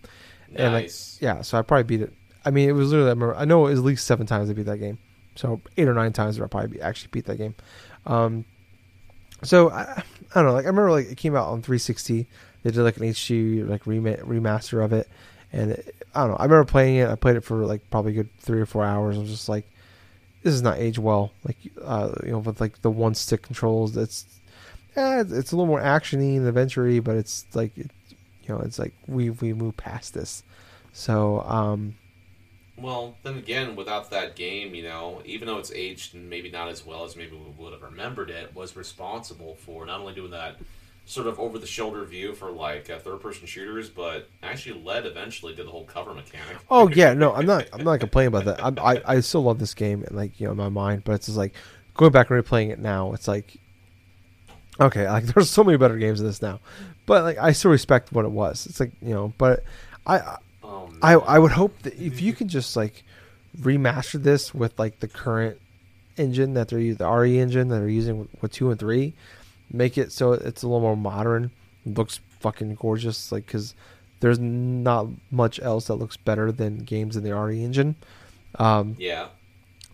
And 0.54 0.72
like 0.74 0.84
Nice. 0.84 1.18
yeah, 1.20 1.42
so 1.42 1.58
I 1.58 1.62
probably 1.62 1.84
beat 1.84 2.02
it. 2.02 2.12
I 2.44 2.50
mean, 2.50 2.68
it 2.68 2.72
was 2.72 2.90
literally 2.90 3.08
I, 3.08 3.14
remember, 3.14 3.34
I 3.36 3.44
know 3.44 3.66
it 3.66 3.70
was 3.70 3.78
at 3.80 3.84
least 3.84 4.06
seven 4.06 4.26
times 4.26 4.50
I 4.50 4.52
beat 4.52 4.66
that 4.66 4.78
game. 4.78 4.98
So 5.34 5.60
eight 5.78 5.88
or 5.88 5.94
nine 5.94 6.12
times 6.12 6.38
I 6.38 6.46
probably 6.46 6.76
be, 6.76 6.80
actually 6.82 7.08
beat 7.10 7.24
that 7.24 7.36
game. 7.38 7.54
Um, 8.06 8.44
so 9.42 9.70
I, 9.70 9.82
I 9.82 10.02
don't 10.34 10.44
know. 10.46 10.52
Like 10.52 10.64
I 10.64 10.68
remember, 10.68 10.90
like 10.90 11.06
it 11.10 11.16
came 11.16 11.34
out 11.34 11.48
on 11.48 11.62
360. 11.62 12.26
They 12.62 12.70
did 12.70 12.82
like 12.82 12.96
an 12.96 13.04
HD 13.04 13.68
like 13.68 13.84
remaster 13.84 14.84
of 14.84 14.92
it, 14.92 15.08
and 15.52 15.72
it, 15.72 15.94
I 16.14 16.20
don't 16.20 16.30
know. 16.30 16.36
I 16.36 16.44
remember 16.44 16.64
playing 16.64 16.96
it. 16.96 17.08
I 17.08 17.14
played 17.16 17.36
it 17.36 17.44
for 17.44 17.64
like 17.66 17.88
probably 17.90 18.12
good 18.12 18.28
three 18.38 18.60
or 18.60 18.66
four 18.66 18.84
hours. 18.84 19.16
I 19.16 19.20
was 19.20 19.30
just 19.30 19.48
like, 19.48 19.66
this 20.42 20.54
is 20.54 20.62
not 20.62 20.78
age 20.78 20.98
well. 20.98 21.32
Like 21.44 21.56
uh, 21.82 22.12
you 22.24 22.32
know, 22.32 22.38
with 22.38 22.60
like 22.60 22.82
the 22.82 22.90
one 22.90 23.14
stick 23.14 23.42
controls, 23.42 23.96
it's 23.96 24.26
eh, 24.96 25.20
it's 25.20 25.32
it's 25.32 25.52
a 25.52 25.56
little 25.56 25.66
more 25.66 25.80
actiony 25.80 26.36
and 26.36 26.46
adventure 26.46 27.00
but 27.02 27.16
it's 27.16 27.46
like 27.54 27.76
it, 27.76 27.90
you 28.42 28.48
know, 28.54 28.60
it's 28.60 28.78
like 28.78 28.94
we 29.06 29.30
we 29.30 29.52
move 29.52 29.76
past 29.76 30.14
this. 30.14 30.42
So 30.92 31.40
um, 31.42 31.96
Well, 32.76 33.16
then 33.22 33.38
again, 33.38 33.76
without 33.76 34.10
that 34.10 34.36
game, 34.36 34.74
you 34.74 34.82
know, 34.82 35.22
even 35.24 35.46
though 35.46 35.58
it's 35.58 35.72
aged 35.72 36.14
and 36.14 36.28
maybe 36.28 36.50
not 36.50 36.68
as 36.68 36.84
well 36.84 37.04
as 37.04 37.16
maybe 37.16 37.36
we 37.36 37.50
would 37.62 37.72
have 37.72 37.82
remembered 37.82 38.30
it, 38.30 38.54
was 38.54 38.76
responsible 38.76 39.56
for 39.56 39.86
not 39.86 40.00
only 40.00 40.14
doing 40.14 40.30
that 40.32 40.56
sort 41.04 41.26
of 41.26 41.38
over 41.38 41.58
the 41.58 41.66
shoulder 41.66 42.04
view 42.04 42.32
for 42.34 42.50
like 42.50 42.88
uh, 42.88 42.98
third 42.98 43.20
person 43.20 43.46
shooters, 43.46 43.90
but 43.90 44.28
actually 44.42 44.80
led 44.82 45.06
eventually 45.06 45.54
to 45.54 45.64
the 45.64 45.70
whole 45.70 45.84
cover 45.84 46.14
mechanic. 46.14 46.56
Oh 46.70 46.88
yeah, 46.88 47.14
no, 47.14 47.34
I'm 47.34 47.46
not. 47.46 47.68
I'm 47.72 47.84
not 47.84 48.00
complaining 48.00 48.28
about 48.28 48.44
that. 48.44 48.64
I'm, 48.64 48.78
I 48.78 49.02
I 49.04 49.20
still 49.20 49.42
love 49.42 49.58
this 49.58 49.74
game 49.74 50.02
and 50.04 50.16
like 50.16 50.40
you 50.40 50.46
know 50.46 50.52
in 50.52 50.58
my 50.58 50.68
mind, 50.68 51.02
but 51.04 51.12
it's 51.12 51.26
just 51.26 51.38
like 51.38 51.54
going 51.94 52.12
back 52.12 52.30
and 52.30 52.42
replaying 52.42 52.70
it 52.70 52.78
now. 52.78 53.12
It's 53.12 53.28
like 53.28 53.56
okay, 54.80 55.08
like 55.08 55.24
there's 55.34 55.50
so 55.50 55.64
many 55.64 55.78
better 55.78 55.98
games 55.98 56.18
than 56.18 56.28
this 56.28 56.42
now, 56.42 56.60
but 57.06 57.24
like 57.24 57.38
I 57.38 57.52
still 57.52 57.70
respect 57.70 58.12
what 58.12 58.24
it 58.24 58.30
was. 58.32 58.66
It's 58.66 58.80
like 58.80 58.92
you 59.00 59.14
know, 59.14 59.32
but 59.38 59.64
I 60.06 60.38
Oh. 60.64 60.90
I 61.02 61.14
I 61.14 61.38
would 61.38 61.52
hope 61.52 61.82
that 61.82 61.94
if 61.94 62.20
you 62.20 62.32
can 62.32 62.48
just 62.48 62.76
like 62.76 63.04
remaster 63.60 64.22
this 64.22 64.54
with 64.54 64.78
like 64.78 65.00
the 65.00 65.08
current 65.08 65.58
engine 66.16 66.54
that 66.54 66.68
they're 66.68 66.78
using, 66.78 66.98
the 66.98 67.10
RE 67.10 67.38
engine 67.38 67.68
that 67.68 67.80
they're 67.80 67.88
using 67.88 68.20
with, 68.20 68.28
with 68.40 68.52
two 68.52 68.70
and 68.70 68.78
three, 68.78 69.14
make 69.72 69.96
it 69.98 70.12
so 70.12 70.32
it's 70.32 70.62
a 70.62 70.66
little 70.66 70.80
more 70.80 70.96
modern, 70.96 71.50
looks 71.86 72.20
fucking 72.40 72.74
gorgeous. 72.76 73.32
Like 73.32 73.46
because 73.46 73.74
there's 74.20 74.38
not 74.38 75.06
much 75.30 75.60
else 75.60 75.86
that 75.86 75.94
looks 75.96 76.16
better 76.16 76.52
than 76.52 76.78
games 76.78 77.16
in 77.16 77.24
the 77.24 77.34
RE 77.34 77.62
engine. 77.62 77.96
Um, 78.58 78.96
yeah. 78.98 79.28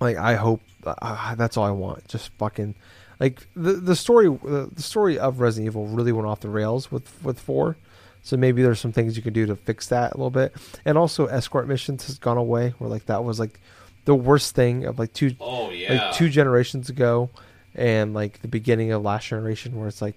like 0.00 0.16
I 0.16 0.34
hope 0.34 0.60
uh, 0.84 1.34
that's 1.34 1.56
all 1.56 1.64
I 1.64 1.70
want. 1.70 2.06
Just 2.08 2.30
fucking 2.38 2.74
like 3.20 3.46
the 3.54 3.72
the 3.74 3.96
story 3.96 4.28
the, 4.28 4.68
the 4.72 4.82
story 4.82 5.18
of 5.18 5.40
Resident 5.40 5.66
Evil 5.66 5.86
really 5.86 6.12
went 6.12 6.26
off 6.26 6.40
the 6.40 6.48
rails 6.50 6.90
with 6.90 7.22
with 7.22 7.38
four. 7.38 7.76
So 8.22 8.36
maybe 8.36 8.62
there's 8.62 8.80
some 8.80 8.92
things 8.92 9.16
you 9.16 9.22
can 9.22 9.32
do 9.32 9.46
to 9.46 9.56
fix 9.56 9.86
that 9.88 10.12
a 10.12 10.16
little 10.16 10.30
bit. 10.30 10.52
And 10.84 10.98
also 10.98 11.26
escort 11.26 11.66
missions 11.68 12.06
has 12.08 12.18
gone 12.18 12.36
away 12.36 12.74
where 12.78 12.90
like 12.90 13.06
that 13.06 13.24
was 13.24 13.38
like 13.38 13.58
the 14.04 14.14
worst 14.14 14.54
thing 14.54 14.84
of 14.84 14.98
like 14.98 15.12
two 15.12 15.34
Oh 15.40 15.70
yeah. 15.70 15.92
like 16.08 16.14
two 16.16 16.28
generations 16.28 16.90
ago 16.90 17.30
and 17.74 18.14
like 18.14 18.40
the 18.42 18.48
beginning 18.48 18.90
of 18.92 19.02
last 19.02 19.26
generation 19.28 19.76
where 19.76 19.88
it's 19.88 20.02
like 20.02 20.16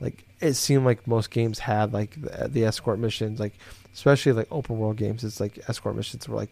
like 0.00 0.24
it 0.40 0.54
seemed 0.54 0.84
like 0.84 1.06
most 1.06 1.30
games 1.30 1.58
had 1.58 1.92
like 1.92 2.20
the, 2.20 2.48
the 2.48 2.64
escort 2.64 2.98
missions 2.98 3.38
like 3.40 3.52
especially 3.92 4.32
like 4.32 4.48
open 4.50 4.78
world 4.78 4.96
games 4.96 5.22
it's 5.24 5.40
like 5.40 5.58
escort 5.68 5.96
missions 5.96 6.28
were 6.28 6.36
like 6.36 6.50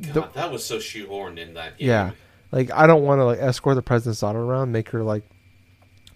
God, 0.00 0.14
the- 0.14 0.28
that 0.34 0.50
was 0.52 0.64
so 0.64 0.78
shoehorned 0.78 1.38
in 1.38 1.54
that 1.54 1.78
game. 1.78 1.88
yeah 1.88 2.10
like 2.52 2.70
i 2.72 2.86
don't 2.86 3.02
want 3.02 3.20
to 3.20 3.24
like 3.24 3.38
escort 3.38 3.76
the 3.76 3.82
president's 3.82 4.20
daughter 4.20 4.40
around 4.40 4.72
make 4.72 4.88
her 4.90 5.02
like 5.02 5.22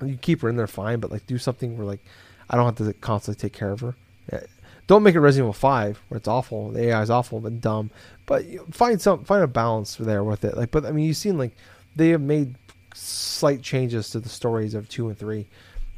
you 0.04 0.16
keep 0.16 0.42
her 0.42 0.48
in 0.48 0.56
there 0.56 0.66
fine 0.66 1.00
but 1.00 1.10
like 1.10 1.26
do 1.26 1.38
something 1.38 1.76
where 1.76 1.86
like 1.86 2.00
i 2.50 2.56
don't 2.56 2.64
have 2.66 2.76
to 2.86 2.92
constantly 3.00 3.40
take 3.40 3.52
care 3.56 3.70
of 3.72 3.80
her 3.80 3.94
Yeah. 4.32 4.40
don't 4.86 5.02
make 5.02 5.14
it 5.14 5.20
resident 5.20 5.44
evil 5.46 5.52
5 5.52 6.00
where 6.08 6.18
it's 6.18 6.28
awful 6.28 6.70
the 6.70 6.88
ai 6.88 7.02
is 7.02 7.10
awful 7.10 7.46
and 7.46 7.60
dumb 7.60 7.90
but 8.26 8.44
find 8.74 9.00
some 9.00 9.24
find 9.24 9.42
a 9.42 9.46
balance 9.48 9.96
there 9.96 10.24
with 10.24 10.44
it 10.44 10.56
like 10.56 10.70
but 10.70 10.84
i 10.84 10.92
mean 10.92 11.06
you've 11.06 11.16
seen 11.16 11.38
like 11.38 11.52
they 11.96 12.08
have 12.10 12.20
made 12.20 12.54
slight 12.94 13.60
changes 13.60 14.08
to 14.10 14.20
the 14.20 14.28
stories 14.28 14.74
of 14.74 14.88
2 14.88 15.08
and 15.08 15.18
3 15.18 15.46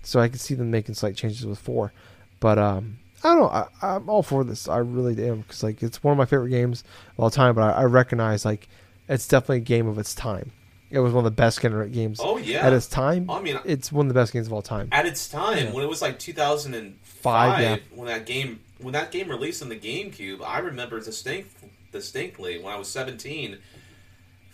so 0.03 0.19
i 0.21 0.29
can 0.29 0.39
see 0.39 0.55
them 0.55 0.71
making 0.71 0.95
slight 0.95 1.15
changes 1.17 1.45
with 1.47 1.59
4 1.59 1.93
but 2.41 2.59
um 2.59 2.99
I 3.25 3.29
don't 3.31 3.39
know. 3.41 3.49
I, 3.49 3.67
I'm 3.83 4.09
all 4.11 4.23
for 4.23 4.45
this. 4.45 4.69
I 4.69 4.77
really 4.77 5.27
am 5.27 5.41
because 5.41 5.63
like 5.63 5.83
it's 5.83 6.05
one 6.05 6.13
of 6.13 6.19
my 6.19 6.27
favorite 6.27 6.51
games 6.51 6.85
of 7.17 7.25
all 7.25 7.31
time. 7.31 7.55
But 7.55 7.63
I, 7.75 7.81
I 7.81 7.85
recognize 7.85 8.45
like 8.45 8.69
it's 9.09 9.27
definitely 9.27 9.57
a 9.57 9.61
game 9.61 9.89
of 9.89 9.99
its 9.99 10.15
time. 10.15 10.53
It 10.91 10.99
was 11.01 11.13
one 11.15 11.25
of 11.25 11.33
the 11.33 11.35
best 11.35 11.61
gener- 11.61 11.91
games 11.91 12.21
Oh 12.23 12.37
yeah. 12.37 12.65
at 12.65 12.75
its 12.75 12.87
time. 12.87 13.29
I 13.31 13.41
mean, 13.41 13.59
it's 13.65 13.91
one 13.91 14.07
of 14.07 14.09
the 14.15 14.21
best 14.21 14.35
games 14.35 14.47
of 14.47 14.53
all 14.53 14.61
time. 14.63 14.91
at 14.93 15.07
its 15.07 15.29
time 15.29 15.57
Yeah. 15.59 15.73
when 15.73 15.83
it 15.83 15.89
was 15.89 16.03
like 16.03 16.19
2005 16.21 16.95
Five, 17.03 17.61
yeah. 17.63 17.77
when 17.95 18.07
that 18.07 18.27
game 18.27 18.61
when 18.81 18.93
that 18.93 19.11
game 19.11 19.29
released 19.31 19.63
on 19.63 19.71
the 19.71 19.77
GameCube 19.77 20.43
I 20.47 20.59
remember 20.59 21.01
distinct, 21.01 21.51
distinctly 21.93 22.59
when 22.63 22.73
I 22.73 22.79
was 22.79 22.87
17 22.89 23.59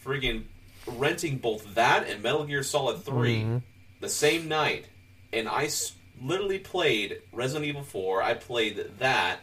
freaking 0.03 0.45
renting 0.87 1.39
both 1.39 1.75
that 1.75 2.09
and 2.09 2.23
Metal 2.23 2.45
Gear 2.45 2.63
Solid 2.63 3.05
3 3.05 3.41
Mhm. 3.43 3.63
the 4.01 4.09
same 4.09 4.49
night 4.49 4.87
and 5.33 5.49
I 5.49 5.65
s- 5.67 5.93
literally 6.21 6.59
played 6.59 7.21
Resident 7.33 7.65
Evil 7.67 7.83
4 7.85 8.23
I 8.23 8.35
played 8.35 8.99
that 8.99 9.41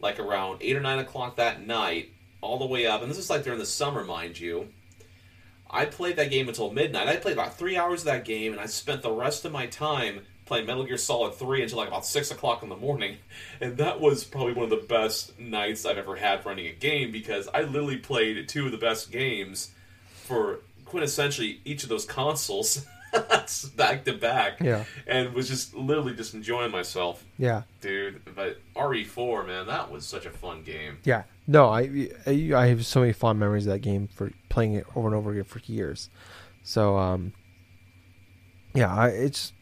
like 0.00 0.18
around 0.18 0.58
8 0.62 0.76
or 0.76 0.80
9 0.80 0.98
o'clock 0.98 1.36
that 1.36 1.66
night 1.66 2.10
all 2.40 2.58
the 2.58 2.66
way 2.66 2.86
up 2.86 3.02
and 3.02 3.10
this 3.10 3.18
is 3.18 3.30
like 3.30 3.44
during 3.44 3.58
the 3.58 3.66
summer 3.66 4.04
mind 4.04 4.38
you 4.38 4.68
I 5.74 5.86
played 5.86 6.16
that 6.16 6.28
game 6.30 6.48
until 6.48 6.70
midnight. 6.70 7.08
I 7.08 7.16
played 7.16 7.32
about 7.32 7.56
three 7.56 7.78
hours 7.78 8.00
of 8.00 8.04
that 8.04 8.26
game, 8.26 8.52
and 8.52 8.60
I 8.60 8.66
spent 8.66 9.00
the 9.00 9.10
rest 9.10 9.46
of 9.46 9.52
my 9.52 9.64
time 9.64 10.20
playing 10.44 10.66
Metal 10.66 10.84
Gear 10.84 10.98
Solid 10.98 11.32
3 11.36 11.62
until 11.62 11.78
like 11.78 11.88
about 11.88 12.04
6 12.04 12.30
o'clock 12.30 12.62
in 12.62 12.68
the 12.68 12.76
morning. 12.76 13.16
And 13.62 13.78
that 13.78 13.98
was 13.98 14.22
probably 14.22 14.52
one 14.52 14.64
of 14.64 14.70
the 14.70 14.86
best 14.86 15.38
nights 15.38 15.86
I've 15.86 15.96
ever 15.96 16.16
had 16.16 16.44
running 16.44 16.66
a 16.66 16.72
game 16.72 17.10
because 17.10 17.48
I 17.54 17.62
literally 17.62 17.96
played 17.96 18.50
two 18.50 18.66
of 18.66 18.72
the 18.72 18.76
best 18.76 19.10
games 19.10 19.70
for 20.22 20.60
quintessentially 20.86 21.58
each 21.64 21.82
of 21.82 21.88
those 21.88 22.04
consoles 22.04 22.86
back 23.76 24.04
to 24.04 24.12
back. 24.14 24.60
Yeah. 24.60 24.84
And 25.06 25.32
was 25.34 25.48
just 25.48 25.74
literally 25.74 26.14
just 26.14 26.34
enjoying 26.34 26.70
myself, 26.70 27.24
Yeah, 27.38 27.62
dude. 27.80 28.22
But 28.34 28.58
RE4, 28.76 29.46
man, 29.46 29.66
that 29.66 29.90
was 29.90 30.06
such 30.06 30.26
a 30.26 30.30
fun 30.30 30.62
game. 30.62 30.98
yeah. 31.04 31.24
No, 31.48 31.68
I 31.68 32.08
I 32.26 32.66
have 32.66 32.86
so 32.86 33.00
many 33.00 33.12
fond 33.12 33.40
memories 33.40 33.66
of 33.66 33.72
that 33.72 33.80
game 33.80 34.06
for 34.14 34.30
playing 34.48 34.74
it 34.74 34.86
over 34.94 35.08
and 35.08 35.16
over 35.16 35.32
again 35.32 35.42
for 35.42 35.58
years. 35.66 36.08
So 36.62 36.96
um, 36.96 37.32
yeah, 38.74 38.94
I, 38.94 39.08
it's 39.08 39.52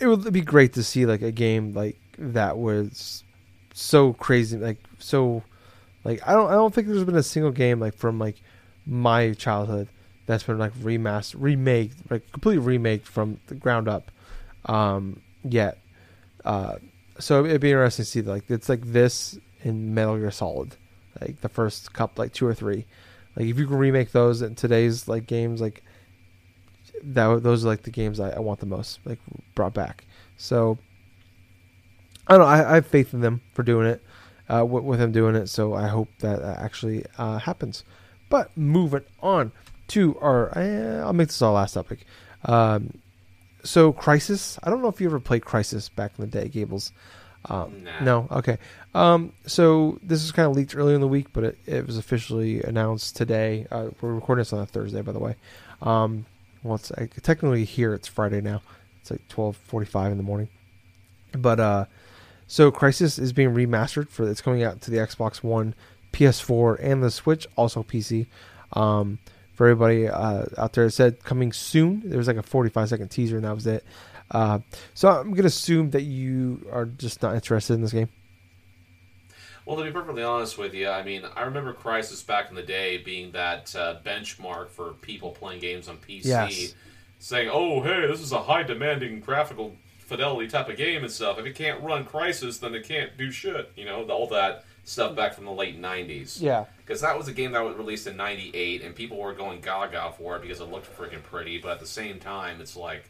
it 0.00 0.08
would 0.08 0.32
be 0.32 0.40
great 0.40 0.72
to 0.72 0.82
see 0.82 1.06
like 1.06 1.22
a 1.22 1.30
game 1.30 1.74
like 1.74 1.96
that 2.18 2.58
was 2.58 3.22
so 3.72 4.14
crazy, 4.14 4.58
like 4.58 4.78
so 4.98 5.44
like 6.02 6.26
I 6.26 6.32
don't 6.32 6.50
I 6.50 6.54
don't 6.54 6.74
think 6.74 6.88
there's 6.88 7.04
been 7.04 7.14
a 7.14 7.22
single 7.22 7.52
game 7.52 7.78
like 7.78 7.94
from 7.94 8.18
like 8.18 8.42
my 8.86 9.32
childhood 9.32 9.88
that's 10.26 10.44
been 10.44 10.58
like 10.58 10.72
remastered, 10.74 11.36
remade, 11.38 11.94
like 12.10 12.30
completely 12.32 12.64
remade 12.64 13.02
from 13.02 13.40
the 13.46 13.54
ground 13.54 13.88
up, 13.88 14.10
um, 14.66 15.22
yet. 15.44 15.78
Uh, 16.44 16.76
so 17.18 17.44
it'd 17.44 17.60
be 17.60 17.70
interesting 17.70 18.04
to 18.04 18.10
see 18.10 18.22
like 18.22 18.50
it's 18.50 18.68
like 18.68 18.82
this 18.84 19.38
in 19.62 19.94
Metal 19.94 20.16
Gear 20.16 20.30
Solid, 20.30 20.76
like 21.20 21.40
the 21.40 21.48
first 21.48 21.92
cup, 21.92 22.18
like 22.18 22.32
two 22.32 22.46
or 22.46 22.54
three. 22.54 22.86
Like 23.36 23.46
if 23.46 23.58
you 23.58 23.66
can 23.66 23.76
remake 23.76 24.12
those 24.12 24.42
in 24.42 24.54
today's 24.54 25.08
like 25.08 25.26
games, 25.26 25.60
like 25.60 25.82
that, 27.02 27.42
those 27.42 27.64
are 27.64 27.68
like 27.68 27.82
the 27.82 27.90
games 27.90 28.20
I, 28.20 28.30
I 28.30 28.38
want 28.40 28.60
the 28.60 28.66
most, 28.66 29.00
like 29.04 29.18
brought 29.54 29.74
back. 29.74 30.04
So 30.36 30.78
I 32.26 32.32
don't 32.32 32.40
know. 32.40 32.46
I, 32.46 32.72
I 32.72 32.74
have 32.76 32.86
faith 32.86 33.14
in 33.14 33.20
them 33.20 33.40
for 33.54 33.62
doing 33.62 33.86
it, 33.86 34.02
uh, 34.48 34.64
with, 34.64 34.84
with 34.84 34.98
them 34.98 35.12
doing 35.12 35.36
it. 35.36 35.48
So 35.48 35.74
I 35.74 35.88
hope 35.88 36.08
that 36.20 36.42
uh, 36.42 36.56
actually 36.58 37.04
uh, 37.18 37.38
happens. 37.38 37.84
But 38.28 38.56
moving 38.56 39.04
on 39.20 39.52
to 39.88 40.18
our, 40.18 40.56
uh, 40.56 41.04
I'll 41.04 41.12
make 41.12 41.28
this 41.28 41.42
our 41.42 41.52
last 41.52 41.74
topic. 41.74 42.06
Um, 42.44 42.98
so 43.62 43.92
Crysis. 43.92 44.58
I 44.62 44.70
don't 44.70 44.82
know 44.82 44.88
if 44.88 45.00
you 45.00 45.06
ever 45.06 45.20
played 45.20 45.42
Crysis 45.42 45.94
back 45.94 46.12
in 46.18 46.28
the 46.28 46.30
day, 46.30 46.48
Gables. 46.48 46.92
Um, 47.48 47.84
Nah. 47.84 48.00
No. 48.02 48.28
Okay. 48.30 48.58
Um, 48.94 49.32
so 49.46 49.98
this 50.02 50.24
is 50.24 50.32
kind 50.32 50.48
of 50.50 50.56
leaked 50.56 50.74
earlier 50.76 50.94
in 50.94 51.00
the 51.00 51.08
week, 51.08 51.28
but 51.32 51.44
it, 51.44 51.58
it 51.66 51.86
was 51.86 51.98
officially 51.98 52.62
announced 52.62 53.16
today. 53.16 53.66
Uh, 53.70 53.90
we're 54.00 54.14
recording 54.14 54.40
this 54.40 54.52
on 54.52 54.60
a 54.60 54.66
Thursday, 54.66 55.02
by 55.02 55.12
the 55.12 55.18
way. 55.18 55.36
Um, 55.82 56.26
well, 56.62 56.76
it's 56.76 56.90
I, 56.92 57.06
technically 57.06 57.64
here. 57.64 57.94
It's 57.94 58.08
Friday 58.08 58.40
now. 58.40 58.62
It's 59.00 59.10
like 59.10 59.26
twelve 59.28 59.56
forty-five 59.56 60.10
in 60.10 60.16
the 60.16 60.24
morning. 60.24 60.48
But 61.32 61.60
uh, 61.60 61.84
so 62.48 62.72
Crysis 62.72 63.18
is 63.18 63.32
being 63.32 63.54
remastered 63.54 64.08
for 64.08 64.28
it's 64.28 64.40
coming 64.40 64.64
out 64.64 64.80
to 64.82 64.90
the 64.90 64.96
Xbox 64.96 65.42
One, 65.44 65.74
PS4, 66.16 66.78
and 66.80 67.02
the 67.02 67.10
Switch, 67.10 67.46
also 67.56 67.82
PC. 67.82 68.26
Um, 68.72 69.18
for 69.54 69.66
everybody 69.68 70.08
uh, 70.08 70.44
out 70.58 70.72
there, 70.72 70.86
it 70.86 70.90
said 70.92 71.22
coming 71.24 71.52
soon. 71.52 72.02
There 72.04 72.18
was 72.18 72.26
like 72.26 72.36
a 72.36 72.42
45 72.42 72.88
second 72.88 73.08
teaser, 73.08 73.36
and 73.36 73.44
that 73.44 73.54
was 73.54 73.66
it. 73.66 73.84
Uh, 74.30 74.58
so 74.94 75.08
I'm 75.08 75.32
gonna 75.34 75.46
assume 75.46 75.90
that 75.90 76.02
you 76.02 76.66
are 76.72 76.84
just 76.86 77.22
not 77.22 77.34
interested 77.34 77.74
in 77.74 77.80
this 77.82 77.92
game. 77.92 78.08
Well, 79.64 79.76
to 79.78 79.84
be 79.84 79.90
perfectly 79.90 80.22
honest 80.22 80.58
with 80.58 80.74
you, 80.74 80.88
I 80.88 81.02
mean, 81.02 81.22
I 81.34 81.42
remember 81.42 81.72
Crysis 81.72 82.24
back 82.26 82.50
in 82.50 82.54
the 82.54 82.62
day 82.62 82.98
being 82.98 83.32
that 83.32 83.74
uh, 83.74 83.96
benchmark 84.04 84.68
for 84.68 84.92
people 84.92 85.30
playing 85.30 85.60
games 85.60 85.88
on 85.88 85.96
PC, 85.98 86.24
Yes. 86.26 86.74
saying, 87.18 87.48
"Oh, 87.52 87.80
hey, 87.82 88.06
this 88.06 88.20
is 88.20 88.32
a 88.32 88.42
high 88.42 88.62
demanding 88.62 89.20
graphical 89.20 89.74
fidelity 90.00 90.48
type 90.48 90.68
of 90.68 90.76
game 90.76 91.02
and 91.02 91.10
stuff. 91.10 91.38
If 91.38 91.46
it 91.46 91.54
can't 91.54 91.82
run 91.82 92.04
Crysis, 92.04 92.60
then 92.60 92.74
it 92.74 92.86
can't 92.86 93.16
do 93.16 93.30
shit." 93.30 93.72
You 93.74 93.86
know, 93.86 94.02
all 94.04 94.28
that 94.28 94.64
stuff 94.86 95.14
back 95.14 95.34
from 95.34 95.44
the 95.44 95.52
late 95.52 95.78
'90s. 95.78 96.40
Yeah. 96.40 96.64
Because 96.78 97.02
that 97.02 97.18
was 97.18 97.28
a 97.28 97.32
game 97.32 97.52
that 97.52 97.60
was 97.62 97.76
released 97.76 98.06
in 98.06 98.16
'98, 98.16 98.80
and 98.82 98.94
people 98.94 99.18
were 99.18 99.34
going 99.34 99.60
gaga 99.60 100.12
for 100.16 100.36
it 100.36 100.42
because 100.42 100.60
it 100.60 100.70
looked 100.70 100.96
freaking 100.96 101.22
pretty. 101.22 101.58
But 101.58 101.72
at 101.72 101.80
the 101.80 101.86
same 101.86 102.18
time, 102.18 102.60
it's 102.62 102.76
like 102.76 103.04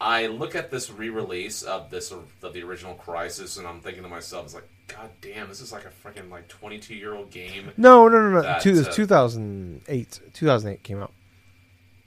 I 0.00 0.26
look 0.26 0.54
at 0.54 0.70
this 0.70 0.90
re-release 0.90 1.62
of 1.62 1.90
this 1.90 2.10
of 2.12 2.24
the 2.40 2.62
original 2.62 2.94
Crysis, 2.94 3.58
and 3.58 3.66
I'm 3.66 3.80
thinking 3.80 4.02
to 4.02 4.08
myself, 4.08 4.44
"It's 4.46 4.54
like, 4.54 4.68
God 4.88 5.10
damn, 5.20 5.48
this 5.48 5.60
is 5.60 5.72
like 5.72 5.84
a 5.84 5.88
freaking 6.06 6.30
like 6.30 6.48
22 6.48 6.94
year 6.94 7.14
old 7.14 7.30
game." 7.30 7.70
No, 7.76 8.08
no, 8.08 8.28
no, 8.28 8.40
no. 8.42 8.58
Two, 8.60 8.80
uh, 8.80 8.90
2008. 8.92 10.20
2008 10.32 10.82
came 10.82 11.02
out. 11.02 11.12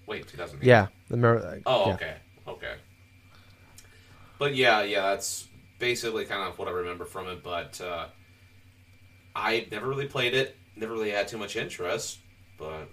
Wait, 0.05 0.28
2008. 0.28 0.66
Yeah. 0.66 0.88
The 1.10 1.18
Mer- 1.18 1.62
Oh, 1.66 1.88
yeah. 1.88 1.93
okay, 1.95 2.14
okay. 2.47 2.74
But 4.38 4.55
yeah, 4.55 4.84
yeah, 4.84 5.01
that's 5.01 5.47
basically 5.80 6.26
kind 6.26 6.42
of 6.42 6.58
what 6.58 6.68
I 6.68 6.72
remember 6.72 7.06
from 7.06 7.28
it. 7.28 7.44
But 7.44 7.80
uh, 7.82 8.08
I 9.36 9.68
never 9.72 9.88
really 9.88 10.08
played 10.08 10.34
it. 10.34 10.56
Never 10.76 10.94
really 10.94 11.12
had 11.12 11.28
too 11.28 11.38
much 11.38 11.56
interest, 11.56 12.20
but 12.58 12.90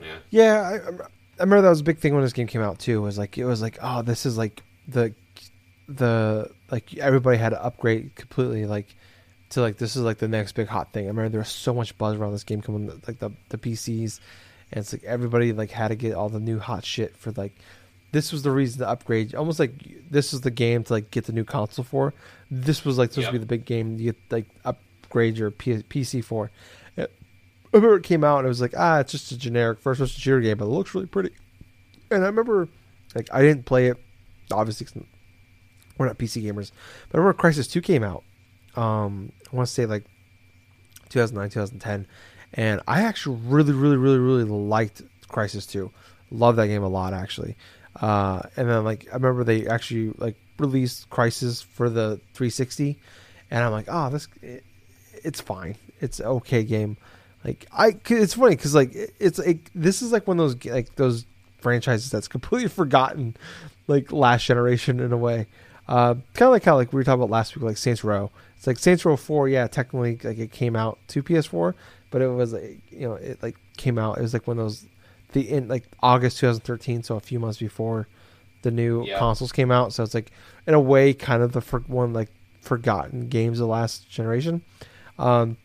yeah. 0.00 0.16
Yeah, 0.30 0.60
I, 0.60 0.74
I 0.74 1.42
remember 1.42 1.62
that 1.62 1.68
was 1.70 1.80
a 1.80 1.84
big 1.84 1.98
thing 1.98 2.14
when 2.14 2.22
this 2.22 2.32
game 2.32 2.46
came 2.46 2.62
out 2.62 2.78
too. 2.78 3.02
Was 3.02 3.18
like 3.18 3.38
it 3.38 3.44
was 3.44 3.62
like, 3.62 3.78
oh, 3.82 4.02
this 4.02 4.26
is 4.26 4.38
like 4.38 4.62
the 4.88 5.14
the 5.88 6.50
like 6.70 6.96
everybody 6.96 7.36
had 7.36 7.50
to 7.50 7.62
upgrade 7.62 8.14
completely 8.14 8.64
like 8.64 8.94
to 9.50 9.60
like 9.60 9.76
this 9.76 9.96
is 9.96 10.02
like 10.02 10.18
the 10.18 10.28
next 10.28 10.52
big 10.52 10.68
hot 10.68 10.92
thing. 10.92 11.04
I 11.04 11.08
remember 11.08 11.28
there 11.28 11.40
was 11.40 11.48
so 11.48 11.74
much 11.74 11.96
buzz 11.98 12.16
around 12.16 12.32
this 12.32 12.44
game 12.44 12.62
coming 12.62 12.88
like 13.06 13.18
the 13.18 13.30
the 13.48 13.58
PCs, 13.58 14.20
and 14.72 14.82
it's 14.82 14.92
like 14.92 15.04
everybody 15.04 15.52
like 15.52 15.70
had 15.70 15.88
to 15.88 15.96
get 15.96 16.14
all 16.14 16.28
the 16.28 16.40
new 16.40 16.58
hot 16.58 16.84
shit 16.84 17.16
for 17.16 17.32
like 17.32 17.56
this 18.12 18.32
was 18.32 18.42
the 18.42 18.50
reason 18.50 18.80
to 18.80 18.88
upgrade. 18.88 19.34
Almost 19.34 19.58
like 19.58 19.72
this 20.10 20.32
is 20.32 20.40
the 20.42 20.50
game 20.50 20.82
to 20.84 20.92
like 20.92 21.10
get 21.10 21.24
the 21.26 21.32
new 21.32 21.44
console 21.44 21.84
for. 21.84 22.12
This 22.50 22.84
was 22.84 22.98
like 22.98 23.10
supposed 23.12 23.26
to 23.28 23.32
be 23.32 23.38
the 23.38 23.46
big 23.46 23.64
game 23.64 23.96
to 23.98 24.02
get 24.04 24.16
like 24.30 24.46
upgrade 24.64 25.36
your 25.36 25.50
P- 25.50 25.82
PC 25.84 26.24
for. 26.24 26.50
I 26.98 27.06
remember 27.76 27.96
it 27.98 28.02
came 28.02 28.24
out 28.24 28.38
and 28.38 28.46
it 28.46 28.48
was 28.48 28.60
like 28.60 28.74
ah, 28.76 28.98
it's 28.98 29.12
just 29.12 29.30
a 29.30 29.38
generic 29.38 29.78
first-person 29.78 30.18
shooter 30.20 30.40
game, 30.40 30.58
but 30.58 30.64
it 30.64 30.68
looks 30.70 30.92
really 30.92 31.06
pretty. 31.06 31.30
And 32.10 32.24
I 32.24 32.26
remember 32.26 32.68
like 33.14 33.28
I 33.32 33.42
didn't 33.42 33.64
play 33.64 33.86
it, 33.86 33.96
obviously 34.52 34.86
'cause 34.86 35.04
we're 35.96 36.06
not 36.06 36.18
PC 36.18 36.42
gamers. 36.42 36.72
But 37.08 37.18
I 37.18 37.22
remember 37.22 37.40
Crysis 37.40 37.70
Two 37.70 37.80
came 37.80 38.02
out. 38.02 38.24
Um, 38.74 39.30
I 39.52 39.54
want 39.56 39.68
to 39.68 39.72
say 39.72 39.86
like 39.86 40.04
2009, 41.10 41.50
2010, 41.50 42.06
and 42.54 42.80
I 42.88 43.02
actually 43.02 43.38
really, 43.44 43.72
really, 43.72 43.96
really, 43.96 44.18
really 44.18 44.44
liked 44.44 45.02
Crysis 45.28 45.68
Two. 45.70 45.92
Love 46.32 46.56
that 46.56 46.66
game 46.68 46.82
a 46.82 46.88
lot 46.88 47.12
actually. 47.14 47.56
Uh, 48.00 48.42
and 48.56 48.68
then 48.68 48.84
like 48.84 49.08
I 49.10 49.14
remember 49.14 49.44
they 49.44 49.66
actually 49.66 50.12
like 50.18 50.36
released 50.58 51.08
Crysis 51.10 51.64
for 51.64 51.88
the 51.90 52.20
360, 52.34 52.98
and 53.50 53.64
I'm 53.64 53.72
like, 53.72 53.86
oh, 53.88 54.10
this 54.10 54.28
it, 54.42 54.64
it's 55.24 55.40
fine. 55.40 55.76
It's 56.00 56.20
okay 56.20 56.62
game. 56.64 56.96
Like 57.44 57.66
I, 57.72 57.96
it's 58.08 58.34
funny 58.34 58.56
because 58.56 58.74
like 58.74 58.94
it- 58.94 59.14
it's 59.18 59.38
like 59.38 59.70
this 59.74 60.02
is 60.02 60.12
like 60.12 60.26
one 60.28 60.38
of 60.38 60.60
those 60.60 60.72
like 60.72 60.94
those 60.96 61.26
franchises 61.60 62.10
that's 62.10 62.28
completely 62.28 62.68
forgotten, 62.80 63.36
like 63.86 64.12
last 64.12 64.44
generation 64.46 65.00
in 65.00 65.12
a 65.12 65.16
way. 65.18 65.46
Uh, 65.88 66.14
kind 66.34 66.46
of 66.46 66.50
like 66.52 66.62
how 66.64 66.76
like 66.76 66.92
we 66.92 66.98
were 66.98 67.04
talking 67.04 67.20
about 67.20 67.30
last 67.30 67.56
week, 67.56 67.64
like 67.64 67.76
Saints 67.76 68.04
Row. 68.04 68.30
It's 68.56 68.66
like 68.66 68.78
Saints 68.78 69.04
Row 69.04 69.16
Four, 69.16 69.48
yeah, 69.48 69.66
technically 69.66 70.18
like 70.22 70.38
it 70.38 70.52
came 70.52 70.76
out 70.76 70.98
to 71.08 71.22
PS4, 71.22 71.74
but 72.10 72.22
it 72.22 72.28
was 72.28 72.52
like 72.52 72.78
you 72.90 73.08
know 73.08 73.14
it 73.14 73.42
like 73.42 73.56
came 73.76 73.98
out. 73.98 74.18
It 74.18 74.22
was 74.22 74.32
like 74.32 74.46
one 74.46 74.58
of 74.58 74.64
those 74.64 74.86
the 75.32 75.48
in 75.50 75.68
like 75.68 75.84
August 76.02 76.38
2013, 76.38 77.02
so 77.02 77.16
a 77.16 77.20
few 77.20 77.38
months 77.38 77.58
before 77.58 78.08
the 78.62 78.70
new 78.70 79.04
Yeah. 79.06 79.18
consoles 79.18 79.52
came 79.52 79.70
out. 79.70 79.92
So 79.92 80.02
it's 80.02 80.14
like 80.14 80.30
in 80.66 80.74
a 80.74 80.80
way 80.80 81.14
kind 81.14 81.42
of 81.42 81.52
the 81.52 81.60
for, 81.60 81.80
one 81.80 82.12
like 82.12 82.30
forgotten 82.60 83.28
games 83.28 83.58
of 83.60 83.66
the 83.66 83.72
last 83.72 84.08
generation. 84.10 84.62
Um, 85.18 85.56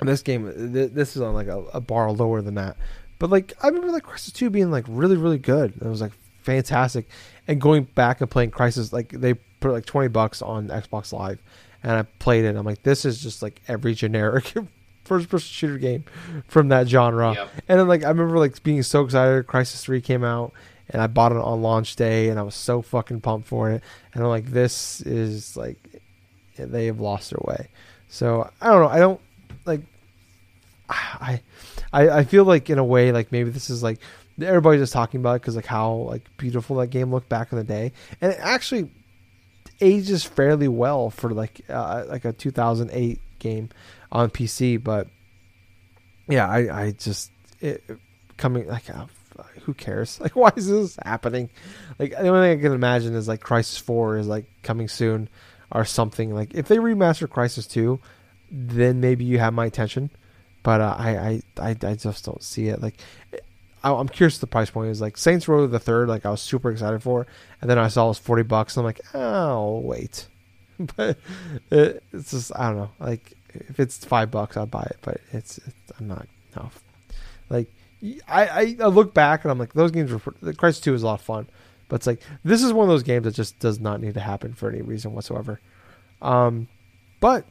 this 0.00 0.22
game, 0.22 0.44
th- 0.72 0.92
this 0.92 1.16
is 1.16 1.22
on 1.22 1.34
like 1.34 1.48
a, 1.48 1.58
a 1.74 1.80
bar 1.80 2.10
lower 2.12 2.40
than 2.40 2.54
that. 2.54 2.76
But 3.18 3.30
like 3.30 3.52
I 3.62 3.66
remember 3.66 3.90
like 3.90 4.04
Crysis 4.04 4.32
Two 4.32 4.48
being 4.50 4.70
like 4.70 4.84
really 4.88 5.16
really 5.16 5.38
good. 5.38 5.74
It 5.80 5.82
was 5.88 6.00
like 6.00 6.12
fantastic. 6.42 7.08
And 7.48 7.60
going 7.60 7.84
back 7.84 8.20
and 8.20 8.30
playing 8.30 8.52
Crysis, 8.52 8.92
like 8.92 9.08
they 9.10 9.34
put 9.34 9.72
like 9.72 9.86
twenty 9.86 10.08
bucks 10.08 10.40
on 10.40 10.68
Xbox 10.68 11.12
Live, 11.12 11.42
and 11.82 11.92
I 11.92 12.02
played 12.20 12.44
it. 12.44 12.54
I'm 12.56 12.64
like, 12.64 12.84
this 12.84 13.04
is 13.04 13.20
just 13.20 13.42
like 13.42 13.60
every 13.66 13.92
generic 13.94 14.54
first 15.08 15.28
person 15.28 15.48
shooter 15.48 15.78
game 15.78 16.04
from 16.46 16.68
that 16.68 16.88
genre. 16.88 17.34
Yep. 17.34 17.48
And 17.68 17.80
then 17.80 17.88
like 17.88 18.04
I 18.04 18.08
remember 18.08 18.38
like 18.38 18.62
being 18.62 18.82
so 18.82 19.04
excited. 19.04 19.46
Crysis 19.46 19.82
Three 19.82 20.00
came 20.00 20.22
out, 20.22 20.52
and 20.90 21.02
I 21.02 21.06
bought 21.06 21.32
it 21.32 21.38
on 21.38 21.62
launch 21.62 21.96
day, 21.96 22.28
and 22.28 22.38
I 22.38 22.42
was 22.42 22.54
so 22.54 22.82
fucking 22.82 23.20
pumped 23.20 23.48
for 23.48 23.70
it. 23.70 23.82
And 24.14 24.22
I'm 24.22 24.28
like, 24.28 24.46
this 24.46 25.00
is 25.00 25.56
like 25.56 26.02
they 26.56 26.86
have 26.86 27.00
lost 27.00 27.30
their 27.30 27.40
way. 27.44 27.68
So 28.08 28.50
I 28.60 28.68
don't 28.68 28.82
know. 28.82 28.88
I 28.88 28.98
don't 28.98 29.20
like. 29.64 29.80
I, 30.88 31.42
I, 31.92 32.08
I 32.10 32.24
feel 32.24 32.44
like 32.44 32.70
in 32.70 32.78
a 32.78 32.84
way 32.84 33.12
like 33.12 33.32
maybe 33.32 33.50
this 33.50 33.70
is 33.70 33.82
like 33.82 33.98
everybody's 34.40 34.80
just 34.80 34.92
talking 34.92 35.20
about 35.20 35.36
it 35.36 35.42
because 35.42 35.56
like 35.56 35.66
how 35.66 35.92
like 35.94 36.24
beautiful 36.36 36.76
that 36.76 36.88
game 36.88 37.10
looked 37.10 37.28
back 37.28 37.52
in 37.52 37.58
the 37.58 37.64
day, 37.64 37.92
and 38.20 38.32
it 38.32 38.38
actually 38.40 38.90
ages 39.80 40.24
fairly 40.24 40.68
well 40.68 41.10
for 41.10 41.30
like 41.30 41.60
uh, 41.68 42.04
like 42.08 42.24
a 42.24 42.32
2008 42.32 43.20
game 43.38 43.68
on 44.12 44.30
PC. 44.30 44.82
But 44.82 45.08
yeah, 46.28 46.48
I 46.48 46.82
I 46.82 46.90
just 46.92 47.30
it, 47.60 47.82
coming 48.36 48.66
like. 48.66 48.88
Uh, 48.90 49.06
who 49.62 49.74
cares? 49.74 50.18
Like, 50.22 50.34
why 50.34 50.50
is 50.56 50.68
this 50.68 50.98
happening? 51.04 51.50
Like, 51.98 52.10
the 52.10 52.26
only 52.26 52.48
thing 52.48 52.58
I 52.58 52.62
can 52.62 52.72
imagine 52.72 53.14
is 53.14 53.28
like 53.28 53.40
Crysis 53.40 53.80
Four 53.80 54.16
is 54.16 54.26
like 54.26 54.46
coming 54.62 54.88
soon, 54.88 55.28
or 55.70 55.84
something. 55.84 56.34
Like, 56.34 56.54
if 56.54 56.68
they 56.68 56.78
remaster 56.78 57.26
Crysis 57.28 57.70
Two, 57.70 58.00
then 58.50 59.00
maybe 59.00 59.24
you 59.24 59.38
have 59.38 59.52
my 59.54 59.66
attention. 59.66 60.10
But 60.62 60.80
uh, 60.80 60.96
I, 60.98 61.16
I, 61.16 61.42
I, 61.60 61.76
I 61.82 61.94
just 61.94 62.24
don't 62.24 62.42
see 62.42 62.68
it. 62.68 62.82
Like, 62.82 63.00
I'm 63.84 64.08
curious. 64.08 64.38
The 64.38 64.46
price 64.46 64.70
point 64.70 64.90
is 64.90 65.00
like 65.00 65.16
Saints 65.16 65.46
Row 65.46 65.66
the 65.66 65.78
Third. 65.78 66.08
Like, 66.08 66.26
I 66.26 66.30
was 66.30 66.42
super 66.42 66.70
excited 66.70 67.02
for, 67.02 67.26
and 67.60 67.70
then 67.70 67.78
I 67.78 67.88
saw 67.88 68.06
it 68.06 68.08
was 68.08 68.18
forty 68.18 68.42
bucks. 68.42 68.76
And 68.76 68.82
I'm 68.82 68.86
like, 68.86 69.00
oh 69.14 69.78
wait, 69.78 70.26
but 70.96 71.18
it, 71.70 72.02
it's 72.12 72.32
just 72.32 72.52
I 72.56 72.68
don't 72.68 72.76
know. 72.76 72.90
Like, 72.98 73.34
if 73.68 73.80
it's 73.80 74.04
five 74.04 74.30
bucks, 74.30 74.56
I'll 74.56 74.66
buy 74.66 74.82
it. 74.82 74.98
But 75.02 75.20
it's, 75.32 75.58
it's 75.58 75.76
I'm 75.98 76.08
not 76.08 76.26
no. 76.56 76.70
Like, 77.50 77.72
I, 78.28 78.46
I, 78.46 78.76
I 78.80 78.86
look 78.86 79.14
back 79.14 79.44
and 79.44 79.50
I'm 79.50 79.58
like, 79.58 79.72
those 79.72 79.90
games 79.90 80.12
were 80.12 80.20
the 80.42 80.52
Crysis 80.52 80.82
Two 80.82 80.92
was 80.92 81.02
a 81.02 81.06
lot 81.06 81.20
of 81.20 81.24
fun, 81.24 81.48
but 81.88 81.96
it's 81.96 82.06
like 82.06 82.20
this 82.44 82.62
is 82.62 82.72
one 82.72 82.84
of 82.84 82.88
those 82.88 83.02
games 83.02 83.24
that 83.24 83.34
just 83.34 83.58
does 83.58 83.80
not 83.80 84.00
need 84.00 84.14
to 84.14 84.20
happen 84.20 84.54
for 84.54 84.68
any 84.68 84.82
reason 84.82 85.12
whatsoever. 85.12 85.60
Um, 86.20 86.68
but 87.20 87.46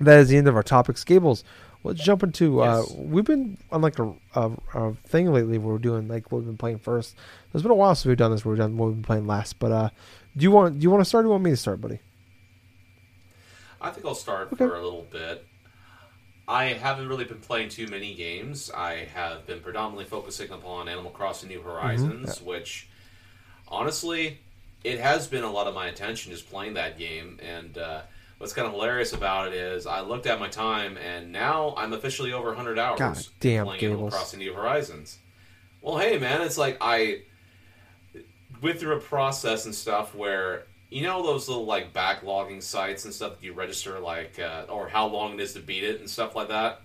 that 0.00 0.18
is 0.18 0.28
the 0.28 0.36
end 0.36 0.48
of 0.48 0.56
our 0.56 0.62
topics. 0.62 1.04
Gables, 1.04 1.44
let's 1.84 2.02
jump 2.02 2.22
into. 2.22 2.62
Uh, 2.62 2.84
we've 2.96 3.24
been 3.24 3.58
on 3.70 3.82
like 3.82 3.98
a, 3.98 4.12
a, 4.34 4.50
a 4.74 4.94
thing 5.06 5.32
lately 5.32 5.58
where 5.58 5.74
we're 5.74 5.78
doing 5.78 6.08
like 6.08 6.30
what 6.30 6.38
we've 6.38 6.46
been 6.46 6.56
playing 6.56 6.78
first. 6.78 7.16
It's 7.52 7.62
been 7.62 7.70
a 7.70 7.74
while 7.74 7.94
since 7.94 8.06
we've 8.06 8.16
done 8.16 8.30
this. 8.30 8.44
Where 8.44 8.52
we've 8.52 8.60
done 8.60 8.76
what 8.76 8.86
we've 8.86 8.96
been 8.96 9.04
playing 9.04 9.26
last. 9.26 9.58
But 9.58 9.72
uh, 9.72 9.90
do 10.36 10.42
you 10.42 10.50
want 10.50 10.78
do 10.78 10.82
you 10.82 10.90
want 10.90 11.02
to 11.02 11.04
start? 11.04 11.22
or 11.22 11.24
do 11.24 11.28
you 11.28 11.32
want 11.32 11.44
me 11.44 11.50
to 11.50 11.56
start, 11.56 11.80
buddy? 11.80 12.00
I 13.80 13.90
think 13.90 14.04
I'll 14.06 14.14
start 14.14 14.48
Okay. 14.52 14.66
for 14.66 14.76
a 14.76 14.82
little 14.82 15.06
bit. 15.10 15.46
I 16.46 16.66
haven't 16.66 17.08
really 17.08 17.24
been 17.24 17.38
playing 17.40 17.68
too 17.68 17.86
many 17.86 18.14
games. 18.14 18.70
I 18.74 19.08
have 19.14 19.46
been 19.46 19.60
predominantly 19.60 20.04
focusing 20.04 20.50
upon 20.50 20.88
Animal 20.88 21.10
Crossing 21.12 21.48
New 21.48 21.62
Horizons, 21.62 22.42
which 22.42 22.88
honestly, 23.68 24.38
it 24.82 24.98
has 24.98 25.28
been 25.28 25.44
a 25.44 25.50
lot 25.50 25.66
of 25.68 25.74
my 25.74 25.86
attention 25.86 26.32
just 26.32 26.50
playing 26.50 26.74
that 26.74 26.98
game. 26.98 27.38
And 27.40 27.78
uh, 27.78 28.02
what's 28.38 28.52
kind 28.52 28.66
of 28.66 28.72
hilarious 28.72 29.12
about 29.12 29.48
it 29.48 29.54
is 29.54 29.86
I 29.86 30.00
looked 30.00 30.26
at 30.26 30.40
my 30.40 30.48
time, 30.48 30.96
and 30.98 31.30
now 31.30 31.74
I'm 31.76 31.92
officially 31.92 32.32
over 32.32 32.48
100 32.48 32.78
hours 32.78 32.98
God 32.98 33.18
damn, 33.38 33.66
playing 33.66 33.84
Animal 33.84 34.10
Crossing 34.10 34.40
New 34.40 34.52
Horizons. 34.52 35.18
Well, 35.82 35.98
hey, 35.98 36.18
man, 36.18 36.42
it's 36.42 36.58
like 36.58 36.78
I 36.80 37.22
went 38.60 38.78
through 38.80 38.96
a 38.96 39.00
process 39.00 39.64
and 39.66 39.74
stuff 39.74 40.14
where 40.14 40.64
you 40.90 41.02
know 41.02 41.22
those 41.22 41.48
little 41.48 41.64
like 41.64 41.92
backlogging 41.92 42.62
sites 42.62 43.04
and 43.04 43.14
stuff 43.14 43.38
that 43.38 43.44
you 43.44 43.52
register 43.52 43.98
like 44.00 44.38
uh, 44.38 44.64
or 44.68 44.88
how 44.88 45.06
long 45.06 45.34
it 45.34 45.40
is 45.40 45.54
to 45.54 45.60
beat 45.60 45.84
it 45.84 46.00
and 46.00 46.10
stuff 46.10 46.36
like 46.36 46.48
that? 46.48 46.80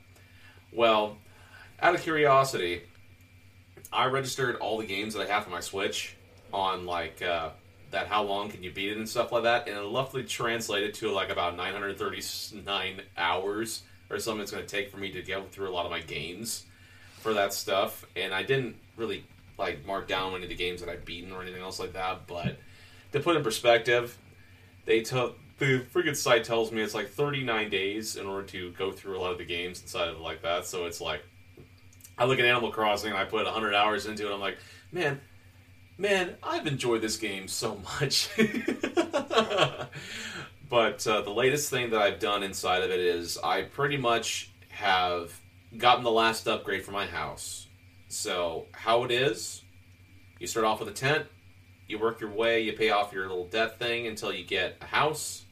Well 0.72 1.18
out 1.82 1.96
of 1.96 2.02
curiosity 2.02 2.82
i 3.92 4.06
registered 4.06 4.56
all 4.58 4.78
the 4.78 4.86
games 4.86 5.14
that 5.14 5.28
i 5.28 5.32
have 5.32 5.44
for 5.44 5.50
my 5.50 5.60
switch 5.60 6.16
on 6.54 6.86
like 6.86 7.22
uh, 7.22 7.50
that 7.92 8.08
how 8.08 8.24
long 8.24 8.50
can 8.50 8.64
you 8.64 8.72
beat 8.72 8.92
it 8.92 8.98
and 8.98 9.08
stuff 9.08 9.32
like 9.32 9.44
that 9.44 9.68
and 9.68 9.78
it 9.78 9.94
roughly 9.94 10.24
translated 10.24 10.94
to 10.94 11.12
like 11.12 11.30
about 11.30 11.56
939 11.58 13.02
hours 13.18 13.84
or 14.10 14.20
something 14.20 14.42
it's 14.42 14.52
going 14.52 14.64
to 14.64 14.70
take 14.70 14.90
for 14.90 14.98
me 14.98 15.12
to 15.12 15.22
get 15.22 15.52
through 15.52 15.70
a 15.70 15.74
lot 15.74 15.86
of 15.86 15.92
my 15.92 16.00
games 16.00 16.66
for 17.20 17.34
that 17.34 17.54
stuff 17.54 18.06
and 18.16 18.34
i 18.34 18.42
didn't 18.42 18.76
really 18.96 19.26
like 19.58 19.86
mark 19.86 20.08
down 20.08 20.34
any 20.34 20.44
of 20.44 20.50
the 20.50 20.56
games 20.56 20.80
that 20.80 20.90
i've 20.90 21.04
beaten 21.04 21.32
or 21.32 21.42
anything 21.42 21.62
else 21.62 21.80
like 21.80 21.94
that 21.94 22.26
but 22.28 22.58
to 23.16 23.22
put 23.22 23.36
in 23.36 23.44
perspective, 23.44 24.18
they 24.86 25.02
took 25.02 25.40
the 25.58 25.86
freaking 25.94 26.16
site 26.16 26.44
tells 26.44 26.72
me 26.72 26.82
it's 26.82 26.94
like 26.94 27.10
39 27.10 27.70
days 27.70 28.18
in 28.18 28.26
order 28.26 28.46
to 28.48 28.72
go 28.72 28.92
through 28.92 29.18
a 29.18 29.22
lot 29.22 29.32
of 29.32 29.38
the 29.38 29.46
games 29.46 29.82
inside 29.82 30.10
of 30.10 30.18
it 30.18 30.22
like 30.22 30.42
that. 30.42 30.66
So 30.66 30.86
it's 30.86 31.00
like 31.00 31.24
I 32.18 32.26
look 32.26 32.40
at 32.40 32.46
Animal 32.46 32.72
Crossing 32.72 33.12
and 33.12 33.18
I 33.18 33.24
put 33.24 33.46
100 33.46 33.74
hours 33.74 34.06
into 34.06 34.30
it. 34.30 34.34
I'm 34.34 34.42
like, 34.42 34.58
man, 34.92 35.22
man, 35.98 36.36
I've 36.44 36.68
enjoyed 36.68 37.02
this 37.02 37.16
game 37.16 37.48
so 37.48 37.82
much. 38.02 38.30
but 40.70 41.08
uh, 41.08 41.22
the 41.22 41.34
latest 41.34 41.70
thing 41.70 41.92
that 41.92 42.02
I've 42.02 42.20
done 42.20 42.44
inside 42.44 42.84
of 42.84 42.92
it 42.92 43.00
is 43.00 43.38
I 43.42 43.62
pretty 43.62 43.98
much 43.98 44.52
have 44.70 45.40
gotten 45.78 46.04
the 46.04 46.12
last 46.12 46.50
upgrade 46.50 46.84
for 46.84 46.92
my 46.92 47.06
house. 47.06 47.68
So 48.10 48.66
how 48.74 49.06
it 49.06 49.12
is, 49.12 49.62
you 50.38 50.48
start 50.48 50.66
off 50.66 50.82
with 50.82 50.90
a 50.90 50.94
tent 50.94 51.28
you 51.88 52.00
work 52.00 52.20
your 52.20 52.32
way, 52.32 52.62
you 52.62 52.74
pay 52.74 52.90
off 52.90 53.14
your 53.14 53.28
little 53.28 53.48
debt 53.48 53.80
thing 53.80 54.08
until 54.08 54.34
you 54.34 54.44
get 54.44 54.78
a 54.82 54.86
house. 54.86 55.46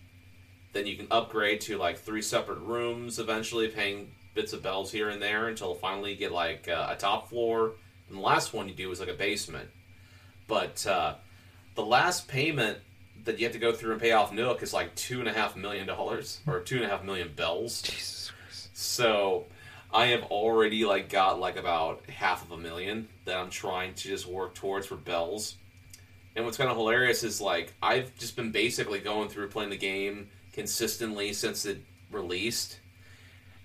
Then 0.73 0.87
you 0.87 0.95
can 0.95 1.07
upgrade 1.11 1.61
to 1.61 1.77
like 1.77 1.99
three 1.99 2.21
separate 2.21 2.59
rooms 2.59 3.19
eventually, 3.19 3.67
paying 3.67 4.11
bits 4.33 4.53
of 4.53 4.63
bells 4.63 4.91
here 4.91 5.09
and 5.09 5.21
there 5.21 5.47
until 5.47 5.75
finally 5.75 6.11
you 6.11 6.17
get 6.17 6.31
like 6.31 6.67
uh, 6.67 6.87
a 6.89 6.95
top 6.95 7.29
floor. 7.29 7.73
And 8.09 8.17
the 8.17 8.21
last 8.21 8.53
one 8.53 8.67
you 8.67 8.73
do 8.73 8.89
is 8.91 8.99
like 8.99 9.09
a 9.09 9.13
basement. 9.13 9.69
But 10.47 10.85
uh, 10.87 11.15
the 11.75 11.85
last 11.85 12.27
payment 12.27 12.79
that 13.25 13.39
you 13.39 13.45
have 13.45 13.53
to 13.53 13.59
go 13.59 13.71
through 13.71 13.93
and 13.93 14.01
pay 14.01 14.11
off 14.11 14.33
Nook 14.33 14.63
is 14.63 14.73
like 14.73 14.93
two 14.95 15.19
and 15.19 15.29
a 15.29 15.33
half 15.33 15.55
million 15.55 15.87
dollars 15.87 16.41
or 16.45 16.59
two 16.59 16.77
and 16.77 16.85
a 16.85 16.89
half 16.89 17.03
million 17.03 17.31
bells. 17.35 17.81
Jesus 17.81 18.31
Christ. 18.31 18.69
So 18.73 19.45
I 19.93 20.07
have 20.07 20.23
already 20.23 20.85
like 20.85 21.09
got 21.09 21.39
like 21.39 21.55
about 21.55 22.09
half 22.09 22.43
of 22.43 22.51
a 22.51 22.57
million 22.57 23.07
that 23.25 23.37
I'm 23.37 23.49
trying 23.49 23.93
to 23.93 24.07
just 24.07 24.27
work 24.27 24.55
towards 24.55 24.87
for 24.87 24.95
bells. 24.95 25.55
And 26.35 26.45
what's 26.45 26.57
kind 26.57 26.69
of 26.69 26.77
hilarious 26.77 27.23
is 27.23 27.39
like 27.39 27.73
I've 27.81 28.15
just 28.17 28.35
been 28.35 28.51
basically 28.51 28.99
going 28.99 29.29
through 29.29 29.49
playing 29.49 29.69
the 29.69 29.77
game 29.77 30.29
consistently 30.51 31.33
since 31.33 31.65
it 31.65 31.83
released. 32.11 32.79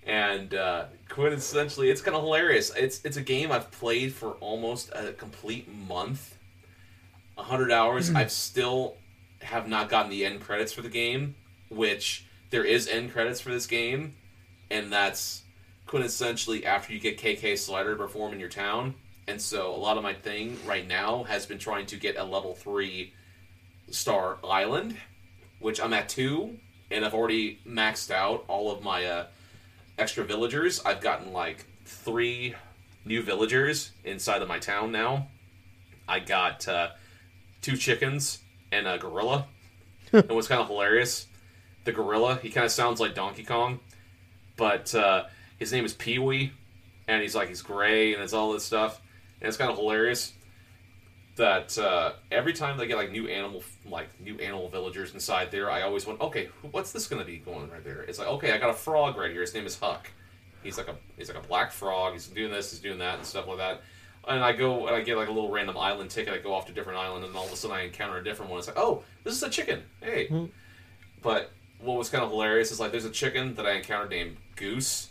And 0.05 0.53
uh, 0.53 0.85
quintessentially, 1.09 1.91
it's 1.91 2.01
kind 2.01 2.15
of 2.15 2.23
hilarious. 2.23 2.71
It's 2.75 3.03
it's 3.03 3.17
a 3.17 3.21
game 3.21 3.51
I've 3.51 3.69
played 3.71 4.13
for 4.13 4.31
almost 4.33 4.89
a 4.93 5.13
complete 5.13 5.67
month, 5.87 6.37
hundred 7.37 7.71
hours. 7.71 8.13
I've 8.13 8.31
still 8.31 8.95
have 9.41 9.67
not 9.67 9.89
gotten 9.89 10.09
the 10.09 10.25
end 10.25 10.41
credits 10.41 10.73
for 10.73 10.81
the 10.81 10.89
game, 10.89 11.35
which 11.69 12.25
there 12.49 12.63
is 12.63 12.87
end 12.87 13.11
credits 13.11 13.39
for 13.39 13.49
this 13.51 13.67
game, 13.67 14.15
and 14.69 14.91
that's 14.91 15.43
quintessentially 15.87 16.63
after 16.63 16.93
you 16.93 16.99
get 16.99 17.19
KK 17.19 17.57
Slider 17.57 17.91
to 17.91 17.97
perform 17.97 18.33
in 18.33 18.39
your 18.39 18.49
town. 18.49 18.95
And 19.29 19.39
so 19.39 19.75
a 19.75 19.77
lot 19.77 19.95
of 19.95 20.01
my 20.01 20.15
thing 20.15 20.57
right 20.65 20.87
now 20.87 21.21
has 21.25 21.45
been 21.45 21.59
trying 21.59 21.85
to 21.87 21.97
get 21.97 22.17
a 22.17 22.23
level 22.23 22.55
three 22.55 23.13
star 23.91 24.39
island, 24.43 24.97
which 25.59 25.79
I'm 25.79 25.93
at 25.93 26.09
two, 26.09 26.57
and 26.89 27.05
I've 27.05 27.13
already 27.13 27.59
maxed 27.63 28.09
out 28.09 28.43
all 28.47 28.71
of 28.71 28.83
my 28.83 29.05
uh, 29.05 29.27
extra 29.99 30.23
villagers. 30.23 30.81
I've 30.83 30.99
gotten 30.99 31.31
like 31.31 31.67
three 31.85 32.55
new 33.05 33.21
villagers 33.21 33.91
inside 34.03 34.41
of 34.41 34.47
my 34.47 34.57
town 34.57 34.91
now. 34.91 35.27
I 36.07 36.21
got 36.21 36.67
uh, 36.67 36.89
two 37.61 37.77
chickens 37.77 38.39
and 38.71 38.87
a 38.87 38.97
gorilla. 38.97 39.45
and 40.11 40.31
what's 40.31 40.47
kind 40.47 40.59
of 40.59 40.69
hilarious, 40.69 41.27
the 41.83 41.91
gorilla, 41.91 42.39
he 42.41 42.49
kind 42.49 42.65
of 42.65 42.71
sounds 42.71 42.99
like 42.99 43.13
Donkey 43.13 43.43
Kong, 43.43 43.79
but 44.57 44.95
uh, 44.95 45.25
his 45.59 45.71
name 45.71 45.85
is 45.85 45.93
Pee 45.93 46.17
Wee, 46.17 46.51
and 47.07 47.21
he's 47.21 47.35
like 47.35 47.47
he's 47.47 47.61
gray 47.61 48.15
and 48.15 48.23
it's 48.23 48.33
all 48.33 48.53
this 48.53 48.63
stuff, 48.63 48.99
and 49.41 49.47
it's 49.47 49.57
kind 49.57 49.71
of 49.71 49.77
hilarious 49.77 50.33
that 51.35 51.77
uh, 51.77 52.11
every 52.31 52.51
time 52.51 52.77
they 52.77 52.85
get 52.85 52.97
like 52.97 53.11
new 53.11 53.27
animal 53.27 53.63
like 53.89 54.09
new 54.19 54.37
animal 54.39 54.69
villagers 54.69 55.13
inside 55.13 55.49
there, 55.51 55.71
I 55.71 55.83
always 55.83 56.05
went, 56.05 56.19
okay, 56.21 56.49
what's 56.71 56.91
this 56.91 57.07
gonna 57.07 57.25
be 57.25 57.37
going 57.37 57.69
right 57.69 57.83
there? 57.83 58.01
It's 58.01 58.19
like 58.19 58.27
okay, 58.27 58.51
I 58.51 58.57
got 58.57 58.69
a 58.69 58.73
frog 58.73 59.17
right 59.17 59.31
here. 59.31 59.41
His 59.41 59.53
name 59.53 59.65
is 59.65 59.79
Huck. 59.79 60.11
He's 60.63 60.77
like 60.77 60.89
a 60.89 60.95
he's 61.17 61.29
like 61.29 61.43
a 61.43 61.47
black 61.47 61.71
frog. 61.71 62.13
He's 62.13 62.27
doing 62.27 62.51
this, 62.51 62.71
he's 62.71 62.79
doing 62.79 62.99
that, 62.99 63.15
and 63.15 63.25
stuff 63.25 63.47
like 63.47 63.57
that. 63.57 63.81
And 64.27 64.43
I 64.43 64.51
go 64.51 64.87
and 64.87 64.95
I 64.95 65.01
get 65.01 65.15
like 65.15 65.29
a 65.29 65.31
little 65.31 65.49
random 65.49 65.77
island 65.77 66.09
ticket. 66.09 66.33
I 66.33 66.37
go 66.39 66.53
off 66.53 66.65
to 66.65 66.73
a 66.73 66.75
different 66.75 66.99
island, 66.99 67.23
and 67.23 67.35
all 67.35 67.45
of 67.45 67.53
a 67.53 67.55
sudden 67.55 67.77
I 67.77 67.83
encounter 67.83 68.17
a 68.17 68.23
different 68.23 68.51
one. 68.51 68.59
It's 68.59 68.67
like, 68.67 68.77
oh, 68.77 69.03
this 69.23 69.33
is 69.33 69.41
a 69.41 69.49
chicken. 69.49 69.81
Hey, 70.01 70.27
but 71.21 71.51
what 71.79 71.97
was 71.97 72.09
kind 72.09 72.23
of 72.23 72.31
hilarious 72.31 72.71
is 72.71 72.79
like 72.81 72.91
there's 72.91 73.05
a 73.05 73.09
chicken 73.09 73.55
that 73.55 73.65
I 73.65 73.71
encountered 73.73 74.09
named 74.09 74.35
Goose, 74.57 75.09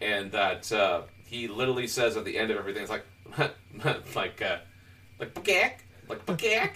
and 0.00 0.32
that 0.32 0.70
uh, 0.72 1.02
he 1.26 1.46
literally 1.46 1.86
says 1.86 2.16
at 2.16 2.24
the 2.24 2.36
end 2.36 2.50
of 2.50 2.56
everything, 2.56 2.82
it's 2.82 2.90
like 2.90 3.04
like 4.14 4.42
uh, 4.42 4.58
like 5.18 5.34
bagak, 5.34 5.72
like 6.08 6.24
bagak. 6.26 6.74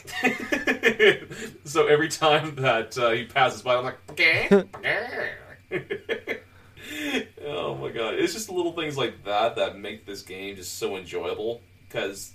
so 1.65 1.87
every 1.87 2.09
time 2.09 2.55
that 2.57 2.97
uh, 2.99 3.11
he 3.11 3.25
passes 3.25 3.63
by, 3.63 3.77
I'm 3.77 3.85
like 3.85 4.07
bagak, 4.07 4.69
bagak. 5.71 6.39
oh 7.47 7.75
my 7.77 7.91
god, 7.91 8.15
it's 8.15 8.33
just 8.33 8.51
little 8.51 8.73
things 8.73 8.97
like 8.97 9.25
that 9.25 9.57
that 9.57 9.79
make 9.79 10.07
this 10.07 10.23
game 10.23 10.57
just 10.57 10.79
so 10.79 10.97
enjoyable. 10.97 11.63
Because 11.89 12.33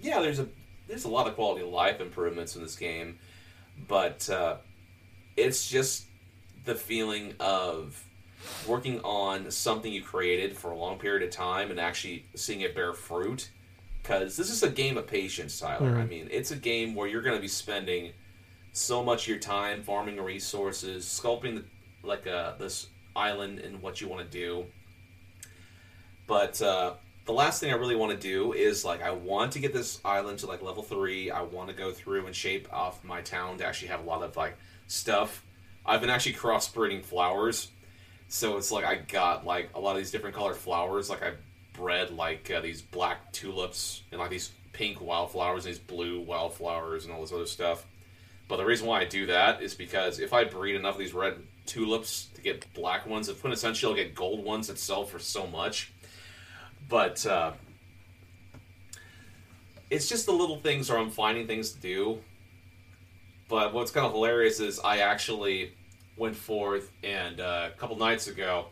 yeah, 0.00 0.20
there's 0.20 0.38
a 0.38 0.48
there's 0.88 1.04
a 1.04 1.08
lot 1.08 1.26
of 1.26 1.34
quality 1.34 1.62
of 1.62 1.70
life 1.70 2.00
improvements 2.00 2.56
in 2.56 2.62
this 2.62 2.76
game, 2.76 3.18
but 3.88 4.28
uh, 4.28 4.56
it's 5.36 5.68
just 5.68 6.06
the 6.64 6.74
feeling 6.74 7.34
of 7.40 8.04
working 8.66 9.00
on 9.00 9.50
something 9.50 9.92
you 9.92 10.02
created 10.02 10.56
for 10.56 10.70
a 10.70 10.76
long 10.76 10.98
period 10.98 11.22
of 11.22 11.30
time 11.30 11.70
and 11.70 11.78
actually 11.78 12.24
seeing 12.34 12.60
it 12.60 12.74
bear 12.74 12.92
fruit. 12.92 13.50
Because 14.02 14.36
this 14.36 14.50
is 14.50 14.62
a 14.62 14.70
game 14.70 14.96
of 14.96 15.06
patience, 15.06 15.58
Tyler. 15.58 15.96
I 15.98 16.06
mean, 16.06 16.28
it's 16.30 16.50
a 16.50 16.56
game 16.56 16.94
where 16.94 17.06
you're 17.06 17.22
going 17.22 17.36
to 17.36 17.42
be 17.42 17.48
spending 17.48 18.12
so 18.72 19.04
much 19.04 19.22
of 19.22 19.28
your 19.28 19.38
time 19.38 19.82
farming 19.82 20.20
resources, 20.20 21.04
sculpting 21.04 21.56
the, 21.56 21.64
like 22.06 22.26
uh, 22.26 22.54
this 22.58 22.86
island 23.14 23.58
and 23.58 23.82
what 23.82 24.00
you 24.00 24.08
want 24.08 24.22
to 24.22 24.38
do. 24.38 24.66
But 26.26 26.60
uh, 26.62 26.94
the 27.26 27.32
last 27.32 27.60
thing 27.60 27.72
I 27.72 27.76
really 27.76 27.96
want 27.96 28.12
to 28.12 28.18
do 28.18 28.52
is 28.52 28.84
like 28.84 29.02
I 29.02 29.10
want 29.10 29.52
to 29.52 29.58
get 29.58 29.72
this 29.72 30.00
island 30.04 30.38
to 30.40 30.46
like 30.46 30.62
level 30.62 30.82
three. 30.82 31.30
I 31.30 31.42
want 31.42 31.68
to 31.68 31.74
go 31.74 31.92
through 31.92 32.26
and 32.26 32.34
shape 32.34 32.68
off 32.72 33.02
my 33.04 33.20
town 33.20 33.58
to 33.58 33.66
actually 33.66 33.88
have 33.88 34.00
a 34.00 34.04
lot 34.04 34.22
of 34.22 34.36
like 34.36 34.56
stuff. 34.86 35.44
I've 35.84 36.00
been 36.00 36.10
actually 36.10 36.34
crossbreeding 36.34 37.04
flowers, 37.04 37.68
so 38.28 38.56
it's 38.56 38.70
like 38.70 38.84
I 38.84 38.96
got 38.96 39.44
like 39.44 39.70
a 39.74 39.80
lot 39.80 39.92
of 39.92 39.98
these 39.98 40.10
different 40.10 40.36
colored 40.36 40.56
flowers. 40.56 41.10
Like 41.10 41.22
I 41.22 41.32
bred 41.72 42.10
like 42.10 42.50
uh, 42.50 42.60
these 42.60 42.82
black 42.82 43.32
tulips 43.32 44.02
and 44.10 44.20
like 44.20 44.30
these 44.30 44.52
pink 44.72 45.00
wildflowers, 45.00 45.66
and 45.66 45.74
these 45.74 45.80
blue 45.80 46.20
wildflowers, 46.20 47.04
and 47.04 47.12
all 47.12 47.20
this 47.20 47.32
other 47.32 47.46
stuff. 47.46 47.86
But 48.48 48.56
the 48.56 48.64
reason 48.64 48.86
why 48.86 49.00
I 49.00 49.04
do 49.04 49.26
that 49.26 49.62
is 49.62 49.74
because 49.74 50.18
if 50.18 50.32
I 50.32 50.44
breed 50.44 50.74
enough 50.74 50.94
of 50.94 50.98
these 50.98 51.14
red 51.14 51.36
tulips 51.66 52.28
to 52.34 52.40
get 52.40 52.72
black 52.74 53.06
ones, 53.06 53.28
if 53.28 53.42
quintessentially 53.42 53.88
I'll 53.88 53.94
get 53.94 54.14
gold 54.14 54.44
ones 54.44 54.68
that 54.68 54.78
sell 54.78 55.04
for 55.04 55.18
so 55.18 55.46
much. 55.46 55.92
But 56.88 57.24
uh, 57.24 57.52
it's 59.88 60.08
just 60.08 60.26
the 60.26 60.32
little 60.32 60.56
things 60.56 60.90
where 60.90 60.98
I'm 60.98 61.10
finding 61.10 61.46
things 61.46 61.72
to 61.72 61.80
do. 61.80 62.18
But 63.48 63.72
what's 63.72 63.90
kind 63.90 64.06
of 64.06 64.12
hilarious 64.12 64.60
is 64.60 64.80
I 64.80 64.98
actually 64.98 65.72
went 66.16 66.36
forth 66.36 66.90
and 67.02 67.40
uh, 67.40 67.70
a 67.72 67.78
couple 67.78 67.96
nights 67.96 68.28
ago, 68.28 68.66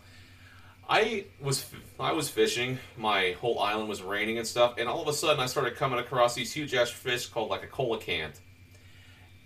I 0.89 1.27
was 1.41 1.67
I 2.01 2.13
was 2.13 2.31
fishing. 2.31 2.79
My 2.97 3.37
whole 3.41 3.59
island 3.61 3.89
was 3.89 4.03
raining 4.03 4.39
and 4.39 4.47
stuff, 4.47 4.75
and 4.79 4.89
all 4.89 5.03
of 5.03 5.09
a 5.09 5.13
sudden 5.13 5.39
I 5.41 5.47
started 5.47 5.77
coming 5.77 5.99
across 5.99 6.35
these 6.35 6.53
huge 6.53 6.75
ass 6.75 6.89
fish 6.89 7.27
called 7.27 7.51
like 7.51 7.63
a 7.63 7.67
coelacanth. 7.67 8.41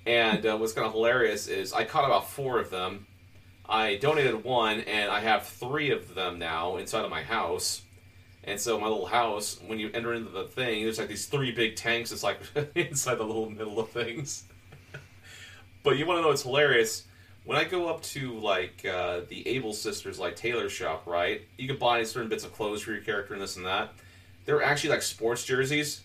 And 0.07 0.45
uh, 0.47 0.57
what's 0.57 0.73
kind 0.73 0.87
of 0.87 0.93
hilarious 0.93 1.49
is 1.49 1.73
I 1.73 1.85
caught 1.85 2.05
about 2.05 2.31
four 2.31 2.59
of 2.59 2.71
them. 2.71 3.07
I 3.69 3.97
donated 3.97 4.45
one, 4.45 4.81
and 4.81 5.11
I 5.11 5.21
have 5.21 5.47
three 5.47 5.91
of 5.91 6.15
them 6.15 6.39
now 6.39 6.77
inside 6.77 7.05
of 7.05 7.11
my 7.11 7.23
house. 7.23 7.83
And 8.45 8.61
so 8.61 8.79
my 8.79 8.89
little 8.89 9.07
house, 9.07 9.61
when 9.67 9.79
you 9.79 9.91
enter 9.95 10.15
into 10.15 10.31
the 10.31 10.45
thing, 10.45 10.83
there's 10.83 10.99
like 10.99 11.09
these 11.09 11.27
three 11.27 11.53
big 11.53 11.77
tanks. 11.77 12.11
It's 12.11 12.25
like 12.25 12.41
inside 12.75 13.17
the 13.17 13.25
little 13.25 13.51
middle 13.51 13.79
of 13.79 13.91
things. 13.91 14.45
but 15.85 15.97
you 15.97 16.07
want 16.07 16.19
to 16.19 16.23
know 16.23 16.29
what's 16.29 16.43
hilarious? 16.43 17.05
When 17.45 17.59
I 17.59 17.65
go 17.65 17.89
up 17.89 18.03
to 18.03 18.39
like 18.39 18.85
uh, 18.85 19.23
the 19.29 19.47
Able 19.49 19.73
Sisters, 19.73 20.19
like 20.19 20.37
tailor 20.37 20.69
shop, 20.69 21.07
right? 21.07 21.43
You 21.59 21.67
can 21.67 21.77
buy 21.77 22.03
certain 22.05 22.29
bits 22.29 22.45
of 22.45 22.53
clothes 22.53 22.83
for 22.83 22.93
your 22.93 23.01
character 23.01 23.35
and 23.35 23.43
this 23.43 23.57
and 23.57 23.67
that. 23.67 23.93
They're 24.45 24.63
actually 24.63 24.91
like 24.91 25.03
sports 25.03 25.45
jerseys 25.45 26.03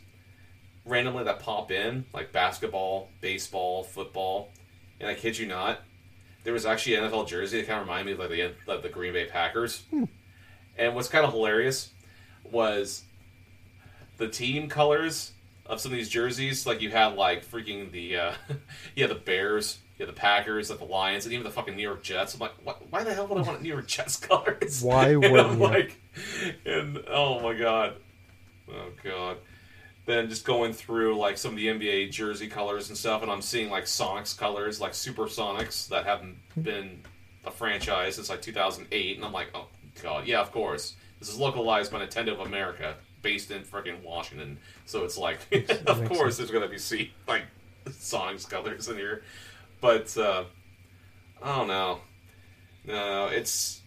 randomly 0.86 1.24
that 1.26 1.40
pop 1.40 1.72
in, 1.72 2.06
like 2.14 2.32
basketball, 2.32 3.10
baseball, 3.22 3.84
football, 3.84 4.52
and 5.00 5.10
I 5.10 5.14
kid 5.16 5.38
you 5.38 5.46
not, 5.46 5.82
there 6.48 6.54
was 6.54 6.66
actually 6.66 6.96
an 6.96 7.04
NFL 7.04 7.28
jersey 7.28 7.60
that 7.60 7.68
kind 7.68 7.82
of 7.82 7.86
reminded 7.86 8.06
me 8.06 8.12
of 8.14 8.20
like 8.20 8.30
the, 8.30 8.72
like 8.72 8.82
the 8.82 8.88
Green 8.88 9.12
Bay 9.12 9.26
Packers. 9.26 9.84
And 10.78 10.96
what's 10.96 11.10
kind 11.10 11.26
of 11.26 11.34
hilarious 11.34 11.92
was 12.50 13.04
the 14.18 14.30
team 14.30 14.70
colors 14.70 15.34
of 15.66 15.82
some 15.82 15.92
of 15.92 15.98
these 15.98 16.08
jerseys. 16.08 16.66
Like 16.66 16.82
you 16.82 16.90
had 16.90 17.16
like 17.16 17.46
freaking 17.46 17.92
the 17.92 18.16
uh, 18.16 18.34
had 18.98 19.10
the 19.10 19.16
Bears, 19.16 19.80
you 19.98 20.06
had 20.06 20.14
the 20.14 20.20
Packers, 20.20 20.70
like 20.70 20.80
the 20.80 20.86
Lions, 20.86 21.26
and 21.26 21.34
even 21.34 21.44
the 21.44 21.52
fucking 21.52 21.76
New 21.76 21.82
York 21.82 22.04
Jets. 22.04 22.36
I'm 22.36 22.40
like, 22.40 22.54
what, 22.64 22.82
why 22.92 23.04
the 23.04 23.14
hell 23.14 23.28
would 23.28 23.40
I 23.40 23.42
want 23.42 23.62
New 23.62 23.70
York 23.70 23.88
Jets 23.88 24.18
colors? 24.18 24.82
Why 24.84 25.16
wouldn't 25.16 25.40
I'm 25.40 25.60
you? 25.60 25.64
like, 25.64 26.00
and 26.66 27.04
oh 27.08 27.40
my 27.40 27.54
god, 27.54 27.96
oh 28.72 28.90
god. 29.04 29.38
Then 30.06 30.30
just 30.30 30.46
going 30.46 30.72
through 30.72 31.18
like 31.18 31.38
some 31.38 31.52
of 31.52 31.58
the 31.58 31.68
NBA 31.68 32.12
jersey 32.12 32.48
colors 32.48 32.90
and 32.90 32.98
stuff, 32.98 33.24
and 33.24 33.32
I'm 33.32 33.42
seeing 33.42 33.70
like 33.70 33.86
Sonics 33.86 34.38
colors, 34.38 34.80
like 34.80 34.94
Supersonics 34.94 35.90
that 35.90 36.06
haven't 36.06 36.38
mm-hmm. 36.52 36.62
been 36.62 37.02
a 37.46 37.52
franchise 37.52 38.16
since 38.16 38.30
like 38.30 38.42
2008, 38.42 39.18
and 39.18 39.26
I'm 39.26 39.34
like, 39.34 39.50
oh 39.54 39.68
god, 40.02 40.28
yeah, 40.28 40.40
of 40.40 40.52
course. 40.52 40.96
This 41.20 41.30
is 41.30 41.38
localized 41.38 41.92
by 41.92 42.06
Nintendo 42.06 42.34
of 42.34 42.42
America, 42.42 42.96
based 43.24 43.50
in 43.50 43.64
freaking 43.64 44.04
Washington. 44.04 44.60
So 44.86 45.04
it's 45.04 45.18
like, 45.18 45.40
of 45.88 46.08
course, 46.08 46.38
there's 46.38 46.52
gonna 46.52 46.68
be 46.68 46.78
see 46.78 47.12
like 47.28 47.44
Sonic's 47.92 48.46
colors 48.46 48.88
in 48.88 48.98
here, 48.98 49.24
but 49.82 50.18
uh, 50.18 50.46
I 51.42 51.56
don't 51.56 51.68
know. 51.68 52.00
No, 52.86 53.28
it's 53.28 53.82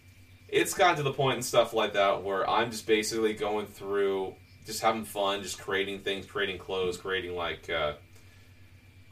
it's 0.47 0.73
gotten 0.73 0.97
to 0.97 1.03
the 1.03 1.13
point 1.13 1.35
and 1.35 1.45
stuff 1.45 1.73
like 1.73 1.93
that 1.93 2.23
where 2.23 2.47
I'm 2.49 2.71
just 2.71 2.85
basically 2.85 3.33
going 3.33 3.65
through, 3.65 4.35
just 4.65 4.81
having 4.81 5.05
fun, 5.05 5.41
just 5.41 5.59
creating 5.59 5.99
things, 5.99 6.25
creating 6.25 6.59
clothes, 6.59 6.97
creating 6.97 7.35
like 7.35 7.69
uh, 7.69 7.93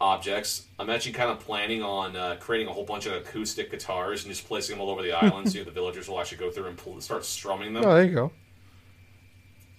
objects. 0.02 0.68
I'm 0.78 0.90
actually 0.90 1.14
kind 1.14 1.32
of 1.32 1.40
planning 1.40 1.82
on 1.82 2.16
uh, 2.16 2.38
creating 2.40 2.68
a 2.68 2.74
whole 2.74 2.86
bunch 2.86 3.06
of 3.06 3.14
acoustic 3.14 3.72
guitars 3.72 4.24
and 4.24 4.34
just 4.34 4.48
placing 4.48 4.76
them 4.76 4.82
all 4.82 4.90
over 4.90 5.02
the 5.02 5.12
island, 5.24 5.52
so 5.52 5.64
the 5.64 5.72
villagers 5.72 6.08
will 6.08 6.20
actually 6.20 6.38
go 6.40 6.52
through 6.52 6.66
and 6.66 6.78
pull, 6.78 7.00
start 7.02 7.26
strumming 7.26 7.74
them. 7.74 7.86
Oh, 7.86 7.94
there 7.94 8.06
you 8.06 8.14
go. 8.14 8.32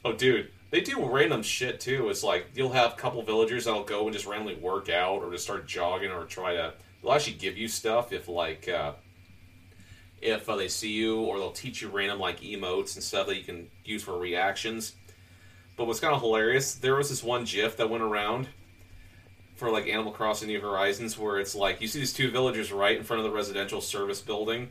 Oh, 0.04 0.12
dude, 0.12 0.50
they 0.70 0.80
do 0.80 1.04
random 1.04 1.42
shit 1.42 1.78
too. 1.78 2.08
It's 2.08 2.22
like 2.22 2.46
you'll 2.54 2.72
have 2.72 2.94
a 2.94 2.96
couple 2.96 3.22
villagers 3.22 3.66
that'll 3.66 3.84
go 3.84 4.04
and 4.04 4.12
just 4.12 4.26
randomly 4.26 4.54
work 4.56 4.88
out 4.88 5.22
or 5.22 5.30
just 5.30 5.44
start 5.44 5.66
jogging 5.66 6.10
or 6.10 6.24
try 6.24 6.54
to. 6.54 6.74
They'll 7.02 7.12
actually 7.12 7.34
give 7.34 7.56
you 7.56 7.68
stuff 7.68 8.12
if 8.12 8.28
like 8.28 8.68
uh, 8.68 8.92
if 10.20 10.48
uh, 10.48 10.56
they 10.56 10.68
see 10.68 10.92
you, 10.92 11.20
or 11.20 11.38
they'll 11.38 11.50
teach 11.50 11.80
you 11.82 11.88
random 11.88 12.18
like 12.18 12.40
emotes 12.40 12.94
and 12.94 13.02
stuff 13.02 13.26
that 13.26 13.36
you 13.36 13.44
can 13.44 13.68
use 13.84 14.02
for 14.02 14.18
reactions. 14.18 14.94
But 15.76 15.86
what's 15.86 16.00
kind 16.00 16.14
of 16.14 16.20
hilarious, 16.20 16.74
there 16.74 16.94
was 16.94 17.08
this 17.08 17.22
one 17.22 17.44
GIF 17.44 17.78
that 17.78 17.88
went 17.88 18.02
around 18.02 18.48
for 19.56 19.70
like 19.70 19.86
Animal 19.86 20.12
Crossing 20.12 20.48
New 20.48 20.60
Horizons 20.60 21.18
where 21.18 21.38
it's 21.38 21.54
like 21.54 21.80
you 21.80 21.88
see 21.88 22.00
these 22.00 22.12
two 22.12 22.30
villagers 22.30 22.72
right 22.72 22.96
in 22.96 23.04
front 23.04 23.20
of 23.20 23.24
the 23.24 23.34
residential 23.34 23.80
service 23.80 24.20
building, 24.20 24.68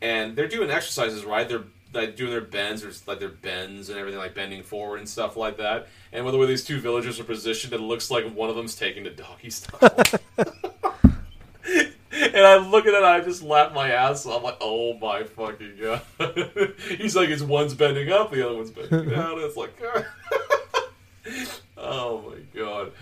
and 0.00 0.36
they're 0.36 0.48
doing 0.48 0.70
exercises, 0.70 1.24
right? 1.24 1.48
They're 1.48 1.64
like 1.92 2.16
doing 2.16 2.30
their 2.30 2.40
bends 2.40 2.84
or 2.84 2.92
like 3.06 3.18
their 3.18 3.28
bends 3.28 3.88
and 3.88 3.98
everything, 3.98 4.20
like 4.20 4.34
bending 4.34 4.62
forward 4.62 4.98
and 4.98 5.08
stuff 5.08 5.36
like 5.36 5.56
that. 5.56 5.88
And 6.12 6.24
with 6.24 6.32
the 6.32 6.38
way 6.38 6.46
these 6.46 6.64
two 6.64 6.80
villagers 6.80 7.18
are 7.18 7.24
positioned, 7.24 7.72
it 7.72 7.80
looks 7.80 8.10
like 8.10 8.30
one 8.32 8.50
of 8.50 8.56
them's 8.56 8.76
taking 8.76 9.04
the 9.04 9.10
doggy 9.10 9.50
style. 9.50 9.90
and 12.16 12.36
I 12.46 12.56
look 12.56 12.86
at 12.86 12.94
it, 12.94 12.96
and 12.96 13.06
I 13.06 13.20
just 13.20 13.42
laugh 13.42 13.72
my 13.74 13.90
ass. 13.90 14.26
off. 14.26 14.38
I'm 14.38 14.42
like, 14.42 14.58
oh 14.60 14.94
my 14.98 15.24
fucking 15.24 15.74
god. 15.80 16.02
He's 16.98 17.14
like, 17.16 17.28
it's 17.28 17.42
one's 17.42 17.74
bending 17.74 18.10
up, 18.10 18.30
the 18.30 18.46
other 18.46 18.56
one's 18.56 18.70
bending 18.70 19.08
down. 19.14 19.38
It's 19.38 19.56
like, 19.56 19.78
oh 21.76 22.30
my 22.30 22.60
god. 22.60 22.92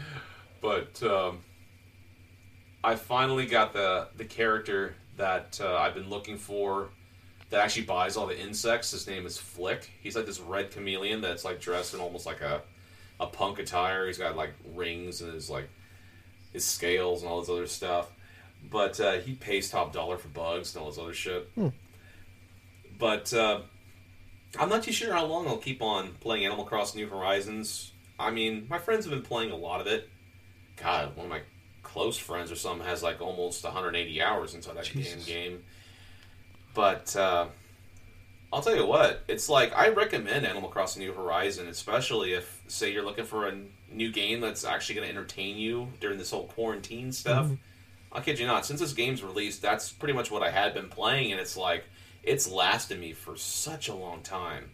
But 0.60 1.02
um, 1.02 1.40
I 2.82 2.96
finally 2.96 3.46
got 3.46 3.72
the 3.72 4.08
the 4.16 4.24
character 4.24 4.94
that 5.16 5.60
uh, 5.62 5.76
I've 5.76 5.94
been 5.94 6.10
looking 6.10 6.38
for 6.38 6.88
that 7.50 7.60
actually 7.60 7.84
buys 7.84 8.16
all 8.16 8.26
the 8.26 8.38
insects. 8.38 8.90
His 8.90 9.06
name 9.06 9.26
is 9.26 9.38
Flick. 9.38 9.90
He's 10.02 10.16
like 10.16 10.26
this 10.26 10.40
red 10.40 10.70
chameleon 10.70 11.20
that's 11.20 11.44
like 11.44 11.60
dressed 11.60 11.94
in 11.94 12.00
almost 12.00 12.26
like 12.26 12.40
a 12.40 12.62
a 13.20 13.26
punk 13.26 13.58
attire. 13.58 14.06
He's 14.06 14.18
got 14.18 14.36
like 14.36 14.54
rings 14.74 15.20
and 15.20 15.32
his 15.32 15.48
like 15.48 15.68
his 16.52 16.64
scales 16.64 17.22
and 17.22 17.30
all 17.30 17.40
this 17.40 17.50
other 17.50 17.66
stuff. 17.66 18.10
But 18.70 18.98
uh, 19.00 19.12
he 19.18 19.34
pays 19.34 19.70
top 19.70 19.92
dollar 19.92 20.16
for 20.18 20.28
bugs 20.28 20.74
and 20.74 20.82
all 20.82 20.90
this 20.90 20.98
other 20.98 21.14
shit. 21.14 21.48
But 22.98 23.32
uh, 23.34 23.60
I'm 24.58 24.68
not 24.68 24.82
too 24.82 24.92
sure 24.92 25.12
how 25.12 25.26
long 25.26 25.46
I'll 25.46 25.56
keep 25.58 25.82
on 25.82 26.14
playing 26.20 26.44
Animal 26.46 26.64
Crossing 26.64 27.00
New 27.00 27.08
Horizons. 27.08 27.92
I 28.18 28.30
mean, 28.30 28.66
my 28.68 28.78
friends 28.78 29.04
have 29.04 29.12
been 29.12 29.22
playing 29.22 29.50
a 29.50 29.56
lot 29.56 29.80
of 29.80 29.86
it. 29.86 30.08
God, 30.76 31.16
one 31.16 31.26
of 31.26 31.30
my 31.30 31.42
close 31.82 32.16
friends 32.16 32.50
or 32.50 32.56
something 32.56 32.86
has 32.86 33.02
like 33.02 33.20
almost 33.20 33.62
180 33.64 34.22
hours 34.22 34.54
into 34.54 34.72
that 34.72 34.84
Jesus. 34.84 35.26
damn 35.26 35.34
game. 35.34 35.64
But 36.74 37.14
uh, 37.14 37.46
I'll 38.52 38.62
tell 38.62 38.76
you 38.76 38.86
what, 38.86 39.22
it's 39.28 39.48
like 39.48 39.72
I 39.76 39.88
recommend 39.88 40.46
Animal 40.46 40.68
Crossing 40.68 41.02
New 41.02 41.12
Horizon, 41.12 41.68
especially 41.68 42.32
if, 42.32 42.62
say, 42.68 42.92
you're 42.92 43.04
looking 43.04 43.24
for 43.24 43.48
a 43.48 43.56
new 43.92 44.10
game 44.10 44.40
that's 44.40 44.64
actually 44.64 44.96
going 44.96 45.06
to 45.08 45.12
entertain 45.12 45.56
you 45.56 45.88
during 46.00 46.18
this 46.18 46.30
whole 46.30 46.46
quarantine 46.46 47.12
stuff. 47.12 47.46
I 48.14 48.20
kid 48.20 48.38
you 48.38 48.46
not, 48.46 48.64
since 48.64 48.80
this 48.80 48.92
game's 48.92 49.24
released, 49.24 49.60
that's 49.60 49.90
pretty 49.90 50.14
much 50.14 50.30
what 50.30 50.42
I 50.42 50.50
had 50.50 50.72
been 50.72 50.88
playing, 50.88 51.32
and 51.32 51.40
it's 51.40 51.56
like 51.56 51.84
it's 52.22 52.48
lasted 52.48 53.00
me 53.00 53.12
for 53.12 53.36
such 53.36 53.88
a 53.88 53.94
long 53.94 54.22
time. 54.22 54.70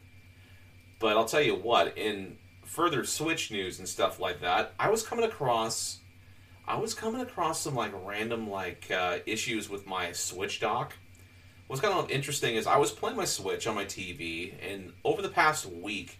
But 0.98 1.16
I'll 1.16 1.24
tell 1.24 1.40
you 1.40 1.54
what, 1.54 1.96
in 1.96 2.36
further 2.64 3.04
Switch 3.04 3.50
news 3.50 3.78
and 3.78 3.88
stuff 3.88 4.20
like 4.20 4.42
that, 4.42 4.74
I 4.78 4.90
was 4.90 5.02
coming 5.02 5.24
across, 5.24 6.00
I 6.68 6.78
was 6.78 6.92
coming 6.92 7.22
across 7.22 7.60
some 7.60 7.74
like 7.74 7.92
random 8.04 8.50
like 8.50 8.90
uh, 8.90 9.18
issues 9.24 9.70
with 9.70 9.86
my 9.86 10.12
Switch 10.12 10.60
dock. 10.60 10.92
What's 11.66 11.80
kind 11.80 11.94
of 11.94 12.10
interesting 12.10 12.56
is 12.56 12.66
I 12.66 12.76
was 12.76 12.90
playing 12.90 13.16
my 13.16 13.24
Switch 13.24 13.66
on 13.66 13.74
my 13.74 13.86
TV, 13.86 14.52
and 14.62 14.92
over 15.02 15.22
the 15.22 15.28
past 15.28 15.64
week, 15.64 16.18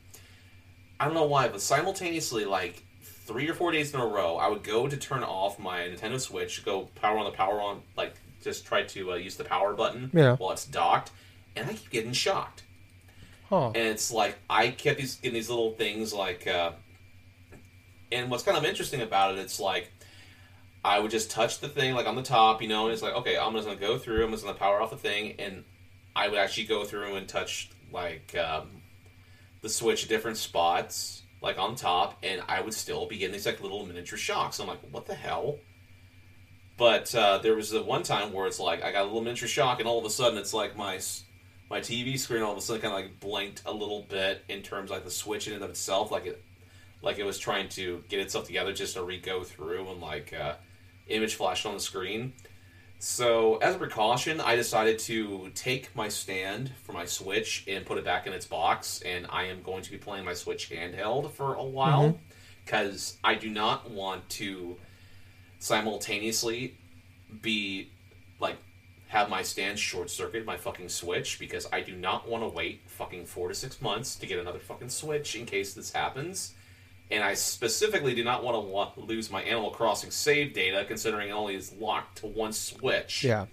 I 0.99 1.05
don't 1.05 1.15
know 1.15 1.25
why, 1.25 1.49
but 1.49 1.61
simultaneously, 1.61 2.47
like 2.47 2.83
three 3.31 3.49
or 3.49 3.55
four 3.55 3.71
days 3.71 3.95
in 3.95 4.01
a 4.01 4.07
row, 4.07 4.37
I 4.39 4.49
would 4.49 4.65
go 4.65 4.89
to 4.89 4.97
turn 4.97 5.23
off 5.23 5.59
my 5.59 5.81
Nintendo 5.83 6.19
Switch, 6.21 6.65
go 6.65 6.89
power 6.97 7.17
on 7.17 7.25
the 7.27 7.31
power 7.31 7.61
on, 7.61 7.83
like 7.97 8.15
just 8.43 8.67
try 8.67 8.83
to 8.83 9.13
uh, 9.13 9.15
use 9.15 9.37
the 9.37 9.45
power 9.45 9.73
button 9.75 10.11
Yeah. 10.13 10.35
while 10.37 10.51
it's 10.51 10.65
docked, 10.65 11.13
and 11.55 11.69
I 11.71 11.75
keep 11.75 11.91
getting 11.91 12.13
shocked. 12.13 12.65
Huh. 13.49 13.69
And 13.69 13.77
it's 13.77 14.11
like 14.11 14.37
I 14.49 14.71
kept 14.71 14.99
these 14.99 15.15
getting 15.17 15.35
these 15.35 15.49
little 15.49 15.73
things 15.73 16.13
like, 16.13 16.47
uh, 16.47 16.73
and 18.11 18.31
what's 18.31 18.43
kind 18.43 18.59
of 18.59 18.65
interesting 18.65 19.01
about 19.01 19.35
it, 19.35 19.39
it's 19.39 19.61
like 19.61 19.93
I 20.85 20.99
would 20.99 21.11
just 21.11 21.31
touch 21.31 21.61
the 21.61 21.69
thing 21.69 21.95
like 21.95 22.07
on 22.07 22.17
the 22.17 22.23
top, 22.23 22.61
you 22.63 22.69
know, 22.69 22.87
and 22.87 22.93
it's 22.93 23.03
like 23.03 23.15
okay, 23.15 23.37
I'm 23.39 23.53
just 23.55 23.67
gonna 23.67 23.79
go 23.79 23.97
through, 23.97 24.25
I'm 24.25 24.33
just 24.33 24.45
gonna 24.45 24.59
power 24.59 24.81
off 24.83 24.91
the 24.91 24.97
thing, 24.97 25.35
and 25.39 25.65
I 26.17 26.29
would 26.29 26.39
actually 26.39 26.65
go 26.65 26.85
through 26.85 27.15
and 27.15 27.29
touch 27.29 27.71
like 27.93 28.35
um, 28.37 28.83
the 29.63 29.69
switch 29.69 30.03
at 30.03 30.09
different 30.09 30.37
spots, 30.37 31.20
like 31.43 31.59
on 31.59 31.75
top, 31.75 32.19
and 32.23 32.43
I 32.49 32.61
would 32.61 32.75
still 32.75 33.07
be 33.07 33.19
getting 33.19 33.33
these 33.33 33.47
like 33.47 33.61
little 33.61 33.87
miniature 33.87 34.19
shocks. 34.19 34.59
I'm 34.59 34.67
like, 34.67 34.81
what 34.91 35.07
the 35.07 35.15
hell? 35.15 35.59
But 36.77 37.15
uh, 37.15 37.39
there 37.39 37.55
was 37.55 37.71
the 37.71 37.83
one 37.83 38.03
time 38.03 38.33
where 38.33 38.47
it's 38.47 38.61
like 38.61 38.83
I 38.83 38.93
got 38.93 39.03
a 39.03 39.05
little 39.05 39.23
miniature 39.23 39.49
shock, 39.49 39.81
and 39.81 39.89
all 39.89 39.99
of 39.99 40.05
a 40.05 40.11
sudden 40.11 40.39
it's 40.39 40.55
like 40.55 40.77
my 40.77 41.01
my 41.71 41.81
TV 41.81 42.19
screen 42.19 42.43
all 42.43 42.53
of 42.53 42.59
a 42.59 42.61
sudden 42.61 42.83
kind 42.83 42.95
of 42.95 43.01
like 43.01 43.21
blinked 43.21 43.63
a 43.65 43.73
little 43.73 44.07
bit 44.09 44.45
in 44.49 44.63
terms 44.63 44.91
of, 44.91 44.97
like 44.97 45.05
the 45.05 45.11
switch 45.11 45.47
in 45.47 45.55
and 45.55 45.63
of 45.63 45.71
itself, 45.71 46.11
like 46.11 46.27
it 46.27 46.43
like 47.03 47.19
it 47.19 47.25
was 47.25 47.39
trying 47.39 47.69
to 47.71 48.05
get 48.09 48.21
itself 48.21 48.47
together 48.47 48.73
just 48.73 48.95
to 48.95 49.03
re-go 49.03 49.43
through 49.43 49.89
and 49.91 50.01
like 50.01 50.33
uh, 50.33 50.55
image 51.09 51.35
flashed 51.35 51.65
on 51.65 51.75
the 51.75 51.81
screen. 51.81 52.33
So 53.03 53.57
as 53.57 53.77
a 53.77 53.79
precaution, 53.79 54.43
I 54.43 54.57
decided 54.57 54.99
to 55.01 55.51
take 55.55 55.97
my 55.97 56.09
stand 56.09 56.71
for 56.83 56.93
my 56.93 57.07
Switch 57.07 57.65
and 57.67 57.87
put 57.87 57.97
it 57.97 58.05
back 58.05 58.27
in 58.27 58.35
its 58.35 58.45
box, 58.45 59.01
and 59.07 59.27
I 59.31 59.45
am 59.45 59.63
going 59.63 59.83
to 59.83 59.91
be 59.91 59.97
playing 59.97 60.27
my 60.27 60.35
Switch 60.35 60.69
handheld 60.69 61.33
for 61.33 61.55
a 61.55 61.65
while 61.65 62.11
mm-hmm. 62.11 62.19
because 62.63 63.17
I 63.25 63.37
do 63.37 63.49
not 63.49 63.91
want 63.91 64.29
to 64.31 64.77
simultaneously 65.61 66.77
be 67.41 67.91
like 68.39 68.59
have 69.09 69.31
my 69.31 69.43
stand 69.43 69.79
short 69.79 70.11
circuit 70.11 70.45
my 70.45 70.59
fucking 70.59 70.89
switch 70.89 71.39
because 71.39 71.67
I 71.73 71.81
do 71.81 71.97
not 71.97 72.29
want 72.29 72.43
to 72.45 72.49
wait 72.49 72.83
fucking 72.87 73.25
four 73.25 73.49
to 73.49 73.55
six 73.55 73.81
months 73.81 74.15
to 74.17 74.27
get 74.27 74.39
another 74.39 74.59
fucking 74.59 74.91
switch 74.91 75.37
in 75.37 75.47
case 75.47 75.73
this 75.73 75.91
happens. 75.91 76.53
And 77.11 77.25
I 77.25 77.35
specifically 77.35 78.15
do 78.15 78.23
not 78.23 78.45
want 78.45 78.95
to 78.95 79.01
lose 79.01 79.31
my 79.31 79.43
Animal 79.43 79.71
Crossing 79.71 80.11
save 80.13 80.55
data 80.55 80.85
considering 80.87 81.31
it 81.31 81.33
only 81.33 81.57
is 81.57 81.73
locked 81.73 82.19
to 82.19 82.27
one 82.27 82.53
switch. 82.53 83.25
Yeah. 83.25 83.47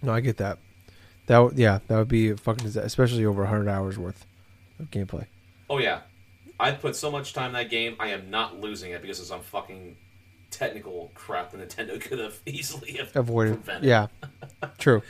No, 0.00 0.12
I 0.12 0.20
get 0.20 0.38
that. 0.38 0.58
That 1.26 1.38
would, 1.38 1.58
yeah, 1.58 1.80
that 1.86 1.96
would 1.98 2.08
be 2.08 2.30
a 2.30 2.36
fucking 2.36 2.64
disa- 2.64 2.80
especially 2.82 3.24
over 3.26 3.42
100 3.42 3.68
hours 3.68 3.98
worth 3.98 4.26
of 4.80 4.90
gameplay. 4.90 5.26
Oh 5.70 5.78
yeah. 5.78 6.00
I 6.58 6.72
put 6.72 6.96
so 6.96 7.10
much 7.10 7.32
time 7.34 7.48
in 7.48 7.52
that 7.54 7.70
game, 7.70 7.96
I 8.00 8.08
am 8.08 8.30
not 8.30 8.58
losing 8.60 8.92
it 8.92 9.02
because 9.02 9.20
of 9.20 9.26
some 9.26 9.40
fucking 9.42 9.96
technical 10.50 11.10
crap 11.14 11.50
that 11.52 11.60
Nintendo 11.68 12.00
could 12.00 12.18
have 12.18 12.40
easily 12.46 12.92
have 12.92 13.10
Avoided. 13.16 13.54
prevented. 13.64 13.84
Yeah. 13.88 14.06
True. 14.78 15.02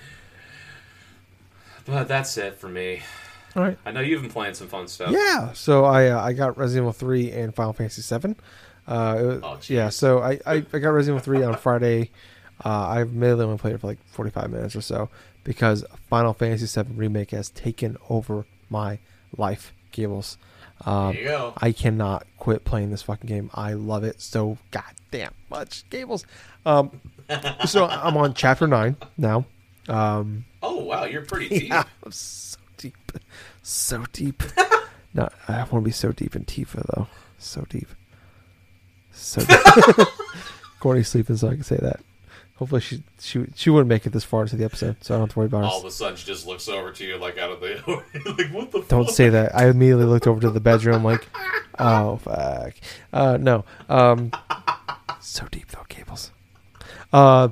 But 1.84 2.08
that's 2.08 2.36
it 2.38 2.58
for 2.58 2.68
me. 2.68 3.02
All 3.56 3.62
right. 3.62 3.76
I 3.84 3.90
know 3.90 4.00
you've 4.00 4.22
been 4.22 4.30
playing 4.30 4.54
some 4.54 4.68
fun 4.68 4.88
stuff. 4.88 5.10
Yeah. 5.10 5.52
So 5.52 5.84
I 5.84 6.06
uh, 6.08 6.20
I 6.22 6.32
got 6.32 6.56
Resident 6.56 6.84
Evil 6.84 6.92
3 6.92 7.30
and 7.32 7.54
Final 7.54 7.72
Fantasy 7.72 8.02
7. 8.02 8.36
Uh, 8.86 9.38
Oh, 9.42 9.58
yeah. 9.68 9.88
So 9.90 10.20
I, 10.20 10.40
I, 10.46 10.54
I 10.72 10.78
got 10.78 10.88
Resident 10.90 11.22
Evil 11.26 11.38
3 11.40 11.42
on 11.44 11.56
Friday. 11.56 12.10
Uh, 12.64 12.68
I 12.88 13.00
admittedly 13.02 13.44
only 13.44 13.58
played 13.58 13.74
it 13.74 13.80
for 13.80 13.88
like 13.88 13.98
45 14.06 14.50
minutes 14.50 14.76
or 14.76 14.80
so 14.80 15.08
because 15.44 15.84
Final 16.08 16.32
Fantasy 16.32 16.66
7 16.66 16.96
remake 16.96 17.32
has 17.32 17.50
taken 17.50 17.96
over 18.08 18.46
my 18.70 18.98
life. 19.36 19.72
Gables. 19.90 20.38
Um, 20.86 21.12
There 21.12 21.22
you 21.22 21.28
go. 21.28 21.52
I 21.58 21.72
cannot 21.72 22.26
quit 22.38 22.64
playing 22.64 22.90
this 22.90 23.02
fucking 23.02 23.28
game. 23.28 23.50
I 23.54 23.74
love 23.74 24.04
it 24.04 24.20
so 24.20 24.56
goddamn 24.70 25.32
much. 25.50 25.88
Gables. 25.90 26.24
Um, 26.64 27.00
so 27.66 27.84
I'm 27.86 28.16
on 28.16 28.32
chapter 28.34 28.66
nine 28.66 28.96
now. 29.18 29.44
Um, 29.88 30.44
Oh 30.62 30.78
wow, 30.84 31.04
you're 31.04 31.22
pretty 31.26 31.48
deep. 31.60 31.68
yeah, 31.68 31.84
I'm 32.04 32.12
so 32.12 32.56
deep, 32.82 33.12
so 33.62 34.04
deep. 34.12 34.42
no, 35.14 35.28
I 35.46 35.58
want 35.58 35.70
to 35.70 35.80
be 35.80 35.92
so 35.92 36.10
deep 36.10 36.34
in 36.34 36.44
Tifa 36.44 36.84
though. 36.94 37.06
So 37.38 37.64
deep, 37.68 37.88
so 39.12 39.40
deep. 39.44 40.08
Courtney's 40.80 41.08
sleeping, 41.08 41.36
so 41.36 41.48
I 41.48 41.54
can 41.54 41.62
say 41.62 41.76
that. 41.76 42.00
Hopefully, 42.56 42.80
she 42.80 43.02
she 43.20 43.46
she 43.54 43.70
wouldn't 43.70 43.88
make 43.88 44.04
it 44.04 44.10
this 44.10 44.24
far 44.24 44.42
into 44.42 44.56
the 44.56 44.64
episode, 44.64 44.96
so 45.00 45.14
I 45.14 45.18
don't 45.18 45.28
have 45.28 45.34
to 45.34 45.38
worry 45.38 45.46
about 45.46 45.64
it. 45.64 45.66
All 45.66 45.78
of 45.78 45.84
a 45.84 45.90
sudden, 45.90 46.16
she 46.16 46.26
just 46.26 46.46
looks 46.46 46.68
over 46.68 46.92
to 46.92 47.04
you 47.04 47.16
like 47.18 47.38
out 47.38 47.50
of 47.50 47.60
the 47.60 47.80
like, 48.36 48.52
what 48.52 48.72
the? 48.72 48.82
Don't 48.88 49.06
fuck? 49.06 49.14
say 49.14 49.28
that. 49.28 49.54
I 49.56 49.68
immediately 49.68 50.04
looked 50.06 50.26
over 50.26 50.40
to 50.40 50.50
the 50.50 50.60
bedroom, 50.60 51.04
like, 51.04 51.28
oh 51.78 52.16
fuck. 52.16 52.74
Uh, 53.12 53.38
no. 53.40 53.64
Um, 53.88 54.32
so 55.20 55.46
deep 55.50 55.68
though, 55.68 55.86
Gables. 55.88 56.32
Uh, 57.12 57.48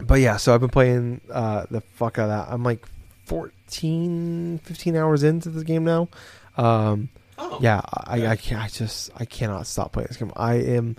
but 0.00 0.20
yeah, 0.20 0.36
so 0.36 0.54
I've 0.54 0.60
been 0.60 0.70
playing 0.70 1.20
uh 1.30 1.66
the 1.70 1.80
fuck 1.80 2.18
out 2.18 2.30
of 2.30 2.46
that. 2.48 2.52
I'm 2.52 2.62
like 2.62 2.84
14, 3.26 3.52
15 3.74 4.96
hours 4.96 5.22
into 5.22 5.48
this 5.50 5.62
game 5.64 5.84
now. 5.84 6.08
Um, 6.56 7.08
Oh, 7.38 7.58
yeah, 7.60 7.80
I, 7.92 8.26
I 8.28 8.36
can't. 8.36 8.62
I 8.62 8.68
just 8.68 9.10
I 9.16 9.24
cannot 9.24 9.66
stop 9.66 9.92
playing 9.92 10.06
this 10.08 10.16
game. 10.18 10.30
I 10.36 10.54
am 10.56 10.96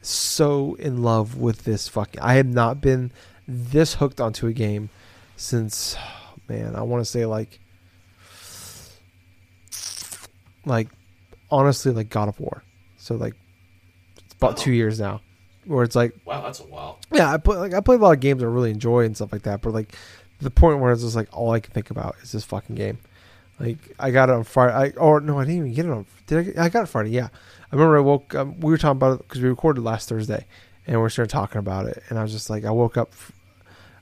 so 0.00 0.74
in 0.76 1.02
love 1.02 1.36
with 1.36 1.64
this 1.64 1.86
fucking. 1.88 2.20
I 2.20 2.34
have 2.34 2.46
not 2.46 2.80
been 2.80 3.12
this 3.46 3.94
hooked 3.94 4.20
onto 4.20 4.46
a 4.46 4.52
game 4.52 4.88
since, 5.36 5.94
man, 6.48 6.74
I 6.74 6.82
want 6.82 7.02
to 7.02 7.04
say 7.04 7.26
like, 7.26 7.60
like, 10.64 10.88
honestly, 11.50 11.92
like 11.92 12.08
God 12.08 12.28
of 12.28 12.40
War. 12.40 12.62
So 12.96 13.14
like, 13.16 13.34
it's 14.24 14.34
about 14.34 14.52
Oh. 14.52 14.62
two 14.62 14.72
years 14.72 14.98
now, 14.98 15.20
where 15.66 15.84
it's 15.84 15.94
like 15.94 16.14
Wow, 16.24 16.42
that's 16.42 16.60
a 16.60 16.64
while. 16.64 16.98
yeah, 17.12 17.30
I 17.32 17.36
put 17.36 17.58
like 17.58 17.74
I 17.74 17.80
play 17.80 17.96
a 17.96 17.98
lot 17.98 18.12
of 18.12 18.20
games 18.20 18.42
I 18.42 18.46
really 18.46 18.70
enjoy 18.70 19.04
and 19.04 19.14
stuff 19.14 19.32
like 19.32 19.42
that. 19.42 19.60
But 19.60 19.74
like 19.74 19.94
the 20.44 20.50
point 20.50 20.78
where 20.78 20.92
it's 20.92 21.02
just 21.02 21.16
like 21.16 21.28
all 21.36 21.50
I 21.50 21.60
can 21.60 21.72
think 21.72 21.90
about 21.90 22.16
is 22.22 22.32
this 22.32 22.44
fucking 22.44 22.76
game. 22.76 22.98
Like 23.58 23.78
I 23.98 24.10
got 24.10 24.28
it 24.28 24.32
on 24.34 24.44
Friday. 24.44 24.74
I 24.74 24.98
or 24.98 25.20
no, 25.20 25.38
I 25.38 25.44
didn't 25.44 25.58
even 25.58 25.74
get 25.74 25.86
it 25.86 25.90
on. 25.90 26.06
Did 26.26 26.58
I? 26.58 26.64
I 26.64 26.68
got 26.68 26.84
it 26.84 26.86
Friday. 26.86 27.10
Yeah, 27.10 27.28
I 27.72 27.74
remember 27.74 27.96
I 27.96 28.00
woke. 28.00 28.34
Um, 28.34 28.58
we 28.60 28.70
were 28.70 28.78
talking 28.78 28.96
about 28.96 29.20
it 29.20 29.28
because 29.28 29.40
we 29.40 29.48
recorded 29.48 29.82
last 29.82 30.08
Thursday, 30.08 30.46
and 30.86 31.02
we 31.02 31.08
started 31.08 31.30
talking 31.30 31.58
about 31.58 31.86
it. 31.86 32.02
And 32.08 32.18
I 32.18 32.22
was 32.22 32.32
just 32.32 32.50
like, 32.50 32.64
I 32.64 32.70
woke 32.70 32.96
up. 32.96 33.12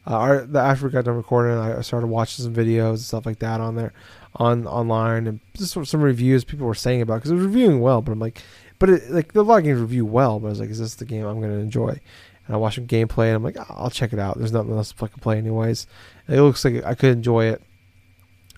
Uh, 0.04 0.16
our, 0.16 0.40
the, 0.40 0.58
after 0.58 0.86
we 0.86 0.92
got 0.92 1.04
done 1.04 1.14
recording, 1.14 1.56
I 1.56 1.80
started 1.82 2.08
watching 2.08 2.42
some 2.42 2.54
videos 2.54 2.90
and 2.90 3.00
stuff 3.00 3.24
like 3.24 3.38
that 3.38 3.60
on 3.60 3.76
there, 3.76 3.92
on 4.34 4.66
online, 4.66 5.28
and 5.28 5.40
just 5.56 5.72
some 5.72 6.02
reviews 6.02 6.44
people 6.44 6.66
were 6.66 6.74
saying 6.74 7.02
about 7.02 7.16
because 7.16 7.30
it 7.30 7.34
was 7.34 7.44
reviewing 7.44 7.80
well. 7.80 8.02
But 8.02 8.12
I'm 8.12 8.18
like, 8.18 8.42
but 8.80 8.90
it, 8.90 9.10
like 9.10 9.32
the 9.32 9.44
lot 9.44 9.58
of 9.58 9.64
games 9.64 9.80
review 9.80 10.04
well, 10.04 10.40
but 10.40 10.48
I 10.48 10.50
was 10.50 10.60
like, 10.60 10.70
is 10.70 10.80
this 10.80 10.96
the 10.96 11.04
game 11.04 11.24
I'm 11.24 11.38
going 11.40 11.52
to 11.52 11.58
enjoy? 11.58 12.00
And 12.46 12.54
I 12.56 12.58
watched 12.58 12.76
some 12.76 12.86
gameplay, 12.86 13.26
and 13.26 13.36
I'm 13.36 13.42
like, 13.42 13.56
oh, 13.58 13.66
I'll 13.68 13.90
check 13.90 14.12
it 14.12 14.18
out. 14.18 14.38
There's 14.38 14.52
nothing 14.52 14.72
else 14.72 14.90
to 14.90 14.96
fucking 14.96 15.20
play 15.20 15.38
anyways. 15.38 15.86
It 16.28 16.40
looks 16.40 16.64
like 16.64 16.84
I 16.84 16.94
could 16.94 17.12
enjoy 17.12 17.46
it, 17.46 17.62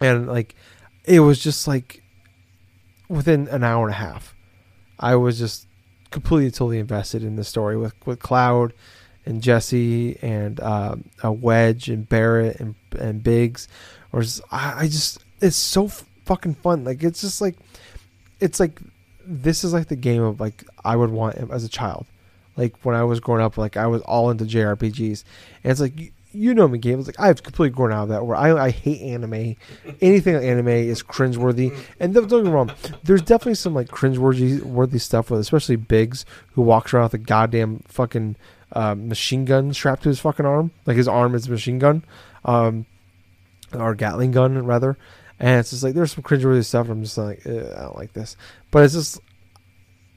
and 0.01 0.27
like 0.27 0.55
it 1.05 1.21
was 1.21 1.39
just 1.39 1.69
like 1.69 2.03
within 3.09 3.49
an 3.49 3.63
hour 3.63 3.87
and 3.87 3.95
a 3.95 3.99
half, 3.99 4.35
I 4.99 5.17
was 5.17 5.39
just 5.39 5.67
completely 6.11 6.51
totally 6.51 6.79
invested 6.79 7.23
in 7.23 7.37
the 7.37 7.45
story 7.45 7.77
with 7.77 7.95
with 8.07 8.21
Cloud 8.21 8.73
and 9.27 9.43
Jessie 9.43 10.19
and 10.23 10.61
uh, 10.61 10.97
uh, 11.25 11.33
Wedge 11.33 11.89
and 11.89 12.09
Barret 12.09 12.61
and 12.61 12.75
and 12.99 13.23
Biggs, 13.23 13.69
or 14.13 14.23
just, 14.23 14.41
I, 14.51 14.81
I 14.81 14.85
just 14.85 15.23
it's 15.41 15.57
so 15.57 15.89
fucking 15.89 16.55
fun. 16.55 16.85
Like 16.85 17.03
it's 17.03 17.21
just 17.21 17.41
like 17.41 17.57
it's 18.41 18.61
like 18.61 18.81
this 19.27 19.65
is 19.65 19.73
like 19.73 19.89
the 19.89 19.97
game 19.97 20.23
of 20.23 20.41
like 20.41 20.65
I 20.85 20.97
would 20.97 21.11
want 21.11 21.37
as 21.37 21.65
a 21.65 21.69
child. 21.69 22.07
Like 22.57 22.77
when 22.85 22.95
I 22.95 23.05
was 23.05 23.21
growing 23.21 23.43
up, 23.43 23.59
like 23.59 23.77
I 23.77 23.87
was 23.87 24.03
all 24.03 24.31
into 24.31 24.45
JRPGs, 24.45 25.25
and 25.63 25.71
it's 25.71 25.81
like 25.81 26.13
you 26.35 26.53
know 26.53 26.67
me, 26.67 26.79
games 26.79 27.07
like 27.07 27.19
I've 27.19 27.43
completely 27.43 27.75
grown 27.75 27.93
out 27.93 28.05
of 28.05 28.09
that. 28.11 28.27
Where 28.27 28.37
I, 28.37 28.67
I 28.67 28.71
hate 28.71 29.01
anime. 29.03 29.57
Anything 30.01 30.35
like 30.35 30.45
anime 30.45 30.69
is 30.69 31.03
cringeworthy. 31.03 31.77
And 32.01 32.13
don't 32.13 32.29
get 32.29 32.45
me 32.45 32.51
wrong, 32.51 32.73
there's 33.05 33.23
definitely 33.23 33.55
some 33.55 33.75
like 33.75 33.89
cringeworthy 33.89 34.63
worthy 34.63 34.99
stuff 34.99 35.31
with, 35.31 35.41
especially 35.41 35.77
Biggs, 35.77 36.25
who 36.53 36.63
walks 36.63 36.93
around 36.93 37.05
with 37.05 37.15
a 37.15 37.19
goddamn 37.19 37.83
fucking 37.87 38.37
uh, 38.73 38.95
machine 38.95 39.45
gun 39.45 39.73
strapped 39.73 40.03
to 40.03 40.09
his 40.09 40.21
fucking 40.21 40.47
arm, 40.47 40.73
like 40.87 40.97
his 40.97 41.09
arm 41.09 41.35
is 41.35 41.47
a 41.47 41.51
machine 41.51 41.79
gun, 41.79 42.05
um, 42.45 42.87
or 43.73 43.95
Gatling 43.95 44.33
gun 44.33 44.67
rather. 44.67 44.99
And 45.39 45.61
it's 45.61 45.71
just 45.71 45.83
like 45.83 45.95
there's 45.95 46.13
some 46.13 46.25
cringeworthy 46.25 46.65
stuff. 46.65 46.89
I'm 46.89 47.03
just 47.03 47.19
like 47.19 47.47
I 47.47 47.51
don't 47.51 47.97
like 47.97 48.13
this, 48.13 48.37
but 48.71 48.85
it's 48.85 48.95
just 48.95 49.21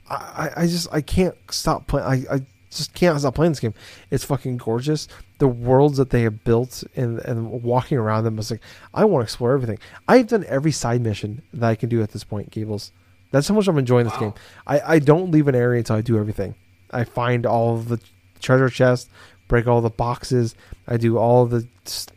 I, 0.09 0.49
I 0.57 0.67
just 0.67 0.87
I 0.91 1.01
can't 1.01 1.35
stop 1.49 1.87
playing. 1.87 2.27
I, 2.29 2.35
I 2.35 2.41
just 2.71 2.93
can't 2.93 3.19
stop 3.19 3.35
playing 3.35 3.51
this 3.51 3.59
game. 3.59 3.73
It's 4.11 4.23
fucking 4.23 4.57
gorgeous. 4.57 5.07
The 5.39 5.47
worlds 5.47 5.97
that 5.97 6.09
they 6.09 6.21
have 6.23 6.43
built 6.43 6.83
and 6.95 7.19
and 7.19 7.63
walking 7.63 7.97
around 7.97 8.23
them 8.23 8.39
is 8.39 8.51
like 8.51 8.61
I 8.93 9.05
want 9.05 9.21
to 9.21 9.25
explore 9.25 9.53
everything. 9.53 9.79
I've 10.07 10.27
done 10.27 10.45
every 10.47 10.71
side 10.71 11.01
mission 11.01 11.41
that 11.53 11.67
I 11.69 11.75
can 11.75 11.89
do 11.89 12.01
at 12.01 12.11
this 12.11 12.23
point, 12.23 12.51
Gables. 12.51 12.91
That's 13.31 13.47
how 13.47 13.55
much 13.55 13.67
I'm 13.67 13.77
enjoying 13.77 14.05
this 14.05 14.13
Wow. 14.13 14.19
game. 14.19 14.33
I, 14.65 14.79
I 14.95 14.99
don't 14.99 15.31
leave 15.31 15.47
an 15.49 15.55
area 15.55 15.79
until 15.79 15.97
I 15.97 16.01
do 16.01 16.17
everything. 16.17 16.55
I 16.91 17.03
find 17.03 17.45
all 17.45 17.77
the 17.77 17.99
treasure 18.39 18.69
chests, 18.69 19.09
break 19.49 19.67
all 19.67 19.81
the 19.81 19.89
boxes. 19.89 20.55
I 20.87 20.95
do 20.95 21.17
all 21.17 21.45
the 21.45 21.67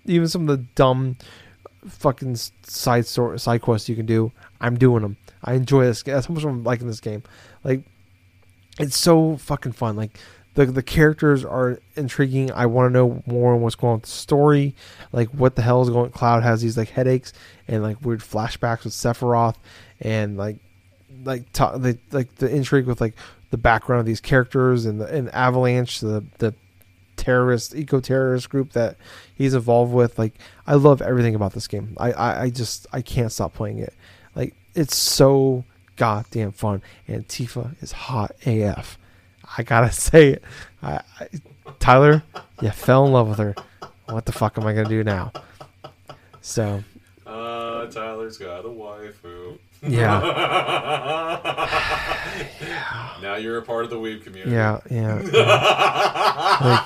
even 0.06 0.28
some 0.28 0.48
of 0.48 0.58
the 0.58 0.64
dumb 0.76 1.16
fucking 1.88 2.36
side 2.62 3.06
story, 3.06 3.38
side 3.38 3.62
quests 3.62 3.88
you 3.88 3.96
can 3.96 4.06
do. 4.06 4.32
I'm 4.60 4.76
doing 4.78 5.02
them. 5.02 5.16
I 5.42 5.54
enjoy 5.54 5.84
this. 5.86 6.02
That's 6.02 6.26
how 6.26 6.34
much 6.34 6.44
I'm 6.44 6.62
liking 6.62 6.86
this 6.86 7.00
game. 7.00 7.22
Like 7.64 7.82
it's 8.78 8.96
so 8.96 9.36
fucking 9.36 9.72
fun. 9.72 9.96
Like 9.96 10.18
the 10.54 10.66
the 10.66 10.82
characters 10.82 11.44
are 11.44 11.78
intriguing. 11.96 12.50
I 12.52 12.66
want 12.66 12.88
to 12.88 12.92
know 12.92 13.22
more 13.26 13.54
on 13.54 13.60
what's 13.60 13.76
going 13.76 13.92
on 13.92 13.96
with 13.98 14.04
the 14.04 14.10
story. 14.10 14.74
Like 15.12 15.28
what 15.28 15.56
the 15.56 15.62
hell 15.62 15.82
is 15.82 15.90
going? 15.90 16.10
Cloud 16.10 16.42
has 16.42 16.62
these 16.62 16.76
like 16.76 16.90
headaches 16.90 17.32
and 17.68 17.82
like 17.82 18.02
weird 18.04 18.20
flashbacks 18.20 18.84
with 18.84 18.92
Sephiroth 18.92 19.56
and 20.00 20.36
like 20.36 20.58
like 21.24 21.52
the, 21.52 21.98
like 22.12 22.34
the 22.36 22.48
intrigue 22.48 22.86
with 22.86 23.00
like 23.00 23.14
the 23.50 23.58
background 23.58 24.00
of 24.00 24.06
these 24.06 24.20
characters 24.20 24.86
and 24.86 25.00
the 25.00 25.06
and 25.06 25.28
Avalanche 25.30 26.00
the 26.00 26.24
the 26.38 26.54
terrorist 27.16 27.74
eco 27.74 28.00
terrorist 28.00 28.48
group 28.48 28.72
that 28.72 28.96
he's 29.34 29.54
involved 29.54 29.92
with. 29.92 30.18
Like 30.18 30.34
I 30.66 30.74
love 30.74 31.02
everything 31.02 31.34
about 31.34 31.52
this 31.52 31.68
game. 31.68 31.94
I, 31.98 32.12
I 32.12 32.42
I 32.42 32.50
just 32.50 32.86
I 32.92 33.02
can't 33.02 33.30
stop 33.30 33.54
playing 33.54 33.78
it. 33.78 33.94
Like 34.34 34.54
it's 34.74 34.96
so 34.96 35.64
goddamn 36.00 36.52
fun 36.52 36.80
and 37.06 37.28
Tifa 37.28 37.74
is 37.82 37.92
hot 37.92 38.32
AF. 38.46 38.98
I 39.58 39.62
gotta 39.62 39.92
say 40.08 40.28
it. 40.30 40.42
I, 40.82 41.00
I, 41.20 41.28
Tyler, 41.78 42.22
you 42.62 42.70
fell 42.70 43.04
in 43.06 43.12
love 43.12 43.28
with 43.28 43.38
her. 43.38 43.54
What 44.06 44.24
the 44.24 44.32
fuck 44.32 44.56
am 44.56 44.66
I 44.66 44.72
gonna 44.72 44.88
do 44.88 45.04
now? 45.04 45.30
So 46.40 46.82
Uh, 47.26 47.84
Tyler's 47.86 48.38
got 48.38 48.64
a 48.64 48.68
waifu. 48.68 49.58
yeah, 49.82 50.20
yeah. 52.60 53.16
Now 53.22 53.36
you're 53.36 53.58
a 53.58 53.62
part 53.62 53.84
of 53.84 53.90
the 53.90 53.96
weeb 53.96 54.24
community. 54.24 54.52
yeah, 54.52 54.80
yeah. 54.90 55.14
Like, 56.60 56.80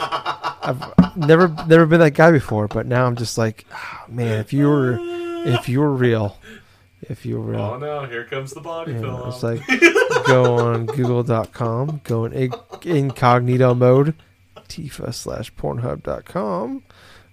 I've 0.66 1.16
never 1.16 1.48
never 1.68 1.86
been 1.86 2.00
that 2.00 2.12
guy 2.14 2.30
before, 2.30 2.68
but 2.68 2.86
now 2.86 3.06
I'm 3.06 3.16
just 3.16 3.36
like, 3.38 3.64
ah, 3.72 4.04
man, 4.08 4.40
if 4.40 4.52
you 4.52 4.68
were 4.68 4.98
if 5.46 5.68
you 5.68 5.80
were 5.80 5.92
real, 5.92 6.36
if 7.08 7.24
you 7.26 7.40
were. 7.40 7.54
Oh 7.54 7.78
no, 7.78 8.04
here 8.06 8.24
comes 8.24 8.52
the 8.52 8.60
body 8.60 8.92
Yeah, 8.92 9.00
pillow. 9.00 9.28
it's 9.28 9.42
like 9.42 9.60
go 10.26 10.56
on 10.58 10.86
google.com, 10.86 12.00
go 12.04 12.24
in 12.26 12.52
incognito 12.84 13.74
mode, 13.74 14.14
tifa 14.68 15.12
slash 15.14 15.52
pornhub.com. 15.54 16.82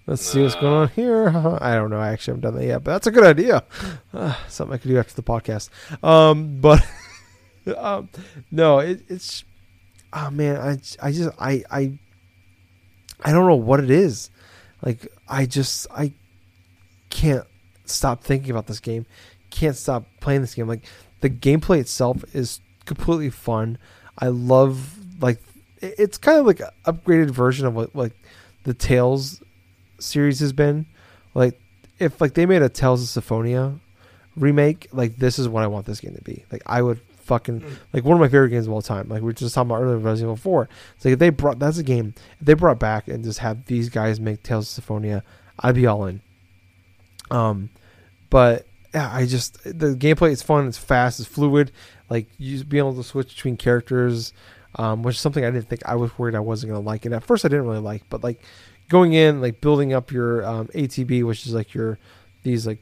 Let's 0.06 0.22
see 0.22 0.42
what's 0.42 0.56
going 0.56 0.72
on 0.74 0.88
here. 0.88 1.28
I 1.60 1.74
don't 1.74 1.90
know. 1.90 1.98
I 2.00 2.08
actually 2.08 2.32
haven't 2.32 2.40
done 2.42 2.56
that 2.56 2.66
yet, 2.66 2.82
but 2.84 2.92
that's 2.92 3.06
a 3.06 3.12
good 3.12 3.24
idea. 3.24 3.62
Uh, 4.12 4.34
something 4.48 4.74
I 4.74 4.78
could 4.78 4.88
do 4.88 4.98
after 4.98 5.14
the 5.14 5.22
podcast. 5.22 5.68
Um, 6.04 6.60
but 6.60 6.84
um, 7.76 8.08
no, 8.50 8.80
it, 8.80 9.02
it's 9.08 9.44
oh 10.12 10.30
man, 10.30 10.56
I 10.56 11.06
I 11.06 11.12
just 11.12 11.30
I 11.38 11.62
I 11.70 11.98
I 13.24 13.32
don't 13.32 13.46
know 13.46 13.54
what 13.56 13.80
it 13.80 13.90
is. 13.90 14.30
Like 14.84 15.06
I 15.28 15.46
just 15.46 15.86
I 15.92 16.12
can't 17.10 17.46
stop 17.84 18.24
thinking 18.24 18.50
about 18.50 18.66
this 18.66 18.80
game. 18.80 19.06
Can't 19.52 19.76
stop 19.76 20.06
playing 20.20 20.40
this 20.40 20.54
game. 20.54 20.66
Like 20.66 20.84
the 21.20 21.30
gameplay 21.30 21.78
itself 21.78 22.24
is 22.34 22.60
completely 22.86 23.30
fun. 23.30 23.78
I 24.18 24.28
love 24.28 24.98
like 25.20 25.40
it's 25.80 26.18
kind 26.18 26.38
of 26.38 26.46
like 26.46 26.60
an 26.60 26.70
upgraded 26.86 27.30
version 27.30 27.66
of 27.66 27.74
what 27.74 27.94
like 27.94 28.14
the 28.64 28.74
Tales 28.74 29.42
series 30.00 30.40
has 30.40 30.52
been. 30.52 30.86
Like 31.34 31.60
if 31.98 32.20
like 32.20 32.34
they 32.34 32.46
made 32.46 32.62
a 32.62 32.68
Tales 32.68 33.02
of 33.02 33.08
Symphonia 33.08 33.74
remake, 34.36 34.88
like 34.92 35.16
this 35.16 35.38
is 35.38 35.48
what 35.48 35.62
I 35.62 35.66
want 35.66 35.86
this 35.86 36.00
game 36.00 36.14
to 36.14 36.22
be. 36.22 36.44
Like 36.50 36.62
I 36.66 36.82
would 36.82 37.00
fucking 37.18 37.64
like 37.92 38.04
one 38.04 38.14
of 38.14 38.20
my 38.20 38.28
favorite 38.28 38.50
games 38.50 38.66
of 38.66 38.72
all 38.72 38.82
time. 38.82 39.08
Like 39.08 39.20
we 39.20 39.26
were 39.26 39.32
just 39.32 39.54
talking 39.54 39.70
about 39.70 39.82
earlier, 39.82 39.98
Resident 39.98 40.28
Evil 40.28 40.36
Four. 40.36 40.68
It's 40.96 41.04
like 41.04 41.12
if 41.12 41.18
they 41.18 41.30
brought 41.30 41.58
that's 41.58 41.78
a 41.78 41.82
game. 41.82 42.14
If 42.40 42.46
they 42.46 42.54
brought 42.54 42.78
back 42.78 43.06
and 43.06 43.22
just 43.22 43.40
have 43.40 43.66
these 43.66 43.90
guys 43.90 44.18
make 44.18 44.42
Tales 44.42 44.64
of 44.66 44.70
Symphonia, 44.70 45.22
I'd 45.58 45.74
be 45.74 45.86
all 45.86 46.06
in. 46.06 46.22
Um, 47.30 47.70
but 48.30 48.66
yeah, 48.94 49.10
I 49.12 49.26
just 49.26 49.62
the 49.64 49.94
gameplay 49.94 50.30
is 50.30 50.42
fun. 50.42 50.68
It's 50.68 50.78
fast. 50.78 51.20
It's 51.20 51.28
fluid. 51.28 51.72
Like 52.10 52.26
you 52.38 52.62
being 52.64 52.80
able 52.80 52.94
to 52.96 53.02
switch 53.02 53.34
between 53.34 53.56
characters, 53.56 54.32
um, 54.76 55.02
which 55.02 55.16
is 55.16 55.20
something 55.20 55.44
I 55.44 55.50
didn't 55.50 55.68
think 55.68 55.82
I 55.86 55.94
was 55.94 56.16
worried 56.18 56.34
I 56.34 56.40
wasn't 56.40 56.72
gonna 56.72 56.84
like. 56.84 57.04
And 57.04 57.14
at 57.14 57.24
first 57.24 57.44
I 57.44 57.48
didn't 57.48 57.66
really 57.66 57.78
like, 57.78 58.02
but 58.10 58.22
like 58.22 58.42
going 58.88 59.14
in, 59.14 59.40
like 59.40 59.60
building 59.60 59.92
up 59.92 60.12
your 60.12 60.44
um, 60.44 60.68
ATB, 60.68 61.24
which 61.24 61.46
is 61.46 61.54
like 61.54 61.72
your 61.72 61.98
these 62.42 62.66
like 62.66 62.80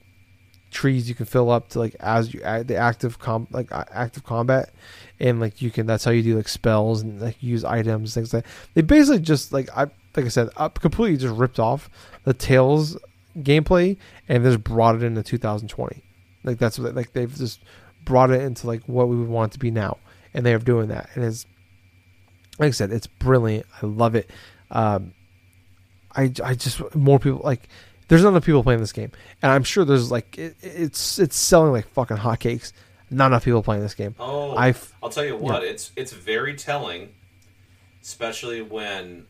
trees 0.70 1.08
you 1.08 1.14
can 1.14 1.26
fill 1.26 1.50
up 1.50 1.68
to 1.68 1.78
like 1.78 1.96
as 1.98 2.32
you 2.32 2.40
act 2.42 2.68
the 2.68 2.76
active 2.76 3.18
com 3.18 3.46
like 3.50 3.68
active 3.72 4.24
combat 4.24 4.70
and 5.18 5.40
like 5.40 5.60
you 5.60 5.68
can 5.68 5.84
that's 5.84 6.04
how 6.04 6.12
you 6.12 6.22
do 6.22 6.36
like 6.36 6.48
spells 6.48 7.02
and 7.02 7.20
like 7.20 7.42
use 7.42 7.64
items 7.64 8.14
things 8.14 8.32
like 8.32 8.46
they 8.74 8.80
basically 8.80 9.18
just 9.18 9.52
like 9.52 9.68
I 9.76 9.82
like 10.16 10.26
I 10.26 10.28
said 10.28 10.48
up 10.56 10.80
completely 10.80 11.16
just 11.16 11.34
ripped 11.34 11.58
off 11.58 11.90
the 12.22 12.32
Tales 12.32 12.96
gameplay 13.38 13.96
and 14.28 14.42
just 14.44 14.62
brought 14.64 14.94
it 14.96 15.02
into 15.02 15.22
2020 15.22 16.02
like 16.44 16.58
that's 16.58 16.78
what 16.78 16.94
like 16.94 17.12
they've 17.12 17.34
just 17.36 17.62
brought 18.04 18.30
it 18.30 18.40
into 18.42 18.66
like 18.66 18.82
what 18.86 19.08
we 19.08 19.16
would 19.16 19.28
want 19.28 19.52
to 19.52 19.58
be 19.58 19.70
now 19.70 19.98
and 20.34 20.44
they 20.44 20.52
are 20.54 20.58
doing 20.58 20.88
that 20.88 21.08
and 21.14 21.24
it's 21.24 21.46
like 22.58 22.68
I 22.68 22.70
said 22.72 22.90
it's 22.92 23.06
brilliant 23.06 23.66
I 23.82 23.86
love 23.86 24.14
it 24.14 24.30
um 24.70 25.12
I 26.14 26.32
I 26.44 26.54
just 26.54 26.94
more 26.94 27.18
people 27.20 27.40
like 27.44 27.68
there's 28.08 28.24
not 28.24 28.30
enough 28.30 28.44
people 28.44 28.64
playing 28.64 28.80
this 28.80 28.90
game, 28.92 29.12
and 29.40 29.52
I'm 29.52 29.62
sure 29.62 29.84
there's 29.84 30.10
like 30.10 30.36
it, 30.36 30.56
it's 30.62 31.20
it's 31.20 31.36
selling 31.36 31.70
like 31.70 31.86
fucking 31.90 32.16
hotcakes. 32.16 32.72
Not 33.08 33.26
enough 33.26 33.44
people 33.44 33.62
playing 33.62 33.82
this 33.82 33.94
game. 33.94 34.16
Oh, 34.18 34.56
I've- 34.56 34.80
I'll 35.00 35.10
tell 35.10 35.24
you 35.24 35.36
what, 35.36 35.62
it's 35.62 35.92
it's 35.94 36.12
very 36.12 36.56
telling, 36.56 37.10
especially 38.02 38.62
when 38.62 39.26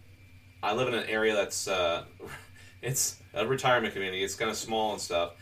I 0.63 0.73
live 0.73 0.89
in 0.89 0.95
an 0.95 1.05
area 1.11 1.35
that's 1.35 1.69
uh, 1.69 2.05
it's 2.83 3.21
a 3.35 3.47
retirement 3.47 3.93
community. 3.93 4.23
It's 4.23 4.35
kind 4.35 4.51
of 4.51 4.57
small 4.57 4.93
and 4.93 5.01
stuff. 5.01 5.33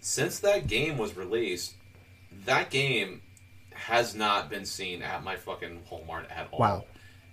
Since 0.00 0.40
that 0.40 0.66
game 0.66 0.98
was 0.98 1.16
released, 1.16 1.74
that 2.44 2.70
game 2.70 3.22
has 3.74 4.14
not 4.14 4.48
been 4.50 4.64
seen 4.64 5.02
at 5.02 5.22
my 5.22 5.36
fucking 5.36 5.82
Walmart 5.90 6.30
at 6.30 6.48
all. 6.50 6.58
Wow. 6.58 6.84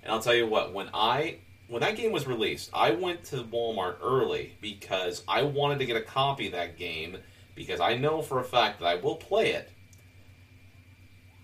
And 0.04 0.12
I'll 0.12 0.20
tell 0.20 0.36
you 0.36 0.48
what, 0.48 0.74
when 0.74 0.90
I 0.94 1.38
when 1.68 1.82
that 1.82 1.96
game 1.96 2.12
was 2.12 2.28
released, 2.28 2.70
I 2.74 2.92
went 2.92 3.24
to 3.26 3.38
Walmart 3.38 3.96
early 4.04 4.54
because 4.62 5.24
I 5.28 5.44
wanted 5.44 5.80
to 5.80 5.86
get 5.86 5.96
a 5.96 6.02
copy 6.02 6.48
of 6.48 6.54
that 6.54 6.78
game 6.78 7.18
because 7.56 7.80
I 7.80 7.96
know 7.96 8.22
for 8.22 8.40
a 8.40 8.44
fact 8.44 8.80
that 8.80 8.86
I 8.86 8.96
will 8.96 9.16
play 9.16 9.52
it. 9.52 9.70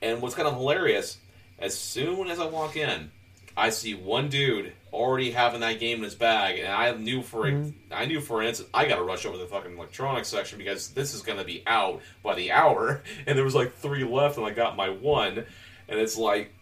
And 0.01 0.21
what's 0.21 0.35
kind 0.35 0.47
of 0.47 0.55
hilarious, 0.55 1.17
as 1.57 1.77
soon 1.77 2.29
as 2.29 2.39
I 2.39 2.45
walk 2.45 2.75
in, 2.75 3.11
I 3.55 3.69
see 3.69 3.93
one 3.93 4.29
dude 4.29 4.73
already 4.91 5.31
having 5.31 5.61
that 5.61 5.79
game 5.79 5.97
in 5.97 6.03
his 6.03 6.15
bag, 6.15 6.59
and 6.59 6.67
I 6.67 6.91
knew 6.93 7.21
for 7.21 7.47
a, 7.47 7.51
mm-hmm. 7.51 7.93
I 7.93 8.05
knew 8.05 8.21
for 8.21 8.41
an 8.41 8.47
instant 8.47 8.69
I 8.73 8.87
got 8.87 8.95
to 8.95 9.03
rush 9.03 9.25
over 9.25 9.37
the 9.37 9.45
fucking 9.45 9.77
electronics 9.77 10.27
section 10.27 10.57
because 10.57 10.89
this 10.89 11.13
is 11.13 11.21
going 11.21 11.37
to 11.37 11.45
be 11.45 11.63
out 11.67 12.01
by 12.23 12.35
the 12.35 12.51
hour, 12.51 13.01
and 13.27 13.37
there 13.37 13.45
was 13.45 13.55
like 13.55 13.73
three 13.75 14.03
left, 14.03 14.37
and 14.37 14.45
I 14.45 14.51
got 14.51 14.75
my 14.75 14.89
one, 14.89 15.45
and 15.87 15.99
it's 15.99 16.17
like, 16.17 16.53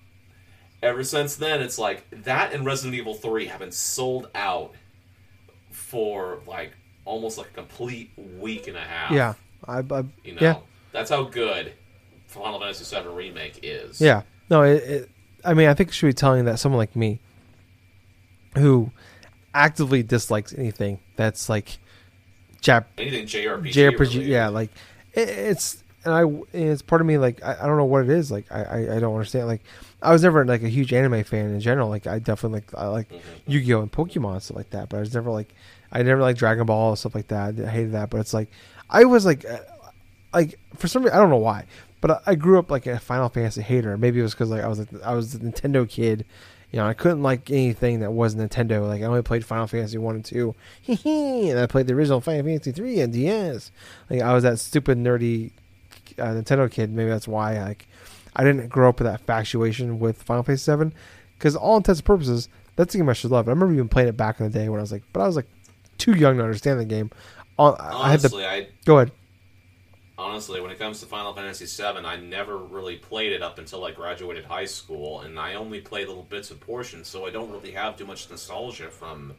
ever 0.81 1.03
since 1.03 1.35
then, 1.35 1.61
it's 1.61 1.79
like 1.79 2.05
that 2.23 2.53
and 2.53 2.65
Resident 2.65 2.95
Evil 2.95 3.13
Three 3.13 3.47
have 3.47 3.59
been 3.59 3.71
sold 3.71 4.29
out 4.35 4.73
for 5.71 6.39
like 6.47 6.73
almost 7.05 7.37
like 7.37 7.47
a 7.47 7.53
complete 7.53 8.11
week 8.17 8.67
and 8.67 8.77
a 8.77 8.81
half. 8.81 9.11
Yeah, 9.11 9.33
I, 9.65 9.79
I 9.79 10.03
you 10.23 10.33
know, 10.33 10.41
yeah, 10.41 10.55
that's 10.91 11.09
how 11.09 11.23
good 11.23 11.73
Final 12.27 12.59
Fantasy 12.59 12.95
VII 12.95 13.07
remake 13.09 13.59
is. 13.63 14.01
yeah. 14.01 14.23
No, 14.49 14.63
it, 14.63 14.83
it. 14.83 15.09
I 15.43 15.53
mean, 15.53 15.67
I 15.67 15.73
think 15.73 15.89
it 15.89 15.93
should 15.93 16.07
be 16.07 16.13
telling 16.13 16.45
that 16.45 16.59
someone 16.59 16.77
like 16.77 16.95
me, 16.95 17.19
who 18.57 18.91
actively 19.53 20.03
dislikes 20.03 20.53
anything 20.53 20.99
that's 21.15 21.49
like 21.49 21.77
Jap 22.61 22.85
anything 22.97 23.25
JRPG. 23.25 23.71
JRPG, 23.71 23.99
related. 23.99 24.23
yeah, 24.27 24.47
like 24.49 24.69
it, 25.13 25.29
it's 25.29 25.83
and 26.03 26.13
I 26.13 26.23
it's 26.57 26.81
part 26.81 27.01
of 27.01 27.07
me 27.07 27.17
like 27.17 27.43
I, 27.43 27.53
I 27.61 27.65
don't 27.67 27.77
know 27.77 27.85
what 27.85 28.03
it 28.03 28.09
is 28.09 28.31
like 28.31 28.45
I, 28.51 28.63
I 28.63 28.95
I 28.95 28.99
don't 28.99 29.13
understand 29.13 29.47
like 29.47 29.61
I 30.01 30.11
was 30.11 30.23
never 30.23 30.45
like 30.45 30.63
a 30.63 30.69
huge 30.69 30.93
anime 30.93 31.23
fan 31.23 31.49
in 31.51 31.59
general 31.59 31.89
like 31.89 32.07
I 32.07 32.19
definitely 32.19 32.59
like 32.61 32.73
I 32.75 32.87
like 32.87 33.09
Mm-hmm. 33.09 33.51
Yu-Gi-Oh 33.51 33.81
and 33.81 33.91
Pokemon 33.91 34.33
and 34.33 34.43
stuff 34.43 34.57
like 34.57 34.69
that 34.71 34.89
but 34.89 34.97
I 34.97 34.99
was 35.01 35.13
never 35.13 35.29
like 35.29 35.53
I 35.91 36.01
never 36.03 36.21
like 36.21 36.37
Dragon 36.37 36.65
Ball 36.65 36.89
and 36.89 36.97
stuff 36.99 37.15
like 37.15 37.27
that 37.27 37.59
I 37.59 37.69
hated 37.69 37.91
that 37.93 38.09
but 38.09 38.19
it's 38.19 38.33
like 38.33 38.49
I 38.89 39.05
was 39.05 39.25
like 39.25 39.45
uh, 39.45 39.57
like 40.33 40.59
for 40.75 40.87
some 40.87 41.03
reason 41.03 41.15
I 41.17 41.21
don't 41.21 41.29
know 41.29 41.37
why 41.37 41.65
but 42.01 42.11
I, 42.11 42.19
I 42.31 42.35
grew 42.35 42.57
up 42.59 42.69
like 42.71 42.85
a 42.87 42.99
Final 42.99 43.29
Fantasy 43.29 43.61
hater 43.61 43.97
maybe 43.97 44.19
it 44.19 44.23
was 44.23 44.33
because 44.33 44.49
like 44.49 44.63
I 44.63 44.67
was 44.67 44.79
like 44.79 44.89
I 45.03 45.13
was 45.13 45.35
a 45.35 45.39
Nintendo 45.39 45.87
kid 45.87 46.25
you 46.71 46.77
know, 46.79 46.85
I 46.85 46.93
couldn't 46.93 47.23
like 47.23 47.49
anything 47.49 48.01
that 48.01 48.11
was 48.11 48.35
Nintendo. 48.35 48.87
Like 48.87 49.01
I 49.01 49.05
only 49.05 49.21
played 49.21 49.45
Final 49.45 49.67
Fantasy 49.67 49.97
one 49.97 50.15
and 50.15 50.25
two, 50.25 50.53
and 50.87 51.59
I 51.59 51.65
played 51.65 51.87
the 51.87 51.93
original 51.93 52.21
Final 52.21 52.43
Fantasy 52.43 52.71
three 52.71 52.99
and 52.99 53.13
DS. 53.13 53.71
Like 54.09 54.21
I 54.21 54.33
was 54.33 54.43
that 54.43 54.59
stupid 54.59 54.97
nerdy 54.97 55.51
uh, 56.19 56.27
Nintendo 56.27 56.69
kid. 56.69 56.91
Maybe 56.91 57.09
that's 57.09 57.27
why 57.27 57.61
like 57.61 57.87
I 58.35 58.43
didn't 58.43 58.67
grow 58.67 58.89
up 58.89 58.99
with 58.99 59.07
that 59.07 59.21
infatuation 59.21 59.99
with 59.99 60.21
Final 60.23 60.43
Fantasy 60.43 60.63
seven. 60.63 60.93
Because 61.37 61.55
all 61.55 61.77
intents 61.77 61.99
and 61.99 62.05
purposes, 62.05 62.49
that's 62.75 62.93
the 62.93 62.99
game 62.99 63.09
I 63.09 63.13
should 63.13 63.31
love. 63.31 63.47
I 63.47 63.51
remember 63.51 63.73
even 63.73 63.89
playing 63.89 64.09
it 64.09 64.17
back 64.17 64.39
in 64.39 64.49
the 64.49 64.59
day 64.59 64.69
when 64.69 64.79
I 64.79 64.81
was 64.81 64.91
like, 64.91 65.03
but 65.13 65.21
I 65.21 65.27
was 65.27 65.35
like 65.35 65.47
too 65.97 66.13
young 66.13 66.37
to 66.37 66.43
understand 66.43 66.79
the 66.79 66.85
game. 66.85 67.11
Uh, 67.59 67.75
I 67.79 68.11
had 68.11 68.19
to 68.21 68.27
Honestly, 68.27 68.45
I 68.45 68.67
go 68.85 68.97
ahead. 68.97 69.11
Honestly, 70.17 70.59
when 70.61 70.71
it 70.71 70.79
comes 70.79 70.99
to 70.99 71.05
Final 71.05 71.33
Fantasy 71.33 71.65
VII, 71.65 72.05
I 72.05 72.17
never 72.17 72.57
really 72.57 72.95
played 72.97 73.31
it 73.33 73.41
up 73.41 73.59
until 73.59 73.85
I 73.85 73.91
graduated 73.91 74.45
high 74.45 74.65
school, 74.65 75.21
and 75.21 75.39
I 75.39 75.55
only 75.55 75.79
played 75.81 76.07
little 76.07 76.23
bits 76.23 76.51
and 76.51 76.59
portions, 76.59 77.07
so 77.07 77.25
I 77.25 77.29
don't 77.29 77.51
really 77.51 77.71
have 77.71 77.97
too 77.97 78.05
much 78.05 78.29
nostalgia 78.29 78.89
from 78.89 79.33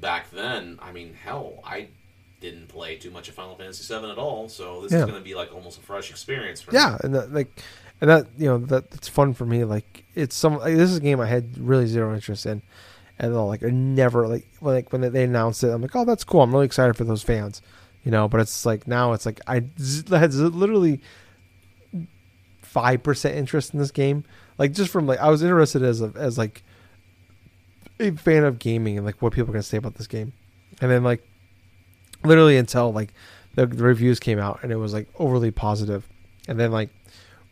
back 0.00 0.30
then. 0.30 0.78
I 0.82 0.92
mean, 0.92 1.14
hell, 1.14 1.60
I 1.64 1.88
didn't 2.40 2.68
play 2.68 2.96
too 2.96 3.10
much 3.10 3.28
of 3.28 3.34
Final 3.34 3.54
Fantasy 3.54 3.82
VII 3.92 4.10
at 4.10 4.18
all, 4.18 4.48
so 4.48 4.82
this 4.82 4.92
Yeah. 4.92 4.98
is 5.00 5.04
going 5.04 5.18
to 5.18 5.24
be 5.24 5.34
like 5.34 5.54
almost 5.54 5.78
a 5.78 5.82
fresh 5.82 6.10
experience 6.10 6.60
for 6.60 6.72
me. 6.72 6.78
Yeah, 6.78 6.98
and 7.02 7.14
that, 7.14 7.32
like, 7.32 7.48
and 8.00 8.10
that 8.10 8.26
you 8.36 8.46
know 8.46 8.58
that 8.58 8.90
that's 8.90 9.08
fun 9.08 9.32
for 9.32 9.46
me. 9.46 9.64
Like, 9.64 10.04
it's 10.14 10.34
some 10.36 10.58
like, 10.58 10.74
this 10.74 10.90
is 10.90 10.98
a 10.98 11.00
game 11.00 11.20
I 11.20 11.26
had 11.26 11.56
really 11.56 11.86
zero 11.86 12.12
interest 12.14 12.44
in 12.44 12.60
at 13.18 13.32
all. 13.32 13.46
Like, 13.48 13.62
I 13.64 13.70
never 13.70 14.28
like 14.28 14.46
when 14.60 14.74
like 14.74 14.92
when 14.92 15.00
they 15.12 15.24
announced 15.24 15.64
it, 15.64 15.68
I'm 15.70 15.80
like, 15.80 15.96
oh, 15.96 16.04
that's 16.04 16.24
cool. 16.24 16.42
I'm 16.42 16.52
really 16.52 16.66
excited 16.66 16.96
for 16.96 17.04
those 17.04 17.22
fans, 17.22 17.62
you 18.04 18.10
know. 18.10 18.28
But 18.28 18.40
it's 18.40 18.64
like 18.64 18.86
now 18.86 19.12
it's 19.12 19.26
like 19.26 19.40
I 19.46 19.62
had 20.10 20.34
literally 20.34 21.00
five 22.60 23.02
percent 23.02 23.36
interest 23.36 23.72
in 23.72 23.78
this 23.78 23.90
game. 23.90 24.24
Like, 24.58 24.72
just 24.72 24.90
from 24.90 25.06
like 25.06 25.18
I 25.18 25.30
was 25.30 25.42
interested 25.42 25.82
as 25.82 26.00
a, 26.00 26.12
as 26.14 26.38
like 26.38 26.62
a 27.98 28.12
fan 28.12 28.44
of 28.44 28.58
gaming 28.58 28.96
and 28.96 29.06
like 29.06 29.20
what 29.22 29.32
people 29.32 29.50
are 29.50 29.52
gonna 29.52 29.62
say 29.62 29.78
about 29.78 29.94
this 29.94 30.06
game, 30.06 30.32
and 30.80 30.90
then 30.90 31.02
like 31.02 31.26
literally 32.24 32.56
until 32.56 32.92
like 32.92 33.12
the, 33.54 33.66
the 33.66 33.84
reviews 33.84 34.20
came 34.20 34.38
out 34.38 34.60
and 34.62 34.72
it 34.72 34.76
was 34.76 34.92
like 34.92 35.08
overly 35.18 35.50
positive, 35.50 36.08
and 36.48 36.58
then 36.58 36.70
like 36.72 36.90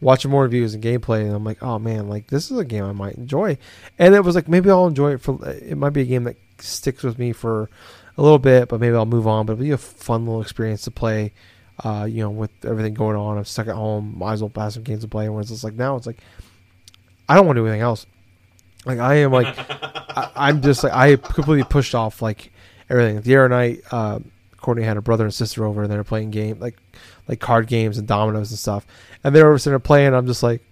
watching 0.01 0.33
more 0.33 0.43
reviews 0.43 0.75
and 0.75 0.83
gameplay 0.83 1.21
and 1.23 1.33
I'm 1.33 1.45
like, 1.45 1.63
oh 1.63 1.79
man, 1.79 2.09
like 2.09 2.27
this 2.27 2.51
is 2.51 2.59
a 2.59 2.65
game 2.65 2.85
I 2.85 2.93
might 2.93 3.15
enjoy, 3.15 3.57
and 3.99 4.15
it 4.15 4.25
was 4.25 4.35
like 4.35 4.49
maybe 4.49 4.71
I'll 4.71 4.87
enjoy 4.87 5.13
it 5.13 5.21
for 5.21 5.39
it 5.49 5.77
might 5.79 5.91
be 5.91 6.03
a 6.03 6.07
game 6.07 6.25
that 6.25 6.37
sticks 6.59 7.03
with 7.03 7.19
me 7.19 7.33
for 7.33 7.71
a 8.17 8.23
little 8.23 8.39
bit, 8.39 8.69
but 8.69 8.81
maybe 8.81 8.95
I'll 8.95 9.07
move 9.07 9.27
on. 9.27 9.47
But 9.47 9.55
it'll 9.55 9.65
be 9.65 9.71
a 9.71 9.79
fun 9.79 10.27
little 10.27 10.43
experience 10.43 10.83
to 10.83 10.91
play. 10.91 11.33
Uh, 11.83 12.05
you 12.09 12.23
know, 12.23 12.31
with 12.31 12.51
everything 12.65 12.95
going 12.95 13.17
on, 13.17 13.39
I'm 13.39 13.45
stuck 13.45 13.69
at 13.69 13.75
home. 13.75 14.15
Might 14.19 14.35
as 14.35 14.43
well 14.43 14.51
pass 14.51 14.75
some 14.75 14.83
games 14.83 15.03
to 15.03 15.09
play. 15.09 15.29
Whereas 15.29 15.51
it's 15.51 15.65
like 15.65 15.75
now, 15.75 15.97
it's 15.97 16.07
like 16.07 16.19
I 17.29 17.35
don't 17.35 17.47
want 17.47 17.57
to 17.57 17.63
do 17.63 17.67
anything 17.67 17.83
else. 17.83 18.07
Like 18.85 18.99
I 18.99 19.15
am 19.17 19.33
like 19.33 19.55
I, 19.59 20.31
I'm 20.37 20.63
just 20.63 20.85
like 20.85 20.93
I 20.93 21.17
completely 21.17 21.65
pushed 21.65 21.95
off 21.95 22.23
like 22.23 22.53
everything. 22.91 23.21
The 23.23 23.37
other 23.37 23.49
night, 23.49 23.81
uh, 23.91 24.21
Courtney 24.59 24.85
had 24.85 24.97
her 24.97 25.03
brother 25.03 25.25
and 25.25 25.35
sister 25.35 25.65
over, 25.65 25.83
and 25.83 25.93
they 25.93 25.97
were 25.97 26.05
playing 26.05 26.31
game 26.31 26.59
like 26.61 26.77
like 27.29 27.41
card 27.41 27.67
games 27.67 27.99
and 27.99 28.07
dominoes 28.07 28.51
and 28.51 28.59
stuff. 28.59 28.87
And 29.25 29.35
they 29.35 29.43
were 29.43 29.59
sitting 29.59 29.73
there 29.73 29.79
playing. 29.79 30.15
I'm 30.15 30.27
just 30.27 30.43
like, 30.43 30.63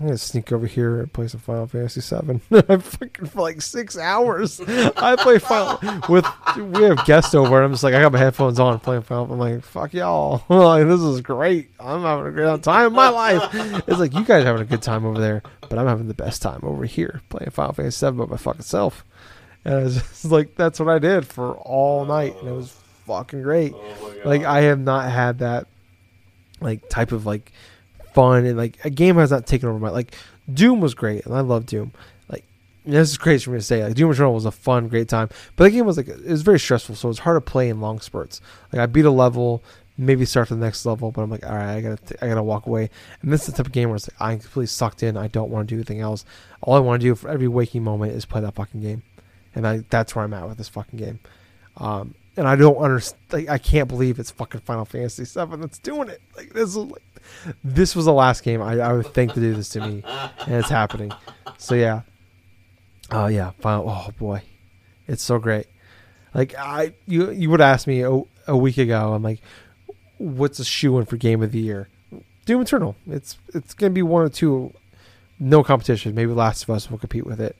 I'm 0.00 0.06
gonna 0.06 0.18
sneak 0.18 0.52
over 0.52 0.66
here 0.66 1.00
and 1.00 1.12
play 1.12 1.26
some 1.26 1.40
Final 1.40 1.66
Fantasy 1.66 2.00
Seven. 2.00 2.40
I'm 2.50 2.80
fucking 2.80 3.26
for 3.26 3.42
like 3.42 3.60
six 3.60 3.98
hours. 3.98 4.60
I 4.60 5.16
play 5.16 5.38
Final 5.38 5.78
with 6.08 6.24
we 6.56 6.84
have 6.84 7.04
guests 7.04 7.34
over, 7.34 7.56
and 7.56 7.64
I'm 7.64 7.72
just 7.72 7.82
like, 7.82 7.94
I 7.94 8.00
got 8.00 8.12
my 8.12 8.18
headphones 8.18 8.60
on 8.60 8.78
playing 8.78 9.02
Final. 9.02 9.32
I'm 9.32 9.38
like, 9.38 9.64
fuck 9.64 9.92
y'all, 9.92 10.44
like 10.48 10.86
this 10.86 11.00
is 11.00 11.20
great. 11.20 11.70
I'm 11.80 12.02
having 12.02 12.26
a 12.26 12.30
great 12.30 12.62
time 12.62 12.88
in 12.88 12.92
my 12.92 13.08
life. 13.08 13.42
It's 13.88 13.98
like 13.98 14.14
you 14.14 14.24
guys 14.24 14.44
are 14.44 14.46
having 14.46 14.62
a 14.62 14.66
good 14.66 14.82
time 14.82 15.04
over 15.04 15.20
there, 15.20 15.42
but 15.68 15.78
I'm 15.78 15.86
having 15.86 16.06
the 16.06 16.14
best 16.14 16.42
time 16.42 16.60
over 16.62 16.84
here 16.84 17.20
playing 17.28 17.50
Final 17.50 17.72
Fantasy 17.72 17.96
Seven 17.96 18.18
by 18.18 18.26
my 18.26 18.36
fucking 18.36 18.62
self. 18.62 19.04
And 19.64 19.74
I 19.74 19.82
was 19.82 19.96
just 19.96 20.26
like, 20.26 20.54
that's 20.54 20.78
what 20.78 20.88
I 20.88 21.00
did 21.00 21.26
for 21.26 21.54
all 21.56 22.04
night, 22.04 22.36
and 22.38 22.48
it 22.48 22.52
was 22.52 22.70
fucking 23.06 23.42
great. 23.42 23.72
Oh. 23.74 24.14
Like 24.24 24.44
I 24.44 24.62
have 24.62 24.78
not 24.78 25.10
had 25.10 25.40
that 25.40 25.66
like 26.60 26.88
type 26.88 27.12
of 27.12 27.26
like 27.26 27.52
fun 28.14 28.44
and 28.46 28.56
like 28.56 28.78
a 28.84 28.90
game 28.90 29.16
has 29.16 29.30
not 29.30 29.46
taken 29.46 29.68
over 29.68 29.78
my 29.78 29.90
like 29.90 30.14
Doom 30.52 30.80
was 30.80 30.94
great 30.94 31.26
and 31.26 31.34
I 31.34 31.40
love 31.40 31.66
Doom. 31.66 31.92
Like 32.28 32.44
this 32.84 33.10
is 33.10 33.18
crazy 33.18 33.44
for 33.44 33.50
me 33.50 33.58
to 33.58 33.64
say. 33.64 33.84
Like 33.84 33.94
Doom 33.94 34.10
Eternal 34.10 34.34
was 34.34 34.44
a 34.44 34.50
fun, 34.50 34.88
great 34.88 35.08
time, 35.08 35.28
but 35.56 35.64
the 35.64 35.70
game 35.70 35.86
was 35.86 35.96
like 35.96 36.08
it 36.08 36.24
was 36.24 36.42
very 36.42 36.58
stressful, 36.58 36.94
so 36.94 37.08
it's 37.10 37.20
hard 37.20 37.36
to 37.36 37.40
play 37.40 37.68
in 37.68 37.80
long 37.80 38.00
spurts. 38.00 38.40
Like 38.72 38.80
I 38.80 38.86
beat 38.86 39.04
a 39.04 39.10
level, 39.10 39.62
maybe 39.98 40.24
start 40.24 40.48
the 40.48 40.56
next 40.56 40.86
level, 40.86 41.10
but 41.10 41.22
I'm 41.22 41.30
like, 41.30 41.44
all 41.44 41.54
right, 41.54 41.74
I 41.74 41.80
gotta, 41.80 42.24
I 42.24 42.28
gotta 42.28 42.42
walk 42.42 42.66
away. 42.66 42.88
And 43.20 43.32
this 43.32 43.42
is 43.42 43.46
the 43.48 43.52
type 43.52 43.66
of 43.66 43.72
game 43.72 43.88
where 43.88 43.96
it's 43.96 44.08
like 44.08 44.20
I'm 44.20 44.38
completely 44.38 44.66
sucked 44.66 45.02
in. 45.02 45.16
I 45.16 45.26
don't 45.28 45.50
want 45.50 45.68
to 45.68 45.74
do 45.74 45.78
anything 45.78 46.00
else. 46.00 46.24
All 46.60 46.74
I 46.74 46.78
want 46.78 47.02
to 47.02 47.06
do 47.06 47.14
for 47.14 47.28
every 47.28 47.48
waking 47.48 47.82
moment 47.82 48.12
is 48.12 48.24
play 48.24 48.40
that 48.40 48.54
fucking 48.54 48.80
game, 48.80 49.02
and 49.54 49.66
I, 49.66 49.84
that's 49.90 50.14
where 50.14 50.24
I'm 50.24 50.32
at 50.34 50.48
with 50.48 50.58
this 50.58 50.68
fucking 50.68 50.98
game. 50.98 51.18
Um, 51.76 52.14
and 52.38 52.46
I 52.46 52.54
don't 52.54 52.76
understand. 52.76 53.20
Like, 53.32 53.48
I 53.48 53.58
can't 53.58 53.88
believe 53.88 54.20
it's 54.20 54.30
fucking 54.30 54.60
Final 54.60 54.84
Fantasy 54.84 55.24
VII 55.24 55.56
that's 55.56 55.78
doing 55.78 56.08
it. 56.08 56.22
Like 56.36 56.52
this 56.54 56.70
is 56.70 56.76
like, 56.76 57.02
this 57.64 57.94
was 57.94 58.04
the 58.04 58.12
last 58.12 58.42
game 58.42 58.62
I, 58.62 58.78
I 58.80 58.92
would 58.92 59.12
think 59.14 59.34
to 59.34 59.40
do 59.40 59.54
this 59.54 59.68
to 59.70 59.80
me, 59.80 60.02
and 60.46 60.54
it's 60.54 60.68
happening. 60.68 61.12
So 61.56 61.74
yeah, 61.74 62.02
oh 63.10 63.26
yeah, 63.26 63.50
Final. 63.60 63.88
Oh 63.88 64.10
boy, 64.18 64.42
it's 65.06 65.22
so 65.22 65.38
great. 65.38 65.66
Like 66.34 66.54
I, 66.56 66.94
you 67.06 67.30
you 67.30 67.50
would 67.50 67.60
ask 67.60 67.86
me 67.86 68.02
a, 68.02 68.20
a 68.46 68.56
week 68.56 68.78
ago. 68.78 69.12
I'm 69.14 69.22
like, 69.22 69.40
what's 70.18 70.58
a 70.58 70.64
shoe 70.64 70.98
in 70.98 71.04
for 71.04 71.16
game 71.16 71.42
of 71.42 71.52
the 71.52 71.60
year? 71.60 71.88
Doom 72.44 72.62
Eternal. 72.62 72.96
It's 73.06 73.38
it's 73.54 73.74
gonna 73.74 73.90
be 73.90 74.02
one 74.02 74.24
or 74.24 74.28
two, 74.28 74.72
no 75.38 75.62
competition. 75.62 76.14
Maybe 76.14 76.32
Last 76.32 76.62
of 76.64 76.70
Us 76.70 76.90
will 76.90 76.98
compete 76.98 77.26
with 77.26 77.40
it. 77.40 77.56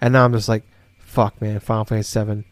And 0.00 0.12
now 0.12 0.24
I'm 0.24 0.32
just 0.32 0.48
like, 0.48 0.64
fuck, 0.98 1.40
man. 1.40 1.60
Final 1.60 1.84
Fantasy 1.84 2.24
VII 2.24 2.44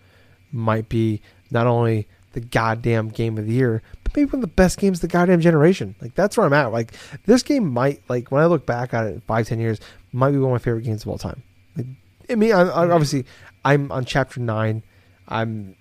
might 0.53 0.89
be 0.89 1.21
not 1.51 1.67
only 1.67 2.07
the 2.33 2.41
goddamn 2.41 3.09
game 3.09 3.39
of 3.39 3.47
the 3.47 3.53
year, 3.53 3.83
maybe 4.15 4.27
one 4.27 4.37
of 4.37 4.41
the 4.43 4.47
best 4.47 4.79
games 4.79 4.99
of 4.99 5.03
the 5.03 5.09
goddamn 5.09 5.41
generation. 5.41 5.95
Like 6.01 6.15
that's 6.15 6.37
where 6.37 6.47
I'm 6.47 6.53
at. 6.53 6.73
Like 6.73 6.95
this 7.27 7.43
game 7.43 7.73
might, 7.73 8.03
like 8.09 8.31
when 8.31 8.43
I 8.43 8.47
look 8.47 8.67
back 8.67 8.95
at 8.95 9.07
it 9.07 9.23
five, 9.27 9.47
ten 9.47 9.61
years, 9.61 9.81
might 10.13 10.33
be 10.33 10.39
one 10.39 10.51
of 10.51 10.53
my 10.53 10.59
favorite 10.59 10.85
games 10.85 11.03
of 11.03 11.09
all 11.09 11.19
time. 11.19 11.43
Like, 11.77 11.87
I 12.29 12.35
mean, 12.35 12.53
I, 12.53 12.61
I, 12.61 12.91
obviously, 12.91 13.25
I'm 13.65 13.91
on 13.93 14.05
chapter 14.05 14.41
nine. 14.41 14.83
I'm, 15.29 15.77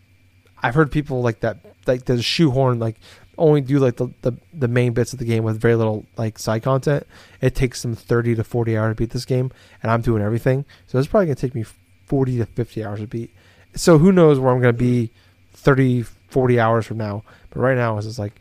I've 0.62 0.76
heard 0.76 0.92
people 0.92 1.22
like 1.22 1.40
that, 1.42 1.58
like 1.88 2.06
the 2.06 2.22
shoehorn, 2.22 2.80
like 2.80 2.98
only 3.38 3.62
do 3.62 3.80
like 3.80 3.96
the, 3.96 4.10
the 4.22 4.34
the 4.54 4.68
main 4.68 4.94
bits 4.94 5.14
of 5.14 5.20
the 5.20 5.26
game 5.26 5.44
with 5.44 5.60
very 5.60 5.76
little 5.76 6.06
like 6.18 6.38
side 6.38 6.64
content. 6.64 7.08
It 7.42 7.56
takes 7.56 7.82
them 7.82 7.96
thirty 7.96 8.36
to 8.36 8.44
forty 8.44 8.78
hours 8.78 8.92
to 8.92 8.96
beat 8.96 9.12
this 9.12 9.26
game, 9.26 9.52
and 9.82 9.92
I'm 9.92 10.02
doing 10.02 10.22
everything. 10.22 10.66
So 10.88 11.00
it's 11.00 11.08
probably 11.08 11.28
gonna 11.28 11.36
take 11.36 11.56
me 11.56 11.64
forty 12.06 12.38
to 12.38 12.46
fifty 12.46 12.84
hours 12.84 13.00
to 13.00 13.08
beat. 13.08 13.34
So 13.76 13.98
who 13.98 14.12
knows 14.12 14.40
where 14.40 14.52
I'm 14.52 14.60
gonna 14.60 14.74
be 14.74 15.12
30, 15.60 16.04
40 16.04 16.60
hours 16.60 16.86
from 16.86 16.98
now. 16.98 17.24
But 17.50 17.60
right 17.60 17.78
now 17.78 17.98
it's 17.98 18.08
just 18.08 18.20
like 18.20 18.40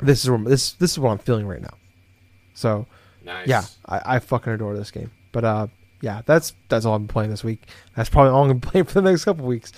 this 0.00 0.24
is 0.24 0.30
where, 0.30 0.38
this 0.38 0.72
this 0.72 0.92
is 0.92 0.98
what 0.98 1.10
I'm 1.10 1.18
feeling 1.18 1.46
right 1.46 1.62
now. 1.62 1.74
So 2.54 2.86
nice. 3.24 3.46
yeah, 3.46 3.64
I, 3.86 4.16
I 4.16 4.18
fucking 4.18 4.52
adore 4.52 4.76
this 4.76 4.90
game. 4.90 5.10
But 5.30 5.44
uh, 5.44 5.66
yeah, 6.00 6.22
that's 6.26 6.54
that's 6.68 6.84
all 6.84 6.94
I'm 6.94 7.08
playing 7.08 7.30
this 7.30 7.44
week. 7.44 7.62
That's 7.96 8.10
probably 8.10 8.30
all 8.30 8.50
I'm 8.50 8.60
playing 8.60 8.86
for 8.86 9.00
the 9.00 9.10
next 9.10 9.24
couple 9.24 9.46
weeks. 9.46 9.72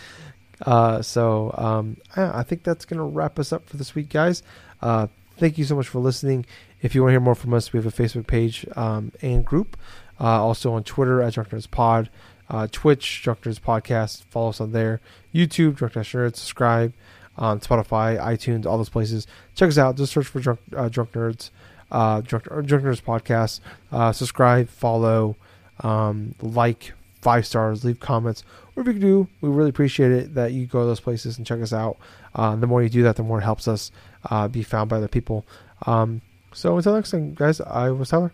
Uh, 0.65 1.03
so 1.03 1.55
um, 1.57 1.97
I, 2.17 2.41
I 2.41 2.43
think 2.43 2.63
that's 2.63 2.85
gonna 2.85 3.05
wrap 3.05 3.39
us 3.39 3.53
up 3.53 3.69
for 3.69 3.77
this 3.77 3.95
week, 3.95 4.09
guys. 4.09 4.43
Uh, 4.83 5.07
thank 5.37 5.59
you 5.59 5.65
so 5.65 5.77
much 5.77 5.89
for 5.89 5.99
listening. 6.01 6.47
If 6.83 6.95
you 6.95 7.03
want 7.03 7.11
to 7.11 7.13
hear 7.13 7.21
more 7.21 7.35
from 7.35 7.55
us, 7.55 7.73
we 7.73 7.79
have 7.79 7.87
a 7.87 8.03
Facebook 8.03 8.27
page 8.27 8.67
um, 8.77 9.13
and 9.23 9.45
group. 9.45 9.77
Uh, 10.21 10.43
also 10.45 10.73
on 10.73 10.85
Twitter 10.85 11.21
at 11.23 11.35
Drunk 11.35 11.51
Nerds 11.51 11.69
Pod, 11.69 12.09
uh, 12.49 12.69
Twitch 12.71 13.23
Drunk 13.23 13.41
Nerds 13.43 13.61
Podcast. 13.61 14.23
Follow 14.25 14.51
us 14.51 14.61
on 14.61 14.73
there. 14.73 15.01
YouTube 15.35 15.77
Drunk 15.77 15.95
Nerds. 15.95 16.37
Subscribe 16.37 16.93
on 17.37 17.61
Spotify, 17.61 18.19
iTunes, 18.19 18.67
all 18.67 18.77
those 18.77 18.89
places. 18.89 19.27
Check 19.55 19.69
us 19.69 19.79
out. 19.79 19.97
Just 19.97 20.13
search 20.13 20.27
for 20.27 20.41
Drunk, 20.41 20.61
uh, 20.77 20.89
Drunk 20.89 21.13
Nerds, 21.13 21.51
uh, 21.91 22.21
Drunk, 22.21 22.45
Drunk 22.45 22.85
Nerds 22.85 23.03
Podcast. 23.03 23.61
Uh, 23.91 24.13
subscribe, 24.13 24.69
follow, 24.69 25.37
um, 25.81 26.35
like, 26.41 26.93
five 27.21 27.47
stars, 27.47 27.85
leave 27.85 27.99
comments. 28.01 28.45
Whatever 28.75 28.93
you 28.93 29.01
can 29.01 29.09
do, 29.09 29.29
we 29.41 29.49
really 29.49 29.71
appreciate 29.71 30.13
it 30.13 30.35
that 30.35 30.53
you 30.53 30.67
go 30.67 30.81
to 30.81 30.87
those 30.87 31.01
places 31.01 31.39
and 31.39 31.47
check 31.47 31.61
us 31.61 31.73
out. 31.73 31.97
Uh, 32.35 32.55
the 32.57 32.67
more 32.67 32.83
you 32.83 32.89
do 32.89 33.03
that, 33.05 33.17
the 33.17 33.23
more 33.23 33.39
it 33.39 33.45
helps 33.45 33.67
us 33.67 33.91
uh, 34.31 34.47
be 34.47 34.63
found 34.63 34.91
by 34.91 34.97
other 34.97 35.09
people. 35.09 35.47
Um, 35.87 36.21
so 36.53 36.77
until 36.77 36.95
next 36.95 37.11
time, 37.13 37.35
guys, 37.35 37.61
I 37.61 37.91
was 37.91 38.11
Tyler. 38.11 38.33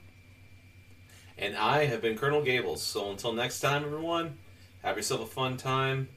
And 1.38 1.56
I 1.56 1.86
have 1.86 2.02
been 2.02 2.18
Colonel 2.18 2.42
Gables. 2.42 2.82
So 2.82 3.10
until 3.10 3.32
next 3.32 3.60
time, 3.60 3.84
everyone, 3.84 4.38
have 4.82 4.96
yourself 4.96 5.22
a 5.22 5.26
fun 5.26 5.56
time. 5.56 6.08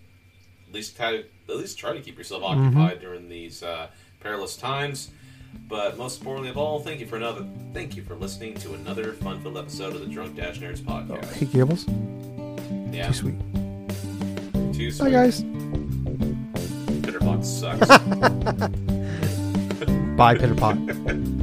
At 0.73 0.77
least 0.77 0.97
try 0.97 1.11
to, 1.11 1.23
at 1.49 1.57
least 1.57 1.77
try 1.77 1.93
to 1.93 2.01
keep 2.01 2.17
yourself 2.17 2.41
occupied 2.41 2.99
during 2.99 3.29
these 3.29 3.61
uh, 3.61 3.89
perilous 4.19 4.57
times. 4.57 5.11
But 5.69 5.99
most 5.99 6.17
importantly 6.19 6.49
of 6.49 6.57
all, 6.57 6.79
thank 6.79 6.99
you 6.99 7.05
for 7.05 7.15
another. 7.15 7.45
Thank 7.75 7.95
you 7.95 8.01
for 8.01 8.15
listening 8.15 8.55
to 8.55 8.73
another 8.73 9.13
fun-filled 9.13 9.55
episode 9.55 9.93
of 9.93 10.01
the 10.01 10.07
Drunk 10.07 10.35
Dash 10.35 10.57
Nerds 10.57 10.79
podcast. 10.79 11.31
Hey, 11.33 11.45
Gables. 11.45 11.85
yeah, 12.91 13.05
Too 13.09 13.13
sweet. 13.13 13.35
too 14.73 14.91
Bye, 14.97 15.11
guys. 15.11 15.43
Bitterbox 17.03 17.45
sucks. 17.45 17.87
Bye, 20.17 20.35
Pitter 20.39 20.55